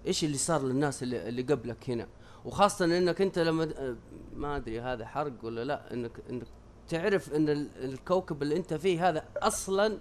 إيش 0.06 0.24
اللي 0.24 0.36
صار 0.36 0.62
للناس 0.62 1.02
اللي, 1.02 1.28
اللي 1.28 1.43
قبلك 1.43 1.90
هنا. 1.90 2.06
وخاصة 2.44 2.85
إنك 2.85 3.20
أنت 3.20 3.39
لما 3.39 3.97
ما 4.36 4.56
أدري 4.56 4.81
هذا 4.81 5.06
حرق 5.06 5.32
ولا 5.43 5.65
لا 5.65 5.93
انك 5.93 6.10
إنك 6.31 6.43
تعرف 6.89 7.35
إن 7.35 7.48
ال- 7.48 7.69
الكوكب 7.85 8.43
اللي 8.43 8.56
أنت 8.56 8.74
فيه 8.74 9.09
هذا 9.09 9.24
أصلا 9.36 9.98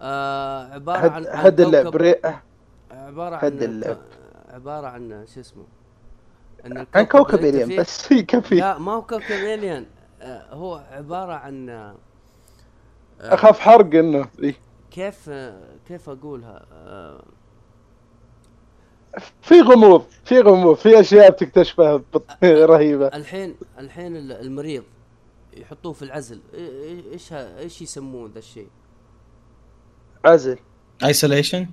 آه 0.00 0.72
عبارة 0.74 1.10
عن 1.10 1.26
هد 1.28 1.60
عن 1.60 1.82
كوكب- 1.84 1.96
اللعب 1.96 2.40
عبارة 2.90 3.36
هد 3.36 3.62
عن 3.62 3.70
اللعب. 3.70 3.98
عبارة 4.48 4.86
عن 4.86 5.24
شو 5.34 5.40
اسمه؟ 5.40 5.64
إن 6.66 6.86
عن 6.94 7.04
كوكب 7.06 7.38
الين 7.44 7.80
بس 7.80 8.12
يكفي 8.12 8.54
لا 8.54 8.78
ما 8.78 8.92
هو 8.92 9.02
كوكب 9.02 9.30
الين 9.32 9.86
آه 10.22 10.54
هو 10.54 10.74
عبارة 10.90 11.32
عن 11.32 11.68
أخاف 13.22 13.58
حرق 13.58 13.94
إنه 13.94 14.28
إيه. 14.42 14.54
كيف 14.90 15.28
آه 15.28 15.62
كيف 15.88 16.08
أقولها؟ 16.08 16.66
آه 16.72 17.24
في 19.42 19.60
غموض 19.60 20.04
في 20.24 20.40
غموض 20.40 20.76
في 20.76 21.00
أشياء 21.00 21.30
بتكتشفها 21.30 22.02
رهيبة. 22.44 23.06
الحين 23.06 23.54
الحين 23.78 24.16
ال- 24.16 24.32
المريض 24.32 24.84
يحطوه 25.52 25.92
في 25.92 26.02
العزل 26.02 26.40
إيش 27.12 27.32
ها- 27.32 27.58
إيش 27.58 27.82
يسمون 27.82 28.30
ذا 28.30 28.38
الشيء؟ 28.38 28.68
عزل. 30.24 30.58
isolation 31.04 31.66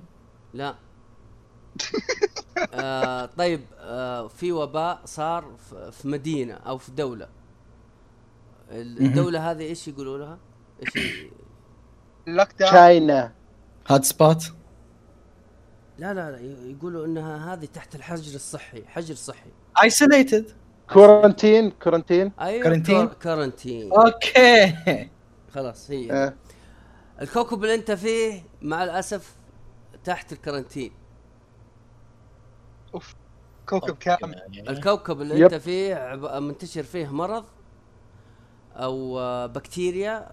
لا. 0.54 0.74
آه 2.74 3.26
طيب 3.26 3.60
آه 3.78 4.28
في 4.28 4.52
وباء 4.52 5.00
صار 5.04 5.44
ف- 5.58 5.74
في 5.74 6.08
مدينة 6.08 6.54
أو 6.54 6.78
في 6.78 6.92
دولة. 6.92 7.28
ال- 8.70 8.98
الدولة 9.02 9.50
هذه 9.50 9.62
إيش 9.62 9.88
يقولوا 9.88 10.18
لها؟ 10.18 10.38
إيش 10.82 11.24
ال 12.28 12.48
lockdown 12.58 12.70
China 12.70 13.32
hot 13.88 14.04
spot 14.04 14.52
لا 15.98 16.14
لا 16.14 16.30
لا 16.30 16.38
يقولوا 16.70 17.06
إنها 17.06 17.52
هذه 17.54 17.64
تحت 17.64 17.94
الحجر 17.94 18.34
الصحي 18.34 18.84
حجر 18.86 19.14
صحي. 19.14 19.50
isolated 19.82 20.50
quarantine 20.92 21.70
quarantine 21.70 22.32
أيوه 22.40 22.64
quarantine؟ 22.64 23.06
كار- 23.06 23.14
quarantine 23.14 23.92
okay 23.92 24.76
خلاص 25.54 25.90
هي. 25.90 26.12
آه. 26.12 26.34
الكوكب 27.22 27.62
اللي 27.62 27.74
أنت 27.74 27.90
فيه 27.90 28.42
مع 28.62 28.84
الأسف 28.84 29.34
تحت 30.04 30.32
ال 30.32 30.38
quarantine 30.38 30.92
كوكب 33.66 33.96
كامل. 33.96 34.42
الكوكب 34.68 35.20
اللي 35.20 35.34
يب. 35.40 35.42
أنت 35.42 35.54
فيه 35.54 35.94
عب- 35.94 36.42
منتشر 36.42 36.82
فيه 36.82 37.06
مرض 37.12 37.44
أو 38.76 39.18
آه، 39.18 39.46
بكتيريا 39.46 40.28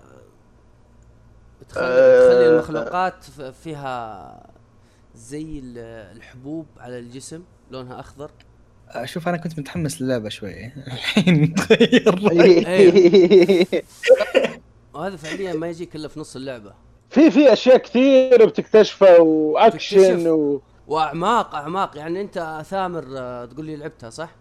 تخلي, 1.69 1.83
تخلي 2.27 2.49
المخلوقات 2.49 3.23
ف- 3.23 3.41
فيها 3.41 4.47
زي 5.15 5.59
ال- 5.59 5.77
الحبوب 6.17 6.65
على 6.79 6.99
الجسم 6.99 7.43
لونها 7.71 7.99
أخضر 7.99 8.31
شوف 9.03 9.27
أنا 9.27 9.37
كنت 9.37 9.59
متحمس 9.59 10.01
للعبة 10.01 10.29
شوي 10.29 10.65
الحين 10.87 11.53
تغير 11.55 12.31
إيه. 12.31 13.83
وهذا 14.93 15.15
فعليا 15.15 15.53
ما 15.53 15.67
يجيك 15.67 15.95
إلا 15.95 16.07
في 16.07 16.19
نص 16.19 16.35
اللعبة 16.35 16.73
في 17.09 17.31
في 17.31 17.53
أشياء 17.53 17.77
كثير 17.77 18.45
بتكتشفها 18.45 19.19
وأكشن. 19.19 20.27
و... 20.27 20.61
وأعماق 20.87 21.55
أعماق 21.55 21.97
يعني 21.97 22.21
أنت 22.21 22.61
ثامر 22.69 23.05
آه، 23.17 23.45
تقول 23.45 23.65
لي 23.65 23.75
لعبتها 23.75 24.09
صح؟ 24.09 24.35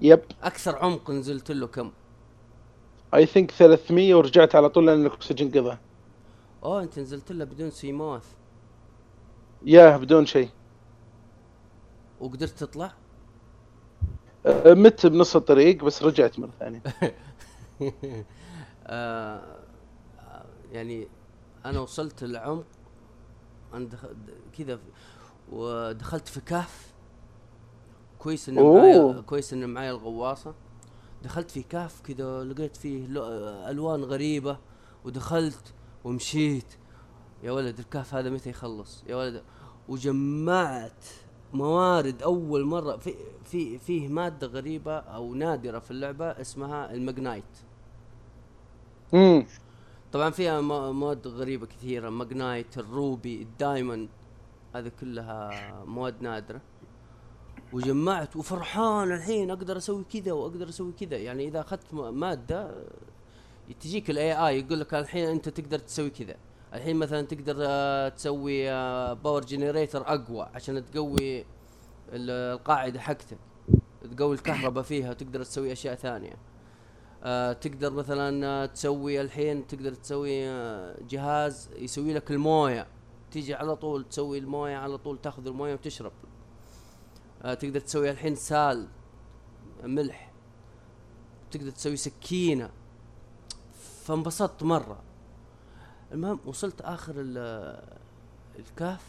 يب 0.00 0.20
أكثر 0.42 0.76
عمق 0.76 1.10
نزلت 1.10 1.50
له 1.50 1.66
كم؟ 1.66 1.90
اي 3.14 3.26
ثينك 3.26 3.50
300 3.50 4.14
ورجعت 4.14 4.54
على 4.54 4.68
طول 4.68 4.86
لأن 4.86 5.06
الاكسجين 5.06 5.50
قضى 5.50 5.78
اوه 6.64 6.82
انت 6.82 6.98
نزلت 6.98 7.32
له 7.32 7.44
بدون 7.44 7.70
سيموث 7.70 8.34
ياه 9.62 9.96
بدون 9.96 10.26
شيء 10.26 10.48
وقدرت 12.20 12.50
تطلع؟ 12.64 12.92
أه، 14.46 14.74
مت 14.74 15.06
بنص 15.06 15.36
الطريق 15.36 15.84
بس 15.84 16.02
رجعت 16.02 16.38
مرة 16.38 16.50
ثانية 16.60 16.82
آه 18.86 19.58
يعني 20.72 21.08
أنا 21.64 21.80
وصلت 21.80 22.22
العمق. 22.22 22.64
كذا 24.58 24.80
ودخلت 25.52 26.28
في 26.28 26.40
كهف 26.40 26.94
كويس 28.18 28.48
ان. 28.48 28.54
معايا 28.54 29.20
كويس 29.20 29.52
ان 29.52 29.68
معايا 29.68 29.90
الغواصة 29.90 30.54
دخلت 31.22 31.50
في 31.50 31.62
كهف 31.62 32.00
كذا 32.00 32.44
لقيت 32.44 32.76
فيه 32.76 33.06
لو... 33.06 33.24
ألوان 33.70 34.04
غريبة 34.04 34.58
ودخلت 35.04 35.74
ومشيت. 36.06 36.66
يا 37.42 37.52
ولد 37.52 37.78
الكهف 37.78 38.14
هذا 38.14 38.30
متى 38.30 38.50
يخلص؟ 38.50 39.04
يا 39.08 39.16
ولد 39.16 39.42
وجمعت 39.88 41.04
موارد 41.52 42.22
أول 42.22 42.64
مرة 42.64 42.96
في 42.96 43.14
في 43.44 43.78
فيه 43.78 44.08
مادة 44.08 44.46
غريبة 44.46 44.96
أو 44.98 45.34
نادرة 45.34 45.78
في 45.78 45.90
اللعبة 45.90 46.24
اسمها 46.26 46.94
الماجنايت 46.94 47.44
امم 49.14 49.46
طبعا 50.12 50.30
فيها 50.30 50.60
مو- 50.60 50.92
مواد 50.92 51.26
غريبة 51.28 51.66
كثيرة. 51.66 52.10
magnetite 52.10 52.78
ال 52.78 52.91
ruby 52.91 53.42
ال 53.42 53.50
diamond 53.50 54.08
هذه 54.74 54.92
كلها 55.00 55.50
مواد 55.84 56.22
نادرة. 56.22 56.60
وجمعت 57.72 58.36
وفرحان 58.36 59.12
الحين 59.12 59.50
أقدر 59.50 59.76
أسوي 59.76 60.04
كذا 60.12 60.32
وأقدر 60.32 60.68
أسوي 60.68 60.92
كذا. 60.92 61.16
يعني 61.16 61.48
إذا 61.48 61.60
أخذت 61.60 61.94
م- 61.94 62.14
مادة 62.20 62.70
تجيك 63.74 64.10
ال 64.10 64.32
AI 64.48 64.60
يقول 64.60 64.80
لك 64.80 64.94
الحين 64.94 65.28
أنت 65.28 65.48
تقدر 65.48 65.78
تسوي 65.78 66.10
كذا. 66.10 66.36
الحين 66.74 66.96
مثلا 66.96 67.22
تقدر 67.22 67.56
آه، 67.60 68.08
تسوي 68.08 68.64
power 69.14 69.44
generator 69.44 70.02
أقوى 70.14 70.48
عشان 70.54 70.84
تقوي 70.90 71.40
ال- 71.40 72.54
القاعدة 72.58 73.00
حقتك. 73.00 73.38
تقوي 74.16 74.34
الكهرباء 74.34 74.82
فيها 74.84 75.10
وتقدر 75.10 75.42
تسوي 75.44 75.72
أشياء 75.72 75.94
ثانية. 75.94 76.36
آه 77.24 77.52
تقدر 77.52 77.92
مثلا 77.92 78.46
آه، 78.46 78.66
تسوي 78.66 79.20
الحين 79.20 79.66
تقدر 79.66 79.92
تسوي 79.94 80.48
آه، 80.48 80.96
جهاز 81.08 81.70
يسوي 81.76 82.14
لك 82.14 82.30
الموية. 82.30 82.86
تيجي 83.30 83.54
على 83.54 83.76
طول 83.76 84.04
تسوي 84.08 84.38
الموية 84.38 84.76
على 84.76 84.98
طول 84.98 85.18
تاخذ 85.18 85.46
الموية 85.46 85.74
وتشرب. 85.74 86.12
آه 87.42 87.54
تقدر 87.54 87.80
تسوي 87.80 88.10
الحين 88.10 88.34
سال 88.34 88.88
ملح. 89.84 90.32
تقدر 91.50 91.70
تسوي 91.70 91.96
سكينة. 91.96 92.70
فانبسطت 94.06 94.62
مرة. 94.62 94.98
المهم 96.12 96.40
وصلت 96.46 96.80
آخر 96.80 97.14
ال- 97.16 97.96
الكهف 98.58 99.06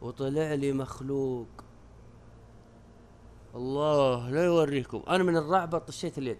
وطلع 0.00 0.54
لي 0.54 0.72
مخلوق. 0.72 1.46
الله 3.54 4.30
لا 4.30 4.44
يوريكم. 4.44 5.02
أنا 5.08 5.24
من 5.24 5.36
الرعبة 5.36 5.78
طشيت 5.78 6.18
اليد. 6.18 6.38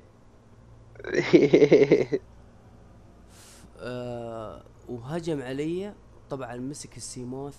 آه 3.78 4.62
وهجم 4.89 5.43
علي. 5.43 5.94
طبعا 6.30 6.56
مسك 6.56 6.97
ال 6.97 7.04
Seamoth 7.04 7.59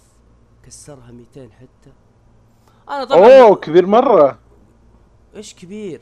كسرها 0.63 1.11
200 1.11 1.51
حتة. 1.51 1.93
أنا 2.89 3.05
طبعا 3.05 3.41
أوه 3.41 3.55
كبير 3.55 3.85
مرة. 3.85 4.39
إيش 5.35 5.53
كبير؟ 5.55 6.01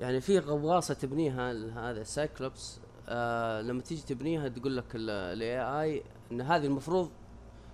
يعني 0.00 0.20
في 0.20 0.38
غواصة 0.38 0.94
تبنيها 0.94 1.52
هذا 1.90 2.02
Cyclops 2.02 2.80
آه 3.08 3.60
لما 3.60 3.80
تيجي 3.80 4.02
تبنيها 4.02 4.48
تقول 4.48 4.76
لك 4.76 4.84
ال 4.94 5.82
AI 5.82 6.02
إن 6.32 6.40
هذه 6.40 6.66
المفروض 6.66 7.10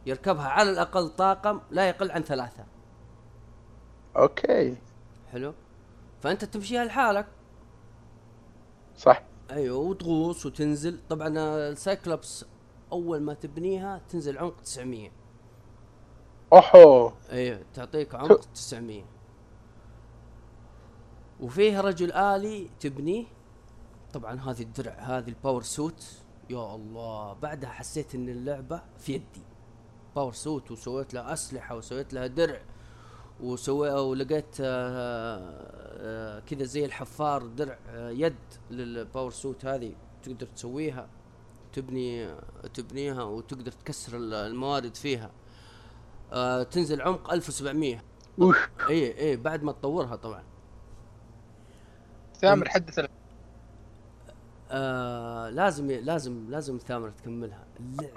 يركبها 0.06 0.48
على 0.48 0.70
الأقل 0.70 1.08
طاقم 1.08 1.60
لا 1.70 1.88
يقل 1.88 2.10
عن 2.10 2.22
ثلاثة. 2.22 2.64
okay. 4.16 4.76
حلو؟ 5.32 5.54
فأنت 6.20 6.44
تمشيها 6.44 6.84
لحالك. 6.84 7.26
صح. 8.96 9.22
أيوه 9.50 9.78
وتغوص 9.78 10.46
وتنزل. 10.46 10.98
طبعا 11.08 11.28
ال 11.68 11.78
Cyclops 11.78 12.44
أول 12.92 13.22
ما 13.22 13.34
تبنيها 13.34 14.00
تنزل 14.08 14.38
عمق 14.38 14.60
900 14.60 15.10
أوحو. 16.52 17.10
أيوه 17.32 17.60
تعطيك 17.74 18.14
عمق 18.14 18.40
900 18.54 19.04
وفيه 21.40 21.80
رجل 21.80 22.12
آلي 22.12 22.70
تبنيه 22.80 23.24
طبعا 24.12 24.40
هذه 24.40 24.62
الدرع 24.62 24.92
هذه 24.92 25.28
ال 25.28 25.34
power 25.34 25.62
suit 25.62 26.04
يا 26.50 26.74
الله 26.74 27.32
بعدها 27.32 27.70
حسيت 27.70 28.14
إن 28.14 28.28
اللعبة 28.28 28.82
في 28.98 29.12
يدي. 29.12 29.42
power 30.16 30.32
suit 30.32 30.70
وسويت 30.70 31.14
لها 31.14 31.32
أسلحة 31.32 31.76
وسويت 31.76 32.12
لها 32.14 32.26
درع 32.26 32.62
وسوي 33.40 33.90
ولقيت 33.90 34.56
آه، 34.60 35.38
آه، 35.98 36.40
كذا 36.40 36.64
زي 36.64 36.84
الحفار 36.84 37.46
درع 37.46 37.78
آه، 37.88 38.10
يد 38.10 38.36
لل 38.70 38.87
power 38.87 39.30
suit 39.30 39.64
هذه. 39.66 39.94
تقدر 40.22 40.46
تسويها 40.46 41.08
تبني 41.72 42.34
تبنيها 42.74 43.22
وتقدر 43.22 43.72
تكسر 43.72 44.16
ال- 44.16 44.34
الموارد 44.34 44.94
فيها. 44.94 45.30
تنزل 46.64 47.02
عمق 47.02 47.32
1700 47.32 48.02
وش 48.38 48.56
اي 48.88 49.18
اي 49.20 49.36
بعد 49.36 49.62
ما 49.62 49.72
تطورها 49.72 50.16
طبعا. 50.16 50.42
ثامر 52.40 52.68
حدث 52.68 52.98
ال- 52.98 53.08
آه 54.70 55.50
لازم 55.50 55.90
لازم 55.90 56.50
لازم 56.50 56.78
ثامر 56.78 57.10
تكملها. 57.10 57.64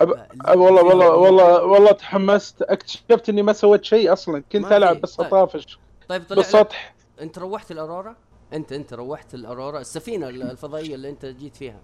أب... 0.01 0.09
اللعبة 0.11 0.27
أب 0.45 0.59
والله 0.59 0.83
والله. 0.83 1.09
والله 1.15 1.63
والله 1.63 1.91
تحمست. 1.91 2.61
اكتشفت 2.61 3.29
إني 3.29 3.41
ما 3.41 3.53
سويت 3.53 3.83
شيء 3.83 4.13
أصلا. 4.13 4.43
كنت 4.51 4.71
ألعب. 4.71 5.01
بس 5.01 5.15
طيب. 5.15 5.27
اطافش 5.27 5.79
طيب 6.09 6.21
طلع 6.23 6.31
لك 6.31 6.35
بالسطح 6.37 6.95
أنت 7.21 7.37
روحت 7.37 7.71
ال 7.71 7.77
Aurora؟ 7.77 8.15
انت 8.53 8.71
أنت 8.71 8.93
روحت 8.93 9.33
ال 9.33 9.39
Aurora. 9.39 9.79
السفينة 9.79 10.29
الفضائية 10.29 10.95
اللي 10.95 11.09
أنت 11.09 11.25
جيت 11.25 11.55
فيها. 11.55 11.79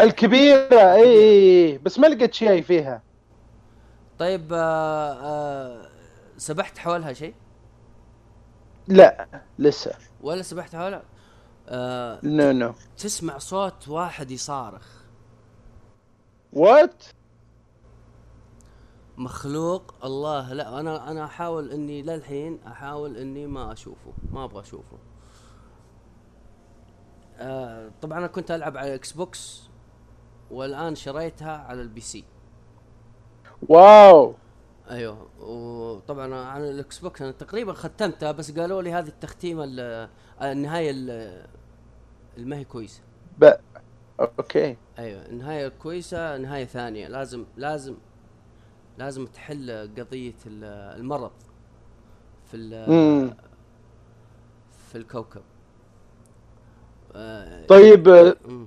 الكبيرة. 0.00 0.92
اي 0.94 1.02
اي 1.02 1.66
اي 1.72 1.78
بس 1.78 1.98
ما 1.98 2.06
لقيت 2.06 2.34
شيء 2.34 2.62
فيها. 2.62 3.02
طيب 4.18 4.52
آه 4.52 5.12
آه 5.12 5.88
سبحت 6.36 6.78
حولها 6.78 7.12
شيء؟ 7.12 7.34
لا 8.88 9.26
لسه. 9.58 9.92
ولا 10.22 10.42
سبحت 10.42 10.76
حولها؟ 10.76 11.02
آه 11.68 12.20
no 12.22 12.52
no. 12.52 12.74
تسمع 12.96 13.38
صوت 13.38 13.88
واحد 13.88 14.30
يصارخ. 14.30 15.04
what 16.52 17.04
مخلوق؟ 19.16 19.94
الله 20.04 20.52
لا 20.52 20.80
أنا 20.80 21.10
أنا 21.10 21.24
أحاول 21.24 21.70
إني 21.70 22.02
للحين 22.02 22.58
أحاول 22.66 23.16
إني 23.16 23.46
ما 23.46 23.72
أشوفه 23.72 24.12
ما 24.32 24.44
أبغى 24.44 24.60
أشوفه. 24.60 24.98
آه 27.38 27.90
طبعا 28.02 28.18
أنا 28.18 28.26
كنت 28.26 28.50
ألعب 28.50 28.76
على 28.76 28.88
ال 28.88 29.12
Xbox 29.12 29.62
والآن 30.50 30.94
شريتها 30.94 31.56
على 31.56 31.82
ال 31.82 32.00
PC. 32.00 32.24
wow 33.68 34.34
أيوه. 34.90 35.28
وطبعا 35.40 36.34
على 36.34 36.70
ال 36.70 36.98
Xbox 36.98 37.22
أنا 37.22 37.30
تقريبا 37.30 37.72
ختمتها 37.72 38.32
بس 38.32 38.58
قالوا 38.58 38.82
لي 38.82 38.92
هذه 38.92 39.08
التختيمة 39.08 39.64
ال- 39.64 40.08
النهاية 40.42 40.90
ال- 40.90 41.46
اللي 42.36 42.46
ما 42.46 42.56
هي 42.56 42.64
كويسة. 42.64 43.00
ب... 43.38 43.52
okay. 44.20 44.76
أيوه. 44.98 45.26
النهاية 45.26 45.68
كويسة 45.68 46.36
نهاية 46.36 46.64
ثانية. 46.64 47.08
لازم 47.08 47.44
لازم 47.56 47.94
لازم 48.98 49.26
تحل 49.26 49.90
قضية 49.98 50.34
ال- 50.46 50.64
المرض 51.00 51.32
في. 52.50 52.84
في 54.88 54.98
الكوكب. 54.98 55.42
آه، 57.16 57.66
طيب 57.66 58.08
آه، 58.08 58.36
مم. 58.48 58.66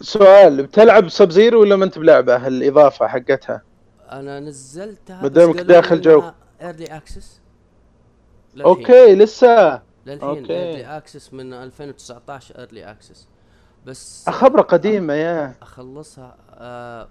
سؤال 0.00 0.62
بتلعب 0.62 1.08
Sub 1.08 1.30
Zero 1.30 1.60
ولا 1.60 1.76
ما 1.76 1.84
أنت 1.84 1.98
بلعبة؟ 1.98 2.46
الاضافه 2.46 3.06
حقتها. 3.06 3.62
أنا 4.12 4.40
نزلتها 4.40 5.22
ما 5.22 5.28
دامك 5.28 5.56
داخل 5.60 6.00
جو. 6.00 6.22
early 6.62 6.84
access 6.84 7.40
okay 8.60 9.14
لسه. 9.14 9.82
للحين. 10.06 10.28
early 10.50 10.84
access 10.96 11.34
من 11.34 11.52
2019 11.52 12.58
early 12.58 12.90
access 12.90 13.28
بس 13.86 14.28
خبرة 14.30 14.62
قديمة 14.62 15.14
يا. 15.14 15.54
أخلصها 15.62 16.36
آه 16.50 17.08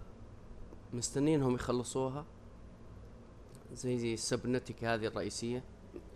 مستنينهم 0.93 1.55
يخلصوها. 1.55 2.25
زي 3.73 3.97
زي 3.97 4.13
ال 4.13 4.21
Subnautica 4.21 4.93
هذه 4.93 5.05
الرئيسية. 5.07 5.63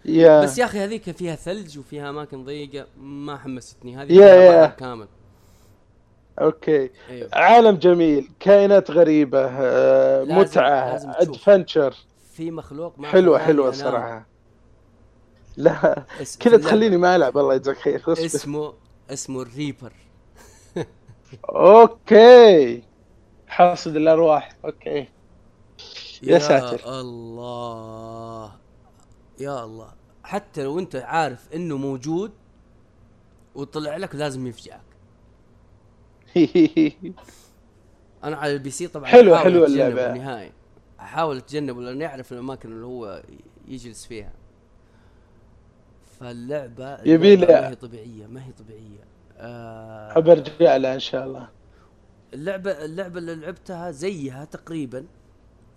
يا. 0.06 0.42
بس 0.44 0.58
يا 0.58 0.66
أخي 0.66 0.80
هذيك 0.80 1.12
فيها 1.12 1.36
ثلج 1.36 1.80
وفيها 1.80 2.10
أماكن 2.10 2.46
ضيقة 2.46 2.88
ما 2.98 3.38
حمستني. 3.38 3.98
هذه 3.98 4.14
يا- 4.14 4.26
يا. 4.36 4.66
كامل. 4.68 5.08
okay. 6.42 6.90
أيوه. 7.10 7.30
عالم 7.34 7.76
جميل 7.78 8.30
كائنات 8.40 8.92
غريبة 8.92 9.46
آه، 9.46 10.24
لازم- 10.24 10.40
متعة 10.42 10.92
لازم 10.92 11.12
تشوف. 11.12 11.30
adventure 11.30 11.96
في 12.34 12.52
مخلوق 12.52 13.00
ما 13.00 13.08
حلوة 13.08 13.38
خلاني 13.38 13.48
حلوة 13.48 13.66
أنام. 13.66 13.74
الصراحه 13.74 14.26
لا 15.58 16.06
اس- 16.22 16.38
كذا 16.38 16.58
تخليني 16.58 16.98
ما 16.98 17.16
ألعب 17.16 17.38
الله 17.38 17.56
يجزاك 17.56 17.78
خير. 17.78 17.96
اصبر. 18.08 18.14
اسمه 18.26 18.74
اسمه 19.10 19.42
ال 19.42 19.48
Reaper. 19.48 19.94
okay. 21.50 22.84
حاصد 23.48 23.96
الارواح 23.96 24.50
okay. 24.66 25.08
يا 26.24 26.40
ساتر. 26.40 27.00
الله. 27.00 28.52
يا 29.40 29.64
الله. 29.64 29.88
حتى 30.24 30.64
لو 30.64 30.80
أنت 30.80 30.96
عارف 30.96 31.48
إنه 31.54 31.78
موجود 31.78 32.32
وطلع 33.56 33.98
لك 33.98 34.16
لازم 34.16 34.48
يفجعك. 34.48 34.82
أنا 38.24 38.36
على 38.38 38.54
ال 38.54 38.70
PC 38.70 38.88
طبعا 38.88 39.06
حلوة 39.06 39.42
أتجنب 39.42 39.64
اللعبة. 39.64 40.10
النهائي 40.10 40.52
أحاول 41.00 41.38
اتجنبه 41.38 41.82
لأنه 41.82 42.04
يعرف 42.04 42.34
الأماكن 42.34 42.72
اللي 42.72 42.86
هو 42.86 43.24
يجلس 43.68 44.06
فيها. 44.06 44.32
فاللعبة 46.20 47.02
يبي 47.04 47.38
ما 47.38 47.70
هي 47.70 47.76
طبيعية 47.76 48.28
ما 48.28 48.46
هي 48.46 48.52
طبيعية. 48.52 49.04
آه 49.38 50.18
أبى 50.18 50.32
أرجع 50.32 50.76
لها 50.76 50.94
إن 50.94 51.00
شاء 51.00 51.26
الله. 51.26 51.50
اللعبة 52.34 52.72
اللعبة 52.86 53.20
اللي 53.20 53.36
لعبتها 53.36 53.92
زيها 53.92 54.46
تقريبا. 54.46 55.06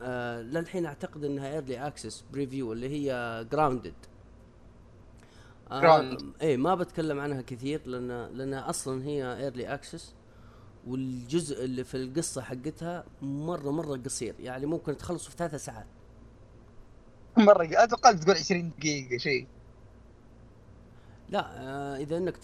آه 0.02 0.40
للحين 0.40 0.86
أعتقد 0.86 1.24
إنها 1.24 1.54
early 1.54 1.86
access 1.86 2.24
preview 2.32 2.72
اللي 2.72 2.88
هي 2.88 3.44
Grounded 3.52 3.94
Grounded. 5.70 6.24
إيه 6.42 6.56
ما 6.56 6.74
بتكلم 6.74 7.20
عنها 7.20 7.42
كثير 7.42 7.80
لأن 7.86 8.08
لأنها 8.32 8.70
أصلا 8.70 9.04
هي 9.04 9.36
early 9.36 9.74
access 9.74 10.14
والجزء 10.86 11.64
اللي 11.64 11.84
في 11.84 11.96
القصة 11.96 12.42
حقتها 12.42 13.04
مرة 13.22 13.70
مرة 13.70 13.96
قصير. 13.96 14.34
يعني 14.40 14.66
ممكن 14.66 14.96
تخلصه 14.96 15.30
في 15.30 15.36
ثلاثة 15.36 15.56
ساعات. 15.56 15.86
مرة 17.36 17.68
أتوقع 17.72 18.12
تقول 18.12 18.36
20 18.36 18.70
دقيقة 18.78 19.18
شيء. 19.18 19.46
لا 21.28 21.46
آه 21.60 21.96
إذا 21.96 22.16
إنك 22.16 22.36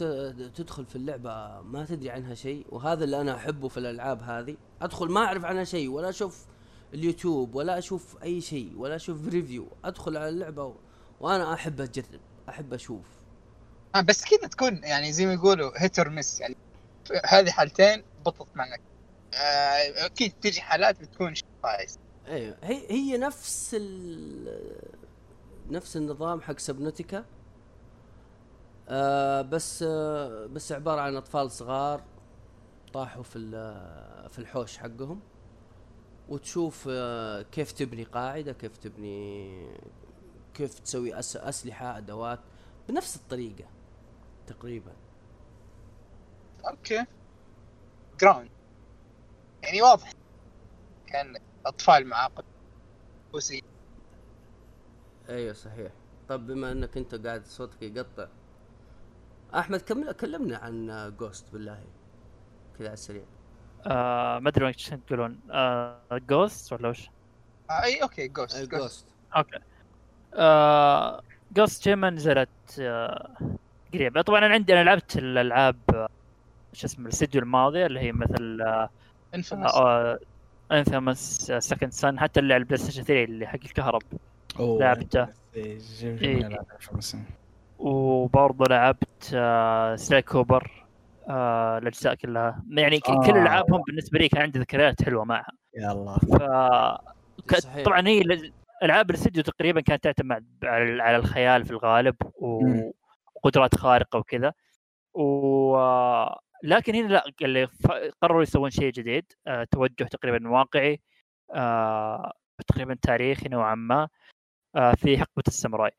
تدخل 0.54 0.86
في 0.86 0.96
اللعبة 0.96 1.60
ما 1.60 1.84
تدري 1.84 2.10
عنها 2.10 2.34
شيء 2.34 2.66
وهذا 2.68 3.04
اللي 3.04 3.20
أنا 3.20 3.36
أحبه 3.36 3.68
في 3.68 3.76
الألعاب 3.76 4.22
هذه. 4.22 4.56
أدخل 4.82 5.08
ما 5.08 5.20
أعرف 5.20 5.44
عنها 5.44 5.64
شيء 5.64 5.88
ولا 5.88 6.08
أشوف 6.08 6.46
اليوتيوب 6.94 7.54
ولا 7.54 7.78
أشوف 7.78 8.22
أي 8.22 8.40
شيء 8.40 8.72
ولا 8.76 8.96
أشوف 8.96 9.28
review 9.28 9.68
أدخل 9.84 10.16
على 10.16 10.28
اللعبة 10.28 10.64
و... 10.64 10.74
وأنا 11.20 11.54
أحب 11.54 11.80
أجرب 11.80 12.20
أحب 12.48 12.74
أشوف. 12.74 13.06
آه 13.94 14.00
بس 14.00 14.24
كذا 14.24 14.48
تكون 14.48 14.80
يعني 14.84 15.12
زي 15.12 15.26
ما 15.26 15.32
يقولوا 15.32 15.70
هيتر 15.76 16.10
مس 16.10 16.40
يعني 16.40 16.56
هذه 17.24 17.50
حالتين 17.50 18.02
بطلت 18.26 18.56
معك. 18.56 18.80
آه، 19.34 20.06
أكيد 20.06 20.32
تجي 20.32 20.60
حالات 20.60 21.00
بتكون 21.00 21.34
كويس. 21.62 21.98
أيوه. 22.26 22.56
هي 22.62 22.90
هي 22.90 23.18
نفس 23.18 23.76
ال... 23.78 24.90
نفس 25.70 25.96
النظام 25.96 26.40
حق 26.40 26.58
سبنوتيكا. 26.58 27.24
آه 28.88 29.42
بس 29.42 29.84
آه 29.88 30.46
بس 30.46 30.72
عبارة 30.72 31.00
عن 31.00 31.16
أطفال 31.16 31.50
صغار 31.50 32.04
طاحوا 32.92 33.22
في 33.22 33.38
في 34.30 34.38
الحوش 34.38 34.78
حقهم. 34.78 35.20
وتشوف 36.28 36.88
آه 36.90 37.42
كيف 37.42 37.72
تبني 37.72 38.04
قاعدة 38.04 38.52
كيف 38.52 38.76
تبني 38.76 39.66
كيف 40.54 40.78
تسوي 40.78 41.18
أس... 41.18 41.36
أسلحة 41.36 41.98
أدوات 41.98 42.40
بنفس 42.88 43.16
الطريقة 43.16 43.64
تقريبا. 44.46 44.92
okay. 46.68 47.06
Grounded 48.20 48.50
يعني 49.62 49.82
واضح. 49.82 50.12
كان 51.06 51.36
أطفال 51.66 52.06
معاقب 52.06 52.44
وسي 53.32 53.62
أيوه 55.28 55.52
صحيح. 55.52 55.92
طب 56.28 56.46
بما 56.46 56.72
إنك 56.72 56.96
أنت 56.96 57.26
قاعد 57.26 57.46
صوتك 57.46 57.82
يقطع 57.82 58.26
أحمد 59.54 59.80
كمل 59.80 60.12
كلمنا 60.12 60.56
عن 60.56 61.12
Ghost 61.18 61.52
بالله. 61.52 61.84
كذا 62.78 62.86
على 62.88 62.94
السريع. 62.94 63.22
آه 63.86 64.38
ما 64.38 64.48
أدري 64.48 64.64
وش 64.68 64.88
تقولون. 64.88 65.40
آه 65.50 66.00
Ghost 66.12 66.72
ولا 66.72 66.88
وش؟ 66.88 67.08
آه 67.70 67.82
أي 67.82 68.02
okay 68.02 68.28
Ghost 68.28 68.56
Ghost 68.56 68.70
Ghost 68.74 69.06
okay. 69.36 69.58
آه 70.34 71.22
Ghost 71.52 71.84
Tsushima 71.84 72.10
نزلت 72.10 72.48
آه 72.80 73.36
قريب. 73.94 74.20
طبعا 74.20 74.38
أنا 74.38 74.54
عندي 74.54 74.72
أنا 74.72 74.84
لعبت 74.84 75.16
الألعاب 75.16 75.76
آه، 75.94 76.08
شو 76.72 76.86
اسمه 76.86 77.04
الاستديو 77.06 77.42
الماضيه 77.42 77.86
اللي 77.86 78.00
هي 78.00 78.12
مثل 78.12 78.60
آه 78.62 78.90
Infamous 79.34 79.64
Infamous 80.72 81.52
Second 81.58 81.92
Son 81.92 82.20
حتى 82.20 82.40
اللي 82.40 82.54
على 82.54 82.60
ال 82.60 82.78
PlayStation 82.78 83.02
3 83.02 83.24
اللي 83.24 83.46
حق 83.46 83.58
الكهرب 83.64 84.02
لعبته. 84.80 85.26
إيه،. 86.22 86.48
وبرضه 87.78 88.64
لعبت 88.64 89.30
آه 89.34 89.96
Sly 89.96 90.22
Cooper 90.22 90.86
آه 91.28 91.78
الأجزاء 91.78 92.14
كلها 92.14 92.64
يعني 92.70 92.96
آه. 93.08 93.20
كل 93.26 93.36
العابهم 93.38 93.82
بالنسبة 93.86 94.18
لي 94.18 94.28
كان 94.28 94.42
عندي 94.42 94.58
ذكريات 94.58 95.02
حلوة 95.02 95.24
معها 95.24 95.52
يا 95.76 95.92
الله 95.92 96.18
ف 96.18 96.34
ك-. 97.48 97.82
طبعا 97.84 98.08
هي 98.08 98.20
ال- 98.20 98.52
ألعاب 98.82 99.10
الاستديو 99.10 99.42
تقريبا 99.42 99.80
كانت 99.80 100.04
تعتمد 100.04 100.46
على 100.64 101.02
على 101.02 101.16
الخيال 101.16 101.64
في 101.64 101.70
الغالب. 101.70 102.14
وقدرات 103.36 103.74
خارقة 103.74 104.18
وكذا 104.18 104.52
و 105.14 105.76
لكن 106.62 106.94
هنا 106.94 107.08
لا 107.08 107.24
اللي 107.42 107.68
قرروا 108.22 108.42
يسوون 108.42 108.70
شيء 108.70 108.92
جديد 108.92 109.24
آه، 109.46 109.66
توجه 109.70 110.04
تقريبا 110.04 110.48
واقعي 110.50 111.00
آه، 111.54 112.32
تقريبا 112.68 112.96
تاريخي 113.02 113.48
نوعا 113.48 113.74
ما 113.74 114.08
آه، 114.76 114.92
في 114.92 115.18
حقبة 115.18 115.42
الساموراي. 115.48 115.90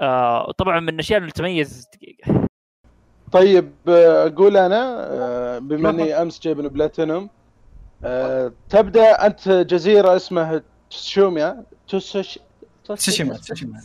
آه، 0.00 0.52
طبعا 0.52 0.80
من 0.80 0.88
الأشياء 0.88 1.20
اللي 1.20 1.30
تميز 1.30 1.86
دقيقة. 1.94 2.46
طيب 3.32 3.72
آه، 3.88 4.26
أقول 4.26 4.56
أنا 4.56 5.06
آه، 5.10 5.58
بما 5.58 5.90
إني 5.90 6.22
أمس 6.22 6.40
جايب 6.40 6.60
بلاتينوم 6.60 7.30
آه، 8.04 8.52
تبدأ 8.68 9.26
أنت 9.26 9.48
جزيرة 9.48 10.16
اسمها 10.16 10.62
تسوشيما 10.90 11.64
تسوش 11.88 12.38
تسوشيما 12.94 13.36
تسوشيما 13.36 13.80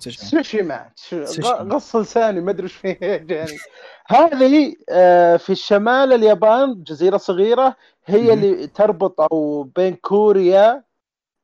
تسوشيما 0.00 0.90
تسوشيما. 0.96 1.74
غص 1.74 1.96
لساني 1.96 2.40
ما 2.40 2.50
أدري 2.50 2.64
إيش 2.64 2.72
فيه 2.72 2.98
يعني. 3.30 3.58
هذه 4.06 4.74
آه، 4.90 5.36
في 5.36 5.50
الشمال 5.52 6.12
اليابان 6.12 6.82
جزيرة 6.82 7.16
صغيرة 7.16 7.76
هي. 8.06 8.32
اللي 8.32 8.66
تربط 8.66 9.20
أو 9.20 9.62
بين 9.62 9.94
كوريا 9.94 10.82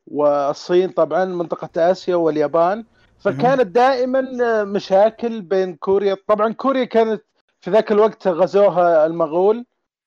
والصين 0.07 0.89
طبعا 0.91 1.25
منطقة 1.25 1.91
آسيا 1.91 2.17
واليابان. 2.17 2.85
فكانت 3.19 3.67
دائما 3.67 4.39
آه، 4.43 4.65
مشاكل 4.65 5.41
بين 5.43 5.75
كوريا. 5.77 6.17
طبعا 6.27 6.53
كوريا 6.53 6.85
كانت 6.85 7.23
في 7.61 7.71
ذاك 7.71 7.93
الوقت 7.93 8.29
غزوها 8.29 9.07
المغول. 9.07 9.65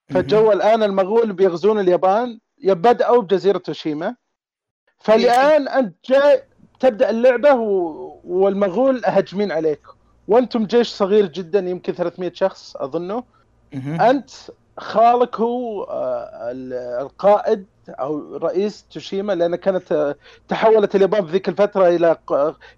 فجو 0.09 0.51
الآن 0.51 0.83
المغول 0.83 1.33
بيغزون 1.33 1.79
اليابان. 1.79 2.39
بدأوا 2.63 3.21
بجزيرة 3.21 3.57
توشيما. 3.57 4.15
فالآن 4.99 5.67
أنت 5.67 5.95
جاي 6.05 6.43
تبدأ 6.81 7.09
اللعبة 7.09 7.53
و... 7.53 8.19
والمغول 8.23 9.01
هجمين 9.05 9.51
عليك. 9.51 9.81
وأنتم 10.27 10.65
جيش 10.65 10.87
صغير 10.89 11.25
جدا 11.25 11.59
يمكن 11.59 11.93
300 11.93 12.31
شخص 12.33 12.75
أظنه. 12.77 13.23
أنت 14.09 14.29
خالك 14.79 15.39
هو 15.39 15.83
آه، 15.83 16.51
ال- 16.51 16.73
القائد 17.01 17.65
أو 17.89 18.37
رئيس 18.37 18.85
تسوشيما 18.87 19.33
لأن 19.33 19.55
كانت 19.55 19.91
آه، 19.91 20.15
تحولت 20.47 20.95
اليابان 20.95 21.25
في 21.25 21.31
ذيك 21.31 21.49
الفترة 21.49 21.87
إلى 21.87 22.17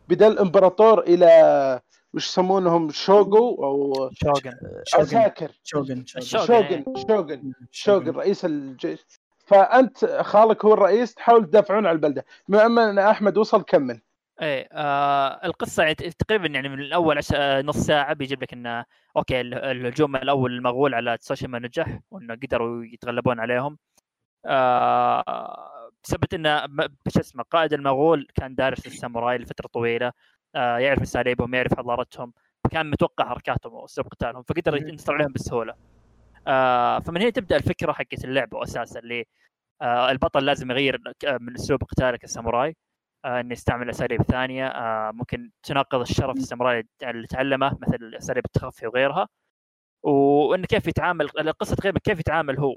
بدل 0.09 0.27
الامبراطور 0.31 0.99
إلى 1.01 1.79
وش 2.13 2.27
يسمونهم 2.27 2.89
شوغو 2.89 3.63
أو 3.63 4.09
شوغن. 4.13 4.53
عساكر 4.95 5.51
شوغن. 5.63 6.03
شوغن. 6.05 6.83
شوغن. 7.07 7.53
شوغن 7.71 8.09
رئيس 8.09 8.45
الجيش. 8.45 8.99
فأنت 9.45 10.05
خالك 10.05 10.65
هو 10.65 10.73
الرئيس 10.73 11.13
تحاول 11.15 11.45
تدافعون 11.45 11.85
على 11.85 11.95
البلدة. 11.95 12.25
بما 12.47 12.89
أن 12.89 12.99
أحمد 12.99 13.37
وصل 13.37 13.63
كمل. 13.63 14.01
إيه 14.41 14.69
آه 14.71 15.45
القصة 15.45 15.83
يعني 15.83 15.95
تقريبا 15.95 16.47
يعني 16.47 16.69
من 16.69 16.79
الأول 16.79 17.17
عش... 17.17 17.33
آه، 17.35 17.61
نص 17.61 17.77
ساعة 17.77 18.13
بيجيب 18.13 18.43
لك 18.43 18.53
إنه 18.53 18.85
okay 19.17 19.41
ال- 19.41 19.53
الهجوم 19.53 20.15
الأول 20.15 20.51
المغول 20.51 20.93
على 20.93 21.17
تسوشيما 21.17 21.59
نجح 21.59 21.99
وإنه 22.11 22.35
قدروا 22.35 22.85
يتغلبون 22.85 23.39
عليهم. 23.39 23.77
آه 24.45 25.91
بسبب 26.03 26.33
إنه 26.33 26.65
شو 27.07 27.19
اسمه 27.19 27.43
قائد 27.43 27.73
المغول 27.73 28.27
كان 28.35 28.55
دارس 28.55 28.87
الساموراي 28.87 29.37
لفترة 29.37 29.67
طويلة. 29.67 30.11
آه 30.55 30.77
يعرف 30.77 31.01
أساليبهم 31.01 31.53
يعرف 31.55 31.73
حضارتهم 31.77 32.33
كان 32.71 32.89
متوقع 32.89 33.29
حركاتهم 33.29 33.73
وأسلوب 33.73 34.07
قتالهم 34.07 34.43
فقدر. 34.43 34.77
ينتصر 34.77 35.13
عليهم 35.13 35.33
بسهولة. 35.33 35.92
آه 36.47 36.99
فمن 36.99 37.21
هنا 37.21 37.29
تبدأ 37.29 37.55
الفكرة 37.55 37.91
حقت 37.93 38.25
اللعبه 38.25 38.63
أساسا 38.63 38.99
اللي 38.99 39.25
آه 39.81 40.11
البطل 40.11 40.45
لازم 40.45 40.71
يغير 40.71 40.97
ك- 41.19 41.25
من 41.41 41.53
اسلوب 41.55 41.83
قتاله 41.83 42.17
كساموراي 42.17 42.75
آه 43.25 43.39
إنه 43.39 43.53
يستعمل 43.53 43.89
أساليب 43.89 44.21
ثانية 44.23 44.67
آه 44.67 45.11
ممكن 45.11 45.51
تناقض 45.63 46.01
الشرف 46.01 46.37
الساموراي 46.37 46.87
اللي 47.03 47.27
تعلمه 47.27 47.77
مثل 47.81 48.15
أساليب 48.17 48.45
التخفي 48.45 48.87
وغيرها 48.87 49.27
وإنه 50.03 50.65
كيف 50.67 50.87
يتعامل 50.87 51.29
القصة 51.39 51.75
تقريبا 51.75 51.99
كيف 51.99 52.19
يتعامل 52.19 52.59
هو 52.59 52.75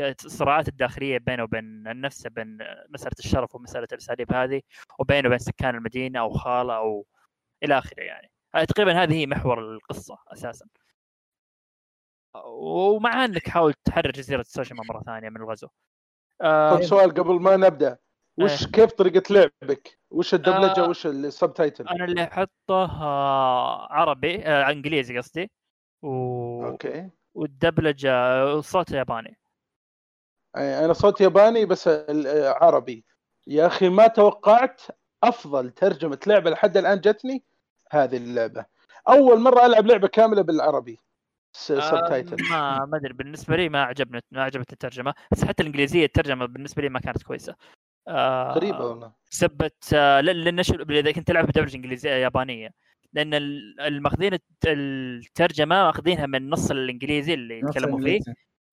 الصراعات 0.00 0.68
الداخلية 0.68 1.18
بينه 1.18 1.42
وبين 1.42 1.88
النفس 1.88 2.26
بين 2.26 2.58
مسألة 2.90 3.12
الشرف 3.18 3.54
ومسألة 3.54 3.86
الأساليب 3.92 4.32
هذه 4.32 4.62
وبينه 4.98 5.26
وبين 5.28 5.38
سكان 5.38 5.74
المدينة 5.74 6.20
أو 6.20 6.30
خالة 6.30 6.76
أو 6.76 7.06
إلى 7.64 7.78
آخره 7.78 8.02
يعني. 8.02 8.30
آه، 8.54 8.64
تقريبا 8.64 9.02
هذه 9.02 9.14
هي 9.14 9.26
محور 9.26 9.60
القصة 9.74 10.18
أساسا. 10.28 10.66
ومع 12.44 13.24
انك 13.24 13.48
حاول 13.48 13.74
تحرر 13.84 14.10
جزيرة 14.10 14.42
سوشيما 14.42 14.82
مرة 14.88 15.02
ثانية 15.02 15.28
من 15.28 15.36
الغزو 15.36 15.68
آه 16.42 16.76
طب 16.76 16.82
سؤال 16.82 17.10
قبل 17.10 17.40
ما 17.40 17.56
نبدأ 17.56 17.98
وش 18.38 18.64
إيه. 18.64 18.72
كيف 18.72 18.92
طريقة 18.92 19.22
لعبك؟ 19.34 19.98
وش 20.10 20.34
الدبلجة 20.34 20.84
آه. 20.84 20.88
وش 20.88 21.06
السب 21.06 21.54
تايتل؟ 21.54 21.88
أنا 21.88 22.04
اللي 22.04 22.22
احطه 22.24 22.84
آه 23.02 23.92
عربي 23.92 24.46
آه 24.46 24.70
إنجليزي 24.70 25.18
قصدي 25.18 25.50
و... 26.02 26.64
okay 26.66 27.10
والدبلجة 27.34 28.42
الصوت 28.52 28.90
ياباني 28.90 29.38
أنا 30.56 30.92
صوت 30.92 31.20
ياباني 31.20 31.64
بس 31.64 31.88
عربي 32.44 33.04
يا 33.46 33.66
أخي 33.66 33.88
ما 33.88 34.06
توقعت 34.06 34.82
أفضل 35.22 35.70
ترجمة 35.70 36.18
لعبة 36.26 36.50
لحد 36.50 36.76
الآن 36.76 37.00
جتني 37.00 37.44
هذه 37.90 38.16
اللعبة 38.16 38.66
أول 39.08 39.40
مرة 39.40 39.66
ألعب 39.66 39.86
لعبة 39.86 40.08
كاملة 40.08 40.42
بالعربي 40.42 40.98
sub 41.56 41.94
آه، 41.94 42.08
title 42.08 42.36
ما 42.50 42.84
ما 42.84 42.96
أدري 42.96 43.12
بالنسبة 43.12 43.56
لي 43.56 43.68
ما 43.68 43.82
عجبني 43.82 44.20
ما 44.30 44.42
عجبتني 44.42 44.72
الترجمة. 44.72 45.14
بس 45.32 45.44
حتى 45.44 45.62
الإنجليزية 45.62 46.04
الترجمة 46.04 46.46
بالنسبة 46.46 46.82
لي 46.82 46.88
ما 46.88 47.00
كانت 47.00 47.22
كويسة. 47.22 47.54
آه 48.08 48.52
غريبة 48.52 48.84
والله. 48.84 49.12
سبت 49.30 49.90
آه 49.94 50.20
لأن 50.20 50.58
إذا 50.90 51.12
كنت 51.12 51.28
تلعب 51.28 51.46
بدبلجه 51.46 51.76
إنجليزية 51.76 52.10
يابانية. 52.10 52.70
لأن 53.12 53.34
ال- 53.34 53.80
المأخذين 53.80 54.32
الت- 54.34 54.66
الترجمة 54.66 55.84
مأخذينها 55.84 56.26
من 56.26 56.34
النص 56.34 56.70
الإنجليزي 56.70 57.34
اللي 57.34 57.58
يتكلموا 57.58 58.00
فيه. 58.00 58.20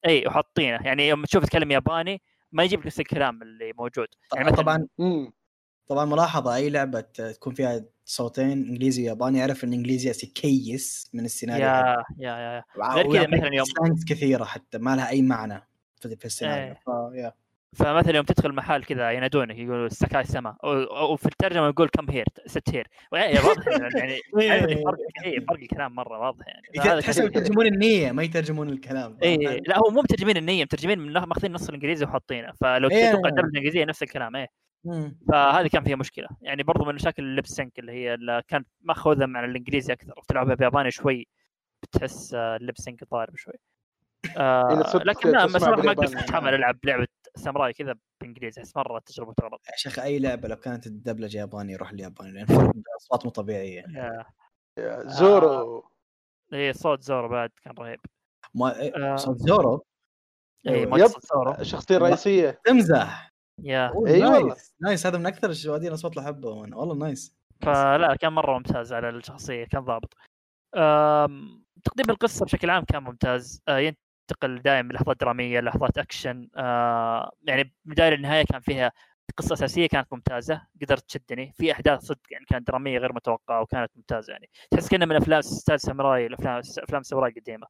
إي 0.05 0.27
وحاطينه 0.27 0.79
يعني 0.85 1.07
يوم 1.07 1.23
تشوف 1.23 1.45
تكلم 1.45 1.71
ياباني 1.71 2.21
ما 2.51 2.63
يجيب 2.63 2.79
لك 2.79 2.85
نفس 2.85 2.99
الكلام 2.99 3.41
اللي 3.41 3.73
موجود. 3.77 4.07
يعني 4.35 4.51
مثلاً- 4.51 4.55
طبعا. 4.55 4.87
امم 4.99 5.31
طبعا 5.87 6.05
ملاحظة 6.05 6.55
أي 6.55 6.69
لعبة 6.69 6.99
تكون 7.01 7.53
فيها 7.53 7.85
صوتين 8.05 8.51
إنجليزي 8.51 9.03
وياباني 9.03 9.39
يعرف 9.39 9.63
إن 9.63 9.73
إنجليزي 9.73 10.09
كيس 10.27 11.09
من 11.13 11.25
السيناريو. 11.25 11.65
يا 11.65 12.03
يا 12.19 12.29
يا 12.29 12.63
غير 12.93 13.11
كذا 13.11 13.27
مثلاً 13.27 13.55
يوم- 13.55 13.95
كثيرة 14.09 14.43
حتى 14.43 14.77
ما 14.77 14.95
لها 14.95 15.09
أي 15.09 15.21
معنى 15.21 15.67
في 16.01 16.25
السيناريو. 16.25 16.63
إيه. 17.15 17.29
ف-. 17.33 17.33
فمثلا 17.75 18.15
يوم 18.15 18.25
تدخل 18.25 18.51
محل 18.53 18.83
كذا 18.83 19.11
ينادونك 19.11 19.57
يقولوا 19.57 19.89
سكاي 19.89 20.23
سما. 20.23 20.55
وفي 21.11 21.25
الترجمة 21.25 21.67
يقول 21.67 21.89
come 21.89 22.09
here 22.11 22.25
sit 22.45 22.69
here 22.69 22.87
يعني 23.13 23.39
واضح 23.39 23.67
يعني 23.67 24.19
يعني 24.37 24.75
فرق 24.85 24.97
اي 25.25 25.41
فرق 25.49 25.59
الكلام 25.59 25.95
مرة 25.95 26.19
واضح 26.19 26.45
يعني. 26.47 27.01
كان- 27.01 27.25
يترجمون 27.25 27.65
النية 27.65 28.11
ما 28.11 28.23
يترجمون 28.23 28.69
الكلام. 28.69 29.17
اي 29.23 29.37
لا 29.67 29.77
هو 29.77 29.89
مو 29.91 30.01
مترجمين 30.01 30.37
النية 30.37 30.63
مترجمين 30.63 30.99
ماخذين 31.13 31.49
النص 31.49 31.67
الإنجليزي 31.69 32.05
وحاطينه. 32.05 32.51
فلو 32.61 32.89
إيه. 32.89 33.09
تتوقع 33.11 33.29
الدبلجه 33.29 33.49
الإنجليزية 33.49 33.85
نفس 33.85 34.03
الكلام 34.03 34.35
إيه. 34.35 34.47
مم. 34.85 35.17
فهذه 35.31 35.67
كان 35.67 35.83
فيها 35.83 35.95
مشكلة. 35.95 36.27
يعني 36.41 36.63
برضو 36.63 36.85
من 36.85 36.95
مشاكل 36.95 37.23
ال 37.23 37.29
lip 37.29 37.45
sync 37.45 37.79
اللي 37.79 37.91
هي 37.91 38.13
اللي 38.13 38.43
كانت 38.47 38.67
ماخوذة 38.81 39.25
مع 39.25 39.45
الإنجليزي 39.45 39.93
أكثر. 39.93 40.13
وتلعبها 40.17 40.55
بياباني 40.55 40.91
شوي 40.91 41.27
بتحس 41.83 42.33
آه، 42.33 42.55
ال 42.55 42.61
lip 42.61 42.77
sync 42.77 43.03
ضارب 43.11 43.35
شوي. 43.35 43.53
آه 44.37 44.83
لكن 44.95 45.29
لا 45.31 45.47
صراحة 45.47 45.81
ما 45.81 45.91
قدرت 45.91 46.09
يعني. 46.13 46.25
اتحمل 46.25 46.53
ألعب 46.53 46.77
لعبة 46.83 47.07
ساموراي 47.35 47.73
كذا 47.73 47.95
بإنجليزي. 48.21 48.61
احس 48.61 48.77
مرة 48.77 48.99
تجربة 48.99 49.33
غلط. 49.43 49.61
يا 49.71 49.75
شيخ 49.77 49.99
أي 49.99 50.19
لعبة 50.19 50.47
لو 50.47 50.55
كانت 50.55 50.87
الدبلجة 50.87 51.37
ياباني 51.37 51.75
روح 51.75 51.89
الياباني 51.91 52.31
لأن 52.31 52.45
فرق 52.45 52.71
اصوات 53.01 53.25
مو 53.25 53.31
طبيعية 53.31 53.83
يا- 54.77 55.03
زورو. 55.05 55.83
إيه 56.53 56.71
صوت 56.71 57.01
زورو 57.03 57.29
بعد 57.29 57.49
كان 57.63 57.73
رهيب. 57.79 57.99
ما 58.55 58.79
إيه، 58.79 59.13
آه. 59.13 59.15
صوت 59.15 59.37
زورو؟ 59.37 59.85
اي 60.67 60.81
yep. 60.81 60.87
ما 60.89 61.07
صوت 61.07 61.25
زورو. 61.25 61.51
الشخصيه 61.59 61.97
الرئيسيه 61.97 62.61
تمزح. 62.65 63.32
يا. 63.59 63.87
إي 64.07 64.23
والله. 64.23 64.41
nice 64.41 64.75
nice. 64.81 65.05
هذا 65.07 65.17
من 65.17 65.25
أكثر 65.25 65.51
اصوات 65.51 65.81
اللي 65.81 66.21
أحبه 66.25 66.65
أنا. 66.65 66.77
والله 66.77 66.95
nice. 66.95 67.37
فلا 67.61 68.15
كان 68.15 68.33
مرة 68.33 68.57
ممتاز 68.57 68.93
على 68.93 69.09
الشخصية 69.09 69.65
كان 69.65 69.81
ضابط. 69.81 70.13
تقديم 71.83 72.05
القصة 72.09 72.45
بشكل 72.45 72.69
عام 72.69 72.83
كان 72.83 73.03
ممتاز. 73.03 73.61
آه، 73.67 73.77
ينتقل 73.77 74.61
دائما 74.61 74.93
لحظات 74.93 75.19
درامية 75.19 75.59
لحظات 75.59 75.97
أكشن. 75.97 76.49
آه، 76.55 77.31
يعني 77.43 77.63
من 77.63 77.91
البدايه 77.91 78.09
للنهاية 78.09 78.45
كان 78.45 78.61
فيها 78.61 78.91
قصة 79.37 79.53
أساسية 79.53 79.87
كانت 79.87 80.13
ممتازة. 80.13 80.61
قدرت 80.81 81.03
تشدني. 81.09 81.53
في 81.57 81.71
أحداث 81.71 81.99
صدق 81.99 82.21
يعني 82.31 82.45
كانت 82.45 82.67
درامية 82.67 82.99
غير 82.99 83.13
متوقعة 83.13 83.61
وكانت 83.61 83.91
ممتازة 83.95 84.33
يعني. 84.33 84.49
تحس 84.71 84.89
كانها 84.89 85.07
من 85.07 85.15
أفلام 85.15 85.41
style 85.41 85.79
ساموراي 85.79 86.25
الأفلام 86.25 86.61
أفلام 86.83 87.01
الساموراي 87.01 87.31
القديمة. 87.31 87.67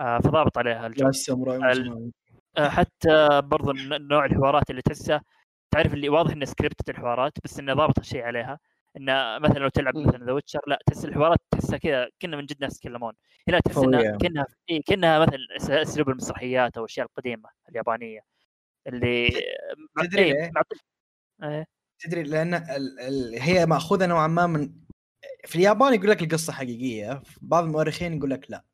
آه، 0.00 0.18
فضابط 0.18 0.58
عليها 0.58 0.86
الجو. 0.86 1.04
لا 1.04 2.10
آه، 2.58 2.68
حتى 2.68 3.40
برضو 3.44 3.72
نوع 4.12 4.24
الحوارات 4.24 4.70
اللي 4.70 4.82
تحسها 4.82 5.22
تعرف 5.70 5.94
اللي 5.94 6.08
واضح 6.08 6.32
إنه 6.32 6.44
سكريبت 6.44 6.90
الحوارات 6.90 7.32
بس 7.44 7.58
إنه 7.58 7.74
ضابط 7.74 7.98
الشيء 7.98 8.22
عليها. 8.22 8.58
إنه 8.96 9.38
مثلا 9.38 9.58
لو 9.58 9.68
تلعب. 9.68 9.96
مثلا 9.96 10.24
The 10.26 10.32
Witcher 10.32 10.60
لا 10.66 10.78
تحس 10.86 11.04
الحوارات 11.04 11.38
تحسها 11.50 11.78
كذا 11.78 12.08
كنا 12.22 12.36
من 12.36 12.46
جد 12.46 12.56
ناس 12.60 12.76
يتكلمون. 12.76 13.12
هنا 13.48 13.60
تحس. 13.60 13.78
إنها 13.78 14.16
كأنها 14.16 14.46
إيه 14.70 14.82
كأنها 14.86 15.18
مثلا 15.18 15.82
أسلوب 15.82 16.08
المسرحيات 16.08 16.76
أو 16.76 16.84
الأشياء 16.84 17.06
القديمة 17.06 17.48
اليابانية. 17.68 18.20
اللي 18.86 19.28
تدري 20.02 20.22
إيه، 20.22 20.50
إيه، 21.42 21.66
تدري 21.98 22.22
لأن 22.22 22.54
ال... 22.54 23.00
ال... 23.00 23.42
هي 23.42 23.66
مأخوذة 23.66 24.06
نوعا 24.06 24.26
ما 24.26 24.46
من 24.46 24.72
في 25.44 25.56
اليابان 25.56 25.94
يقول 25.94 26.10
لك 26.10 26.22
القصة 26.22 26.52
حقيقية 26.52 27.22
بعض 27.40 27.64
المؤرخين 27.64 28.16
يقول 28.16 28.30
لك 28.30 28.50
لا. 28.50 28.64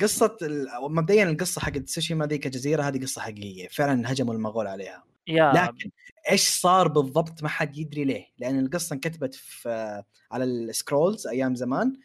قصة 0.00 0.36
ال... 0.42 0.66
مبدئيا 0.82 1.24
القصة 1.30 1.60
حقت 1.60 1.76
تسوشيما 1.78 2.26
ذيك 2.26 2.46
الجزيرة 2.46 2.82
هذه 2.82 3.02
قصة 3.02 3.20
حقيقية 3.20 3.68
فعلا 3.68 4.12
هجموا 4.12 4.34
المغول 4.34 4.66
عليها. 4.66 5.04
يا 5.28 5.52
لكن 5.52 5.90
إيش 6.30 6.48
صار 6.48 6.88
بالضبط 6.88 7.42
ما 7.42 7.48
حد 7.48 7.76
يدري 7.78 8.04
ليه؟ 8.04 8.26
لأن 8.38 8.58
القصة 8.58 8.94
انكتبت 8.94 9.34
في 9.34 10.02
على 10.32 10.44
السكرولز 10.44 11.26
أيام 11.26 11.54
زمان 11.54 11.96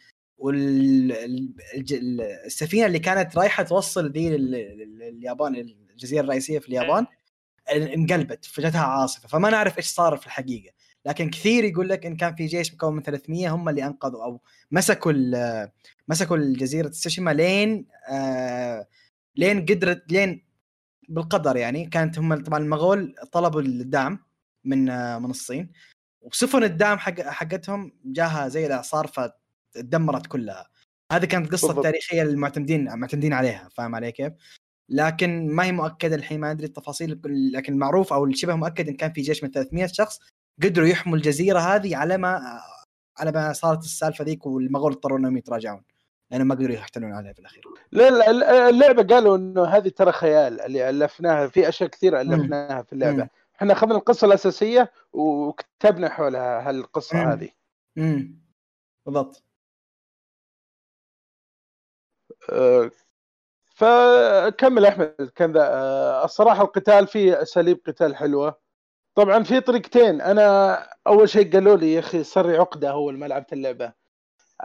والسفينه 1.62 2.86
اللي 2.86 3.00
كانت 3.00 3.38
رايحة 3.38 3.64
توصل 3.64 4.12
ذي 4.12 4.30
لل- 4.30 4.52
لل- 4.52 5.04
اليابان 5.04 5.56
الجزيرة 5.56 6.22
الرئيسية 6.24 6.60
في 6.60 6.68
اليابان 6.70 7.06
انقلبت 7.72 8.46
فجتها 8.46 8.82
عاصفة. 8.82 9.28
فما 9.28 9.50
نعرف 9.50 9.78
إيش 9.78 9.86
صار 9.88 10.18
في 10.18 10.26
الحقيقة. 10.26 10.74
لكن 11.06 11.30
كثير 11.30 11.64
يقول 11.64 11.90
لك 11.90 12.06
إن 12.06 12.16
كان 12.18 12.36
في 12.36 12.46
جيش 12.46 12.74
مكون 12.74 12.96
من 12.96 13.02
300 13.02 13.50
هم 13.56 13.70
اللي 13.70 13.86
أنقذوا 13.86 14.24
أو 14.24 14.42
مسكوا 14.72 15.12
مسكوا 16.12 16.38
الجزيرة 16.38 16.88
تسوشيما 16.88 17.32
لين 17.32 17.88
آه 18.10 18.88
لين 19.36 19.66
قدرت 19.66 20.12
لين 20.12 20.46
بالقدر 21.10 21.58
يعني 21.58 21.86
كانت 21.86 22.20
هم 22.20 22.44
طبعا 22.44 22.60
المغول 22.60 23.16
طلبوا 23.32 23.62
الدعم 23.62 24.20
من 24.66 24.90
آه 24.90 25.20
من 25.20 25.30
الصين 25.30 25.72
وسفن 26.22 26.64
الدعم 26.64 26.98
حق 27.00 27.22
حقتهم 27.22 27.92
جاها 28.06 28.48
زي 28.48 28.66
الاعصار 28.66 29.08
فتدمرت 29.08 30.28
كلها 30.28 30.70
هذه 31.12 31.26
كانت 31.26 31.52
قصة 31.52 31.68
بالضبط. 31.68 31.84
تاريخية 31.84 32.22
المعتمدين 32.22 32.96
معتمدين 32.96 33.34
عليها 33.34 33.70
فاهم 33.74 33.96
علي 33.96 34.12
كيف؟ 34.12 34.34
لكن 34.90 35.48
ما 35.48 35.64
هي 35.64 35.72
مؤكدة 35.72 36.16
الحين 36.16 36.40
ما 36.40 36.52
أدري 36.52 36.66
التفاصيل 36.66 37.22
لكن 37.54 37.78
معروف 37.78 38.14
أو 38.14 38.26
الشبه 38.26 38.56
مؤكد 38.56 38.90
إن 38.90 38.96
كان 38.96 39.14
في 39.14 39.22
جيش 39.22 39.44
من 39.44 39.52
300 39.52 39.88
شخص 39.88 40.20
قدروا 40.64 40.88
يحموا 40.88 41.18
الجزيرة 41.18 41.60
هذه 41.60 41.96
على 41.98 42.18
ما 42.18 42.62
على 43.18 43.32
ما 43.32 43.54
صارت 43.54 43.84
السالفة 43.84 44.26
ذيك 44.26 44.46
والمغول 44.46 44.92
اضطروا 44.92 45.18
إنهم 45.18 45.38
يتراجعون 45.38 45.84
لانهم 46.32 46.48
ما 46.48 46.56
قدروا 46.56 46.76
يحتلون 46.76 47.14
عليها 47.14 47.34
في 47.34 47.40
الأخير. 47.40 47.64
لا 47.92 48.10
لا، 48.10 48.30
ال- 48.32 48.44
اللعبة 48.44 49.04
قالوا 49.16 49.38
إنه 49.38 49.66
هذه 49.66 49.90
ترى 49.90 50.12
خيال 50.12 50.62
اللي 50.62 50.90
ألفناها 50.90 51.48
في 51.48 51.70
أشياء 51.70 51.90
كثيرة 51.90 52.22
ألفناها 52.22 52.82
في 52.82 52.94
اللعبة. 52.94 53.30
إحنا 53.56 53.74
أخذنا 53.74 53.96
القصة 53.96 54.28
الأساسية 54.28 54.92
وكتبنا 55.14 56.10
حولها 56.10 56.70
هالقصة 56.70 57.18
مم. 57.18 57.28
هذه 57.32 57.50
امم 57.98 58.42
بالضبط. 59.06 59.44
أه، 62.50 62.92
فكمل 63.76 64.86
أحمد 64.86 65.32
كان 65.36 65.52
ذا 65.52 65.62
أه، 65.64 66.26
الصراحة 66.26 66.62
القتال 66.64 67.08
فيه 67.08 67.42
أساليب 67.42 67.80
قتال 67.88 68.16
حلوة 68.16 68.60
طبعا 69.16 69.44
في 69.44 69.60
طريقتين 69.62 70.22
أنا 70.22 70.76
أول 71.08 71.30
شيء 71.30 71.54
قالوا 71.54 71.78
لي 71.78 71.94
يا 71.94 72.00
أخي 72.00 72.22
لي 72.22 72.58
عقدة 72.58 72.92
اول 72.92 73.18
ما 73.20 73.26
لعبت 73.26 73.54
اللعبة 73.54 73.94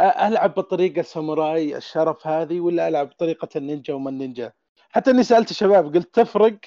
ألعب 0.01 0.55
بالطريقة 0.55 1.01
الساموراي 1.01 1.77
الشرف 1.77 2.27
هذه 2.27 2.60
ولا 2.60 2.89
ألعب 2.89 3.09
بطريقه 3.09 3.48
النينجا 3.56 3.94
وما 3.94 4.10
النينجا؟ 4.10 4.52
حتى 4.90 5.10
إني 5.10 5.23
سألت 5.23 5.51
الشباب 5.51 5.94
قلت 5.94 6.14
تفرق؟ 6.14 6.59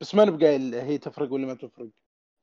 بس 0.00 0.14
ما 0.14 0.24
نبقى 0.24 0.48
هي 0.82 0.98
تفرق 0.98 1.32
ولا 1.32 1.46
ما 1.46 1.54
تفرق. 1.54 1.88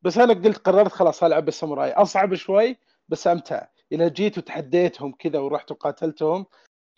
بس 0.01 0.17
أنا 0.17 0.33
قلت 0.33 0.57
قررت 0.57 0.91
خلاص 0.91 1.23
ألعب 1.23 1.45
بالساموراي. 1.45 1.91
أصعب 1.91 2.35
شوي 2.35 2.77
بس 3.07 3.27
أمتع. 3.27 3.67
إذا 3.91 4.07
جيت 4.07 4.37
وتحديتهم 4.37 5.11
كذا 5.11 5.39
ورحت 5.39 5.71
وقاتلتهم 5.71 6.45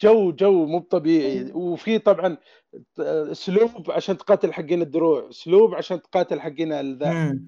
جو 0.01 0.31
جو 0.31 0.65
مو 0.65 0.79
طبيعي 0.79 1.51
وفي 1.51 1.99
طبعا 1.99 2.37
اسلوب 2.99 3.91
عشان 3.91 4.17
تقاتل 4.17 4.53
حقين 4.53 4.81
الدروع 4.81 5.29
اسلوب 5.29 5.75
عشان 5.75 6.01
تقاتل 6.01 6.41
حقين 6.41 6.73
الذا. 6.73 7.39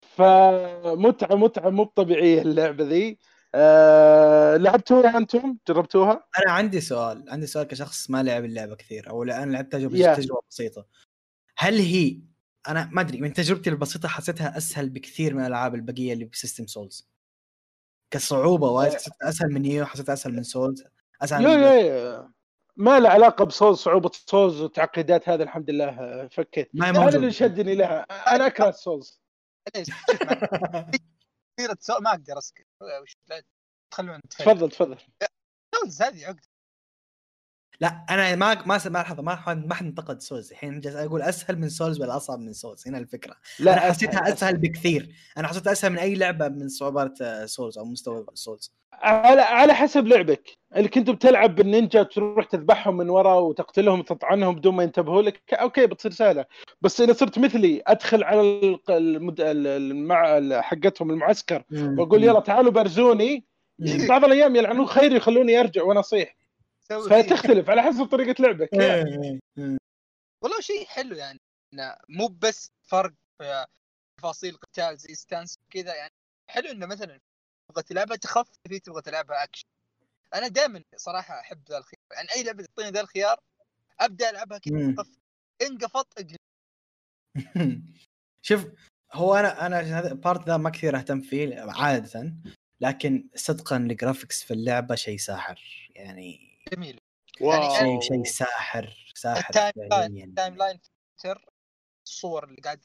فمتعه 0.00 1.34
متعة 1.34 1.70
مو 1.70 1.84
طبيعيه 1.84 2.42
اللعبة 2.42 2.84
ذي. 2.84 3.18
أه 3.58 4.56
لعبتوها 4.56 5.18
أنتم؟ 5.18 5.58
جربتوها؟ 5.68 6.28
أنا 6.38 6.52
عندي 6.52 6.80
سؤال 6.80 7.30
عندي 7.30 7.46
سؤال 7.46 7.66
كشخص 7.66 8.10
ما 8.10 8.22
لعب 8.22 8.44
اللعبة 8.44 8.74
كثير 8.76 9.10
أو 9.10 9.22
الان 9.22 9.52
لعبت 9.52 9.72
تجربة 9.72 9.98
يا. 9.98 10.14
تجربة 10.14 10.40
بسيطة. 10.50 10.86
هل 11.58 11.78
هي 11.78 12.20
أنا 12.68 12.90
ما 12.92 13.00
أدري 13.00 13.20
من 13.20 13.32
تجربتي 13.32 13.70
البسيطة 13.70 14.08
حسيتها 14.08 14.56
أسهل 14.56 14.88
بكثير 14.88 15.34
من 15.34 15.40
الألعاب 15.40 15.74
البقية 15.74 16.12
اللي 16.12 16.24
ب 16.24 16.30
system 16.30 16.66
Souls. 16.66 17.10
كصعوبة 18.10 18.70
وايد 18.70 18.94
حسيتها 18.94 19.28
أسهل 19.28 19.52
من 19.52 19.62
Nioh 19.62 19.86
حسيتها 19.86 20.12
أسهل 20.12 20.34
من 20.34 20.42
Souls 20.42 20.84
أسهل 21.22 21.44
يا 21.44 21.74
يا 21.74 22.30
ما 22.76 23.00
له 23.00 23.08
علاقة 23.08 23.44
بصوز 23.44 23.78
صعوبة 23.78 24.10
صوز 24.26 24.60
وتعقيدات 24.60 25.28
هذا 25.28 25.42
الحمد 25.42 25.70
لله 25.70 25.88
آه، 25.88 26.28
فكيت. 26.32 26.70
ما 26.74 26.90
هذا 26.90 27.16
اللي 27.16 27.32
شدني 27.32 27.74
لها 27.74 28.00
أنا 28.34 28.46
أكره 28.46 28.68
الصوز 28.68 29.20
سؤال 31.80 32.02
ما 32.02 32.10
أقدر 32.10 32.38
أسكت. 32.38 32.66
تخلون 33.92 34.20
تفضل 34.30 34.70
تفضل. 34.70 34.98
Souls 35.74 36.02
هذه 36.02 36.26
عقده 36.26 36.48
لا 37.80 38.04
أنا 38.10 38.36
ما 38.36 38.54
ما 38.66 38.80
ما 38.86 38.98
لحظة 38.98 39.22
ما 39.22 39.36
حد 39.36 39.66
ما 39.66 39.74
حد 39.74 39.86
انتقد 39.86 40.20
سولز 40.20 40.50
الحين 40.50 40.80
جالس 40.80 40.96
أقول 40.96 41.22
أسهل 41.22 41.58
من 41.58 41.68
Souls 41.68 42.00
ولا 42.00 42.16
أصعب 42.16 42.38
من 42.38 42.52
Souls؟ 42.52 42.88
هنا 42.88 42.98
الفكرة. 42.98 43.34
لا 43.58 43.72
أنا 43.72 43.80
حسيتها 43.80 44.32
أسهل 44.32 44.56
بكثير. 44.56 45.08
أنا 45.38 45.48
حسيتها 45.48 45.72
أسهل 45.72 45.92
من 45.92 45.98
أي 45.98 46.14
لعبة 46.14 46.48
من 46.48 46.68
صعوبات 46.68 47.20
آه، 47.22 47.46
Souls 47.46 47.78
أو 47.78 47.84
مستوى 47.84 48.26
Souls. 48.34 48.72
على 48.92 49.40
على 49.40 49.74
حسب 49.74 50.06
لعبك. 50.06 50.42
اللي 50.76 50.88
كنت 50.88 51.10
بتلعب 51.10 51.54
بالنينجا 51.54 52.02
تروح 52.02 52.44
تذبحهم 52.44 52.96
من 52.96 53.10
ورا 53.10 53.34
وتقتلهم 53.34 54.00
وتطعنهم 54.00 54.54
بدون 54.54 54.74
ما 54.74 54.82
ينتبهوا 54.82 55.22
لك 55.22 55.40
okay 55.54 55.86
بتصير 55.86 56.12
سهلة. 56.12 56.44
بس 56.80 57.00
إذا 57.00 57.12
صرت 57.12 57.38
مثلي 57.38 57.82
أدخل 57.86 58.24
على 58.24 58.40
المد... 58.90 59.40
ال- 59.40 59.66
المع... 59.66 60.38
ال- 60.38 60.64
حقتهم 60.64 61.10
المعسكر 61.10 61.62
وأقول 61.72 62.24
يلا 62.24 62.40
تعالوا 62.40 62.72
بارزوني. 62.72 63.44
بعض 64.08 64.24
الأيام 64.24 64.56
يلعنون 64.56 64.86
خير 64.86 65.12
يخلوني 65.12 65.60
أرجع 65.60 65.82
وأنا 65.82 66.00
أصيح. 66.00 66.36
فتختلف 66.88 67.70
على 67.70 67.82
حسب 67.82 68.04
طريقة 68.04 68.42
لعبك 68.42 68.72
إيه، 68.72 69.40
إيه. 69.58 69.78
والله 70.44 70.60
شيء 70.60 70.86
حلو 70.86 71.16
يعني 71.16 71.38
إنه 71.74 71.96
مو 72.08 72.26
بس 72.26 72.70
فرق 72.82 73.12
في 73.38 73.66
تفاصيل 74.18 74.56
قتال 74.56 74.96
زي 74.98 75.14
stance 75.14 75.58
كذا 75.70 75.94
يعني 75.94 76.12
حلو 76.50 76.70
إنه 76.70 76.86
مثلا 76.86 77.20
تبغى 77.68 77.82
تلعبها 77.82 78.16
تخفي 78.16 78.78
تبغى 78.78 79.02
تلعبها 79.02 79.44
اكشن 79.44 79.66
أنا 80.34 80.48
دائما 80.48 80.82
صراحة 80.96 81.40
أحب 81.40 81.62
ذا 81.70 81.78
الخيار 81.78 82.00
يعني 82.12 82.28
أي 82.36 82.42
لعبة 82.42 82.64
تعطيني 82.64 82.90
ذا 82.90 83.00
الخيار 83.00 83.40
أبدأ 84.00 84.30
ألعبها 84.30 84.58
كذا. 84.58 84.94
تخف. 84.94 85.08
انقفط 85.62 86.08
اقلب 86.18 86.36
شوف 88.42 88.66
هو 89.12 89.34
أنا 89.34 89.66
أنا 89.66 89.80
هذا 89.80 90.12
part 90.12 90.46
ذا 90.46 90.56
ما 90.56 90.70
كثير 90.70 90.96
أهتم 90.96 91.20
فيه 91.20 91.60
عادة 91.60 92.34
لكن 92.80 93.28
صدقا 93.34 93.76
ال 93.76 93.83
graphics 93.83 94.42
في 94.42 94.54
اللعبة 94.54 94.94
شيء 94.94 95.18
ساحر 95.18 95.88
يعني 95.94 96.55
جميل 96.72 97.00
wow. 97.40 97.74
شيء 97.78 98.00
شيء 98.00 98.24
ساحر 98.24 99.12
ساحر 99.14 99.48
ال 99.48 99.88
timeline. 99.90 100.28
ال 100.28 100.56
timeline 100.56 100.78
فلتر 101.16 101.44
الصور 102.06 102.44
اللي 102.44 102.60
قاعد 102.60 102.80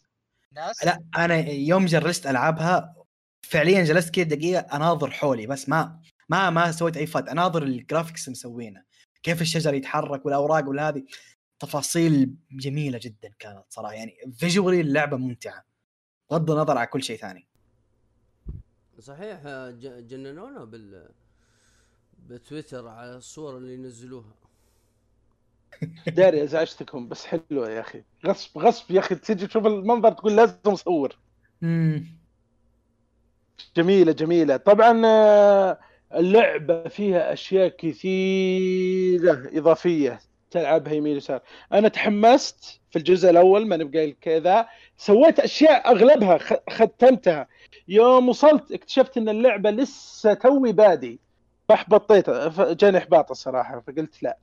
الناس. 0.52 0.86
لا 0.86 1.04
أنا 1.18 1.36
يوم 1.50 1.86
جلست 1.86 2.28
ألعبها 2.28 2.96
فعليا 3.42 3.84
جلست 3.84 4.10
كذا 4.10 4.24
دقيقة 4.24 4.76
أناظر 4.76 5.12
حولي 5.12 5.48
بس 5.48 5.70
ما 5.70 6.02
ما 6.30 6.50
ما 6.50 6.72
سويت 6.72 6.98
أي 6.98 7.08
fight. 7.08 7.30
أناظر 7.30 7.64
ال 7.64 7.71
graphics 7.71 8.30
مسوينة. 8.30 8.84
كيف 9.24 9.42
الشجر 9.42 9.74
يتحرك 9.74 10.26
والأوراق 10.26 10.70
ولا 10.70 10.90
هذه 10.90 11.04
تفاصيل 11.60 12.36
جميلة 12.52 13.00
جدا 13.04 13.30
كانت 13.40 13.64
صراحة. 13.70 13.94
يعني 13.94 14.18
visually 14.38 14.82
اللعبة 14.82 15.18
ممتعة. 15.18 15.66
بغض 16.32 16.52
النظر 16.52 16.78
عن 16.78 16.86
كل 16.86 17.04
شيء 17.04 17.18
ثاني. 17.18 17.48
صحيح 19.00 19.42
آه، 19.46 19.72
ج- 19.72 20.08
جننونا 20.08 20.66
بال 20.66 21.10
بتويتر 22.32 22.88
على 22.88 23.16
الصور 23.16 23.58
اللي 23.58 23.74
ينزلوها. 23.74 24.34
داري 26.08 26.44
ازعجتكم 26.44 27.08
بس 27.08 27.26
حلوة 27.26 27.70
يا 27.70 27.80
أخي. 27.80 28.04
غصب 28.26 28.58
غصب 28.58 28.92
يا 28.92 29.00
أخي 29.00 29.16
تجي 29.16 29.48
تشوف 29.48 29.66
المنظر 29.68 30.12
تقول 30.12 30.36
لازم 30.36 30.56
اصور 30.66 31.18
جميلة 33.78 34.12
جميلة. 34.12 34.58
طبعا 34.58 35.02
آه، 35.06 35.80
اللعبة 36.16 36.84
فيها 36.88 37.34
أشياء 37.34 37.68
كثيرة 37.68 39.50
إضافية 39.58 40.20
تلعبها 40.52 40.94
يمين 40.94 41.18
يسار 41.18 41.42
أنا 41.74 41.88
تحمست 41.88 42.80
في 42.90 43.00
الجزء 43.00 43.30
الأول 43.30 43.68
ما 43.68 43.78
نبقى 43.78 44.12
كذا. 44.12 44.68
سويت 44.98 45.40
أشياء 45.40 45.92
أغلبها 45.92 46.38
خ- 46.38 46.70
ختمتها. 46.70 47.48
يوم 47.88 48.30
وصلت 48.30 48.72
اكتشفت 48.72 49.18
إن 49.18 49.30
اللعبة 49.30 49.72
لسه 49.72 50.34
توي 50.34 50.72
بادي. 50.72 51.20
فاحبطيت 51.72 52.30
جاني 52.60 52.98
إحباط 52.98 53.32
الصراحة 53.32 53.80
فقلت 53.80 54.24
لا. 54.24 54.38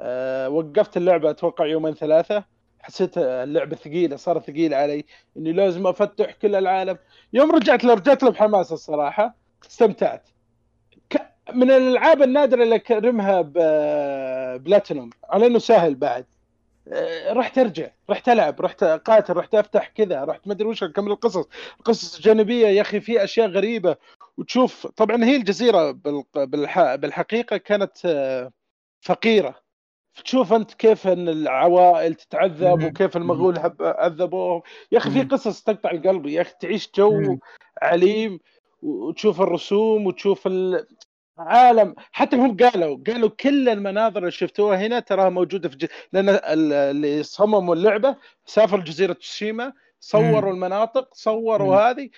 أه 0.00 0.48
وقفت 0.48 0.96
اللعبة 0.96 1.30
أتوقع 1.30 1.66
يومين 1.66 1.94
ثلاثة 1.94 2.44
حسيت 2.80 3.18
اللعبة 3.18 3.76
ثقيلة 3.76 4.16
صارت 4.16 4.50
ثقيله 4.50 4.76
علي 4.76 5.04
إني 5.36 5.52
لازم 5.52 5.86
أفتح 5.86 6.32
كل 6.32 6.54
العالم. 6.54 6.98
يوم 7.32 7.50
رجعت 7.50 7.84
له 7.84 7.94
رجعت 7.94 8.22
له 8.22 8.30
بحماس 8.30 8.72
الصراحة 8.72 9.36
استمتعت. 9.66 10.28
من 11.54 11.70
الألعاب 11.70 12.22
النادرة 12.22 12.62
اللي 12.62 12.74
أكرمها 12.74 13.40
بلاتينوم 14.56 15.10
على 15.30 15.46
إنه 15.46 15.58
سهل 15.58 15.94
بعد. 15.94 16.26
آه، 16.88 17.32
رحت 17.32 17.58
أرجع 17.58 17.90
رحت 18.10 18.28
ألعب 18.28 18.60
رحت 18.60 18.84
قاتل 18.84 19.36
رحت 19.36 19.54
أفتح 19.54 19.88
كذا 19.88 20.24
رحت 20.24 20.40
ما 20.46 20.52
أدري 20.52 20.68
وش 20.68 20.82
اكمل 20.82 21.10
القصص 21.12 21.48
القصص 21.78 22.16
الجانبية 22.16 22.66
يا 22.66 22.80
أخي 22.82 23.00
في 23.00 23.24
أشياء 23.24 23.48
غريبة. 23.48 23.96
وتشوف 24.38 24.86
طبعا 24.86 25.24
هي 25.24 25.36
الجزيرة. 25.36 25.90
بالحقيقة 26.96 27.56
كانت 27.56 27.92
آه، 28.04 28.52
فقيرة 29.00 29.62
تشوف 30.24 30.52
أنت 30.52 30.74
كيف 30.74 31.06
إن 31.06 31.28
العوائل 31.28 32.14
تتعذب. 32.14 32.84
وكيف 32.84 33.16
المغول 33.16 33.58
عذبوهم 33.80 34.62
يا 34.92 34.98
أخي 34.98 35.10
في. 35.10 35.22
قصص 35.22 35.62
تقطع 35.62 35.90
القلب 35.90 36.26
يا 36.26 36.40
أخي 36.42 36.54
تعيش 36.60 36.90
جو. 36.96 37.38
عليم 37.82 38.40
وتشوف 38.82 39.40
الرسوم 39.40 40.06
وتشوف 40.06 40.46
ال... 40.46 40.86
عالم 41.38 41.94
حتى 42.12 42.36
هم 42.36 42.56
قالوا 42.56 42.98
قالوا 43.06 43.28
كل 43.40 43.68
المناظر 43.68 44.18
اللي 44.18 44.30
شفتوها 44.30 44.86
هنا 44.86 45.00
تراها 45.00 45.28
موجودة 45.28 45.68
في 45.68 45.76
ج... 45.76 45.86
لأن 46.12 46.28
ال- 46.28 46.72
اللي 46.72 47.22
صمموا 47.22 47.74
اللعبة 47.74 48.16
سافروا 48.46 48.82
جزيره 48.84 49.12
تسوشيما 49.12 49.72
صوروا. 50.00 50.52
المناطق 50.52 51.14
صوروا. 51.14 51.90
هذه 51.90 52.10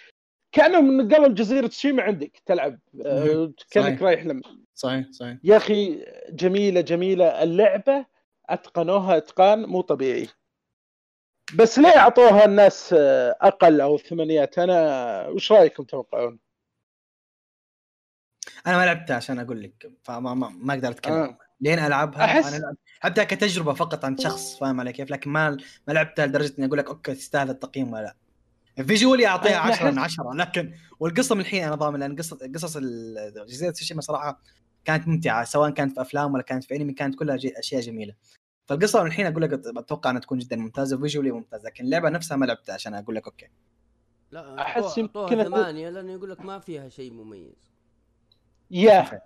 كأنهم 0.55 1.01
نقلوا 1.01 1.29
جزيرة 1.29 1.67
تسوشيما 1.67 2.03
عندك 2.03 2.43
تلعب. 2.47 2.79
آه،. 3.07 3.53
كأنك. 3.71 4.03
رايح 4.03 4.25
لما. 4.25 4.43
صحيح 4.75 5.11
صحيح. 5.11 5.39
يا 5.45 5.57
أخي 5.57 6.05
جميلة 6.31 6.81
جميلة. 6.81 7.43
اللعبة 7.43 8.07
أتقنوها 8.49 9.17
إتقان 9.17 9.63
مو 9.67 9.81
طبيعي. 9.81 10.29
بس 11.55 11.79
ليه 11.79 11.97
أعطوها 11.97 12.45
الناس 12.45 12.93
آه، 12.99 13.37
أقل 13.41 13.81
أو 13.81 13.99
ثمانيات 13.99 14.59
أنا 14.59 15.29
وش 15.29 15.53
رأيكم 15.53 15.83
توقعون؟ 15.85 16.39
أنا 18.67 18.77
ما 18.77 18.87
لعبتها 18.87 19.17
عشان 19.17 19.39
أقول 19.39 19.63
لك 19.63 19.93
فما 20.03 20.35
ما, 20.35 20.49
ما 20.49 20.75
أقدر 20.75 20.89
أتكلم. 20.91 21.15
آه. 21.15 21.39
لين 21.61 21.79
ألعبها 21.79 22.43
أحس- 22.43 22.47
أنا 22.47 22.57
لعب- 22.57 22.77
لعبتها 23.05 23.25
كتجربة 23.25 23.73
فقط 23.75 24.05
عند 24.05 24.21
شخص 24.21 24.59
فاهم 24.59 24.81
علي 24.81 24.93
كيف؟ 24.93 25.11
لكن 25.11 25.31
ما 25.31 25.51
ما 25.89 25.93
لعبتها 25.93 26.27
لدرجة 26.27 26.53
إني 26.59 26.67
أقول 26.67 26.79
لك 26.79 26.89
okay 26.89 27.15
تستاهل 27.15 27.51
التقييم 27.51 27.93
ولا 27.93 28.03
لا. 28.03 28.17
visually 28.77 29.27
اعطيها 29.27 29.51
أنا 29.53 29.73
10 29.73 29.91
من 29.91 29.97
أحس- 29.99 30.03
10 30.03 30.35
لكن 30.35 30.75
والقصة 31.01 31.35
من 31.35 31.41
الحين 31.41 31.65
أنا 31.65 31.75
ضامن 31.75 32.01
لأن 32.01 32.17
قصه 32.17 32.39
قصص 32.55 32.79
جزيره 33.47 33.73
تسوشيما 33.73 34.01
صراحة 34.01 34.41
كانت 34.85 35.09
ممتعة 35.09 35.45
سواء 35.45 35.71
كانت 35.71 35.93
في 35.95 36.01
أفلام 36.01 36.35
ولا 36.35 36.43
كانت 36.43 36.65
في 36.65 36.77
أنمي 36.77 36.93
كانت 36.93 37.15
كلها 37.15 37.37
جي- 37.37 37.59
أشياء 37.59 37.81
جميلة. 37.81 38.15
فالقصة 38.67 39.01
من 39.03 39.07
الحين 39.07 39.27
أقول 39.27 39.43
لك 39.43 39.53
أتوقع 39.53 40.11
إنها 40.11 40.21
تكون 40.21 40.39
جدا 40.39 40.57
ممتازة 40.57 40.97
و 40.97 41.01
visually 41.01 41.31
ممتازة 41.31 41.65
لكن 41.67 41.85
اللعبة 41.85 42.09
نفسها 42.09 42.37
ما 42.37 42.47
لعبتها 42.47 42.73
عشان 42.75 42.95
أقول 42.95 43.17
لك 43.17 43.25
okay. 43.27 43.47
لا 44.31 44.61
أحس 44.63 44.99
يمكن 44.99 45.45
ثمانية 45.45 45.89
لأنه 45.91 46.13
يقول 46.13 46.31
لك 46.31 46.41
ما 46.41 46.59
فيها 46.59 46.89
شيء 46.89 47.13
مميز. 47.13 47.71
yeah. 48.71 49.21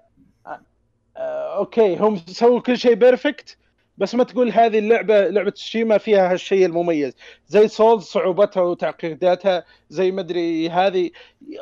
آه، 1.17 1.57
okay 1.57 1.97
هم 1.97 2.17
سووا 2.17 2.61
كل 2.61 2.79
شيء 2.79 2.95
perfect 2.95 3.59
بس 3.99 4.15
ما 4.15 4.25
تقول 4.25 4.51
هذه 4.51 4.79
اللعبة 4.79 5.29
لعبة 5.29 5.51
تسوشيما 5.51 5.99
فيها 5.99 6.33
هالشيء 6.33 6.67
المميز. 6.67 7.13
زي 7.47 7.69
Souls 7.69 8.05
صعوبتها 8.05 8.63
وتعقيداتها 8.63 9.65
زي 9.89 10.11
ما 10.11 10.21
أدري 10.21 10.71
هذه. 10.71 11.11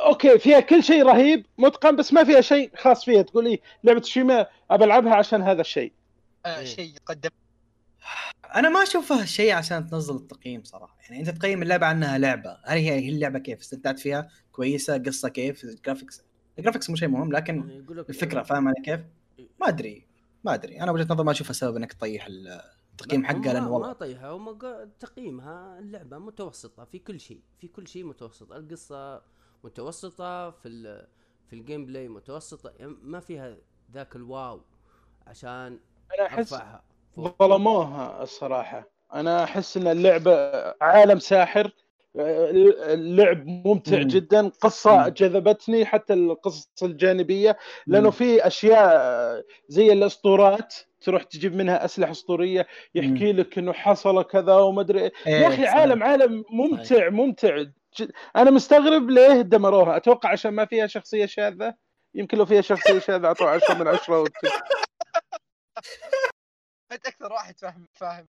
okay 0.07 0.39
فيها 0.39 0.61
كل 0.61 0.83
شيء 0.83 1.03
رهيب 1.03 1.47
متقن 1.59 1.97
بس 1.97 2.13
ما 2.13 2.25
فيها 2.25 2.41
شيء 2.41 2.71
خاص 2.77 3.05
فيها. 3.05 3.23
تقول 3.23 3.45
لي 3.45 3.61
لعبة 3.85 4.01
تسوشيما 4.01 4.47
أبى 4.71 4.85
ألعبها 4.85 5.15
عشان 5.15 5.43
هذا 5.43 5.61
الشيء. 5.61 5.93
آه 6.47 6.59
إيه. 6.59 6.65
شيء 6.65 6.95
يقدم. 6.97 7.31
أنا 8.55 8.69
ما 8.69 8.83
أشوفها 8.83 9.25
شيء 9.25 9.53
عشان 9.53 9.87
تنزل 9.87 10.17
التقييم 10.17 10.63
صراحة. 10.65 10.97
يعني 11.09 11.21
أنت 11.21 11.31
تقيم 11.31 11.63
اللعبة 11.63 11.87
عنها 11.87 12.19
لعبة. 12.19 12.59
هل 12.65 12.79
هي 12.79 12.91
هي 12.91 13.09
اللعبة 13.09 13.39
كيف؟ 13.39 13.61
استمتعت 13.61 13.99
فيها؟ 13.99 14.29
كويسة؟ 14.53 14.99
قصة 14.99 15.29
كيف؟ 15.29 15.67
graphics 15.87 16.23
ال 16.59 16.62
graphics 16.62 16.91
مو 16.91 16.97
شيء 16.97 17.09
مهم 17.09 17.33
لكن 17.33 17.83
يقول 17.85 17.99
لك 17.99 18.11
الفكرة 18.11 18.43
فاهم 18.43 18.69
علي 18.69 18.83
كيف؟ 18.85 19.01
ما 19.61 19.69
أدري. 19.69 20.07
ما 20.45 20.55
أدري 20.55 20.81
أنا 20.81 20.93
وجهة 20.93 21.07
نظر 21.13 21.25
ما 21.25 21.31
أشوفها 21.33 21.53
سبب 21.53 21.77
إنك 21.77 21.93
تطيح 21.93 22.27
التقييم 22.93 23.25
حقها 23.25 23.41
لأنه 23.53 23.61
ما 23.65 23.69
والله 23.71 23.93
طيحها 23.93 24.31
هم 24.31 24.59
تقييمها 25.01 25.79
اللعبة 25.79 26.19
متوسطة 26.19 26.85
في 26.85 26.99
كل 26.99 27.21
شيء 27.21 27.41
في 27.59 27.69
كل 27.69 27.89
شيء 27.89 28.05
متوسط 28.05 28.53
القصة 28.53 29.23
متوسطة 29.65 30.51
في 30.51 30.69
ال- 30.69 31.07
في 31.47 31.53
ال 31.57 31.87
gameplay 31.87 32.09
متوسطة 32.09 32.71
يعني 32.79 32.97
ما 33.03 33.21
فيها 33.21 33.57
ذاك 33.93 34.17
ال 34.17 34.28
wow 34.28 34.61
عشان 35.27 35.81
أنا 36.19 36.27
أحس. 36.27 36.55
ظلموها 37.41 38.23
الصراحة 38.23 38.91
أنا 39.15 39.45
أحس 39.45 39.77
إن 39.77 39.87
اللعبة 39.87 40.33
عالم 40.83 41.19
ساحر 41.19 41.71
اللعب 42.19 43.47
ممتع 43.47 43.97
مم. 43.99 44.07
جدا 44.07 44.49
قصة 44.49 44.97
مم. 44.97 45.09
جذبتني 45.09 45.87
حتى 45.87 46.13
القصص 46.13 46.83
الجانبية 46.83 47.59
لأنه 47.87 48.05
مم. 48.05 48.11
في 48.11 48.47
أشياء 48.47 49.45
زي 49.69 49.93
الأسطورات 49.93 50.75
تروح 51.01 51.23
تجيب 51.23 51.55
منها 51.55 51.85
أسلحة 51.85 52.11
أسطورية 52.11 52.67
يحكي 52.95 53.33
لك 53.33 53.59
إنه 53.59 53.73
حصل 53.73 54.23
كذا 54.23 54.55
وما 54.55 54.81
أدري 54.81 55.01
إيه. 55.01 55.13
يا 55.27 55.49
أخي 55.49 55.57
صحيح. 55.57 55.77
عالم 55.77 56.03
عالم 56.03 56.45
ممتع 56.51 57.09
ممتع 57.09 57.65
أنا 58.37 58.51
مستغرب 58.51 59.11
ليه 59.11 59.41
دمروها 59.41 59.97
أتوقع 59.97 60.31
عشان 60.31 60.51
ما 60.51 60.65
فيها 60.65 60.87
شخصية 60.87 61.27
شاذة 61.27 61.75
يمكن 62.15 62.39
لو 62.39 62.47
فيها 62.47 62.61
شخصية 62.61 62.99
شاذة 62.99 63.27
اعطوها 63.27 63.51
10 63.51 63.75
من 63.75 63.89
10 63.89 64.21
وت... 64.21 64.33
انت 66.93 67.07
أكثر 67.07 67.33
واحد 67.33 67.59
فاهم 67.59 67.89
فاهم 67.93 68.27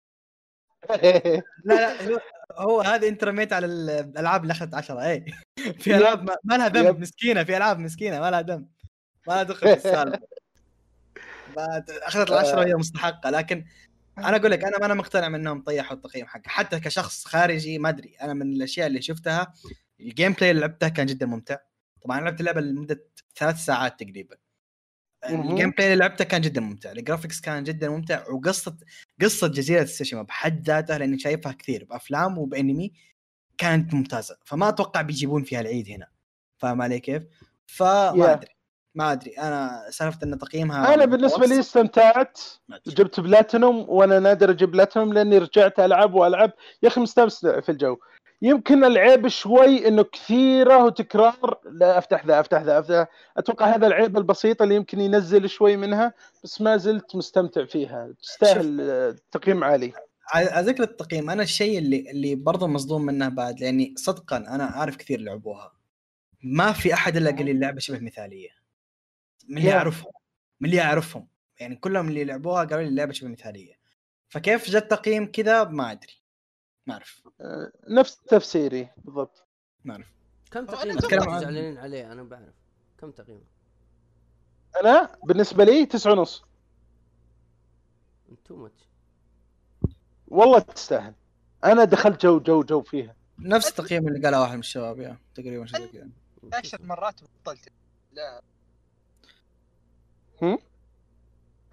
لا 0.89 1.43
لا 1.65 2.19
هو- 2.57 2.81
هذه 2.81 3.07
انت 3.09 3.23
رميت 3.23 3.53
على 3.53 3.65
الألعاب 3.65 4.41
اللي 4.41 4.51
أخذت 4.51 4.73
10 4.73 5.01
اي 5.01 5.25
في. 5.79 5.95
ألعاب 5.97 6.23
ما- 6.43 6.55
لها. 6.57 6.67
ذنب 6.69 6.99
مسكينة 6.99 7.43
في 7.43 7.57
ألعاب 7.57 7.79
مسكينة 7.79 8.19
ما 8.19 8.31
لها 8.31 8.41
ذنب. 8.41 8.67
ما 9.27 9.33
لها 9.33 9.43
دخل 9.43 9.67
في 9.67 9.73
السالفة. 9.73 10.19
أخذت 12.07 12.29
العشرة 12.29 12.57
وهي 12.59 12.73
مستحقة. 12.75 13.29
لكن 13.29 13.65
أنا 14.17 14.37
أقول 14.37 14.51
لك 14.51 14.63
أنا 14.63 14.85
أنا 14.85 14.93
مقتنع 14.93 15.29
من 15.29 15.35
انهم 15.39 15.61
طيحوا 15.63 15.97
التقييم 15.97 16.27
حقه. 16.27 16.41
حتى 16.45 16.79
كشخص 16.79 17.25
خارجي 17.25 17.79
ما 17.79 17.89
أدري. 17.89 18.15
أنا 18.21 18.33
من 18.33 18.41
الأشياء 18.53 18.87
اللي 18.87 19.01
شفتها 19.01 19.53
ال 19.99 20.33
gameplay 20.33 20.51
اللي 20.51 20.61
لعبته 20.61 20.87
كان 20.89 21.05
جدا 21.05 21.25
ممتع. 21.25 21.57
طبعا 22.03 22.21
لعبت 22.21 22.39
اللعبة 22.39 22.61
لمدة 22.61 23.05
ثلاث 23.37 23.55
ساعات 23.65 23.99
تقريبا. 23.99 24.35
ال 25.29 25.69
gameplay 25.69 25.93
اللي 25.93 25.95
لعبته 25.95 26.25
كان 26.25 26.41
جدا 26.41 26.61
ممتع 26.61 26.91
ال 26.91 26.97
graphics 26.97 27.41
كان 27.41 27.63
جدا 27.63 27.89
ممتع 27.89 28.29
وقصه 28.29 28.77
قصة 29.21 29.47
جزيرة 29.47 29.83
تسوشيما 29.83 30.21
بحد 30.21 30.67
ذاتها 30.67 30.97
لأني 30.97 31.19
شايفها 31.19 31.51
كثير 31.51 31.85
بأفلام 31.89 32.37
وبأنمي 32.37 32.93
كانت 33.57 33.93
ممتازة. 33.93 34.37
فما 34.45 34.69
أتوقع 34.69 35.01
بيجيبون 35.01 35.43
فيها 35.43 35.61
العيد 35.61 35.89
هنا. 35.89 36.07
فاهم 36.57 36.81
علي 36.81 36.99
كيف؟ 36.99 37.23
فما 37.65 38.13
Yeah. 38.13 38.29
أدري 38.29 38.53
ما 38.95 39.11
أدري. 39.11 39.31
أنا 39.31 39.87
سالفة 39.89 40.19
إن 40.23 40.37
تقييمها 40.37 40.93
أنا 40.93 41.05
بالنسبة 41.05 41.45
لي 41.45 41.59
استمتعت. 41.59 42.39
جبت 42.87 43.19
بلاتينوم 43.19 43.85
وأنا 43.89 44.19
نادر 44.19 44.51
أجيب 44.51 44.71
بلاتينوم 44.71 45.13
لأني 45.13 45.37
رجعت 45.37 45.79
ألعب 45.79 46.13
وألعب. 46.13 46.51
يا 46.83 46.87
أخي 46.87 47.01
مستمتع 47.01 47.59
في 47.59 47.69
الجو. 47.69 47.97
يمكن 48.43 48.83
العيب 48.83 49.27
شوي 49.27 49.87
إنه 49.87 50.03
كثيرة 50.03 50.85
وتكرار 50.85 51.59
لا 51.65 51.97
أفتح 51.97 52.25
ذا 52.25 52.39
أفتح 52.39 52.61
ذا 52.61 52.79
أفتح 52.79 53.07
أتوقع 53.37 53.75
هذا 53.75 53.87
العيب 53.87 54.17
البسيط 54.17 54.61
اللي 54.61 54.75
يمكن 54.75 54.99
ينزل 54.99 55.49
شوي 55.49 55.77
منها 55.77 56.13
بس 56.43 56.61
ما 56.61 56.77
زلت 56.77 57.15
مستمتع 57.15 57.65
فيها. 57.65 58.13
تستاهل 58.21 59.19
تقييم 59.31 59.63
عالي. 59.63 59.93
على 60.33 60.67
ذكر 60.67 60.83
التقييم 60.83 61.29
أنا 61.29 61.43
الشيء 61.43 61.77
اللي 61.77 62.11
اللي 62.11 62.35
برضه 62.35 62.67
مصدوم 62.67 63.05
منه 63.05 63.29
بعد 63.29 63.59
لأني 63.59 63.93
صدقا 63.97 64.37
أنا 64.37 64.77
أعرف 64.77 64.95
كثير 64.95 65.19
لعبوها. 65.19 65.73
ما 66.43 66.71
في 66.71 66.93
أحد 66.93 67.17
إلا 67.17 67.31
قال 67.31 67.45
لي 67.45 67.51
اللعبة 67.51 67.79
شبه 67.79 67.99
مثالية. 67.99 68.49
من 69.49 69.57
اللي. 69.57 69.73
أعرفهم 69.73 70.11
من 70.59 70.69
اللي 70.69 70.81
أعرفهم. 70.81 71.27
يعني 71.59 71.75
كلهم 71.75 72.07
اللي 72.07 72.23
لعبوها 72.23 72.63
قالوا 72.63 72.81
لي 72.83 72.87
اللعبة 72.87 73.13
شبه 73.13 73.27
مثالية. 73.29 73.73
فكيف 74.29 74.69
جت 74.69 74.91
تقييم 74.91 75.31
كذا؟ 75.31 75.63
ما 75.63 75.91
أدري. 75.91 76.22
ما 76.87 76.93
اعرف 76.93 77.21
آه، 77.41 77.71
نفس 77.89 78.17
تفسيري 78.21 78.89
بالضبط. 78.97 79.43
ما 79.85 79.93
اعرف 79.93 80.07
كم 80.51 80.65
تقييمك؟ 80.65 81.05
زعلانين 81.11 81.77
عليه؟ 81.77 82.11
أنا 82.11 82.23
بعرف. 82.23 82.53
كم 82.97 83.11
تقييمك؟ 83.11 83.43
أنا؟ 84.81 85.15
بالنسبة 85.23 85.63
لي 85.63 85.85
تسعة 85.85 86.11
ونص. 86.11 86.43
too 88.45 88.55
much 88.55 88.87
والله 90.27 90.59
تستاهل. 90.59 91.13
أنا 91.63 91.83
دخلت 91.83 92.21
جو 92.25 92.39
جو 92.39 92.63
جو 92.63 92.81
فيها. 92.81 93.15
نفس 93.39 93.67
التقييم 93.69 94.07
اللي 94.07 94.19
قاله 94.25 94.41
واحد 94.41 94.53
من 94.53 94.59
الشباب 94.59 94.99
يا 94.99 95.17
تقريبا 95.35 95.65
شيء 95.65 95.79
زي 95.79 95.87
كذا 95.87 96.09
عشر 96.53 96.81
مرات 96.81 97.21
وبطلت 97.23 97.69
لا. 98.11 98.41
هم؟ 100.41 100.57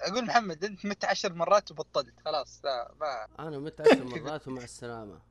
أقول 0.00 0.24
محمد 0.24 0.64
أنت 0.64 0.86
مت 0.86 1.04
عشر 1.04 1.32
مرات 1.32 1.70
وبطلت 1.70 2.20
خلاص 2.24 2.60
لا 2.64 2.94
ما 3.00 3.26
أنا 3.48 3.58
مت 3.58 3.80
عشر 3.80 4.04
مرات 4.04 4.48
ومع 4.48 4.62
السلامة. 4.64 5.22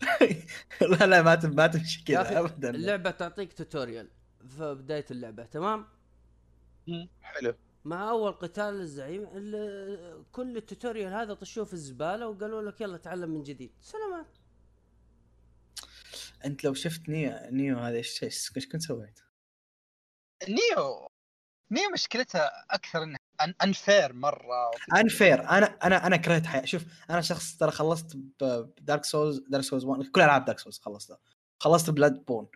لا 0.80 1.06
لا 1.06 1.22
ما 1.22 1.40
ما 1.44 1.66
تمشي 1.66 2.04
كذا 2.04 2.38
ابدا. 2.40 2.70
اللعبة 2.70 3.10
تعطيك 3.10 3.52
tutorial 3.52 4.10
في 4.48 4.74
بداية 4.74 5.04
اللعبة 5.10 5.44
تمام؟ 5.44 5.86
حلو. 7.22 7.54
مع 7.84 8.10
أول 8.10 8.32
قتال 8.32 8.74
الزعيم 8.80 9.28
ال- 9.34 10.24
كل 10.32 10.56
ال 10.56 10.62
tutorial 10.62 11.12
هذا 11.12 11.34
طشوه 11.34 11.64
في 11.64 11.72
الزبالة 11.72 12.28
وقالوا 12.28 12.62
لك 12.62 12.80
يلا 12.80 12.96
تعلم 12.98 13.30
من 13.30 13.42
جديد. 13.42 13.72
سلامات. 13.80 14.36
أنت 16.44 16.64
لو 16.64 16.74
شفت 16.74 17.08
Nioh 17.08 17.38
Nioh 17.50 17.78
هذا 17.78 17.96
إيش 17.96 18.22
إيش 18.22 18.52
إيش 18.56 18.68
كنت 18.68 18.82
سويت؟ 18.82 19.20
Nioh 20.48 21.08
Nioh 21.70 21.90
مشكلتها 21.92 22.50
أكثر 22.70 23.02
إنها 23.02 23.18
unfair 23.62 24.12
مرة. 24.12 24.70
unfair 24.96 25.40
أنا 25.50 25.66
أنا 25.66 26.06
أنا 26.06 26.16
كرهت 26.16 26.46
حياتي 26.46 26.66
شوف 26.66 26.84
أنا 27.10 27.20
شخص 27.20 27.56
ترى 27.56 27.70
خلصت 27.70 28.16
ب 28.40 28.53
Dark 28.53 29.04
Souls 29.04 29.38
Dark 29.48 29.64
Souls 29.64 29.84
1 29.84 30.02
كل 30.02 30.20
ألعاب 30.20 30.44
Dark 30.44 30.58
Souls 30.58 30.78
خلصتها. 30.78 31.18
خلصت 31.60 31.90
Bloodborne 31.90 32.48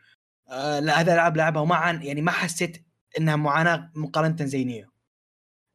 آه 0.49 0.81
لا 0.81 1.01
هذا 1.01 1.15
ألعاب 1.15 1.37
لعبها 1.37 1.63
وما 1.63 1.75
عن 1.77 2.03
يعني 2.03 2.23
ما 2.23 2.31
حسيت 2.31 2.87
إنها 3.19 3.37
معاناة 3.37 3.93
مقارنة 3.95 4.45
زي 4.45 4.65
Nioh 4.65 4.91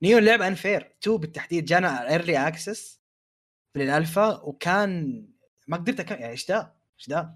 Nioh 0.03 0.17
اللعبة 0.17 0.47
unfair 0.47 0.95
2 1.03 1.17
بالتحديد 1.17 1.65
جانا 1.65 2.09
early 2.09 2.47
access 2.47 3.01
في 3.73 3.83
الالفا 3.83 4.41
وكان 4.41 5.25
ما 5.67 5.77
قدرت 5.77 5.99
أكمل 5.99 6.19
يعني 6.19 6.31
إيش 6.31 6.51
ذا؟ 6.51 6.75
إيش 6.99 7.09
ذا؟ 7.09 7.35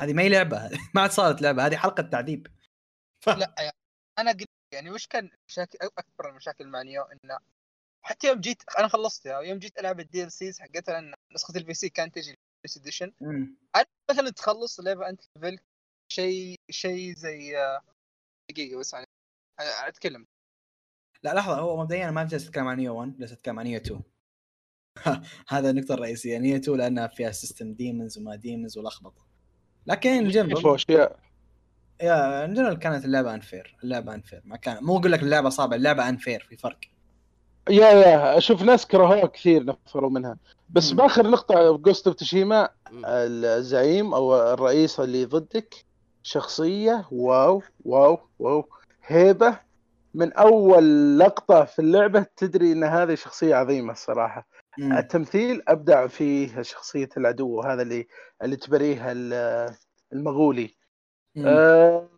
هذه 0.00 0.12
ما 0.12 0.22
هي 0.22 0.28
لعبة. 0.28 0.70
ما 0.94 1.00
عاد 1.00 1.10
صارت 1.10 1.42
لعبة. 1.42 1.66
هذه 1.66 1.76
حلقة 1.76 2.02
تعذيب. 2.02 2.46
ف... 3.20 3.28
لا 3.28 3.54
يعني 3.58 3.76
أنا 4.18 4.30
قلت 4.32 4.48
يعني 4.78 4.90
وش 4.90 5.06
كان 5.06 5.30
مشاكل 5.48 5.78
أكبر 5.82 6.30
المشاكل 6.30 6.66
مع 6.68 6.82
Nioh 6.82 7.02
إنه 7.02 7.38
حتى 8.02 8.28
يوم 8.28 8.40
جيت 8.40 8.62
أنا 8.78 8.88
خلصتها 8.88 9.38
ويوم 9.38 9.58
جيت 9.58 9.78
ألعب 9.78 10.00
ال 10.00 10.32
DLCs 10.32 10.60
حقتها 10.60 10.92
لأن 10.92 11.14
نسخة 11.34 11.56
ال 11.56 11.74
PC 11.74 11.88
كانت 11.88 12.14
تجي 12.14 12.30
ال 12.30 12.39
base 12.39 12.76
edition 12.76 13.12
مم. 13.20 13.56
مثلا 14.10 14.30
تخلص 14.30 14.78
اللعبه 14.78 15.08
أنت 15.08 15.20
level 15.36 15.58
شيء 16.12 16.56
شيء 16.70 17.14
زي 17.14 17.58
آه، 17.58 17.82
دقيقة 18.50 18.78
بس 18.78 18.92
يعني 18.92 19.06
أتكلم. 19.60 20.26
لا 21.22 21.34
لحظة 21.34 21.58
هو 21.58 21.82
مبدئيا 21.82 22.04
أنا 22.04 22.10
ما 22.10 22.24
جالس 22.24 22.46
أتكلم 22.46 22.68
عن 22.68 22.76
Nioh 22.76 22.98
1 23.00 23.18
جالس 23.18 23.32
أتكلم 23.32 23.58
عن 23.58 23.64
Nioh 23.64 23.80
2 23.80 24.02
هذا 25.48 25.70
النقطة 25.70 25.94
الرئيسية 25.94 26.38
Nioh 26.38 26.56
2 26.56 26.78
لأنها 26.78 27.06
فيها 27.06 27.30
system 27.30 27.74
demons 27.74 28.18
وما 28.18 28.36
demons 28.36 28.78
ولخبطة. 28.78 29.26
لكن 29.86 30.24
في 30.24 30.30
جنبه 30.30 30.74
اشياء 30.74 31.27
يا 32.02 32.44
in 32.44 32.54
general 32.54 32.78
كانت 32.78 33.04
اللعبة 33.04 33.34
unfair 33.34 33.76
اللعبة 33.84 34.14
unfair 34.14 34.42
ما 34.44 34.56
كان 34.56 34.84
مو 34.84 34.98
أقول 34.98 35.12
لك 35.12 35.22
اللعبة 35.22 35.48
صعبة 35.48 35.76
اللعبة 35.76 36.08
unfair 36.08 36.46
في 36.48 36.56
فرق 36.56 36.78
يا 37.70 37.86
يا 37.90 38.38
أشوف 38.38 38.62
ناس 38.62 38.86
كرهوها 38.86 39.26
كثير 39.26 39.64
نفروا 39.64 40.10
منها 40.10 40.36
بس. 40.70 40.90
بآخر 40.92 41.30
نقطة 41.30 41.76
Ghost 41.76 42.06
of 42.06 42.16
Tsushima. 42.16 42.68
الزعيم 43.04 44.14
أو 44.14 44.52
الرئيس 44.52 45.00
اللي 45.00 45.24
ضدك 45.24 45.74
شخصية 46.22 47.04
wow 47.12 47.62
wow 47.84 48.18
wow 48.38 48.64
هيبة 49.06 49.58
من 50.14 50.32
أول 50.32 51.18
لقطة 51.18 51.64
في 51.64 51.78
اللعبة 51.78 52.26
تدري 52.36 52.72
إن 52.72 52.84
هذه 52.84 53.14
شخصية 53.14 53.54
عظيمة 53.54 53.92
الصراحة 53.92 54.48
مم. 54.78 54.92
التمثيل 54.98 55.62
أبدع 55.68 56.06
فيه 56.06 56.62
شخصية 56.62 57.08
العدو 57.16 57.60
هذا 57.60 57.82
اللي 57.82 58.06
اللي 58.42 58.56
تبريها 58.56 59.12
ال- 59.12 59.74
المغولي. 60.12 60.70
أه 61.46 62.08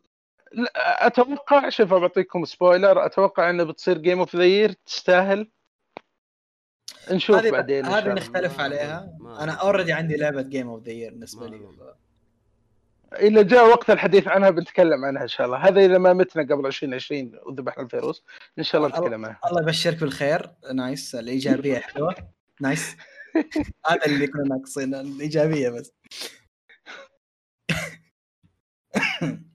لا، 0.52 1.06
أتوقع 1.06 1.68
شوف 1.68 1.94
بعطيكم 1.94 2.44
spoiler 2.44 3.06
أتوقع 3.06 3.50
إنه 3.50 3.64
بتصير 3.64 3.98
game 3.98 4.18
of 4.18 4.36
the 4.36 4.44
year 4.44 4.72
تستاهل. 4.86 5.50
نشوف 7.10 7.36
هذه 7.36 7.50
بعدين 7.50 7.86
هذه. 7.86 8.08
نختلف 8.08 8.58
ما- 8.58 8.64
عليها. 8.64 9.16
ما- 9.20 9.42
أنا 9.44 9.52
already 9.52 9.92
عندي 9.92 10.16
لعبة 10.16 10.42
game 10.42 10.68
of 10.68 10.82
the 10.82 10.92
year 10.92 11.10
بالنسبة 11.10 11.46
لي. 11.48 11.60
اذا 13.18 13.42
جاء 13.42 13.66
وقت 13.68 13.90
الحديث 13.90 14.28
عنها 14.28 14.50
بنتكلم 14.50 15.04
عنها 15.04 15.22
إن 15.22 15.28
شاء 15.28 15.46
الله. 15.46 15.58
هذا 15.58 15.80
إذا 15.80 15.98
ما 15.98 16.12
متنا 16.12 16.42
قبل 16.42 16.66
2020 16.66 17.32
وذبحنا 17.46 17.82
الفيروس 17.82 18.24
إن 18.58 18.62
شاء 18.62 18.80
الله 18.84 18.98
نتكلم 18.98 19.24
عنها. 19.24 19.40
الله 19.50 19.62
يبشرك 19.62 20.00
بالخير. 20.00 20.50
nice. 20.74 21.14
الإيجابية 21.14 21.78
حلوة. 21.78 22.14
nice. 22.60 22.96
هذا 23.90 24.06
اللي 24.06 24.26
كنا 24.26 24.42
ناقصين 24.42 24.94
الإيجابية 24.94 25.68
بس. 25.68 25.92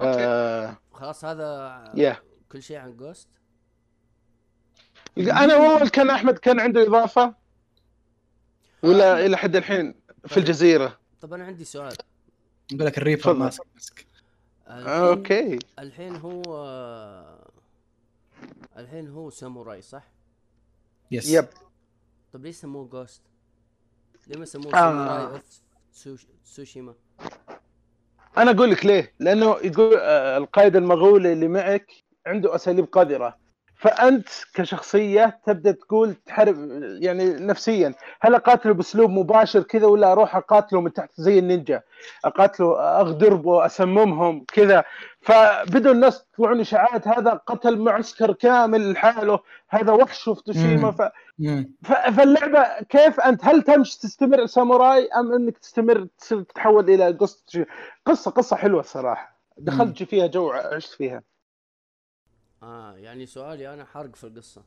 آه 0.00 0.76
خلاص 0.92 1.24
هذا 1.24 1.92
يا 1.94 2.22
كل 2.52 2.62
شيء 2.62 2.76
عن 2.76 2.96
Ghost 2.96 3.28
أنا 5.18 5.54
اول 5.54 5.88
كان 5.88 6.10
أحمد 6.10 6.38
كان 6.38 6.60
عنده 6.60 6.82
إضافة؟ 6.86 7.34
ولا 8.82 9.26
إلى 9.26 9.36
حد 9.36 9.56
الحين 9.56 9.94
في 10.26 10.36
الجزيرة؟ 10.36 10.98
طب 11.20 11.32
أنا 11.34 11.44
عندي 11.44 11.64
سؤال. 11.64 11.96
نقول 12.72 12.86
لك 12.86 12.98
الريفر 12.98 13.32
تفضل. 13.32 13.38
ماسك. 13.38 14.06
okay. 14.68 15.58
الحين 15.78 16.16
هو 16.16 16.44
الحين 18.76 19.08
هو 19.08 19.30
ساموراي 19.30 19.82
صح؟ 19.82 20.10
yes 21.10 21.28
yep 21.28 21.46
طب 22.32 22.44
ليش 22.44 22.56
سموه 22.56 22.88
Ghost؟ 22.88 23.22
ليه 24.26 24.38
ما 24.38 24.44
سموه 24.44 24.66
آه. 24.66 24.70
ساموراي؟ 24.76 25.24
of 25.24 25.60
Tsushima؟ 26.44 26.94
أنا 28.38 28.50
أقول 28.50 28.70
لك 28.70 28.86
ليه؟ 28.86 29.12
لأنه 29.18 29.56
يقول 29.64 29.94
آه، 30.00 30.36
القائد 30.38 30.76
المغولي 30.76 31.32
اللي 31.32 31.48
معك 31.48 31.92
عنده 32.26 32.54
أساليب 32.54 32.84
قذره 32.84 33.36
فأنت 33.80 34.28
كشخصية 34.54 35.40
تبدأ 35.46 35.72
تقول 35.72 36.14
تحارب 36.14 36.56
يعني 36.82 37.24
نفسيا 37.24 37.94
هل 38.20 38.34
اقاتله 38.34 38.74
بأسلوب 38.74 39.10
مباشر 39.10 39.62
كذا 39.62 39.86
ولا 39.86 40.12
أروح 40.12 40.36
اقاتله 40.36 40.80
من 40.80 40.92
تحت 40.92 41.10
زي 41.14 41.38
النينجا؟ 41.38 41.82
اقاتله 42.24 42.80
اغدربه 43.00 43.66
أسممهم 43.66 44.44
كذا. 44.52 44.84
فبدوا 45.20 45.92
الناس 45.92 46.26
يطلعون 46.32 46.60
إشاعات 46.60 47.08
هذا 47.08 47.30
قتل 47.30 47.78
معسكر 47.78 48.32
كامل 48.32 48.92
لحاله 48.92 49.38
هذا 49.68 49.92
وحش 49.92 50.28
في 50.28 50.42
توشيما. 50.44 51.10
مم. 51.38 51.70
ف... 51.82 51.92
فاللعبة 51.92 52.66
كيف 52.88 53.20
أنت؟ 53.20 53.44
هل 53.44 53.62
تمشي 53.62 53.98
تستمر 54.00 54.46
ساموراي 54.46 55.08
أم 55.16 55.32
أنك 55.32 55.58
تستمر 55.58 56.06
تتحول 56.28 56.90
إلى 56.90 57.10
قصة؟ 57.10 57.66
قصة 58.06 58.30
قصة 58.30 58.56
حلوة 58.56 58.80
الصراحة. 58.80 59.40
دخلت 59.58 60.02
فيها 60.02 60.26
جو 60.26 60.50
عشت 60.50 60.92
فيها. 60.92 61.22
آه 62.62 62.96
يعني 62.96 63.26
سؤالي 63.26 63.74
أنا 63.74 63.84
حرق 63.84 64.16
في 64.16 64.24
القصة. 64.24 64.62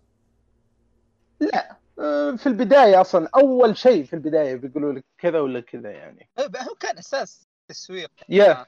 لا 1.39 1.77
آه، 1.99 2.31
في 2.35 2.47
البداية 2.47 3.01
أصلا 3.01 3.29
أول 3.35 3.77
شيء 3.77 4.03
في 4.05 4.13
البداية 4.13 4.55
بيقولوا 4.55 4.93
لك 4.93 5.05
كذا 5.17 5.39
ولا 5.39 5.59
كذا 5.59 5.91
يعني. 5.91 6.29
هو 6.39 6.75
كان 6.79 6.97
أساس 6.97 7.47
تسويق. 7.67 8.11
يا 8.29 8.65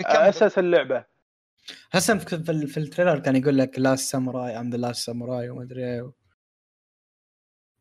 بكم- 0.00 0.08
أساس 0.10 0.58
اللعبة. 0.58 1.04
هسه 1.92 2.18
في, 2.18 2.38
في, 2.44 2.52
ال- 2.52 2.68
في 2.68 2.76
التريلر 2.80 3.18
كان 3.18 3.36
يقول 3.36 3.58
لك 3.58 3.78
لاست 3.78 4.10
ساموراي 4.12 4.58
ام 4.60 4.70
ذا 4.70 4.76
لاست 4.76 5.06
ساموراي 5.06 5.50
وما 5.50 5.62
أدري 5.62 6.12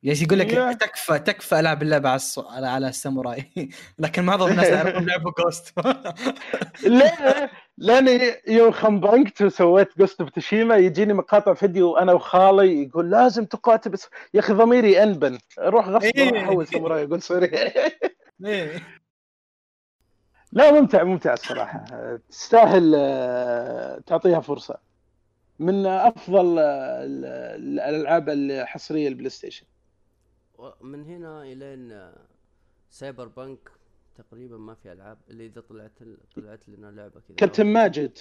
يس 0.05 0.21
يقول 0.21 0.39
لك. 0.39 0.49
تكفى 0.81 1.19
تكفى 1.19 1.59
العب 1.59 1.81
اللعبة 1.81 2.09
على 2.09 2.15
الص... 2.15 2.39
على 2.39 2.67
على 2.67 2.87
الساموراي. 2.89 3.51
لكن 3.99 4.23
معظم 4.23 4.47
الناس 4.51 4.67
يعرفون 4.67 5.05
لعبة 5.09 5.31
جوست 5.39 5.73
لا 6.87 7.49
لأني 7.77 8.19
يوم 8.47 8.71
خنبنكت 8.71 9.41
وسويت 9.41 9.97
جوست 9.97 10.21
اوف 10.21 10.29
تشيما 10.29 10.75
يجيني 10.77 11.13
مقاطع 11.13 11.53
فيديو 11.53 11.97
أنا 11.97 12.13
وخالي 12.13 12.83
يقول 12.83 13.11
لازم 13.11 13.45
تقاتل 13.45 13.89
بس 13.89 14.09
يا 14.33 14.39
أخي 14.39 14.53
ضميري 14.53 15.03
انبن 15.03 15.37
أروح 15.59 15.87
غصب 15.87 16.03
إيه. 16.03 16.43
احول 16.43 16.67
ساموراي 16.67 17.03
أقول 17.03 17.21
سوري. 17.21 17.51
إيه. 18.45 18.81
لا 20.51 20.71
ممتع 20.71 21.03
ممتع 21.03 21.33
الصراحة. 21.33 21.85
تستاهل 22.29 22.93
آه، 22.97 23.99
تعطيها 24.07 24.39
فرصة. 24.39 24.77
من 25.59 25.85
أفضل 25.85 26.59
آه، 26.59 27.03
ال- 27.03 27.25
ال- 27.25 27.79
الألعاب 27.79 28.29
الحصرية 28.29 29.07
البلاي 29.07 29.29
ستيشن. 29.29 29.65
من 30.81 31.03
هنا 31.03 31.43
الين 31.43 31.91
آه، 31.91 32.27
سايبر 32.89 33.27
بانك 33.27 33.71
تقريبا 34.15 34.57
ما 34.57 34.75
في 34.75 34.91
ألعاب 34.91 35.17
اللي 35.29 35.45
إذا 35.45 35.61
طلعت 35.61 35.91
طلعت 36.35 36.69
لنا 36.69 36.87
لعبة 36.91 37.19
كذا. 37.21 37.35
كابتن 37.37 37.65
ماجد. 37.65 38.17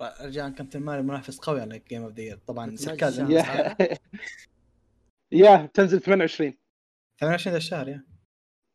رجاء 0.00 0.50
كابتن 0.50 0.80
ماري 0.82 1.02
منافس 1.02 1.38
قوي 1.38 1.60
على 1.60 1.78
جيم 1.78 2.02
اوف 2.02 2.12
ذا 2.12 2.40
طبعا 2.46 2.66
ماجد 2.66 3.76
يا 5.32 5.66
تنزل 5.74 6.00
28 6.00 6.54
28 7.20 7.52
ذا 7.52 7.56
الشهر 7.56 7.88
يا. 7.88 8.04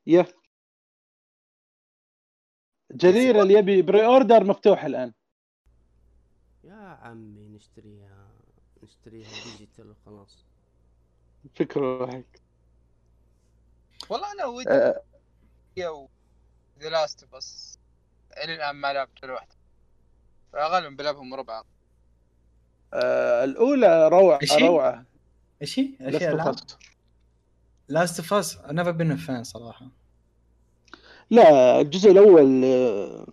يا. 0.08 0.26
جرير 2.92 3.42
اللي 3.42 3.54
يبي 3.54 3.82
pre-order 3.82 4.44
مفتوح 4.44 4.84
الآن. 4.84 5.14
يا 6.64 6.74
عمي 6.74 7.48
نشتريها. 7.48 8.30
نشتريها 8.84 9.30
digital 9.30 9.90
وخلاص 9.92 10.46
فكرة 11.56 12.02
واحد 12.02 12.24
والله 14.10 14.32
أنا 14.32 14.46
ودي 14.46 14.70
آه، 14.70 15.02
The 16.82 16.90
Last 16.90 17.26
بس 17.34 17.80
إلى 18.44 18.56
الآن 18.56 18.76
ما 18.76 18.94
لعبت 18.94 19.24
ولا 19.24 19.34
واحدة. 19.34 19.56
فغالبا 20.54 20.96
بلعبهم 20.96 21.34
ربع. 21.34 21.64
آه، 22.94 23.44
الأولى 23.44 24.08
روعة 24.08 24.40
إيش 24.42 24.54
هي؟ 24.54 24.68
روعة. 24.68 25.06
إيش 25.62 25.80
هي؟ 25.80 25.90
إيش 26.02 26.16
Last 26.16 26.22
هي 26.22 26.30
of 26.30 26.34
العاب؟ 26.34 26.56
Us. 26.56 26.76
Last 27.88 28.20
of 28.20 28.34
Us 28.34 28.58
never 28.72 28.92
been 28.92 29.18
fan 29.18 29.44
صراحة. 29.44 29.86
لا 31.30 31.82
الجزء 31.82 32.12
الأول 32.12 32.64
آه، 32.66 33.26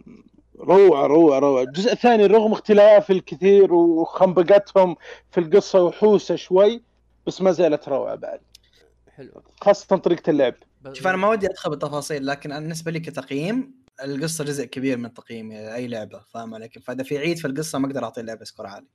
روعة 0.58 1.06
روعة 1.06 1.38
روعة. 1.38 1.62
الجزء 1.62 1.92
الثاني 1.92 2.26
رغم 2.26 2.52
اختلاف 2.52 3.10
الكثير 3.10 3.74
وخنبقتهم 3.74 4.96
في 5.30 5.40
القصة 5.40 5.82
وحوسة 5.82 6.36
شوي 6.36 6.82
بس 7.26 7.40
ما 7.40 7.50
زالت 7.52 7.88
روعة 7.88 8.14
بعد. 8.14 8.40
حلو. 9.08 9.42
خاصة 9.60 9.96
طريقة 9.96 10.30
اللعب. 10.30 10.54
شوف 10.92 11.06
أنا 11.06 11.16
ما 11.16 11.28
ودي 11.28 11.46
أدخل 11.46 11.70
بالتفاصيل 11.70 12.26
لكن 12.26 12.52
أنا 12.52 12.60
بالنسبة 12.60 12.90
لي 12.90 13.00
كتقييم 13.00 13.84
القصة 14.04 14.44
جزء 14.44 14.64
كبير 14.64 14.98
من 14.98 15.14
تقييم 15.14 15.52
أي 15.52 15.88
لعبة 15.88 16.18
فاهم 16.18 16.54
عليك 16.54 16.78
فإذا 16.78 17.02
في 17.02 17.18
عيد 17.18 17.38
في 17.38 17.46
القصة 17.46 17.78
ما 17.78 17.86
أقدر 17.86 18.04
أعطي 18.04 18.20
اللعبة 18.20 18.44
score 18.44 18.66
عالي. 18.66 18.86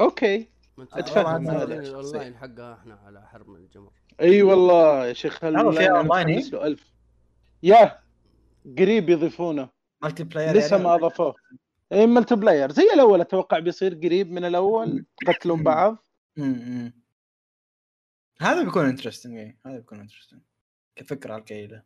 okay. 0.00 0.48
الشخصية. 0.78 1.36
الاونلاين 1.74 2.36
حقها 2.36 2.74
إحنا 2.74 2.94
على 2.94 3.26
أحر 3.26 3.44
من 3.44 3.56
الجمر. 3.56 3.92
أي 4.20 4.42
والله 4.42 5.06
يا 5.06 5.12
شيخ 5.12 5.44
له 5.44 5.70
ألف 6.66 6.92
يا 7.62 7.98
قريب 8.78 9.08
يضيفونه. 9.08 9.68
multiplayer 10.02 10.56
لسه 10.56 10.76
يعني؟ 10.76 10.88
ما 10.88 10.94
أضافوه. 10.94 11.34
اي 11.92 12.06
multiplayer. 12.06 12.72
زي 12.72 12.86
الأول 12.94 13.20
أتوقع 13.20 13.58
بيصير 13.58 13.94
قريب 13.94 14.32
من 14.32 14.44
الأول 14.44 15.04
يقتلون 15.22 15.62
بعض. 15.62 16.06
امم 16.38 16.92
هذا 18.40 18.62
بيكون 18.64 18.84
interesting 18.84 19.54
هذا 19.66 19.76
بيكون 19.76 20.00
interesting 20.00 20.40
كفكرة 20.96 21.32
على 21.32 21.40
الكيده 21.40 21.84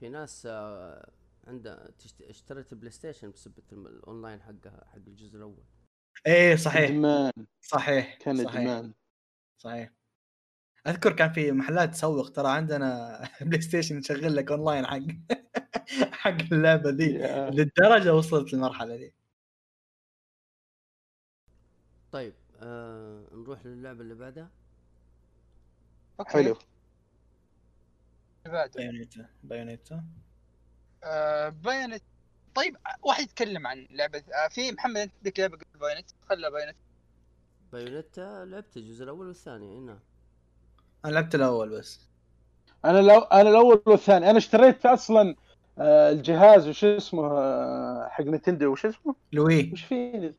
في 0.00 0.08
ناس 0.08 0.46
آه، 0.50 1.10
عنده 1.46 1.90
تشت... 1.98 2.22
اشتريت 2.22 2.74
PlayStation 2.74 3.30
بسبة 3.30 3.62
الم- 3.72 3.86
الأونلاين 3.86 4.42
حقها 4.42 4.84
حق 4.92 4.96
الجزء 4.96 5.36
الأول. 5.36 5.64
إيه 6.26 6.56
صحيح. 6.56 6.90
ادمان 6.90 7.32
صحيح 7.62 8.18
كان 8.18 8.44
صحيح. 8.44 8.56
ادمان 8.60 8.92
صحيح. 9.58 9.92
أذكر 10.86 11.12
كان 11.12 11.32
في 11.32 11.52
محلات 11.52 11.90
تسوق 11.92 12.30
ترى 12.32 12.48
عندنا 12.48 13.20
PlayStation 13.40 13.96
نشغل 13.96 14.36
لك 14.36 14.50
أونلاين 14.52 14.86
حق 14.86 14.98
حق 16.22 16.52
اللعبة 16.52 16.90
ذي. 16.90 17.18
للدرجة 17.50 18.14
وصلت 18.14 18.52
للمرحلة 18.52 18.96
دي 18.96 19.14
طيب. 22.12 22.34
آه 22.62 23.22
نروح 23.32 23.66
للعبة 23.66 24.00
اللي 24.00 24.14
بعدها. 24.14 24.50
okay. 26.20 26.30
حلو. 26.32 26.56
بعد. 28.46 28.70
Bayonetta. 28.70 29.26
Bayonetta. 29.44 30.04
آه 31.04 31.48
Bayonetta 31.48 32.02
طيب 32.54 32.76
واحد 33.02 33.22
يتكلم 33.24 33.66
عن 33.66 33.86
لعبة 33.90 34.18
آه 34.18 34.48
في 34.48 34.72
محمد 34.72 34.96
أنت 34.96 35.12
عندك 35.16 35.40
لعبة 35.40 35.56
قبل 35.56 35.78
Bayonetta 35.80 36.10
خلى 36.28 36.50
بايونت 36.50 36.76
Bayonetta 37.72 38.44
لعبت 38.44 38.76
الجزء 38.76 39.04
الأول 39.04 39.26
والثاني 39.26 39.72
إيه، 39.72 39.80
نعم. 39.80 39.98
أنا 41.04 41.12
لعبت 41.12 41.34
الأول 41.34 41.70
بس. 41.70 42.00
أنا 42.84 42.98
لو 43.02 43.18
أنا 43.18 43.50
الأول 43.50 43.82
والثاني. 43.86 44.30
أنا 44.30 44.38
اشتريت 44.38 44.86
أصلا 44.86 45.36
الجهاز 45.78 46.68
وش 46.68 46.84
اسمه 46.84 47.28
حق 48.08 48.24
Nintendo 48.24 48.72
وش 48.72 48.86
اسمه؟ 48.86 49.14
ال 49.32 49.40
Wii. 49.40 49.70
وش 49.72 49.84
فيه؟ 49.84 50.34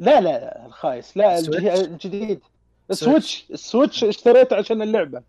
لا 0.00 0.20
لا 0.20 0.30
لا 0.30 0.66
الخايس 0.66 1.16
لا 1.16 1.38
الجديد 1.38 2.40
ال 2.90 2.97
Switch. 2.97 3.46
ال 3.50 3.58
Switch 3.58 4.04
اشتريته 4.04 4.56
عشان 4.56 4.82
اللعبة. 4.82 5.22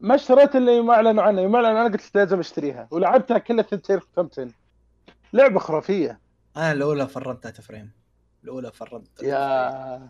ما 0.00 0.14
اشتريت 0.14 0.56
اللي 0.56 0.76
يوم 0.76 0.90
اعلنوا 0.90 1.22
عنها 1.22 1.42
يوم 1.42 1.54
اعلنوا 1.56 1.70
أنا 1.80 1.84
قلت 1.92 2.10
لازم 2.14 2.38
أشتريها. 2.38 2.88
ولعبتها 2.90 3.38
كلها 3.38 3.62
ثنتين 3.62 4.00
ختمتين 4.00 4.52
لعبة 5.32 5.58
خرافية. 5.58 6.18
أنا 6.56 6.72
الأولى 6.72 7.06
فرمتها 7.08 7.50
تفريم. 7.50 7.90
الأولى 8.44 8.72
فرمتها 8.72 9.26
يا 9.26 10.08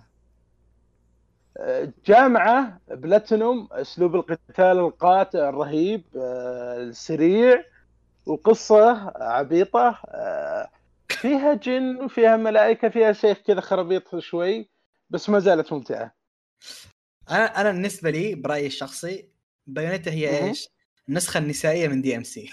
جامعة 2.06 2.78
بلاتينوم 2.88 3.68
أسلوب 3.72 4.14
القتال 4.14 4.78
القاتل 4.78 5.38
الرهيب 5.38 6.04
آه، 6.16 6.76
السريع 6.76 7.64
وقصة 8.26 9.12
عبيطة 9.22 9.98
آه، 10.06 10.68
فيها 11.20 11.55
جن 11.55 11.97
وفيها 11.97 12.36
ملائكة 12.36 12.89
فيها 12.89 13.12
شيخ 13.12 13.39
كذا 13.39 13.61
خرابيط 13.61 14.19
شوي 14.19 14.70
بس 15.11 15.28
ما 15.28 15.39
زالت 15.39 15.73
ممتعة. 15.73 16.15
أنا 17.31 17.61
أنا 17.61 17.70
بالنسبة 17.70 18.11
لي 18.11 18.35
برأيي 18.35 18.66
الشخصي 18.66 19.28
Bayonetta 19.66 20.10
هي. 20.11 20.49
إيش؟ 20.49 20.69
النسخة 21.09 21.39
النسائية 21.39 21.89
من 21.89 22.03
DMC 22.02 22.51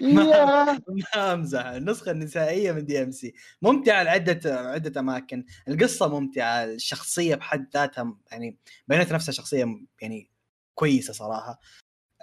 يا. 0.00 0.80
ما 0.80 0.80
أمزح. 1.16 1.66
النسخة 1.66 2.10
النسائية 2.10 2.72
من 2.72 2.84
DMC 2.84 3.34
ممتعة 3.62 4.02
لعدة 4.02 4.70
عدة 4.70 5.00
أماكن. 5.00 5.44
القصة 5.68 6.20
ممتعة 6.20 6.64
الشخصية 6.64 7.34
بحد 7.34 7.68
ذاتها 7.74 8.16
يعني 8.32 8.58
بينت 8.88 9.12
نفسها 9.12 9.32
شخصية 9.32 9.66
يعني 10.00 10.30
كويسة 10.74 11.12
صراحة. 11.12 11.60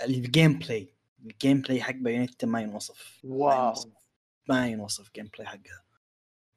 ال 0.03 0.59
gameplay 0.59 0.93
ال 1.25 1.61
gameplay 1.61 1.81
حق 1.81 1.95
Bayonetta 1.95 2.47
ما 2.47 2.61
ينوصف. 2.61 3.19
ما 3.23 3.35
wow. 3.35 3.65
ينوصف. 3.65 4.00
ما 4.49 4.67
ينوصف 4.67 5.07
ال 5.07 5.29
gameplay 5.37 5.47
حقها. 5.47 5.83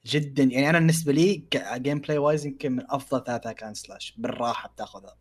جدا. 0.06 0.43
يعني 0.44 0.70
أنا 0.70 0.78
بالنسبة 0.78 1.12
لي 1.12 1.48
gameplay 1.74 2.19
wise 2.19 2.47
يمكن 2.47 2.73
من 2.73 2.85
أفضل 2.90 3.24
ثلاثة 3.24 3.52
hack 3.52 3.65
and 3.65 3.74
slash 3.74 4.15
بالراحة 4.19 4.69
بتاخذها. 4.69 5.16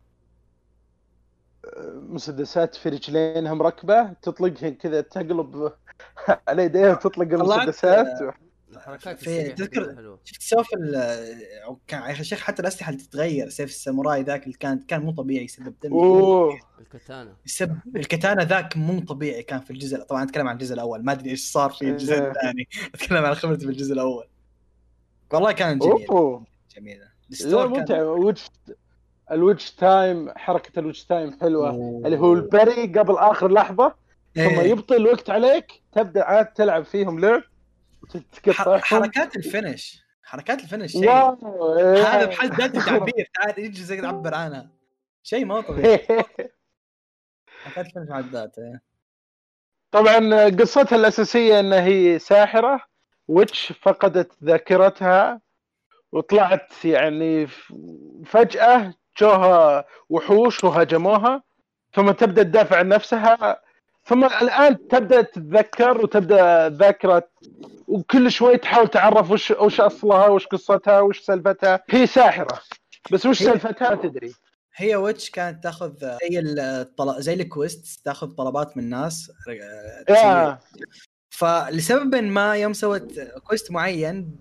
مسدسات 1.94 2.74
في 2.74 2.88
رجلينها 2.88 3.54
مركبة 3.54 4.12
تطلقهن 4.12 4.74
كذا 4.74 5.00
تقلب 5.00 5.72
على 6.48 6.64
يديها 6.64 6.92
وتطلق 6.92 7.32
المسدسات. 7.34 8.34
الحركات 8.88 9.18
في- 9.18 9.52
تذكر- 9.52 10.18
شفت 10.24 10.42
سوف 10.42 10.66
كان 11.86 12.02
يا 12.10 12.22
شيخ 12.22 12.40
حتى 12.40 12.62
الأسلحة 12.62 12.90
اللي 12.92 13.02
تتغير 13.02 13.48
سيف 13.48 13.70
الساموراي 13.70 14.22
ذاك 14.22 14.42
اللي 14.46 14.56
كان 14.60 14.78
كان 14.78 15.00
مو 15.02 15.10
طبيعي 15.12 15.44
يسبب 15.44 15.74
دم. 15.82 15.92
ال 16.80 16.88
katana 16.88 17.36
يسبب 17.46 17.78
ال 17.96 18.03
katana 18.03 18.42
ذاك 18.42 18.76
مو 18.76 19.00
طبيعي 19.00 19.42
كان 19.42 19.60
في 19.60 19.70
الجزء 19.70 20.02
طبعا 20.02 20.22
أتكلم 20.24 20.48
عن 20.48 20.54
الجزء 20.54 20.74
الأول 20.74 21.04
ما 21.04 21.12
أدري 21.12 21.30
إيش 21.30 21.50
صار 21.52 21.70
في 21.70 21.82
الجزء 21.90 22.14
إيه. 22.14 22.28
الثاني. 22.30 22.68
أتكلم 22.94 23.24
عن 23.24 23.34
خبرتي 23.34 23.64
في 23.64 23.70
الجزء 23.72 23.92
الأول. 23.94 24.24
والله 25.32 25.52
كان 25.52 25.78
جميل. 25.78 26.06
أوه. 26.10 26.44
جميله 26.76 27.00
لا 27.04 27.08
ال 27.30 27.35
story 27.35 27.62
كان- 27.72 27.78
ممتع. 27.80 28.02
witch 28.02 28.42
ال 29.30 29.36
witch 29.36 29.64
time 29.78 30.30
حركة 30.36 30.78
ال 30.80 30.84
witch 30.84 31.04
time 31.08 31.38
حلوة. 31.40 31.70
أوه. 31.70 32.06
اللي 32.06 32.18
هو 32.18 32.32
ال 32.34 32.43
parry 32.43 32.86
قبل 32.98 33.14
آخر 33.16 33.52
لحظة 33.52 33.94
ثم 34.34 34.40
إيه. 34.40 34.58
يبطل 34.70 34.94
الوقت 34.96 35.30
عليك 35.30 35.66
تبدأ 35.92 36.24
عاد 36.24 36.46
تلعب 36.46 36.84
فيهم 36.84 37.20
لعب. 37.20 37.42
حركات 38.50 39.36
ال 39.36 39.44
finish. 39.44 40.04
حركات 40.22 40.60
ال 40.64 40.68
finish 40.68 40.92
شيء. 40.92 41.02
إيه. 41.10 42.06
هذا 42.06 42.24
بحد 42.24 42.60
ذاته 42.60 42.84
تعبير. 42.86 43.30
تعال 43.34 43.58
يجي 43.58 43.82
زي 43.82 44.00
تعبر 44.00 44.34
عنها. 44.34 44.70
شيء 45.22 45.44
ما 45.44 45.54
هو 45.54 45.60
طبيعي. 45.60 45.98
حركات 47.62 47.86
ال 47.86 47.89
finish 47.89 48.08
بحد 48.08 48.24
ذاته 48.24 48.80
طبعا 49.90 50.48
قصتها 50.48 50.96
الأساسية 50.96 51.60
انها 51.60 51.80
هي 51.84 52.18
ساحرة 52.18 52.80
witch 53.28 53.72
فقدت 53.72 54.32
ذاكرتها 54.44 55.40
وطلعت 56.12 56.84
يعني 56.84 57.46
فجأة 58.26 58.94
جوها 59.18 59.84
وحوش 60.08 60.64
وهاجموها 60.64 61.42
ثم 61.94 62.10
تبدأ 62.10 62.42
تدافع 62.42 62.78
عن 62.78 62.88
نفسها 62.88 63.62
ثم 64.04 64.24
الآن 64.24 64.88
تبدأ 64.88 65.22
تتذكر 65.22 66.00
وتبدأ 66.00 66.68
ذاكرة 66.68 67.28
وكل 67.88 68.30
شوي 68.30 68.56
تحاول 68.56 68.88
تعرف 68.88 69.30
وش 69.30 69.50
وش 69.50 69.80
أصلها 69.80 70.28
وش 70.28 70.46
قصتها 70.46 71.00
وش 71.00 71.20
سالفتها. 71.20 71.82
هي 71.90 72.06
ساحرة. 72.06 72.60
بس 73.10 73.26
وش 73.26 73.42
سالفتها؟ 73.42 73.90
ما 73.90 74.02
تدري. 74.02 74.34
هي 74.76 74.96
witch 74.96 75.30
كانت 75.30 75.62
تاخذ 75.64 75.92
زي 76.00 76.38
الطل... 76.40 77.22
زي 77.22 77.34
ال 77.34 77.46
quest 77.46 78.04
تاخذ 78.04 78.28
طلبات 78.28 78.76
من 78.76 78.88
ناس 78.88 79.32
آه، 80.10 80.58
فلسبب 81.30 82.14
ما 82.14 82.56
يوم 82.56 82.72
سوت 82.72 83.20
كويست 83.20 83.70
معين 83.70 84.38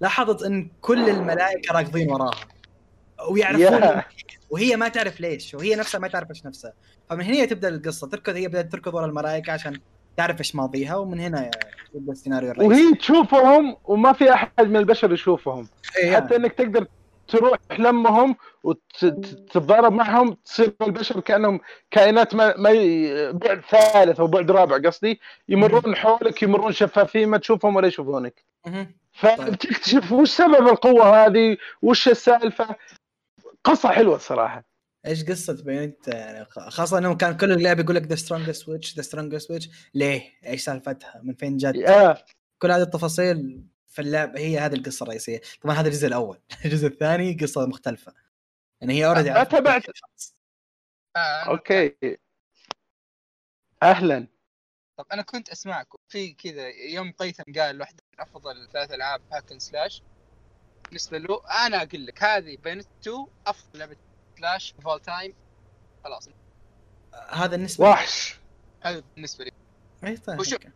لاحظت 0.00 0.42
إن 0.42 0.70
كل 0.80 1.08
الملائكة 1.08 1.74
راكضين 1.74 2.12
وراها 2.12 2.48
ويعرفون. 3.30 4.02
وهي 4.50 4.76
ما 4.76 4.88
تعرف 4.88 5.20
ليش 5.20 5.54
وهي 5.54 5.76
نفسها 5.76 5.98
ما 5.98 6.08
تعرف 6.08 6.30
إيش 6.30 6.46
نفسها. 6.46 6.72
فمن 7.10 7.24
هنا 7.24 7.44
تبدأ 7.44 7.68
القصة. 7.68 8.06
تركض 8.08 8.36
هي 8.36 8.48
بدأت 8.48 8.72
تركض 8.72 8.94
ورا 8.94 9.06
الملائكه 9.06 9.52
عشان 9.52 9.80
تعرف 10.16 10.38
إيش 10.38 10.54
ماضيها 10.54 10.96
ومن 10.96 11.20
هنا 11.20 11.50
يبدأ 11.94 12.12
السيناريو 12.12 12.50
الرئيسي. 12.50 12.84
وهي 12.84 12.94
تشوفهم 12.94 13.76
وما 13.84 14.12
في 14.12 14.32
أحد 14.32 14.68
من 14.68 14.76
البشر 14.76 15.12
يشوفهم. 15.12 15.68
إيه، 15.98 16.16
حتى 16.16 16.36
إنك 16.36 16.52
تقدر 16.52 16.86
تروح 17.28 17.58
لمهم 17.78 18.36
وتتضارب 18.62 19.92
معهم 19.92 20.36
تصير 20.44 20.74
البشر 20.82 21.20
كأنهم 21.20 21.60
كائنات 21.90 22.34
ما, 22.34 22.56
ما 22.56 22.70
ي- 22.70 23.32
بعد 23.32 23.60
ثالث 23.70 24.20
أو 24.20 24.26
بعد 24.26 24.50
رابع 24.50 24.78
قصدي. 24.78 25.20
يمرون 25.48 25.96
حولك 25.96 26.42
يمرون 26.42 26.72
شفافين 26.72 27.28
ما 27.28 27.38
تشوفهم 27.38 27.76
ولا 27.76 27.86
يشوفونك. 27.86 28.44
مهم. 28.66 28.94
فبتكتشف 29.12 30.12
وش 30.12 30.30
سبب 30.30 30.68
القوة 30.68 31.26
هذه؟ 31.26 31.56
وش 31.82 32.08
السالفة؟ 32.08 32.76
قصة 33.66 33.88
حلوة 33.92 34.18
صراحة 34.18 34.64
إيش 35.06 35.24
قصة 35.24 35.62
Bayonetta 35.64 36.08
يعني 36.08 36.44
خ- 36.44 36.68
خاصة 36.68 36.98
انه 36.98 37.16
كان 37.16 37.36
كل 37.36 37.52
اللعب 37.52 37.80
يقول 37.80 37.96
لك 37.96 38.02
the 38.02 38.14
strongest 38.14 38.68
witch 38.68 38.96
the 38.96 39.02
strongest 39.02 39.50
witch 39.50 39.68
ليه؟ 39.94 40.32
إيش 40.46 40.64
سالفتها؟ 40.64 41.20
من 41.24 41.34
فين 41.34 41.56
جت؟ 41.56 41.74
يا. 41.74 42.24
كل 42.58 42.70
هذه 42.70 42.82
التفاصيل 42.82 43.64
في 43.88 44.02
اللعب 44.02 44.36
هي 44.36 44.58
هذه 44.58 44.74
القصة 44.74 45.02
الرئيسية. 45.04 45.40
طبعا 45.62 45.74
هذا 45.74 45.88
الجزء 45.88 46.06
الأول. 46.06 46.40
الجزء 46.64 46.86
الثاني 46.86 47.38
قصة 47.40 47.66
مختلفة. 47.66 48.14
يعني 48.80 48.94
هي 48.94 49.06
already 49.06 49.30
ما 49.30 49.44
تابعت. 49.44 49.82
آه 51.16 51.18
okay. 51.48 51.96
أهلا. 53.82 54.26
طب 54.98 55.06
أنا 55.12 55.22
كنت 55.22 55.48
أسمعكم. 55.48 55.98
في 56.08 56.32
كذا 56.34 56.68
يوم 56.68 57.12
قيثم 57.12 57.42
قال 57.58 57.80
واحدة 57.80 58.02
من 58.12 58.20
أفضل 58.20 58.68
ثلاث 58.72 58.90
ألعاب 58.92 59.20
hack 59.32 59.47
and 59.47 59.58
slash. 59.58 60.02
بالنسبة 60.86 61.18
له 61.18 61.42
أنا 61.66 61.76
أقول 61.82 62.06
لك 62.06 62.22
هذه 62.22 62.56
Bayonetta 62.56 62.86
2 63.02 63.26
أفضل 63.46 63.78
لعبة 63.78 63.96
slash 64.38 64.74
of 64.74 64.86
all 64.88 65.00
time 65.00 65.34
خلاص. 66.04 66.28
هذا 67.28 67.46
بالنسبة 67.46 67.84
وحش. 67.90 68.38
هذا 68.82 69.02
بالنسبة 69.14 69.44
لي. 69.44 69.50
اي 70.04 70.16
طيب 70.16 70.38
وشو- 70.40 70.52
okay. 70.52 70.68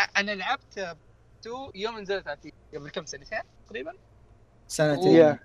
أ- 0.00 0.10
أنا 0.16 0.30
لعبت 0.34 0.78
2 0.78 0.96
يوم 1.74 1.98
نزلت 1.98 2.28
على 2.28 2.52
قبل 2.74 2.90
كم 2.90 3.06
سنتين 3.06 3.40
تقريبا؟ 3.66 3.98
سنتين. 4.68 5.12
yeah 5.16 5.38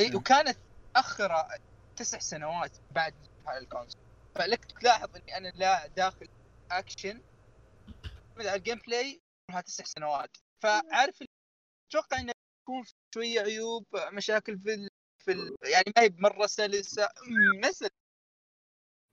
إي 0.00 0.14
وكانت 0.14 0.58
متاخره 0.90 1.48
تسع 1.96 2.18
سنوات 2.18 2.76
بعد 2.90 3.14
على 3.46 3.58
ال 3.58 3.63
console. 3.63 4.00
فلك 4.34 4.64
تلاحظ 4.64 5.16
إني 5.16 5.36
أنا 5.36 5.48
لا 5.48 5.86
داخل 5.86 6.28
اكشن 6.70 7.22
على 8.38 8.54
ال 8.54 8.78
gameplay 8.78 9.20
لها 9.50 9.60
تسع 9.60 9.84
سنوات. 9.84 10.36
فعارف 10.62 11.22
أتوقع 11.90 12.20
إنه 12.20 12.32
يكون 12.62 12.84
شوية 13.14 13.40
عيوب 13.40 13.86
مشاكل 14.12 14.58
في 14.58 14.74
ال... 14.74 14.88
في 15.24 15.32
ال... 15.32 15.56
يعني 15.62 15.84
ما 15.96 16.02
هي 16.02 16.10
مره 16.18 16.46
سلسة 16.46 17.08
نزل 17.64 17.88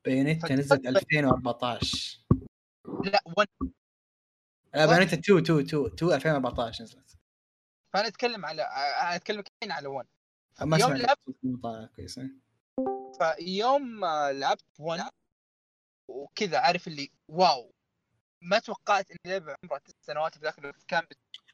Bayonetta 0.05 0.53
نزلت 0.55 0.85
2014 0.87 2.19
لا 3.03 3.21
one 3.37 3.45
لا 4.73 4.85
Bayonetta 4.85 5.17
2 5.19 5.39
2 5.39 5.59
2 5.59 5.85
2 5.85 6.11
2014 6.13 6.83
نزلت. 6.83 7.17
فأنا 7.93 8.07
أتكلم 8.07 8.45
على 8.45 8.61
أنا 8.61 9.15
أتكلم 9.15 9.39
الحين 9.39 9.71
على 9.71 9.87
1 9.87 10.07
ما 10.61 10.77
يوم 10.77 10.93
لعبت- 10.93 11.89
كويس 11.95 12.17
إيه. 12.19 12.31
فيوم 13.19 14.03
آه، 14.03 14.31
لعبت 14.31 14.65
1 14.79 15.09
وكذا 16.07 16.57
عارف 16.59 16.87
اللي 16.87 17.11
wow. 17.27 17.73
ما 18.41 18.59
توقعت 18.59 19.11
إن 19.11 19.17
لعبة 19.25 19.55
عمرها 19.63 19.79
تسع 19.79 19.93
سنوات 20.01 20.33
في 20.33 20.39
ذاك 20.39 20.59
الوقت 20.59 20.83
كان 20.83 21.03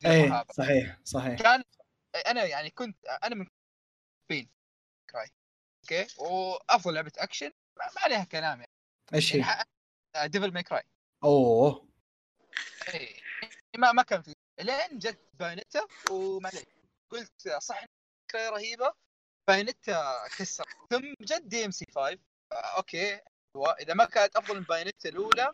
إيه 0.06 0.46
صحيح 0.54 1.00
صحيح. 1.04 1.42
كان 1.42 1.64
أنا 2.16 2.46
يعني 2.46 2.70
كنت 2.70 3.06
أنا 3.06 3.36
Devil 3.36 3.48
May 4.30 4.50
Cry 5.10 5.30
okay؟ 5.82 6.08
وأفضل 6.18 6.94
لعبة 6.94 7.12
أكشن 7.18 7.52
ما 7.78 7.86
ما 7.96 8.02
عليها 8.02 8.24
كلام 8.24 8.60
يعني. 8.60 8.72
إيش 9.14 9.36
هي؟ 9.36 9.64
Devil 10.26 10.54
May 10.54 10.64
Cry 10.64 10.84
أوه. 11.24 11.90
إيه 12.94 13.22
ما 13.78 13.92
ما 13.92 14.04
كان 14.04 14.22
في. 14.22 14.34
لين 14.60 14.98
جت 15.00 15.20
Bayonetta 15.34 15.88
ومعليش 16.12 16.64
قلت 17.12 17.50
صح 17.50 17.86
Cry 18.32 18.50
رهيبة. 18.50 18.94
Bayonetta 19.48 20.28
كسر 20.38 20.66
ثم 20.90 21.14
جت 21.22 21.42
DMC 21.42 21.86
5 21.96 22.20
آه، 22.52 22.56
okay 22.56 23.22
هو 23.56 23.66
إذا 23.66 23.94
ما 23.94 24.06
كانت 24.06 24.36
أفضل 24.36 24.56
من 24.56 24.64
Bayonetta 24.64 25.10
الأولى 25.10 25.52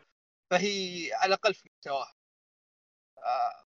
فهي 0.50 1.10
على 1.14 1.28
الأقل 1.28 1.54
في 1.54 1.70
مستواها. 1.78 2.14
آه 3.18 3.64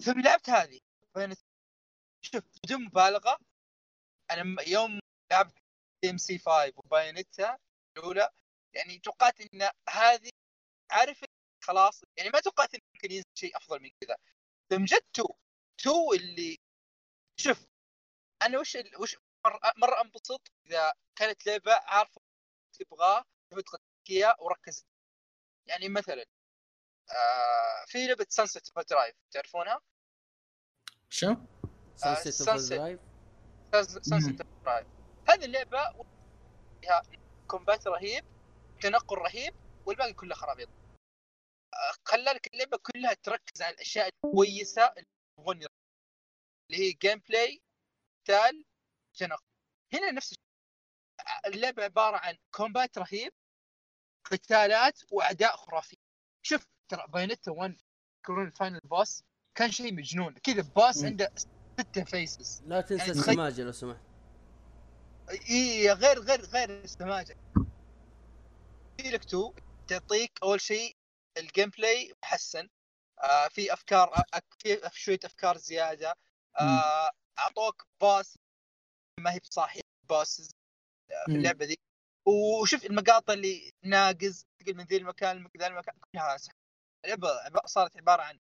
ثم 0.00 0.20
لعبت 0.20 0.50
هذه 0.50 0.80
Bayonetta 1.14 1.47
شوف 2.22 2.44
بدون 2.64 2.84
مبالغة 2.84 3.38
أنا 4.30 4.62
يوم 4.62 5.00
لعبت 5.32 5.54
DMC 6.04 6.38
5 6.38 6.72
و 6.76 6.84
Bayonetta 6.84 7.58
الأولى 7.96 8.30
يعني 8.74 8.98
توقعت 8.98 9.40
إن 9.40 9.70
هذه 9.88 10.30
عارف 10.90 11.24
خلاص 11.64 12.02
يعني 12.16 12.30
ما 12.30 12.40
توقعت 12.40 12.74
انه 12.74 12.82
ممكن 12.94 13.12
ينزل 13.12 13.26
شيء 13.34 13.56
أفضل 13.56 13.82
من 13.82 13.90
كذا 14.00 14.16
ثم 14.70 14.84
جت 14.84 15.04
2 15.20 15.28
2 15.80 15.96
اللي 16.14 16.58
شوف 17.36 17.66
أنا 18.42 18.58
وش 18.58 18.76
ال- 18.76 19.00
وش 19.00 19.16
مره 19.46 19.60
مرة 19.76 20.00
انبسط 20.00 20.52
إذا 20.66 20.92
كانت 21.16 21.46
لعبة 21.46 21.72
عارفه 21.74 22.20
تبغاه 22.72 23.24
تبغى 23.50 24.34
وركزت 24.38 24.86
يعني 25.66 25.88
مثلا 25.88 26.24
آه 27.10 27.84
في 27.86 28.06
لعبة 28.06 28.26
Sunset 28.28 28.72
Overdrive 28.90 29.14
تعرفونها؟ 29.30 29.80
شو؟ 31.10 31.36
Sunset. 31.98 32.42
Overdrive 32.78 33.00
Sunset 34.02 34.42
Overdrive 34.64 34.86
هذه 35.28 35.44
اللعبة 35.44 36.04
فيها 36.80 37.02
combat 37.46 37.86
رهيب 37.86 38.24
تنقل 38.80 39.16
رهيب 39.16 39.54
والباقي 39.86 40.12
كله 40.12 40.34
خرابيط. 40.34 40.68
آه، 41.74 41.94
خلالك 42.04 42.54
اللعبة 42.54 42.78
كلها 42.82 43.14
تركز 43.14 43.62
على 43.62 43.74
الأشياء 43.74 44.08
الكويسة 44.08 44.86
اللي 44.86 45.06
يبغون. 45.38 45.56
اللي 45.56 46.88
هي 46.88 46.92
gameplay 46.92 47.60
قتال 48.24 48.64
تنقل. 49.14 49.42
هنا 49.94 50.10
نفس 50.10 50.32
الشيء. 50.32 50.44
آه، 51.20 51.48
اللعبة 51.48 51.84
عبارة 51.84 52.16
عن 52.16 52.36
combat 52.54 52.98
رهيب 52.98 53.32
قتالات 54.24 55.00
وأعداء 55.12 55.56
خرافيين. 55.56 56.02
شوف 56.42 56.66
ترى 56.88 57.04
بايونيتا 57.08 57.50
1 57.50 57.80
كورون 58.26 58.46
الفاينل 58.46 58.80
بوس 58.84 59.22
كان 59.54 59.70
شيء 59.70 59.94
مجنون. 59.94 60.34
كذا 60.34 60.62
بوس 60.62 60.98
مم. 60.98 61.06
عنده 61.06 61.32
ستة 61.80 62.04
فيسز 62.04 62.62
لا 62.66 62.80
تنسى 62.80 63.00
يعني 63.06 63.10
السماجة 63.20 63.62
لو 63.62 63.72
سمحت. 63.72 64.00
إي 65.50 65.92
غير 65.92 66.18
غير 66.20 66.40
غير 66.40 66.70
السماجة. 66.70 67.36
في 69.00 69.10
لك 69.10 69.24
تو 69.24 69.54
تعطيك 69.88 70.32
أول 70.42 70.60
شيء 70.60 70.96
الجيم 71.36 71.70
بلاي 71.70 72.14
محسن. 72.22 72.68
آه 73.18 73.48
في 73.48 73.72
أفكار 73.72 74.22
أك 74.34 74.44
في 74.58 74.90
شوية 74.92 75.18
أفكار 75.24 75.56
زيادة. 75.56 76.14
آه 76.60 77.10
أعطوك 77.38 77.86
باس 78.00 78.36
ما 79.20 79.32
هي 79.32 79.38
بصاحيه 79.38 79.80
باسز 80.08 80.50
في 81.08 81.14
مم. 81.32 81.36
اللعبة 81.36 81.64
ذي. 81.66 81.76
وشوف 82.26 82.84
المقاطع 82.84 83.32
اللي 83.32 83.72
ناقز 83.84 84.46
تقل 84.60 84.74
من 84.76 84.84
ذي 84.84 84.96
المكان 84.96 85.48
لذا 85.56 85.66
المكان 85.66 85.94
كلها 86.12 86.36
اللعبة 87.04 87.28
عب- 87.28 87.66
صارت 87.66 87.96
عبارة 87.96 88.22
عن 88.22 88.38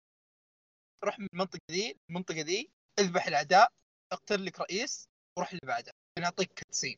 روح 1.03 1.19
من 1.19 1.27
المنطقة 1.33 1.59
ذي 1.71 1.97
المنطقة 2.09 2.41
ذي 2.41 2.71
اذبح 2.99 3.27
الاعداء 3.27 3.71
أقتل 4.11 4.45
لك 4.45 4.59
رئيس 4.59 5.09
وروح 5.37 5.49
اللي 5.49 5.61
بعده. 5.67 5.91
نعطيك 6.19 6.53
cutscene 6.53 6.97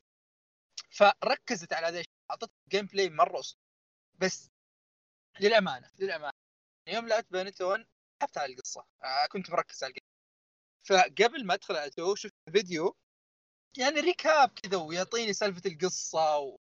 فركزت 0.92 1.74
على 1.74 1.88
هذا 1.88 2.00
الشيء 2.00 2.14
اعطتك 2.32 2.52
gameplay 2.70 3.10
مرة 3.10 3.40
اسطوري 3.40 3.64
بس 4.22 4.50
للأمانة 5.40 5.92
للأمانة 6.00 6.34
يوم 6.88 7.08
لعبت 7.08 7.32
Bayonetta 7.32 7.66
1 7.66 7.86
حبت 8.22 8.38
على 8.38 8.54
القصة. 8.54 8.86
آه 9.04 9.26
كنت 9.32 9.50
مركز 9.52 9.84
على 9.84 9.92
القصة. 9.94 10.14
فقبل 10.88 11.46
ما 11.46 11.54
أدخل 11.54 11.76
على 11.76 11.90
two 11.90 12.16
شفت 12.16 12.34
فيديو 12.52 12.96
يعني 13.78 14.00
recap 14.00 14.50
كذا 14.50 14.78
ويعطيني 14.78 15.34
سالفة 15.34 15.62
القصة 15.72 16.38
و... 16.38 16.58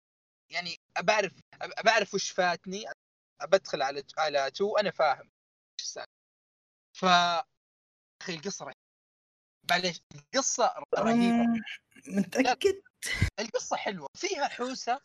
يعني 0.52 0.78
بعرف 1.00 1.34
بعرف 1.86 2.14
وش 2.14 2.32
فاتني. 2.32 2.86
بدخل 3.44 3.82
على 3.82 4.04
على 4.18 4.52
two 4.52 4.78
أنا 4.78 4.92
فاهم. 4.92 5.30
إيش 5.80 5.88
السالفة؟ 5.88 6.12
ف 6.94 7.06
أخي 8.22 8.34
القصة 8.36 8.74
معليش 9.72 10.02
القصة 10.16 10.74
رهيبة. 11.00 11.62
متأكد؟ 12.08 12.82
القصة 13.40 13.76
حلوة 13.76 14.08
فيها 14.18 14.48
حوسة 14.48 15.00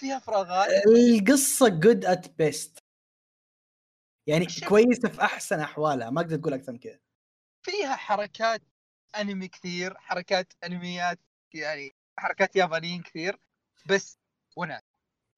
فيها 0.00 0.18
فراغات. 0.18 0.68
القصة 0.86 1.68
good 1.68 2.04
at 2.04 2.38
best 2.38 2.78
يعني. 4.26 4.46
كويسة 4.68 5.08
في 5.08 5.22
أحسن 5.22 5.60
أحوالها 5.60 6.10
ما 6.10 6.20
أقدر 6.20 6.36
أقول 6.36 6.52
أكثر 6.54 6.72
من 6.72 6.78
كذا. 6.78 6.98
فيها 7.62 7.96
حركات 7.96 8.62
أنمي 9.16 9.48
كثير 9.48 9.98
حركات 9.98 10.52
أنميات 10.64 11.18
يعني 11.54 11.94
حركات 12.18 12.56
يابانيين 12.56 13.02
كثير 13.02 13.38
بس 13.86 14.18
وناس 14.56 14.82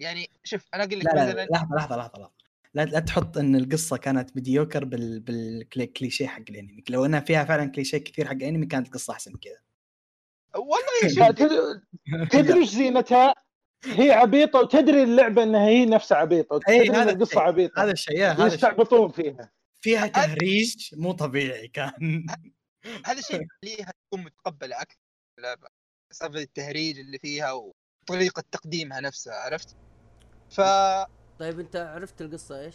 يعني 0.01 0.31
شوف 0.45 0.69
أنا 0.75 0.85
أقول 0.85 0.99
لك 0.99 1.07
لا 1.07 1.11
لا 1.15 1.33
مثلا 1.33 1.47
لحظة 1.51 1.77
لحظة 1.77 1.97
لحظة 1.97 2.19
لحظة. 2.19 2.44
لا 2.75 2.85
لا 2.85 3.01
تحط 3.01 3.39
إن 3.39 3.57
القصة 3.57 3.97
كانت 3.97 4.37
مديوكر 4.37 4.85
بال 4.85 5.21
بالكليشيه 5.21 6.27
حق 6.27 6.43
الأنمي 6.51 6.85
لو 6.91 7.05
إنها 7.05 7.21
فيها 7.21 7.45
فعلا 7.45 7.71
كليشيه 7.71 7.99
كثير 7.99 8.27
حق 8.27 8.33
الأنمي 8.33 8.67
كانت 8.67 8.87
القصة 8.87 9.13
أحسن 9.13 9.33
من 9.33 9.39
كذا 9.39 9.59
والله 10.55 11.33
تدري 12.31 12.61
إيش 12.61 12.71
زينتها؟ 12.71 13.35
هي 13.85 14.11
عبيطة 14.11 14.59
وتدري 14.59 15.03
اللعبة 15.03 15.43
إنها 15.43 15.67
هي 15.67 15.87
نفسها 15.87 16.19
عبيطة 16.19 16.61
إيه، 16.69 16.79
تدري 16.79 16.89
إن 16.89 16.95
هذا 16.95 17.11
القصة 17.11 17.25
الشيء. 17.25 17.43
عبيطة 17.43 17.83
هذا 17.83 17.93
الشيء 17.93 18.25
هذا. 18.25 18.47
يستعبطون 18.47 19.11
فيها 19.13 19.53
فيها 19.81 20.07
تهريج 20.07 20.95
مو 20.95 21.13
طبيعي 21.13 21.69
كان 21.69 22.27
هذا 23.07 23.19
الشيء 23.19 23.47
يخليها 23.47 23.93
تكون 24.07 24.25
متقبلة 24.25 24.83
أكثر 24.83 24.99
في 25.35 25.39
اللعبة 25.39 25.69
سالفه 26.11 26.39
التهريج 26.39 26.99
اللي 26.99 27.19
فيها 27.19 27.53
وطريقة 27.53 28.45
تقديمها 28.53 29.01
نفسها 29.01 29.35
عرفت؟ 29.35 29.77
ف 30.51 30.61
طيب 31.39 31.61
انت 31.61 31.77
عرفت 31.77 32.21
القصة 32.21 32.61
إيش؟ 32.61 32.75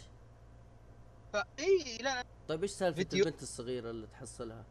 فا 1.32 1.44
إي 1.58 1.98
لا. 2.00 2.24
طيب 2.48 2.62
إيش 2.62 2.70
سالفة 2.70 2.96
فيديو. 2.96 3.24
البنت 3.24 3.42
الصغيرة 3.42 3.90
اللي 3.90 4.06
تحصلها؟ 4.06 4.64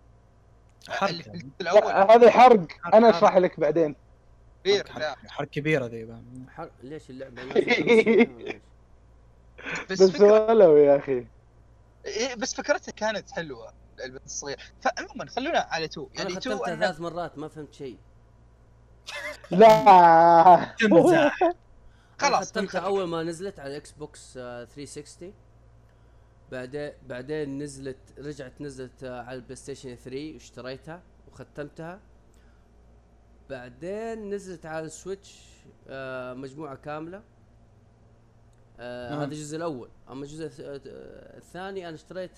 الأول. 1.62 1.92
هذا 1.92 2.32
حرق. 2.32 2.68
أنا 2.94 3.10
أشرح 3.10 3.38
لك 3.38 3.60
بعدين. 3.60 3.96
كبير 4.64 4.88
حركة 5.28 5.52
كبيره 5.52 5.86
ذي 5.86 6.06
بقى. 6.06 6.22
حر... 6.50 6.72
ليش 6.84 7.10
اللعبة؟ 7.10 7.44
بس 9.92 10.22
ولو 10.22 10.78
يا 10.78 10.98
أخي. 10.98 11.28
بس 12.38 12.54
فكرتها 12.54 12.92
كانت 12.92 13.32
حلوة 13.32 13.74
البنت 14.04 14.26
الصغيرة. 14.26 14.60
فعموما 14.82 15.26
خلونا 15.30 15.60
على 15.60 15.88
two. 15.88 16.10
أنا 16.16 16.30
يعني 16.30 16.36
two 16.36 16.66
ثلاث 16.66 17.00
مرات 17.00 17.38
ما 17.38 17.48
فهمت 17.48 17.74
شيء. 17.74 17.98
لا. 19.52 20.76
تمزح 20.80 21.40
خلاص 22.20 22.50
ختمتها. 22.52 22.80
اول 22.82 23.04
ما 23.08 23.24
نزلت 23.24 23.60
على 23.60 23.70
ال 23.72 23.92
Xbox 23.92 24.38
آه، 24.38 24.66
360 24.66 25.34
بعدين 26.52 26.92
بعدين 27.08 27.58
نزلت 27.58 27.98
رجعت 28.20 28.62
نزلت 28.62 29.04
آه، 29.04 29.22
على 29.22 29.36
ال 29.36 29.56
PlayStation 29.56 29.96
3 29.96 30.34
واشتريتها 30.34 31.02
وختمتها. 31.32 32.00
بعدين 33.50 34.30
نزلت 34.30 34.66
على 34.66 34.86
ال 34.86 34.94
Switch 34.94 35.44
آه، 35.88 36.34
مجموعة 36.34 36.76
كاملة. 36.76 37.22
آه 38.80 39.14
آه. 39.14 39.18
هذا 39.18 39.24
الجزء 39.26 39.58
الأول. 39.58 39.90
أما 40.10 40.24
الجزء 40.24 40.50
الث- 40.50 40.62
الثاني 41.38 41.88
أنا 41.88 41.96
اشتريت 41.96 42.38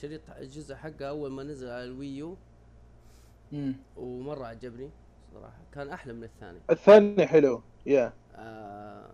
شريط 0.00 0.20
الجزء 0.38 0.74
حقه 0.74 1.08
أول 1.08 1.30
ما 1.30 1.42
نزل 1.42 1.68
على 1.68 1.84
الويو. 1.84 2.36
ومرة 3.96 4.46
عجبني 4.46 4.90
صراحة. 5.34 5.58
كان 5.72 5.88
أحلى 5.88 6.12
من 6.12 6.24
الثاني. 6.24 6.58
الثاني 6.70 7.26
حلو 7.26 7.62
يا 7.86 8.12
آه 8.36 9.10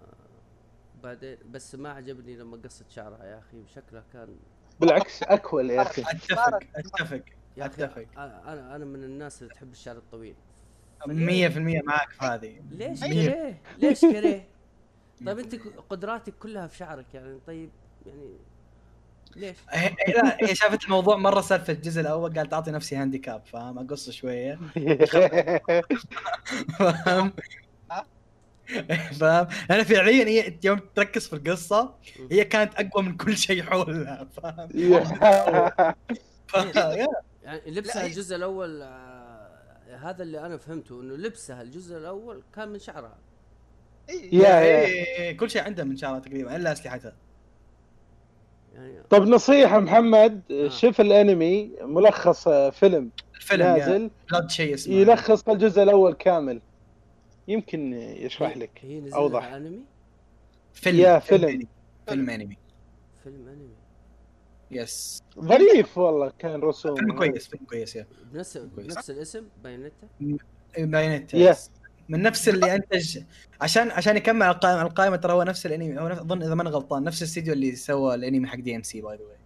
بعدين 1.03 1.36
بس 1.51 1.74
ما 1.74 1.90
عجبني 1.93 2.36
لما 2.36 2.57
قصت 2.65 2.90
شعرها 2.90 3.24
يا 3.24 3.39
أخي 3.39 3.65
شكلها 3.74 4.05
كان 4.12 4.36
بالعكس 4.81 5.23
اكول 5.23 5.70
يا 5.70 5.82
أخي 5.82 6.03
أتفق 6.03 6.59
أتفق 6.77 7.23
أتفق 7.59 8.07
أنا 8.16 8.77
أنا 8.77 8.85
من 8.85 9.05
الناس 9.05 9.43
اللي 9.43 9.55
تحب 9.55 9.73
الشعر 9.73 9.97
الطويل 9.97 10.35
100% 11.07 11.09
معك 11.86 12.11
في 12.11 12.24
هذه 12.24 12.61
ليش 12.70 13.03
مية. 13.03 13.28
كريه؟ 13.31 13.62
ليش 13.78 14.01
كريه؟ 14.01 14.49
طيب 15.27 15.39
أنت 15.39 15.55
قدراتك 15.90 16.35
كلها 16.39 16.66
في 16.66 16.77
شعرك 16.77 17.15
يعني 17.15 17.39
طيب 17.47 17.70
يعني 18.07 18.36
ليش؟ 19.36 19.57
هي- 19.70 19.97
هي- 20.07 20.12
لا 20.12 20.36
هي 20.45 20.55
شافت 20.55 20.85
الموضوع 20.85 21.16
مرة 21.16 21.40
سهل 21.40 21.61
في 21.61 21.73
الجزء 21.73 22.01
الأول 22.01 22.35
قالت 22.35 22.53
أعطي 22.53 22.70
نفسي 22.70 22.97
هانديكاب 22.97 23.47
فاهم 23.47 23.78
أقص 23.78 24.11
شوية 24.11 24.55
فاهم 26.78 27.32
فاهم؟ 29.20 29.47
أنا 29.70 29.82
فعليا 29.82 30.24
هي 30.24 30.59
يوم 30.65 30.81
تركز 30.95 31.27
في 31.28 31.32
القصة 31.32 31.95
هي 32.31 32.45
كانت 32.45 32.74
أقوى 32.74 33.03
من 33.05 33.16
كل 33.16 33.36
شيء 33.36 33.62
حولها 33.62 34.28
فاهم؟ 34.43 34.69
ف- 36.47 36.55
يا. 36.77 37.07
يعني 37.43 37.61
لبسها 37.77 38.07
الجزء 38.07 38.36
الأول 38.36 38.82
آه، 38.82 39.97
هذا 40.03 40.23
اللي 40.23 40.47
أنا 40.47 40.57
فهمته 40.57 41.01
إنه 41.01 41.15
لبسها 41.16 41.62
الجزء 41.62 41.97
الأول 41.97 42.43
كان 42.55 42.69
من 42.69 42.78
شعرها. 42.78 43.19
إيه. 44.09 44.35
يا 44.35 44.49
يا. 44.49 44.85
إيه، 44.86 45.36
كل 45.36 45.51
شيء 45.51 45.62
عندها 45.62 45.85
من 45.85 45.97
شعرها 45.97 46.19
تقريبا 46.19 46.57
إلا 46.57 46.73
أسلحتها. 46.73 47.12
يعني 48.74 49.03
طب 49.11 49.28
نصيحة 49.28 49.78
محمد 49.78 50.43
آه. 50.51 50.69
شوف 50.69 51.01
الأنمي 51.01 51.70
ملخص 51.81 52.49
آه، 52.49 52.70
فيلم 52.70 53.11
الفيلم 53.36 53.62
نازل. 53.66 54.11
بلاد 54.31 54.51
شيء 54.51 54.74
اسمه. 54.74 54.95
يلخص 54.95 55.49
الجزء 55.49 55.82
الأول 55.82 56.12
كامل. 56.15 56.61
يمكن 57.49 57.93
يشرح 57.95 58.57
لك 58.57 58.70
هي 58.83 59.01
نزل 59.01 59.15
أوضح. 59.15 59.45
لها 59.45 59.57
انمي 59.57 59.81
فيلم. 60.73 61.01
يا 61.01 61.19
فيلم. 61.19 61.66
فيلم 62.09 62.31
أنمي. 62.31 62.59
فيلم 63.25 63.49
أنمي. 63.49 63.75
yes 64.70 65.23
ظريف 65.41 65.99
والله 65.99 66.33
كان 66.39 66.61
رسوم 66.61 66.95
فيلم 66.97 67.19
كويس 67.19 67.49
فيلم 67.49 67.65
كويس 67.65 67.97
yeah. 67.97 68.06
بنفس. 68.33 68.57
بنفس 68.59 69.11
الاسم؟ 69.11 69.45
Bayonetta؟ 69.65 70.09
Bayonetta 70.78 71.36
yes. 71.36 71.70
من 72.09 72.23
نفس 72.23 72.49
اللي 72.49 72.75
انتج 72.75 73.19
عشان 73.61 73.91
عشان 73.91 74.16
يكمل 74.16 74.43
على 74.43 74.55
القائمه 74.55 74.83
القائمة 74.83 75.16
ترى 75.16 75.33
هو 75.33 75.43
نفس 75.43 75.66
الأنمي. 75.66 76.01
هو 76.01 76.09
نفس- 76.09 76.20
أظن 76.20 76.43
إذا 76.43 76.55
ما 76.55 76.62
أنا 76.62 76.70
غلطان 76.70 77.05
نفس 77.05 77.23
الاستديو 77.23 77.53
اللي 77.53 77.77
سوى 77.77 78.15
الأنمي 78.15 78.47
حق 78.49 78.57
DMC 78.59 79.01
by 79.01 79.16
the 79.16 79.24
way 79.24 79.36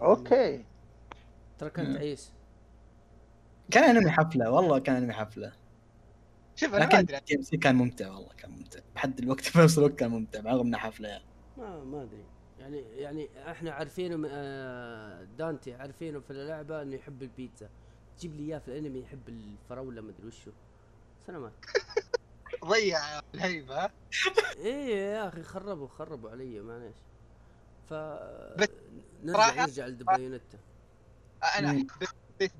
okay. 0.00 0.64
ترى 1.58 1.70
كان. 1.70 1.94
تعيس 1.94 2.32
كان 3.70 3.96
أنمي 3.96 4.10
حفلة 4.10 4.50
والله 4.50 4.78
كان 4.78 4.96
أنمي 4.96 5.12
حفلة. 5.12 5.52
شوف 6.56 6.74
أنا 6.74 6.78
ما 6.78 6.84
لكن 6.84 6.96
أدري. 6.98 7.20
DMC 7.28 7.56
كان 7.56 7.74
ممتع 7.76 8.10
والله 8.10 8.32
كان 8.34 8.50
ممتع. 8.50 8.80
بحد 8.94 9.18
الوقت 9.18 9.40
في 9.48 9.58
نفس 9.58 9.78
الوقت 9.78 9.92
كان 9.94 10.10
ممتع 10.10 10.40
رغم 10.40 10.66
إنه 10.66 10.78
حفله 10.78 11.08
يعني. 11.08 11.24
ما 11.56 11.84
ما 11.84 12.02
أدري. 12.02 12.24
يعني 12.58 12.78
يعني 12.78 13.50
إحنا 13.50 13.70
عارفينه 13.72 14.16
من- 14.16 14.28
آه، 14.32 15.24
دانتي 15.24 15.74
عارفينه 15.74 16.20
في 16.20 16.30
اللعبة 16.30 16.82
إنه 16.82 16.96
يحب 16.96 17.22
البيتزا. 17.22 17.68
تجيب 18.18 18.34
لي 18.34 18.42
إياه 18.42 18.58
في 18.58 18.68
الأنمي 18.68 19.00
يحب 19.00 19.28
الفراولة 19.28 20.02
مدري 20.02 20.26
وشو. 20.26 20.50
سلامات. 21.26 21.52
ضيع 22.64 22.98
الهيبة 23.34 23.90
إيه 24.56 24.96
يا 24.96 25.28
أخي 25.28 25.42
خربوا 25.42 25.88
خربوا 25.88 26.30
علي 26.30 26.60
معليش. 26.60 26.96
ف 27.88 27.92
نرجع 29.24 29.54
نرجع 29.64 29.86
لبايونيتا 29.86 30.58
أنا. 31.58 31.86
حبيت 32.00 32.52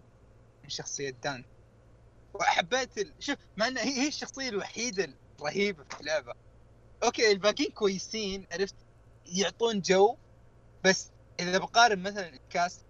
شخصية 0.69 1.11
دان 1.11 1.45
وحبيت 2.41 2.99
ال... 2.99 3.15
شوف 3.19 3.37
مع 3.57 3.69
انها 3.69 3.83
هي 3.83 4.03
هي 4.03 4.09
الشخصية 4.09 4.49
الوحيدة 4.49 5.19
الرهيبة 5.41 5.85
في 5.85 6.01
اللعبة. 6.01 6.33
okay 7.03 7.33
الباقيين 7.33 7.71
كويسين 7.71 8.47
عرفت؟ 8.53 8.75
يعطون 9.27 9.81
جو 9.81 10.17
بس 10.85 11.13
إذا 11.41 11.59
بقارن 11.59 12.03
مثلا 12.03 12.29
ال 12.29 12.40
cast 12.40 12.87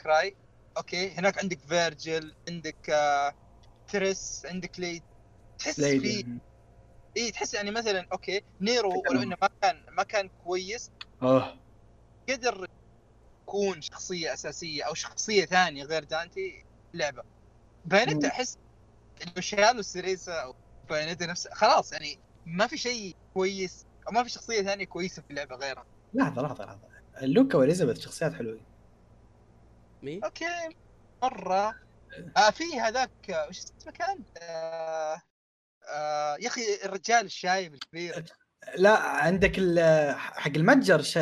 Cry 0.00 0.36
okay 0.76 1.10
هناك 1.10 1.38
عندك 1.38 1.58
فيرجل 1.60 2.34
عندك 2.48 2.90
آه 2.90 3.34
تريش 3.92 4.42
عندك 4.46 4.80
ليدي. 4.80 5.02
تحس 5.58 5.80
في 5.80 6.38
إي 7.16 7.30
تحس 7.30 7.54
يعني 7.54 7.70
مثلا 7.70 8.06
okay 8.12 8.40
نيرو 8.60 9.02
ولو 9.10 9.22
إنه 9.22 9.36
ما 9.42 9.48
كان 9.62 9.84
ما 9.90 10.02
كان 10.02 10.28
كويس 10.44 10.90
اوه 11.22 11.60
قدر 12.28 12.66
يكون 13.42 13.82
شخصية 13.82 14.32
أساسية 14.34 14.82
أو 14.82 14.94
شخصية 14.94 15.44
ثانية 15.44 15.84
غير 15.84 16.04
دانتي 16.04 16.64
اللعبه 16.94 17.22
Bayonetta. 17.84 18.28
أحس 18.28 18.58
انه 19.22 19.40
شالوا 19.40 19.82
سيريزا 19.82 20.32
أو 20.32 20.54
Bayonetta 20.90 21.26
نفسها 21.26 21.54
خلاص 21.54 21.92
يعني 21.92 22.18
ما 22.46 22.66
في 22.66 22.78
شيء 22.78 23.16
كويس 23.34 23.86
أو 24.06 24.12
ما 24.12 24.22
في 24.22 24.28
شخصية 24.30 24.62
ثانية 24.62 24.84
كويسة 24.84 25.22
في 25.22 25.30
اللعبة 25.30 25.56
غيرها. 25.56 25.86
لحظة 26.14 26.42
لحظة 26.42 26.64
لحظة. 26.64 26.88
لوكا 27.22 27.58
وإليزابيث 27.58 27.98
شخصيات 28.00 28.34
حلوين. 28.34 28.64
مين؟ 30.02 30.24
okay 30.24 30.68
مرة. 31.22 31.74
آه 32.36 32.50
في 32.50 32.80
هذاك 32.80 33.10
وش 33.48 33.58
اسمه 33.58 33.92
كان؟ 33.92 34.24
آه 34.38 35.22
آه 35.88 36.36
يا 36.40 36.46
أخي 36.48 36.60
الرجال 36.84 37.24
الشايب 37.24 37.74
الكبير. 37.74 38.24
لا 38.76 38.98
عندك 38.98 39.52
ال- 39.58 40.14
حق 40.18 40.52
المتجر 40.56 41.02
ش... 41.02 41.18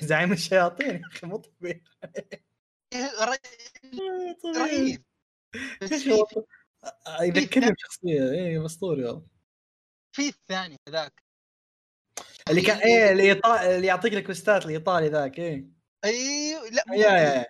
زعيم 0.00 0.32
الشياطين. 0.32 0.94
يا 0.96 1.02
أخي 1.12 1.26
مو 1.26 1.36
طبيعي. 1.36 1.82
إيه، 2.92 3.10
رهيب. 4.56 5.02
هو 6.84 7.22
يذكرني 7.22 7.72
بشخصيه 7.72 8.30
اي 8.30 8.66
أسطوري 8.66 9.04
والله. 9.04 9.26
في 10.12 10.28
الثاني 10.28 10.76
هذاك 10.88 11.22
اللي 12.50 12.62
كان 12.62 12.78
إيه 12.78 13.12
اللي, 13.12 13.28
يطا... 13.28 13.76
اللي 13.76 13.86
يعطيك 13.86 14.14
الكوستات 14.14 14.66
الإيطالي 14.66 15.08
ذاك 15.08 15.38
إيه. 15.38 15.66
أيوه 16.04 16.68
لا 16.68 16.84
مو 16.86 16.94
يا 16.94 17.08
يا. 17.08 17.46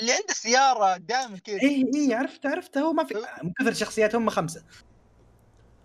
اللي 0.00 0.12
عنده 0.12 0.32
سيارة 0.32 0.96
دائما 0.96 1.38
كذا. 1.38 1.60
إيه 1.62 1.84
إيه 1.94 2.16
عرفت 2.16 2.46
عرفت 2.46 2.78
هو 2.78 2.92
ما 2.92 3.04
في 3.04 3.14
من 3.42 3.52
كثر 3.52 3.68
الشخصيات 3.68 4.14
هم 4.14 4.30
خمسة. 4.30 4.64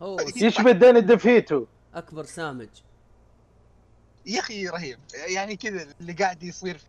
هو 0.01 0.17
يشبه 0.35 0.71
داني 0.71 1.01
ديفيتو 1.01 1.65
أكبر 1.93 2.23
سامج. 2.23 2.69
يا 4.25 4.39
أخي 4.39 4.67
رهيب. 4.67 4.99
يعني 5.27 5.55
كذا 5.55 5.93
اللي 6.01 6.13
قاعد 6.13 6.43
يصير 6.43 6.81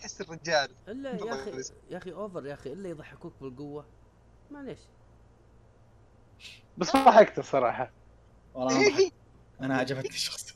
تحس 0.00 0.20
الرجال 0.20 0.70
إلا 0.88 1.10
يا 1.10 1.34
أخي. 1.34 1.62
يا 1.90 1.98
أخي 1.98 2.12
أوفر 2.12 2.46
يا 2.46 2.54
أخي 2.54 2.72
إلا 2.72 2.88
يضحكوك 2.88 3.34
بالقوة. 3.40 3.99
معليش. 4.50 4.78
بس 6.78 6.96
ضحكت 6.96 7.38
الصراحة. 7.38 7.92
والله 8.54 9.10
أنا 9.60 9.76
عجبتني 9.76 10.08
الشخصيه 10.08 10.54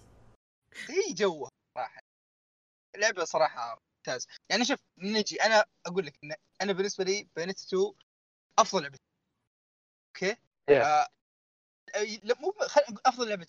هي 0.88 1.12
جوه 1.14 1.48
صراحة. 1.74 2.00
اللعبه 2.94 3.24
صراحة 3.24 3.78
ممتازة. 3.96 4.28
يعني 4.50 4.64
شوف 4.64 4.80
نجي 4.98 5.42
أنا 5.42 5.64
أقول 5.86 6.06
لك 6.06 6.18
إن 6.24 6.34
أنا 6.62 6.72
بالنسبة 6.72 7.04
لي 7.04 7.28
بينت 7.36 7.60
2 7.60 7.92
أفضل 8.58 8.82
لعبة. 8.82 8.98
أوكي؟ 10.08 10.34
Yeah. 10.70 10.72
آه 10.72 11.08
مو 12.40 12.54
خل... 12.60 12.82
أفضل 13.06 13.28
لعبة. 13.28 13.46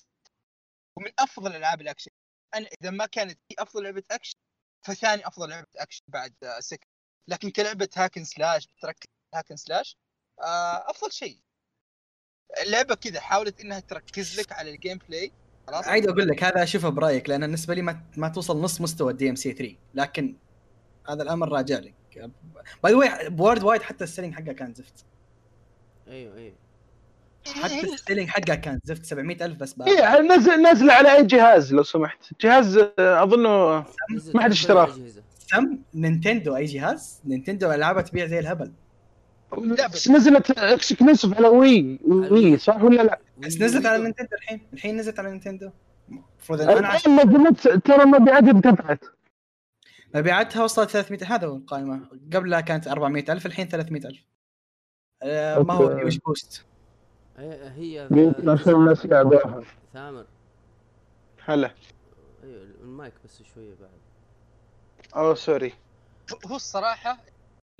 ومن 0.97 1.11
أفضل 1.19 1.55
ألعاب 1.55 1.81
الأكشن. 1.81 2.11
أنا 2.55 2.69
إذا 2.81 2.91
ما 2.91 3.05
كانت 3.05 3.39
هي 3.51 3.55
أفضل 3.59 3.83
لعبة 3.83 4.03
أكشن 4.11 4.35
فثاني 4.85 5.27
أفضل 5.27 5.49
لعبة 5.49 5.67
أكشن 5.75 6.03
بعد 6.07 6.35
آه 6.43 6.59
سكن 6.59 6.87
لكن 7.27 7.51
كلعبة 7.51 7.89
hack 7.95 8.11
and 8.11 8.23
slash 8.23 8.67
بتركز 8.67 9.09
hack 9.35 9.47
and 9.47 9.55
slash 9.55 9.97
آه 9.97 10.04
أفضل 10.39 11.11
شيء. 11.11 11.37
اللعبة 12.63 12.95
كذا 12.95 13.19
حاولت 13.19 13.61
إنها 13.61 13.79
تركز 13.79 14.39
لك 14.39 14.51
على 14.51 14.75
ال 14.75 14.99
gameplay 15.09 15.31
خلاص؟ 15.67 15.87
عادي 15.87 16.09
أقول 16.09 16.27
لك 16.27 16.43
هذا 16.43 16.63
أشوفه 16.63 16.89
برأيك 16.89 17.29
لأن 17.29 17.41
بالنسبة 17.41 17.73
لي 17.73 17.81
ما, 17.81 18.01
ما 18.17 18.27
توصل 18.27 18.61
نص 18.61 18.81
مستوى 18.81 19.11
ال 19.11 19.29
DMC 19.29 19.53
3 19.53 19.75
لكن 19.93 20.35
هذا 21.09 21.23
الأمر 21.23 21.49
راجع 21.49 21.79
لك. 21.79 21.93
by 22.83 22.91
the 22.91 22.97
way 22.97 23.29
worldwide 23.29 23.81
حتى 23.81 24.03
ال 24.03 24.07
selling 24.07 24.33
حقه 24.33 24.53
كان 24.53 24.73
زفت. 24.73 25.05
أيوه 26.07 26.37
أيوه. 26.37 26.55
حتى 27.47 27.79
ال 27.93 27.98
selling 27.98 28.29
حقه 28.29 28.55
كان 28.55 28.79
زفت 28.83 29.05
700 29.05 29.45
ألف 29.45 29.57
بس 29.59 29.73
بقى. 29.73 29.87
إيه 29.87 30.19
نزل 30.21 30.61
نزل 30.71 30.89
على 30.89 31.15
أي 31.15 31.23
جهاز 31.25 31.73
لو 31.73 31.83
سمحت؟ 31.83 32.19
جهاز 32.41 32.77
آه، 32.77 33.23
أظنه 33.23 33.85
ما 34.33 34.43
حد 34.43 34.51
اشتراه. 34.51 34.95
سم 35.39 35.79
نينتندو 35.93 36.55
أي 36.55 36.65
جهاز؟ 36.65 37.21
نينتندو 37.25 37.71
العابها 37.71 38.01
تبيع 38.01 38.25
زي 38.25 38.39
الهبل. 38.39 38.71
لا 39.61 39.87
بس 39.87 40.09
نزلت 40.09 40.51
exclusive 40.51 41.37
على 41.37 41.47
وي 41.47 41.99
يو 42.05 42.57
صح 42.57 42.83
ولا 42.83 43.01
لا؟ 43.01 43.19
بس 43.37 43.61
نزلت 43.61 43.85
على 43.85 44.03
نينتندو 44.03 44.35
الحين. 44.35 44.67
الحين 44.73 44.97
نزلت 44.97 45.19
على 45.19 45.31
نينتندو. 45.31 45.71
المفروض 46.09 46.61
أنا 46.61 46.95
نزلت 46.95 47.67
ترى 47.67 48.05
مبيعاتها 48.05 48.51
انقطعت 48.51 49.05
مبيعاتها 50.15 50.63
وصلت 50.63 50.89
300 50.89 51.35
هذا 51.35 51.47
هو 51.47 51.55
القائمة. 51.55 52.09
قبلها 52.33 52.61
كانت 52.61 52.87
400 52.87 53.25
ألف 53.29 53.45
الحين 53.45 53.67
300 53.67 54.05
ألف. 54.05 54.25
آه 55.23 55.59
ما 55.59 55.73
هو. 55.73 55.87
هيوج 55.87 56.17
boost. 56.17 56.65
هي 57.37 57.69
هي 57.69 58.07
يمكن 58.11 58.49
عشان 58.49 58.73
الناس 58.73 59.05
لعبوها 59.05 59.63
ثامر. 59.93 60.25
هلا. 61.45 61.71
أيوه 62.43 62.61
المايك 62.81 63.13
بس 63.25 63.43
شوية 63.43 63.75
بعد. 63.81 63.89
أوه 65.15 65.35
sorry. 65.35 65.73
هو 66.45 66.55
الصراحة 66.55 67.17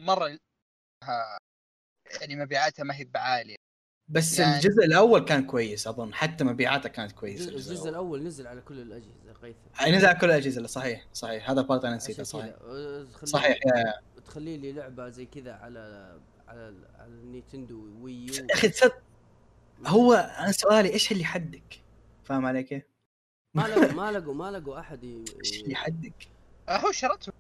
مرة 0.01 0.37
يعني 2.21 2.35
مبيعاتها 2.35 2.83
ما 2.83 2.95
هي 2.95 3.03
بعالية. 3.03 3.55
بس 4.07 4.39
يعني- 4.39 4.55
الجزء 4.55 4.85
الأول 4.85 5.25
كان 5.25 5.45
كويس 5.45 5.87
أظن 5.87 6.13
حتى 6.13 6.43
مبيعاته 6.43 6.89
كانت 6.89 7.11
كويسة 7.11 7.49
الجزء, 7.49 7.71
الجزء 7.71 7.89
الأول. 7.89 8.23
نزل 8.23 8.47
على 8.47 8.61
كل 8.61 8.79
الأجهزة 8.79 9.33
قيثم. 9.41 9.95
نزل 9.95 10.05
على 10.07 10.19
كل 10.19 10.25
الأجهزة 10.29 10.61
لا، 10.61 10.67
صحيح 10.67 11.07
صحيح. 11.13 11.49
هذا 11.49 11.61
part 11.61 11.85
أنا 11.85 11.95
نسيته 11.95 12.23
صحيح. 12.23 12.55
أه، 12.61 13.03
تخلي- 13.13 13.27
صحيح 13.29 13.57
تخلي 14.25 14.57
لي 14.57 14.71
لعبة 14.71 15.09
زي 15.09 15.25
كذا 15.25 15.53
على 15.53 15.79
على 16.47 16.73
على 16.99 17.07
النينتندو 17.11 18.03
وي 18.03 18.13
يو 18.25 18.33
يا 18.33 18.47
أخي 18.53 18.69
تصدق؟ 18.69 19.01
هو 19.87 20.13
أنا 20.13 20.51
سؤالي 20.51 20.93
إيش 20.93 21.11
اللي 21.11 21.25
حدك؟ 21.25 21.81
فاهم 22.23 22.45
علي 22.45 22.63
كيف؟ 22.63 22.83
ما 23.53 23.61
لقوا 23.67 23.91
ما 23.91 24.11
لقوا 24.11 24.33
ما 24.33 24.51
لقوا 24.51 24.79
أحد 24.79 25.03
ي... 25.03 25.25
إيش 25.39 25.61
اللي 25.61 25.75
حدك؟ 25.75 26.27
هو 26.69 26.91
شرته 26.91 27.33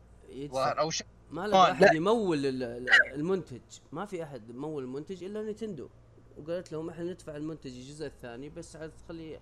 أو 0.55 0.89
ش... 0.89 1.03
ما 1.31 1.43
آه، 1.43 1.47
لقى 1.47 1.57
لا. 1.57 1.71
احد 1.71 1.95
يمول 1.95 2.45
ال- 2.45 2.63
ال- 2.63 2.89
المنتج. 3.13 3.61
ما 3.91 4.05
في 4.05 4.23
أحد 4.23 4.49
يمول 4.49 4.83
المنتج 4.83 5.23
إلا 5.23 5.41
نينتندو. 5.43 5.89
وقالت 6.37 6.71
لهم 6.71 6.89
إحنا 6.89 7.03
ندفع 7.03 7.35
المنتج 7.35 7.71
الجزء 7.71 8.05
الثاني 8.05 8.49
بس 8.49 8.75
عاد 8.75 8.91
تخليه 9.05 9.39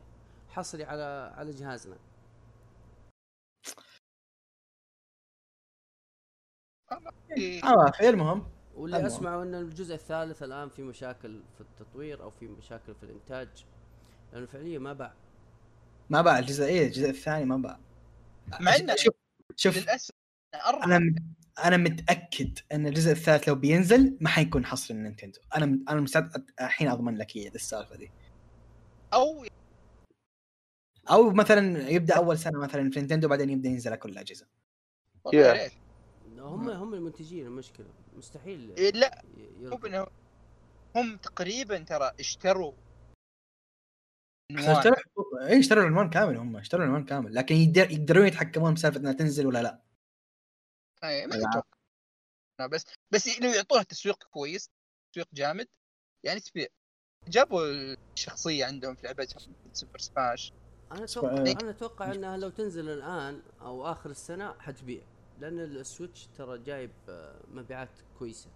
حصري 0.49 0.83
على 0.83 1.33
على 1.37 1.51
جهازنا. 1.51 1.97
عوافي 7.63 8.09
المهم 8.09 8.47
واللي 8.75 8.97
المهم. 8.97 9.11
أسمعه 9.11 9.43
إن 9.43 9.55
الجزء 9.55 9.95
الثالث 9.95 10.43
الآن 10.43 10.69
في 10.69 10.83
مشاكل 10.83 11.41
في 11.55 11.61
التطوير 11.61 12.23
أو 12.23 12.29
في 12.31 12.47
مشاكل 12.47 12.95
في 12.95 13.03
الإنتاج. 13.03 13.65
لأنه 14.33 14.45
فعليا 14.45 14.79
ما 14.79 14.93
باع. 14.93 15.13
ما 16.09 16.21
باع 16.21 16.39
الجزء 16.39 16.63
إيه 16.65 16.87
الجزء 16.87 17.09
الثاني 17.09 17.45
ما 17.45 17.57
باع. 17.57 17.79
مع 18.59 18.75
إنه 18.75 18.95
شوف 18.95 19.13
شوف. 19.55 19.77
للأسف 19.77 20.11
أنا 20.83 21.15
أنا 21.59 21.77
متأكد 21.77 22.59
أن 22.71 22.87
الجزء 22.87 23.11
الثالث 23.11 23.47
لو 23.49 23.55
بينزل 23.55 24.17
ما 24.21 24.29
حيكون 24.29 24.65
حصري 24.65 24.97
نينتندو 24.97 25.39
أنا 25.55 25.65
م- 25.65 25.85
أنا 25.89 26.01
مستعد 26.01 26.45
الحين 26.61 26.87
أضمن 26.87 27.17
لك 27.17 27.37
هي 27.37 27.47
السالفة 27.47 27.95
دي. 27.95 28.11
أو 29.13 29.45
أو 31.09 31.29
مثلا 31.31 31.89
يبدأ 31.89 32.15
أول 32.17 32.37
سنة 32.37 32.59
مثلا 32.59 32.89
في 32.89 32.99
نينتندو 32.99 33.27
بعدين 33.27 33.49
يبدأ 33.49 33.69
ينزل 33.69 33.89
على 33.91 33.97
كل 33.99 34.09
الأجهزة. 34.09 34.45
Yeah. 35.27 35.35
ريت. 35.35 35.71
هم 36.37 36.69
هم 36.69 36.93
المنتجين 36.93 37.45
المشكلة. 37.45 37.87
مستحيل 38.17 38.73
إيه، 38.77 38.91
لا. 38.91 39.21
مو 39.61 40.07
هم 40.95 41.17
تقريبا 41.17 41.77
ترى 41.79 42.11
اشتروا. 42.19 42.73
اشتروا 44.51 44.95
اي 45.47 45.59
اشتروا 45.59 45.83
العنوان 45.83 46.09
كامل 46.09 46.37
هم 46.37 46.57
اشتروا 46.57 46.83
العنوان 46.83 47.05
كامل. 47.05 47.35
لكن 47.35 47.55
يقدر 47.55 47.91
يقدرون 47.91 48.27
يتحكمون 48.27 48.73
بسالفة 48.73 48.99
إنها 48.99 49.13
تنزل 49.13 49.47
ولا 49.47 49.63
لا. 49.63 49.79
أي، 51.03 51.27
ما. 51.27 51.35
أتوقع 51.35 51.63
أنا 52.59 52.67
بس 52.67 52.85
بس 53.11 53.39
لو 53.39 53.49
يعطوها 53.49 53.83
تسويق 53.83 54.23
كويس 54.23 54.69
تسويق 55.11 55.27
جامد. 55.33 55.67
يعني 56.23 56.39
تبيع 56.39 56.67
جابوا 57.27 57.61
الشخصية 58.13 58.65
عندهم 58.65 58.95
في 58.95 59.05
لعبتهم 59.07 59.53
سوبر 59.73 59.99
سماش 59.99 60.53
أنا 60.91 61.03
أتوقع 61.03 61.43
إيه. 61.43 61.55
أنا 61.61 61.69
أتوقع 61.69 62.11
إنها 62.11 62.37
لو 62.37 62.49
تنزل 62.49 62.89
الآن 62.89 63.41
أو 63.61 63.91
آخر 63.91 64.09
السنة 64.09 64.55
حتبيع 64.59 65.01
لأن 65.39 65.59
السويتش 65.59 66.27
ترى 66.37 66.57
جايب 66.57 66.91
آه، 67.09 67.35
مبيعات 67.47 67.89
كويسة. 68.19 68.49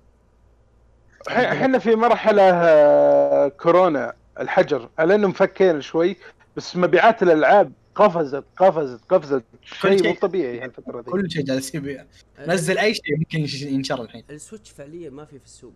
إحنا 1.27 1.79
في 1.79 1.95
مرحلة 1.95 2.43
آه، 2.53 3.47
كورونا 3.47 4.13
الحجر 4.39 4.89
على 4.99 5.15
انه 5.15 5.27
مفكين 5.27 5.81
شوي 5.81 6.17
بس 6.55 6.75
مبيعات 6.75 7.23
الألعاب 7.23 7.71
قفزت 7.97 8.43
قفزت 8.57 9.05
قفزت. 9.09 9.43
شيء 9.63 9.97
شيء. 9.97 10.07
مو 10.07 10.15
طبيعي 10.21 10.59
هالفتره 10.59 10.99
ذي 11.01 11.11
كل 11.11 11.31
شيء 11.31 11.43
جالس 11.45 11.75
يبيع. 11.75 12.05
نزل 12.39 12.77
أي 12.77 12.93
شيء 12.93 13.17
ممكن 13.17 13.39
يش- 13.39 13.61
ينشر 13.61 14.01
الحين. 14.01 14.23
السويتش 14.29 14.71
فعليا 14.71 15.09
ما 15.09 15.25
في 15.25 15.39
في 15.39 15.45
السوق. 15.45 15.73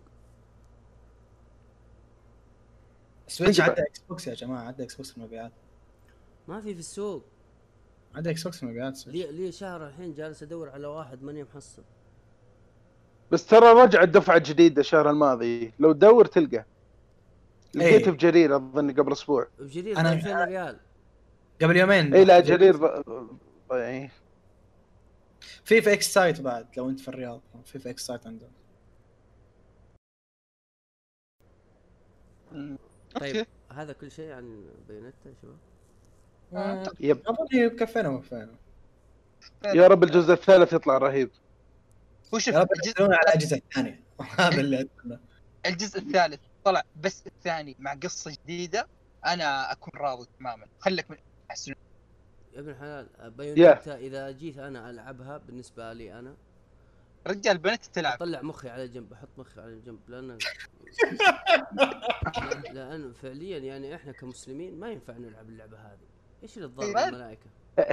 سويتش 3.28 3.60
عندي 3.60 3.72
عدى 3.72 3.82
إكس 3.90 4.00
بوكس 4.08 4.26
يا 4.26 4.34
جماعة 4.34 4.62
عدى 4.64 4.82
إكس 4.82 4.94
بوكس 4.94 5.10
في 5.10 5.16
المبيعات. 5.16 5.52
ما 6.48 6.60
في 6.60 6.74
في 6.74 6.80
السوق. 6.80 7.24
عدى 8.14 8.30
إكس 8.30 8.42
بوكس 8.42 8.56
في 8.56 8.62
المبيعات. 8.62 9.06
لي 9.06 9.32
لي 9.32 9.52
شهر 9.52 9.86
الحين 9.86 10.14
جالس 10.14 10.42
أدور 10.42 10.68
على 10.70 10.86
واحد 10.86 11.22
ماني 11.22 11.44
محصل. 11.44 11.82
بس 13.30 13.46
ترى 13.46 13.72
رجعت 13.82 14.08
دفعه 14.08 14.38
جديده 14.38 14.80
الشهر 14.80 15.10
الماضي. 15.10 15.72
لو 15.78 15.92
تدور 15.92 16.26
تلقى. 16.26 16.64
لقيته 17.74 18.10
في 18.10 18.16
جرير 18.16 18.56
أظن 18.56 18.90
قبل 18.90 19.12
أسبوع. 19.12 19.48
بجرير 19.60 19.96
أنا- 19.96 20.06
2000 20.06 20.44
ريال. 20.44 20.78
قبل 21.62 21.76
يومين. 21.76 22.14
اي 22.14 22.24
لا 22.24 22.40
جرير 22.40 22.76
ض- 22.76 23.02
ض- 23.68 23.72
إيه. 23.72 24.10
في 25.64 25.82
في 25.82 25.92
إكس 25.92 26.12
سايت 26.12 26.40
بعد 26.40 26.66
لو 26.76 26.90
أنت 26.90 27.00
في 27.00 27.08
الرياض. 27.08 27.40
في 27.64 27.78
في 27.78 27.90
إكس 27.90 28.06
سايت 28.06 28.26
عندهم 28.26 28.50
طيب 33.14 33.46
هذا 33.72 33.92
كل 33.92 34.10
شيء 34.10 34.32
عن 34.32 34.64
بايونيتا 34.88 35.16
يا 35.28 35.34
شباب؟ 35.42 35.56
آه، 36.54 36.90
yep. 37.00 37.28
أظن 37.28 37.46
هي 37.52 37.70
كفينا 37.70 38.08
ووفينا 38.08 38.54
يا 39.64 39.86
رب 39.86 40.02
الجزء 40.04 40.32
الثالث 40.32 40.72
يطلع 40.72 40.98
رهيب. 40.98 41.30
وشوف 42.32 42.54
يا 42.54 42.60
رب 42.60 42.68
الجزء, 42.72 43.02
على 43.02 43.14
الاجهزه 43.22 43.56
الثانية 43.56 44.00
هذا 44.38 44.60
اللي 44.60 44.80
أتمنى. 44.80 45.18
الجزء 45.66 45.98
الثالث 45.98 46.40
طلع 46.64 46.82
بس 47.00 47.26
الثاني 47.26 47.76
مع 47.78 47.94
قصة 47.94 48.30
جديدة 48.30 48.86
أنا 49.26 49.72
أكون 49.72 49.92
راضي 50.00 50.26
تماما. 50.38 50.66
خليك 50.80 51.10
من 51.10 51.16
احسن 51.52 51.74
يا 52.54 52.60
ابن 52.60 52.68
الحلال 52.68 53.30
بايونيتا 53.30 53.96
إذا 53.96 54.30
جيت 54.30 54.58
أنا 54.58 54.90
ألعبها 54.90 55.38
بالنسبة 55.38 55.92
لي 55.92 56.18
أنا 56.18 56.34
رجال 57.26 57.58
بنت 57.58 57.84
تلعب. 57.84 58.14
أطلع 58.14 58.42
مخي 58.42 58.68
على 58.68 58.88
جنب 58.88 59.12
أحط 59.12 59.28
مخي 59.38 59.60
على 59.60 59.80
جنب 59.80 59.98
لأن 60.08 60.38
لأن 62.74 63.12
فعليا 63.12 63.58
يعني 63.58 63.94
إحنا 63.94 64.12
كمسلمين 64.12 64.80
ما 64.80 64.90
ينفع 64.90 65.12
نلعب 65.12 65.48
اللعبة 65.48 65.78
هذه. 65.78 66.06
إيش 66.42 66.56
اللي 66.56 66.68
تضر 66.68 66.98
إيه. 66.98 67.08
الملائكة؟ 67.08 67.50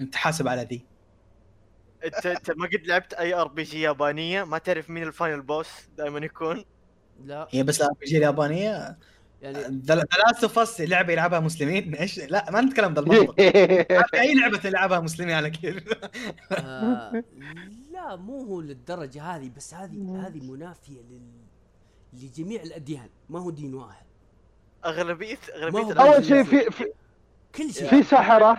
أنت 0.00 0.14
حاسب 0.14 0.48
على 0.48 0.62
ذي. 0.62 0.86
انت 2.04 2.26
أنت 2.26 2.50
ما 2.50 2.66
قد 2.66 2.86
لعبت 2.86 3.14
أي 3.14 3.34
RPG 3.34 3.80
يابانية؟ 3.80 4.44
ما 4.44 4.58
تعرف 4.58 4.90
مين 4.90 5.02
ال 5.02 5.09
final 5.09 5.42
boss 5.42 5.68
دائما 5.96 6.18
يكون؟ 6.18 6.64
لا. 7.24 7.48
هي 7.50 7.62
بس 7.62 7.82
RPG 7.82 8.16
اليابانية؟ 8.16 8.98
يعني 9.44 9.80
The 9.84 9.94
Last 9.94 10.42
of 10.44 10.58
Us 10.58 10.80
لعبة 10.80 11.12
يلعبها 11.12 11.40
مسلمين؟ 11.40 11.94
إيش؟ 11.94 12.18
لا 12.18 12.50
ما 12.50 12.60
نتكلم 12.60 12.94
ذا 12.94 13.00
المنطق. 13.00 13.34
أي 14.14 14.34
لعبة 14.34 14.58
تلعبها 14.58 15.00
مسلمين 15.00 15.34
على 15.34 15.50
كيف 15.50 15.84
آه 16.52 17.22
لا 17.92 18.16
مو 18.16 18.42
هو 18.44 18.60
للدرجة 18.60 19.22
هذه 19.22 19.50
بس 19.56 19.74
هذه 19.74 20.26
هذه 20.26 20.50
منافية 20.50 21.00
لل 21.00 21.30
لجميع 22.12 22.62
الأديان 22.62 23.08
ما 23.28 23.40
هو 23.40 23.50
دين 23.50 23.74
واحد. 23.74 24.06
اغلبيه 24.84 25.38
أغلبية 25.54 25.92
أول 26.02 26.24
شيء 26.24 26.44
في 26.44 26.70
في, 26.70 26.92
كل 27.54 27.72
شيء. 27.72 27.88
في 27.90 28.02
سحره 28.02 28.58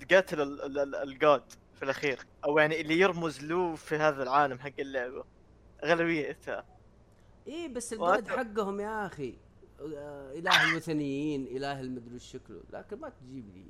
تقاتل 0.00 0.40
ال- 0.40 0.62
ال- 0.62 0.78
ال- 0.78 0.94
الجود 0.94 1.42
في 1.74 1.82
الأخير. 1.82 2.18
أو 2.44 2.58
يعني 2.58 2.80
اللي 2.80 2.98
يرمز 2.98 3.42
له 3.44 3.74
في 3.74 3.96
هذا 3.96 4.22
العالم 4.22 4.58
حق 4.58 4.70
اللعبة. 4.78 5.24
اغلبيتها 5.84 6.64
إيه 7.46 7.68
بس 7.68 7.92
الجود 7.92 8.28
حقهم 8.28 8.80
يا 8.80 9.06
أخي. 9.06 9.28
آه، 9.30 9.49
إله 9.80 10.70
الوثنيين 10.70 11.46
إله 11.56 11.80
المدري 11.80 12.14
وش 12.14 12.24
شكله 12.24 12.60
لكن 12.72 12.96
ما 12.96 13.08
تجيب 13.08 13.44
لي 13.54 13.64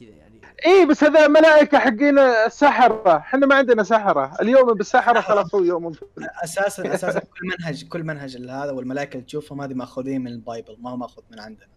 كذا 0.00 0.16
يعني. 0.16 0.40
اي 0.66 0.86
بس 0.86 1.04
هذا 1.04 1.28
ملائكة 1.28 1.78
حقين 1.78 2.18
السحره 2.18 3.16
إحنا 3.16 3.46
ما 3.46 3.54
عندنا 3.54 3.82
سحرة. 3.82 4.36
اليوم 4.40 4.74
بالسحرة 4.74 5.20
خلاص 5.20 5.54
هو 5.54 5.64
يوم 5.64 5.92
أساسا 6.44 6.94
أساسا 6.94 7.18
كل 7.18 7.46
منهج 7.58 7.88
كل 7.88 8.04
منهج 8.04 8.36
هذا 8.36 8.70
والملائكة 8.70 9.12
اللي 9.14 9.24
تشوفهم 9.26 9.60
هذه 9.60 9.74
ماخذين 9.74 10.20
من 10.20 10.32
ال 10.32 10.39
Bible 10.39 10.76
ما 10.80 10.90
هو 10.90 10.96
ماخذ 10.96 11.22
من 11.30 11.40
عندنا. 11.40 11.68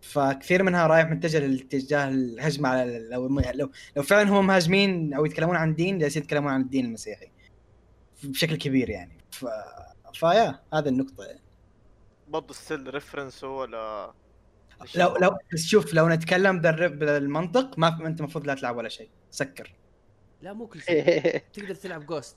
فكثير 0.00 0.62
منها 0.62 0.86
رايح 0.86 1.10
متجه 1.10 1.38
للاتجاه 1.38 2.08
الهجمة 2.08 2.68
على 2.68 3.08
لو 3.10 3.28
لو 3.28 3.70
لو 3.96 4.02
فعلا 4.02 4.30
هم 4.30 4.46
مهاجمين 4.46 5.14
أو 5.14 5.26
يتكلمون 5.26 5.56
عن 5.56 5.74
دين 5.74 5.98
جالسين 5.98 6.22
يتكلمون 6.22 6.52
عن 6.52 6.60
الدين 6.60 6.84
المسيحي. 6.84 7.30
بشكل 8.24 8.56
كبير 8.56 8.90
يعني. 8.90 9.18
ف... 9.30 9.46
فيا 10.14 10.58
هذه 10.74 10.88
النقطة 10.88 11.24
يعني. 11.24 11.47
برضه 12.28 12.54
still 12.54 12.94
reference 12.94 13.44
ولا 13.44 14.12
لو 14.94 15.16
لو 15.16 15.38
بس 15.52 15.60
شوف 15.66 15.94
لو 15.94 16.08
نتكلم 16.08 16.60
بالمنطق 16.60 17.78
ما 17.78 18.06
أنت 18.06 18.20
المفروض 18.20 18.46
لا 18.46 18.54
تلعب 18.54 18.76
ولا 18.76 18.88
شيء. 18.88 19.10
سكر. 19.30 19.74
لا 20.42 20.52
مو 20.52 20.66
كل 20.66 20.80
شيء. 20.82 21.38
تقدر 21.52 21.74
تلعب 21.74 22.06
جوست 22.06 22.36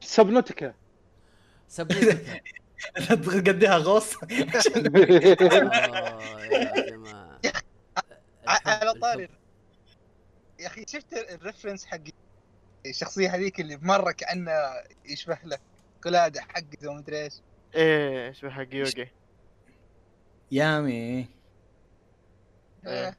سبنوتيكا. 0.00 0.74
سبنيتيكا 1.68 2.40
قديها 3.52 3.76
غوص. 3.78 4.14
يا 4.22 4.44
جماعة 6.90 7.38
الحب- 7.42 8.68
على 8.68 8.92
طاري. 9.00 9.28
يا 10.60 10.66
أخي 10.66 10.84
شفت 10.88 11.12
الريفرنس 11.12 11.84
حق 11.86 11.98
الشخصية 12.86 13.34
هذيك 13.34 13.60
اللي 13.60 13.76
مرة 13.82 14.12
كانه 14.12 14.50
يشبه 15.04 15.38
له 15.44 15.58
قلادة 16.02 16.40
حقته 16.40 16.88
ومدري 16.88 17.22
إيش 17.24 17.32
إيه 17.74 18.28
يشبه 18.28 18.50
حق 18.50 18.74
يوغي 18.74 19.10
يامي. 20.50 21.28
إيه. 22.86 23.18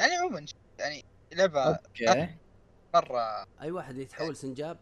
يعني 0.00 0.12
عموما 0.20 0.46
يعني 0.78 1.04
لعبة 1.32 1.62
okay. 1.62 2.36
مرة. 2.94 3.46
أي 3.60 3.70
واحد 3.70 3.96
يتحول 3.96 4.36
سنجاب؟ 4.36 4.78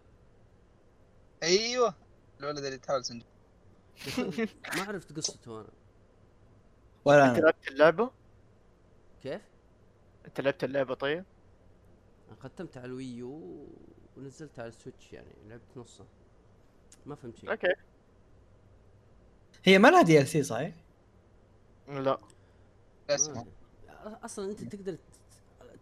أيوه 1.42 1.94
الولد 2.40 2.64
اللي 2.64 2.78
تحول 2.78 3.04
سنجاب. 3.04 3.28
ما 4.76 4.82
عرفت 4.82 5.16
قصته 5.16 5.60
أنا. 5.60 5.68
ولا 7.04 7.26
أنت 7.26 7.36
أنا 7.36 7.44
لعبت 7.44 7.68
اللعبة؟ 7.68 8.10
كيف؟ 9.22 9.42
أنت 10.26 10.40
لعبت 10.40 10.64
اللعبة 10.64 10.94
طيب؟ 10.94 11.24
أنا 12.28 12.36
ختمت 12.36 12.76
على 12.76 12.86
الوي 12.86 13.35
يو 13.35 13.68
ونزلت 14.16 14.58
على 14.58 14.68
ال 14.68 14.74
Switch 14.74 15.12
يعني 15.12 15.34
لعبت 15.46 15.76
نصه 15.76 16.06
ما 17.06 17.14
فهمت 17.14 17.36
شيء. 17.36 17.50
okay. 17.50 17.74
هي 19.64 19.78
ما 19.78 19.88
لها 19.88 20.02
DLC 20.02 20.42
صحيح؟ 20.42 20.72
لا. 21.88 22.18
أصلا 24.24 24.50
أنت 24.50 24.74
تقدر 24.74 24.96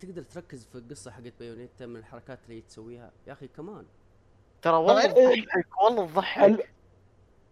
تقدر 0.00 0.22
تركز 0.22 0.64
في 0.72 0.78
القصة 0.78 1.10
حقت 1.10 1.32
Bayonetta 1.40 1.86
من 1.86 1.96
الحركات 1.96 2.38
اللي 2.48 2.60
تسويها. 2.60 3.12
يا 3.26 3.32
أخي 3.32 3.48
كمان 3.48 3.84
ترى 4.62 4.76
والله. 4.76 5.06
تضحك 5.06 5.82
والله 5.82 6.06
تضحك 6.06 6.68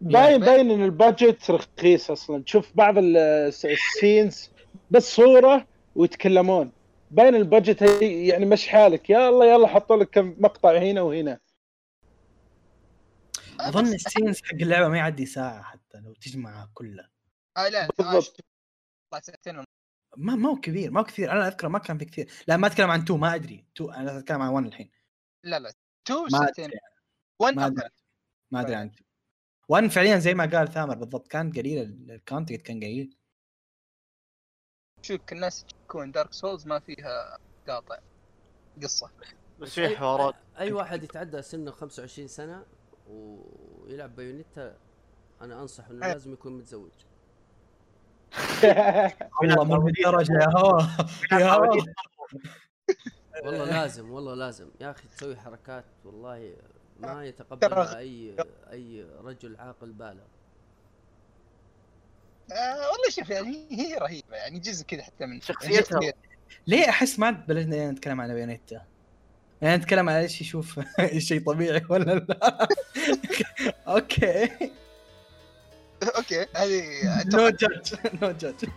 باين 0.00 0.40
باين 0.40 0.70
إن 0.70 0.84
ال 0.84 0.94
budget 0.94 1.50
رخيص 1.50 2.10
أصلا. 2.10 2.42
تشوف 2.42 2.72
بعض 2.74 2.98
ال- 2.98 3.16
الس- 3.16 3.66
ال 3.66 3.78
scenes 3.78 4.50
بس 4.90 5.14
صورة 5.16 5.66
ويتكلمون. 5.96 6.72
باين 7.10 7.34
ال 7.34 7.41
budget 7.41 7.82
هي 7.82 8.26
يعني 8.26 8.46
مش 8.46 8.68
حالك. 8.68 9.10
يلا 9.10 9.44
يلا 9.44 9.66
حطوا 9.68 9.96
لك 9.96 10.10
كم 10.10 10.36
مقطع 10.38 10.78
هنا 10.78 11.00
وهنا. 11.02 11.38
أظن 13.60 13.86
ال 13.94 14.01
scenes 14.01 14.42
حق 14.42 14.54
اللعبة 14.54 14.88
ما 14.88 14.96
يعدي 14.96 15.26
ساعة 15.26 15.79
لو 16.00 16.14
تجمعها 16.14 16.70
كلها 16.74 17.10
آه 17.56 17.68
لا 17.68 17.88
بالضبط. 17.98 18.40
طلع 19.10 19.20
ساعتين. 19.20 19.64
ما 20.16 20.34
ما 20.34 20.48
هو 20.48 20.60
كبير 20.60 20.90
ما 20.90 21.00
هو 21.00 21.04
كثير. 21.04 21.32
أنا 21.32 21.48
أذكر 21.48 21.68
ما 21.68 21.78
كان 21.78 21.98
في 21.98 22.04
كثير. 22.04 22.30
لا 22.48 22.56
ما 22.56 22.66
أتكلم 22.66 22.90
عن 22.90 23.00
2 23.00 23.20
ما 23.20 23.34
أدري. 23.34 23.66
2 23.76 23.94
أنا 23.94 24.18
أتكلم 24.18 24.42
عن 24.42 24.52
1 24.52 24.66
الحين. 24.66 24.90
لا 25.44 25.58
لا 25.58 25.72
two 26.04 26.22
ما 26.22 26.28
ساعتين. 26.28 26.64
ادري 26.64 26.78
one 27.40 27.54
ما 27.54 27.66
أدري. 27.66 27.88
ما 28.50 28.60
أدري 28.60 28.74
عن 28.74 28.86
2 28.86 29.04
1 29.68 29.86
فعليا 29.86 30.18
زي 30.18 30.34
ما 30.34 30.46
قال 30.46 30.72
ثامر 30.72 30.94
بالضبط. 30.94 31.28
كان 31.28 31.52
قليل 31.52 32.10
ال 32.10 32.17
content 32.17 32.62
كان 32.62 32.76
قليل. 32.76 33.16
شوف 35.02 35.20
الناس 35.32 35.64
تكون 35.64 36.12
Dark 36.12 36.32
Souls 36.32 36.66
ما 36.66 36.78
فيها 36.78 37.38
قاطع. 37.68 37.98
قصة. 38.82 39.10
بس 39.58 39.70
في 39.70 39.96
حوارات. 39.96 40.34
أي 40.58 40.72
واحد 40.72 41.02
يتعدى 41.02 41.42
سنه 41.42 41.70
25 41.70 42.28
سنة 42.28 42.66
ويلعب 43.06 44.16
Bayonetta 44.16 44.89
أنا 45.42 45.62
انصح 45.62 45.88
انه 45.88 46.06
أه. 46.06 46.12
لازم 46.12 46.32
يكون 46.32 46.52
متزوج. 46.52 46.90
والله 49.40 49.64
مو 49.64 49.80
بالدرجة 49.80 50.32
يا 50.32 50.58
هو. 50.58 50.78
يا 51.32 51.50
هو. 51.50 51.84
والله 53.44 53.64
لازم 53.64 54.10
والله 54.10 54.34
لازم. 54.34 54.68
يا 54.80 54.90
أخي 54.90 55.08
تسوي 55.08 55.36
حركات 55.36 55.84
والله 56.04 56.56
ما 57.00 57.24
يتقبلها 57.24 57.98
أي 57.98 58.36
أي 58.72 59.06
رجل 59.24 59.56
عاقل 59.56 59.92
بالغ. 59.92 60.24
آه 62.52 62.90
والله 62.90 63.10
شوف 63.10 63.30
يعني 63.30 63.66
هي 63.70 63.94
رهيبة 63.94 64.36
يعني 64.36 64.58
جزء 64.58 64.84
كذا 64.84 65.02
حتى 65.02 65.26
من 65.26 65.40
شخصيتها. 65.40 66.12
ليه 66.66 66.88
أحس 66.88 67.18
ما 67.18 67.30
بلشنا 67.30 67.90
نتكلم 67.90 68.20
عن 68.20 68.34
Bayonetta؟ 68.34 68.82
يعني 69.62 69.76
نتكلم 69.76 70.08
عن 70.08 70.14
إيش 70.14 70.40
يشوف؟ 70.40 70.80
شيء 71.28 71.44
طبيعي 71.44 71.86
ولا 71.88 72.14
لا؟ 72.14 72.68
okay. 73.94 74.50
okay 76.16 76.46
هذه 76.56 77.24
no 77.26 77.48
judge 77.48 77.94
no 78.22 78.30
judge 78.30 78.68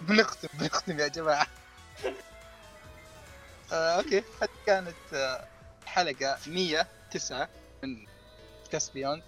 بنختم 0.00 0.48
بنختم 0.54 1.00
يا 1.00 1.08
جماعة. 1.08 1.46
آه، 3.72 3.96
okay 3.96 4.18
هذه 4.18 4.48
كانت 4.66 4.94
آه، 5.14 5.44
حلقة 5.86 6.38
109 6.46 7.48
من 7.82 8.06
Cast 8.72 8.90
Beyond 8.90 9.22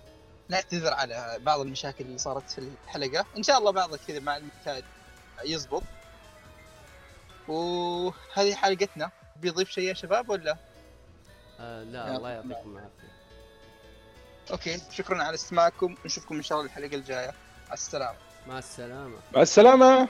نعتذر 0.49 0.93
على 0.95 1.39
بعض 1.41 1.61
المشاكل 1.61 2.05
اللي 2.05 2.19
صارت 2.19 2.51
في 2.51 2.59
الحلقة. 2.59 3.27
إن 3.37 3.43
شاء 3.43 3.59
الله 3.59 3.71
بعضها 3.71 3.99
كذا 4.09 4.21
مع 4.21 4.37
المونتاج 4.37 4.85
يزبط. 5.45 5.83
وهذه 7.49 8.55
حلقتنا. 8.55 9.11
بيضيف 9.37 9.71
شيء 9.71 9.85
يا 9.85 9.95
شباب 9.95 10.29
ولا؟ 10.29 10.57
آه 11.61 11.83
لا. 11.83 12.17
الله 12.17 12.31
يعطيكم 12.31 12.77
العافية. 12.77 13.16
okay 14.51 14.81
شكرا 14.91 15.23
على 15.23 15.35
استماعكم 15.35 15.95
نشوفكم 16.05 16.35
إن 16.35 16.43
شاء 16.43 16.59
الله 16.59 16.71
الحلقة 16.71 16.95
الجاية. 16.95 17.33
السلامة. 17.73 18.19
مع 18.47 18.59
السلامة. 18.59 19.17
مع 19.35 19.43
السلامة. 19.43 20.09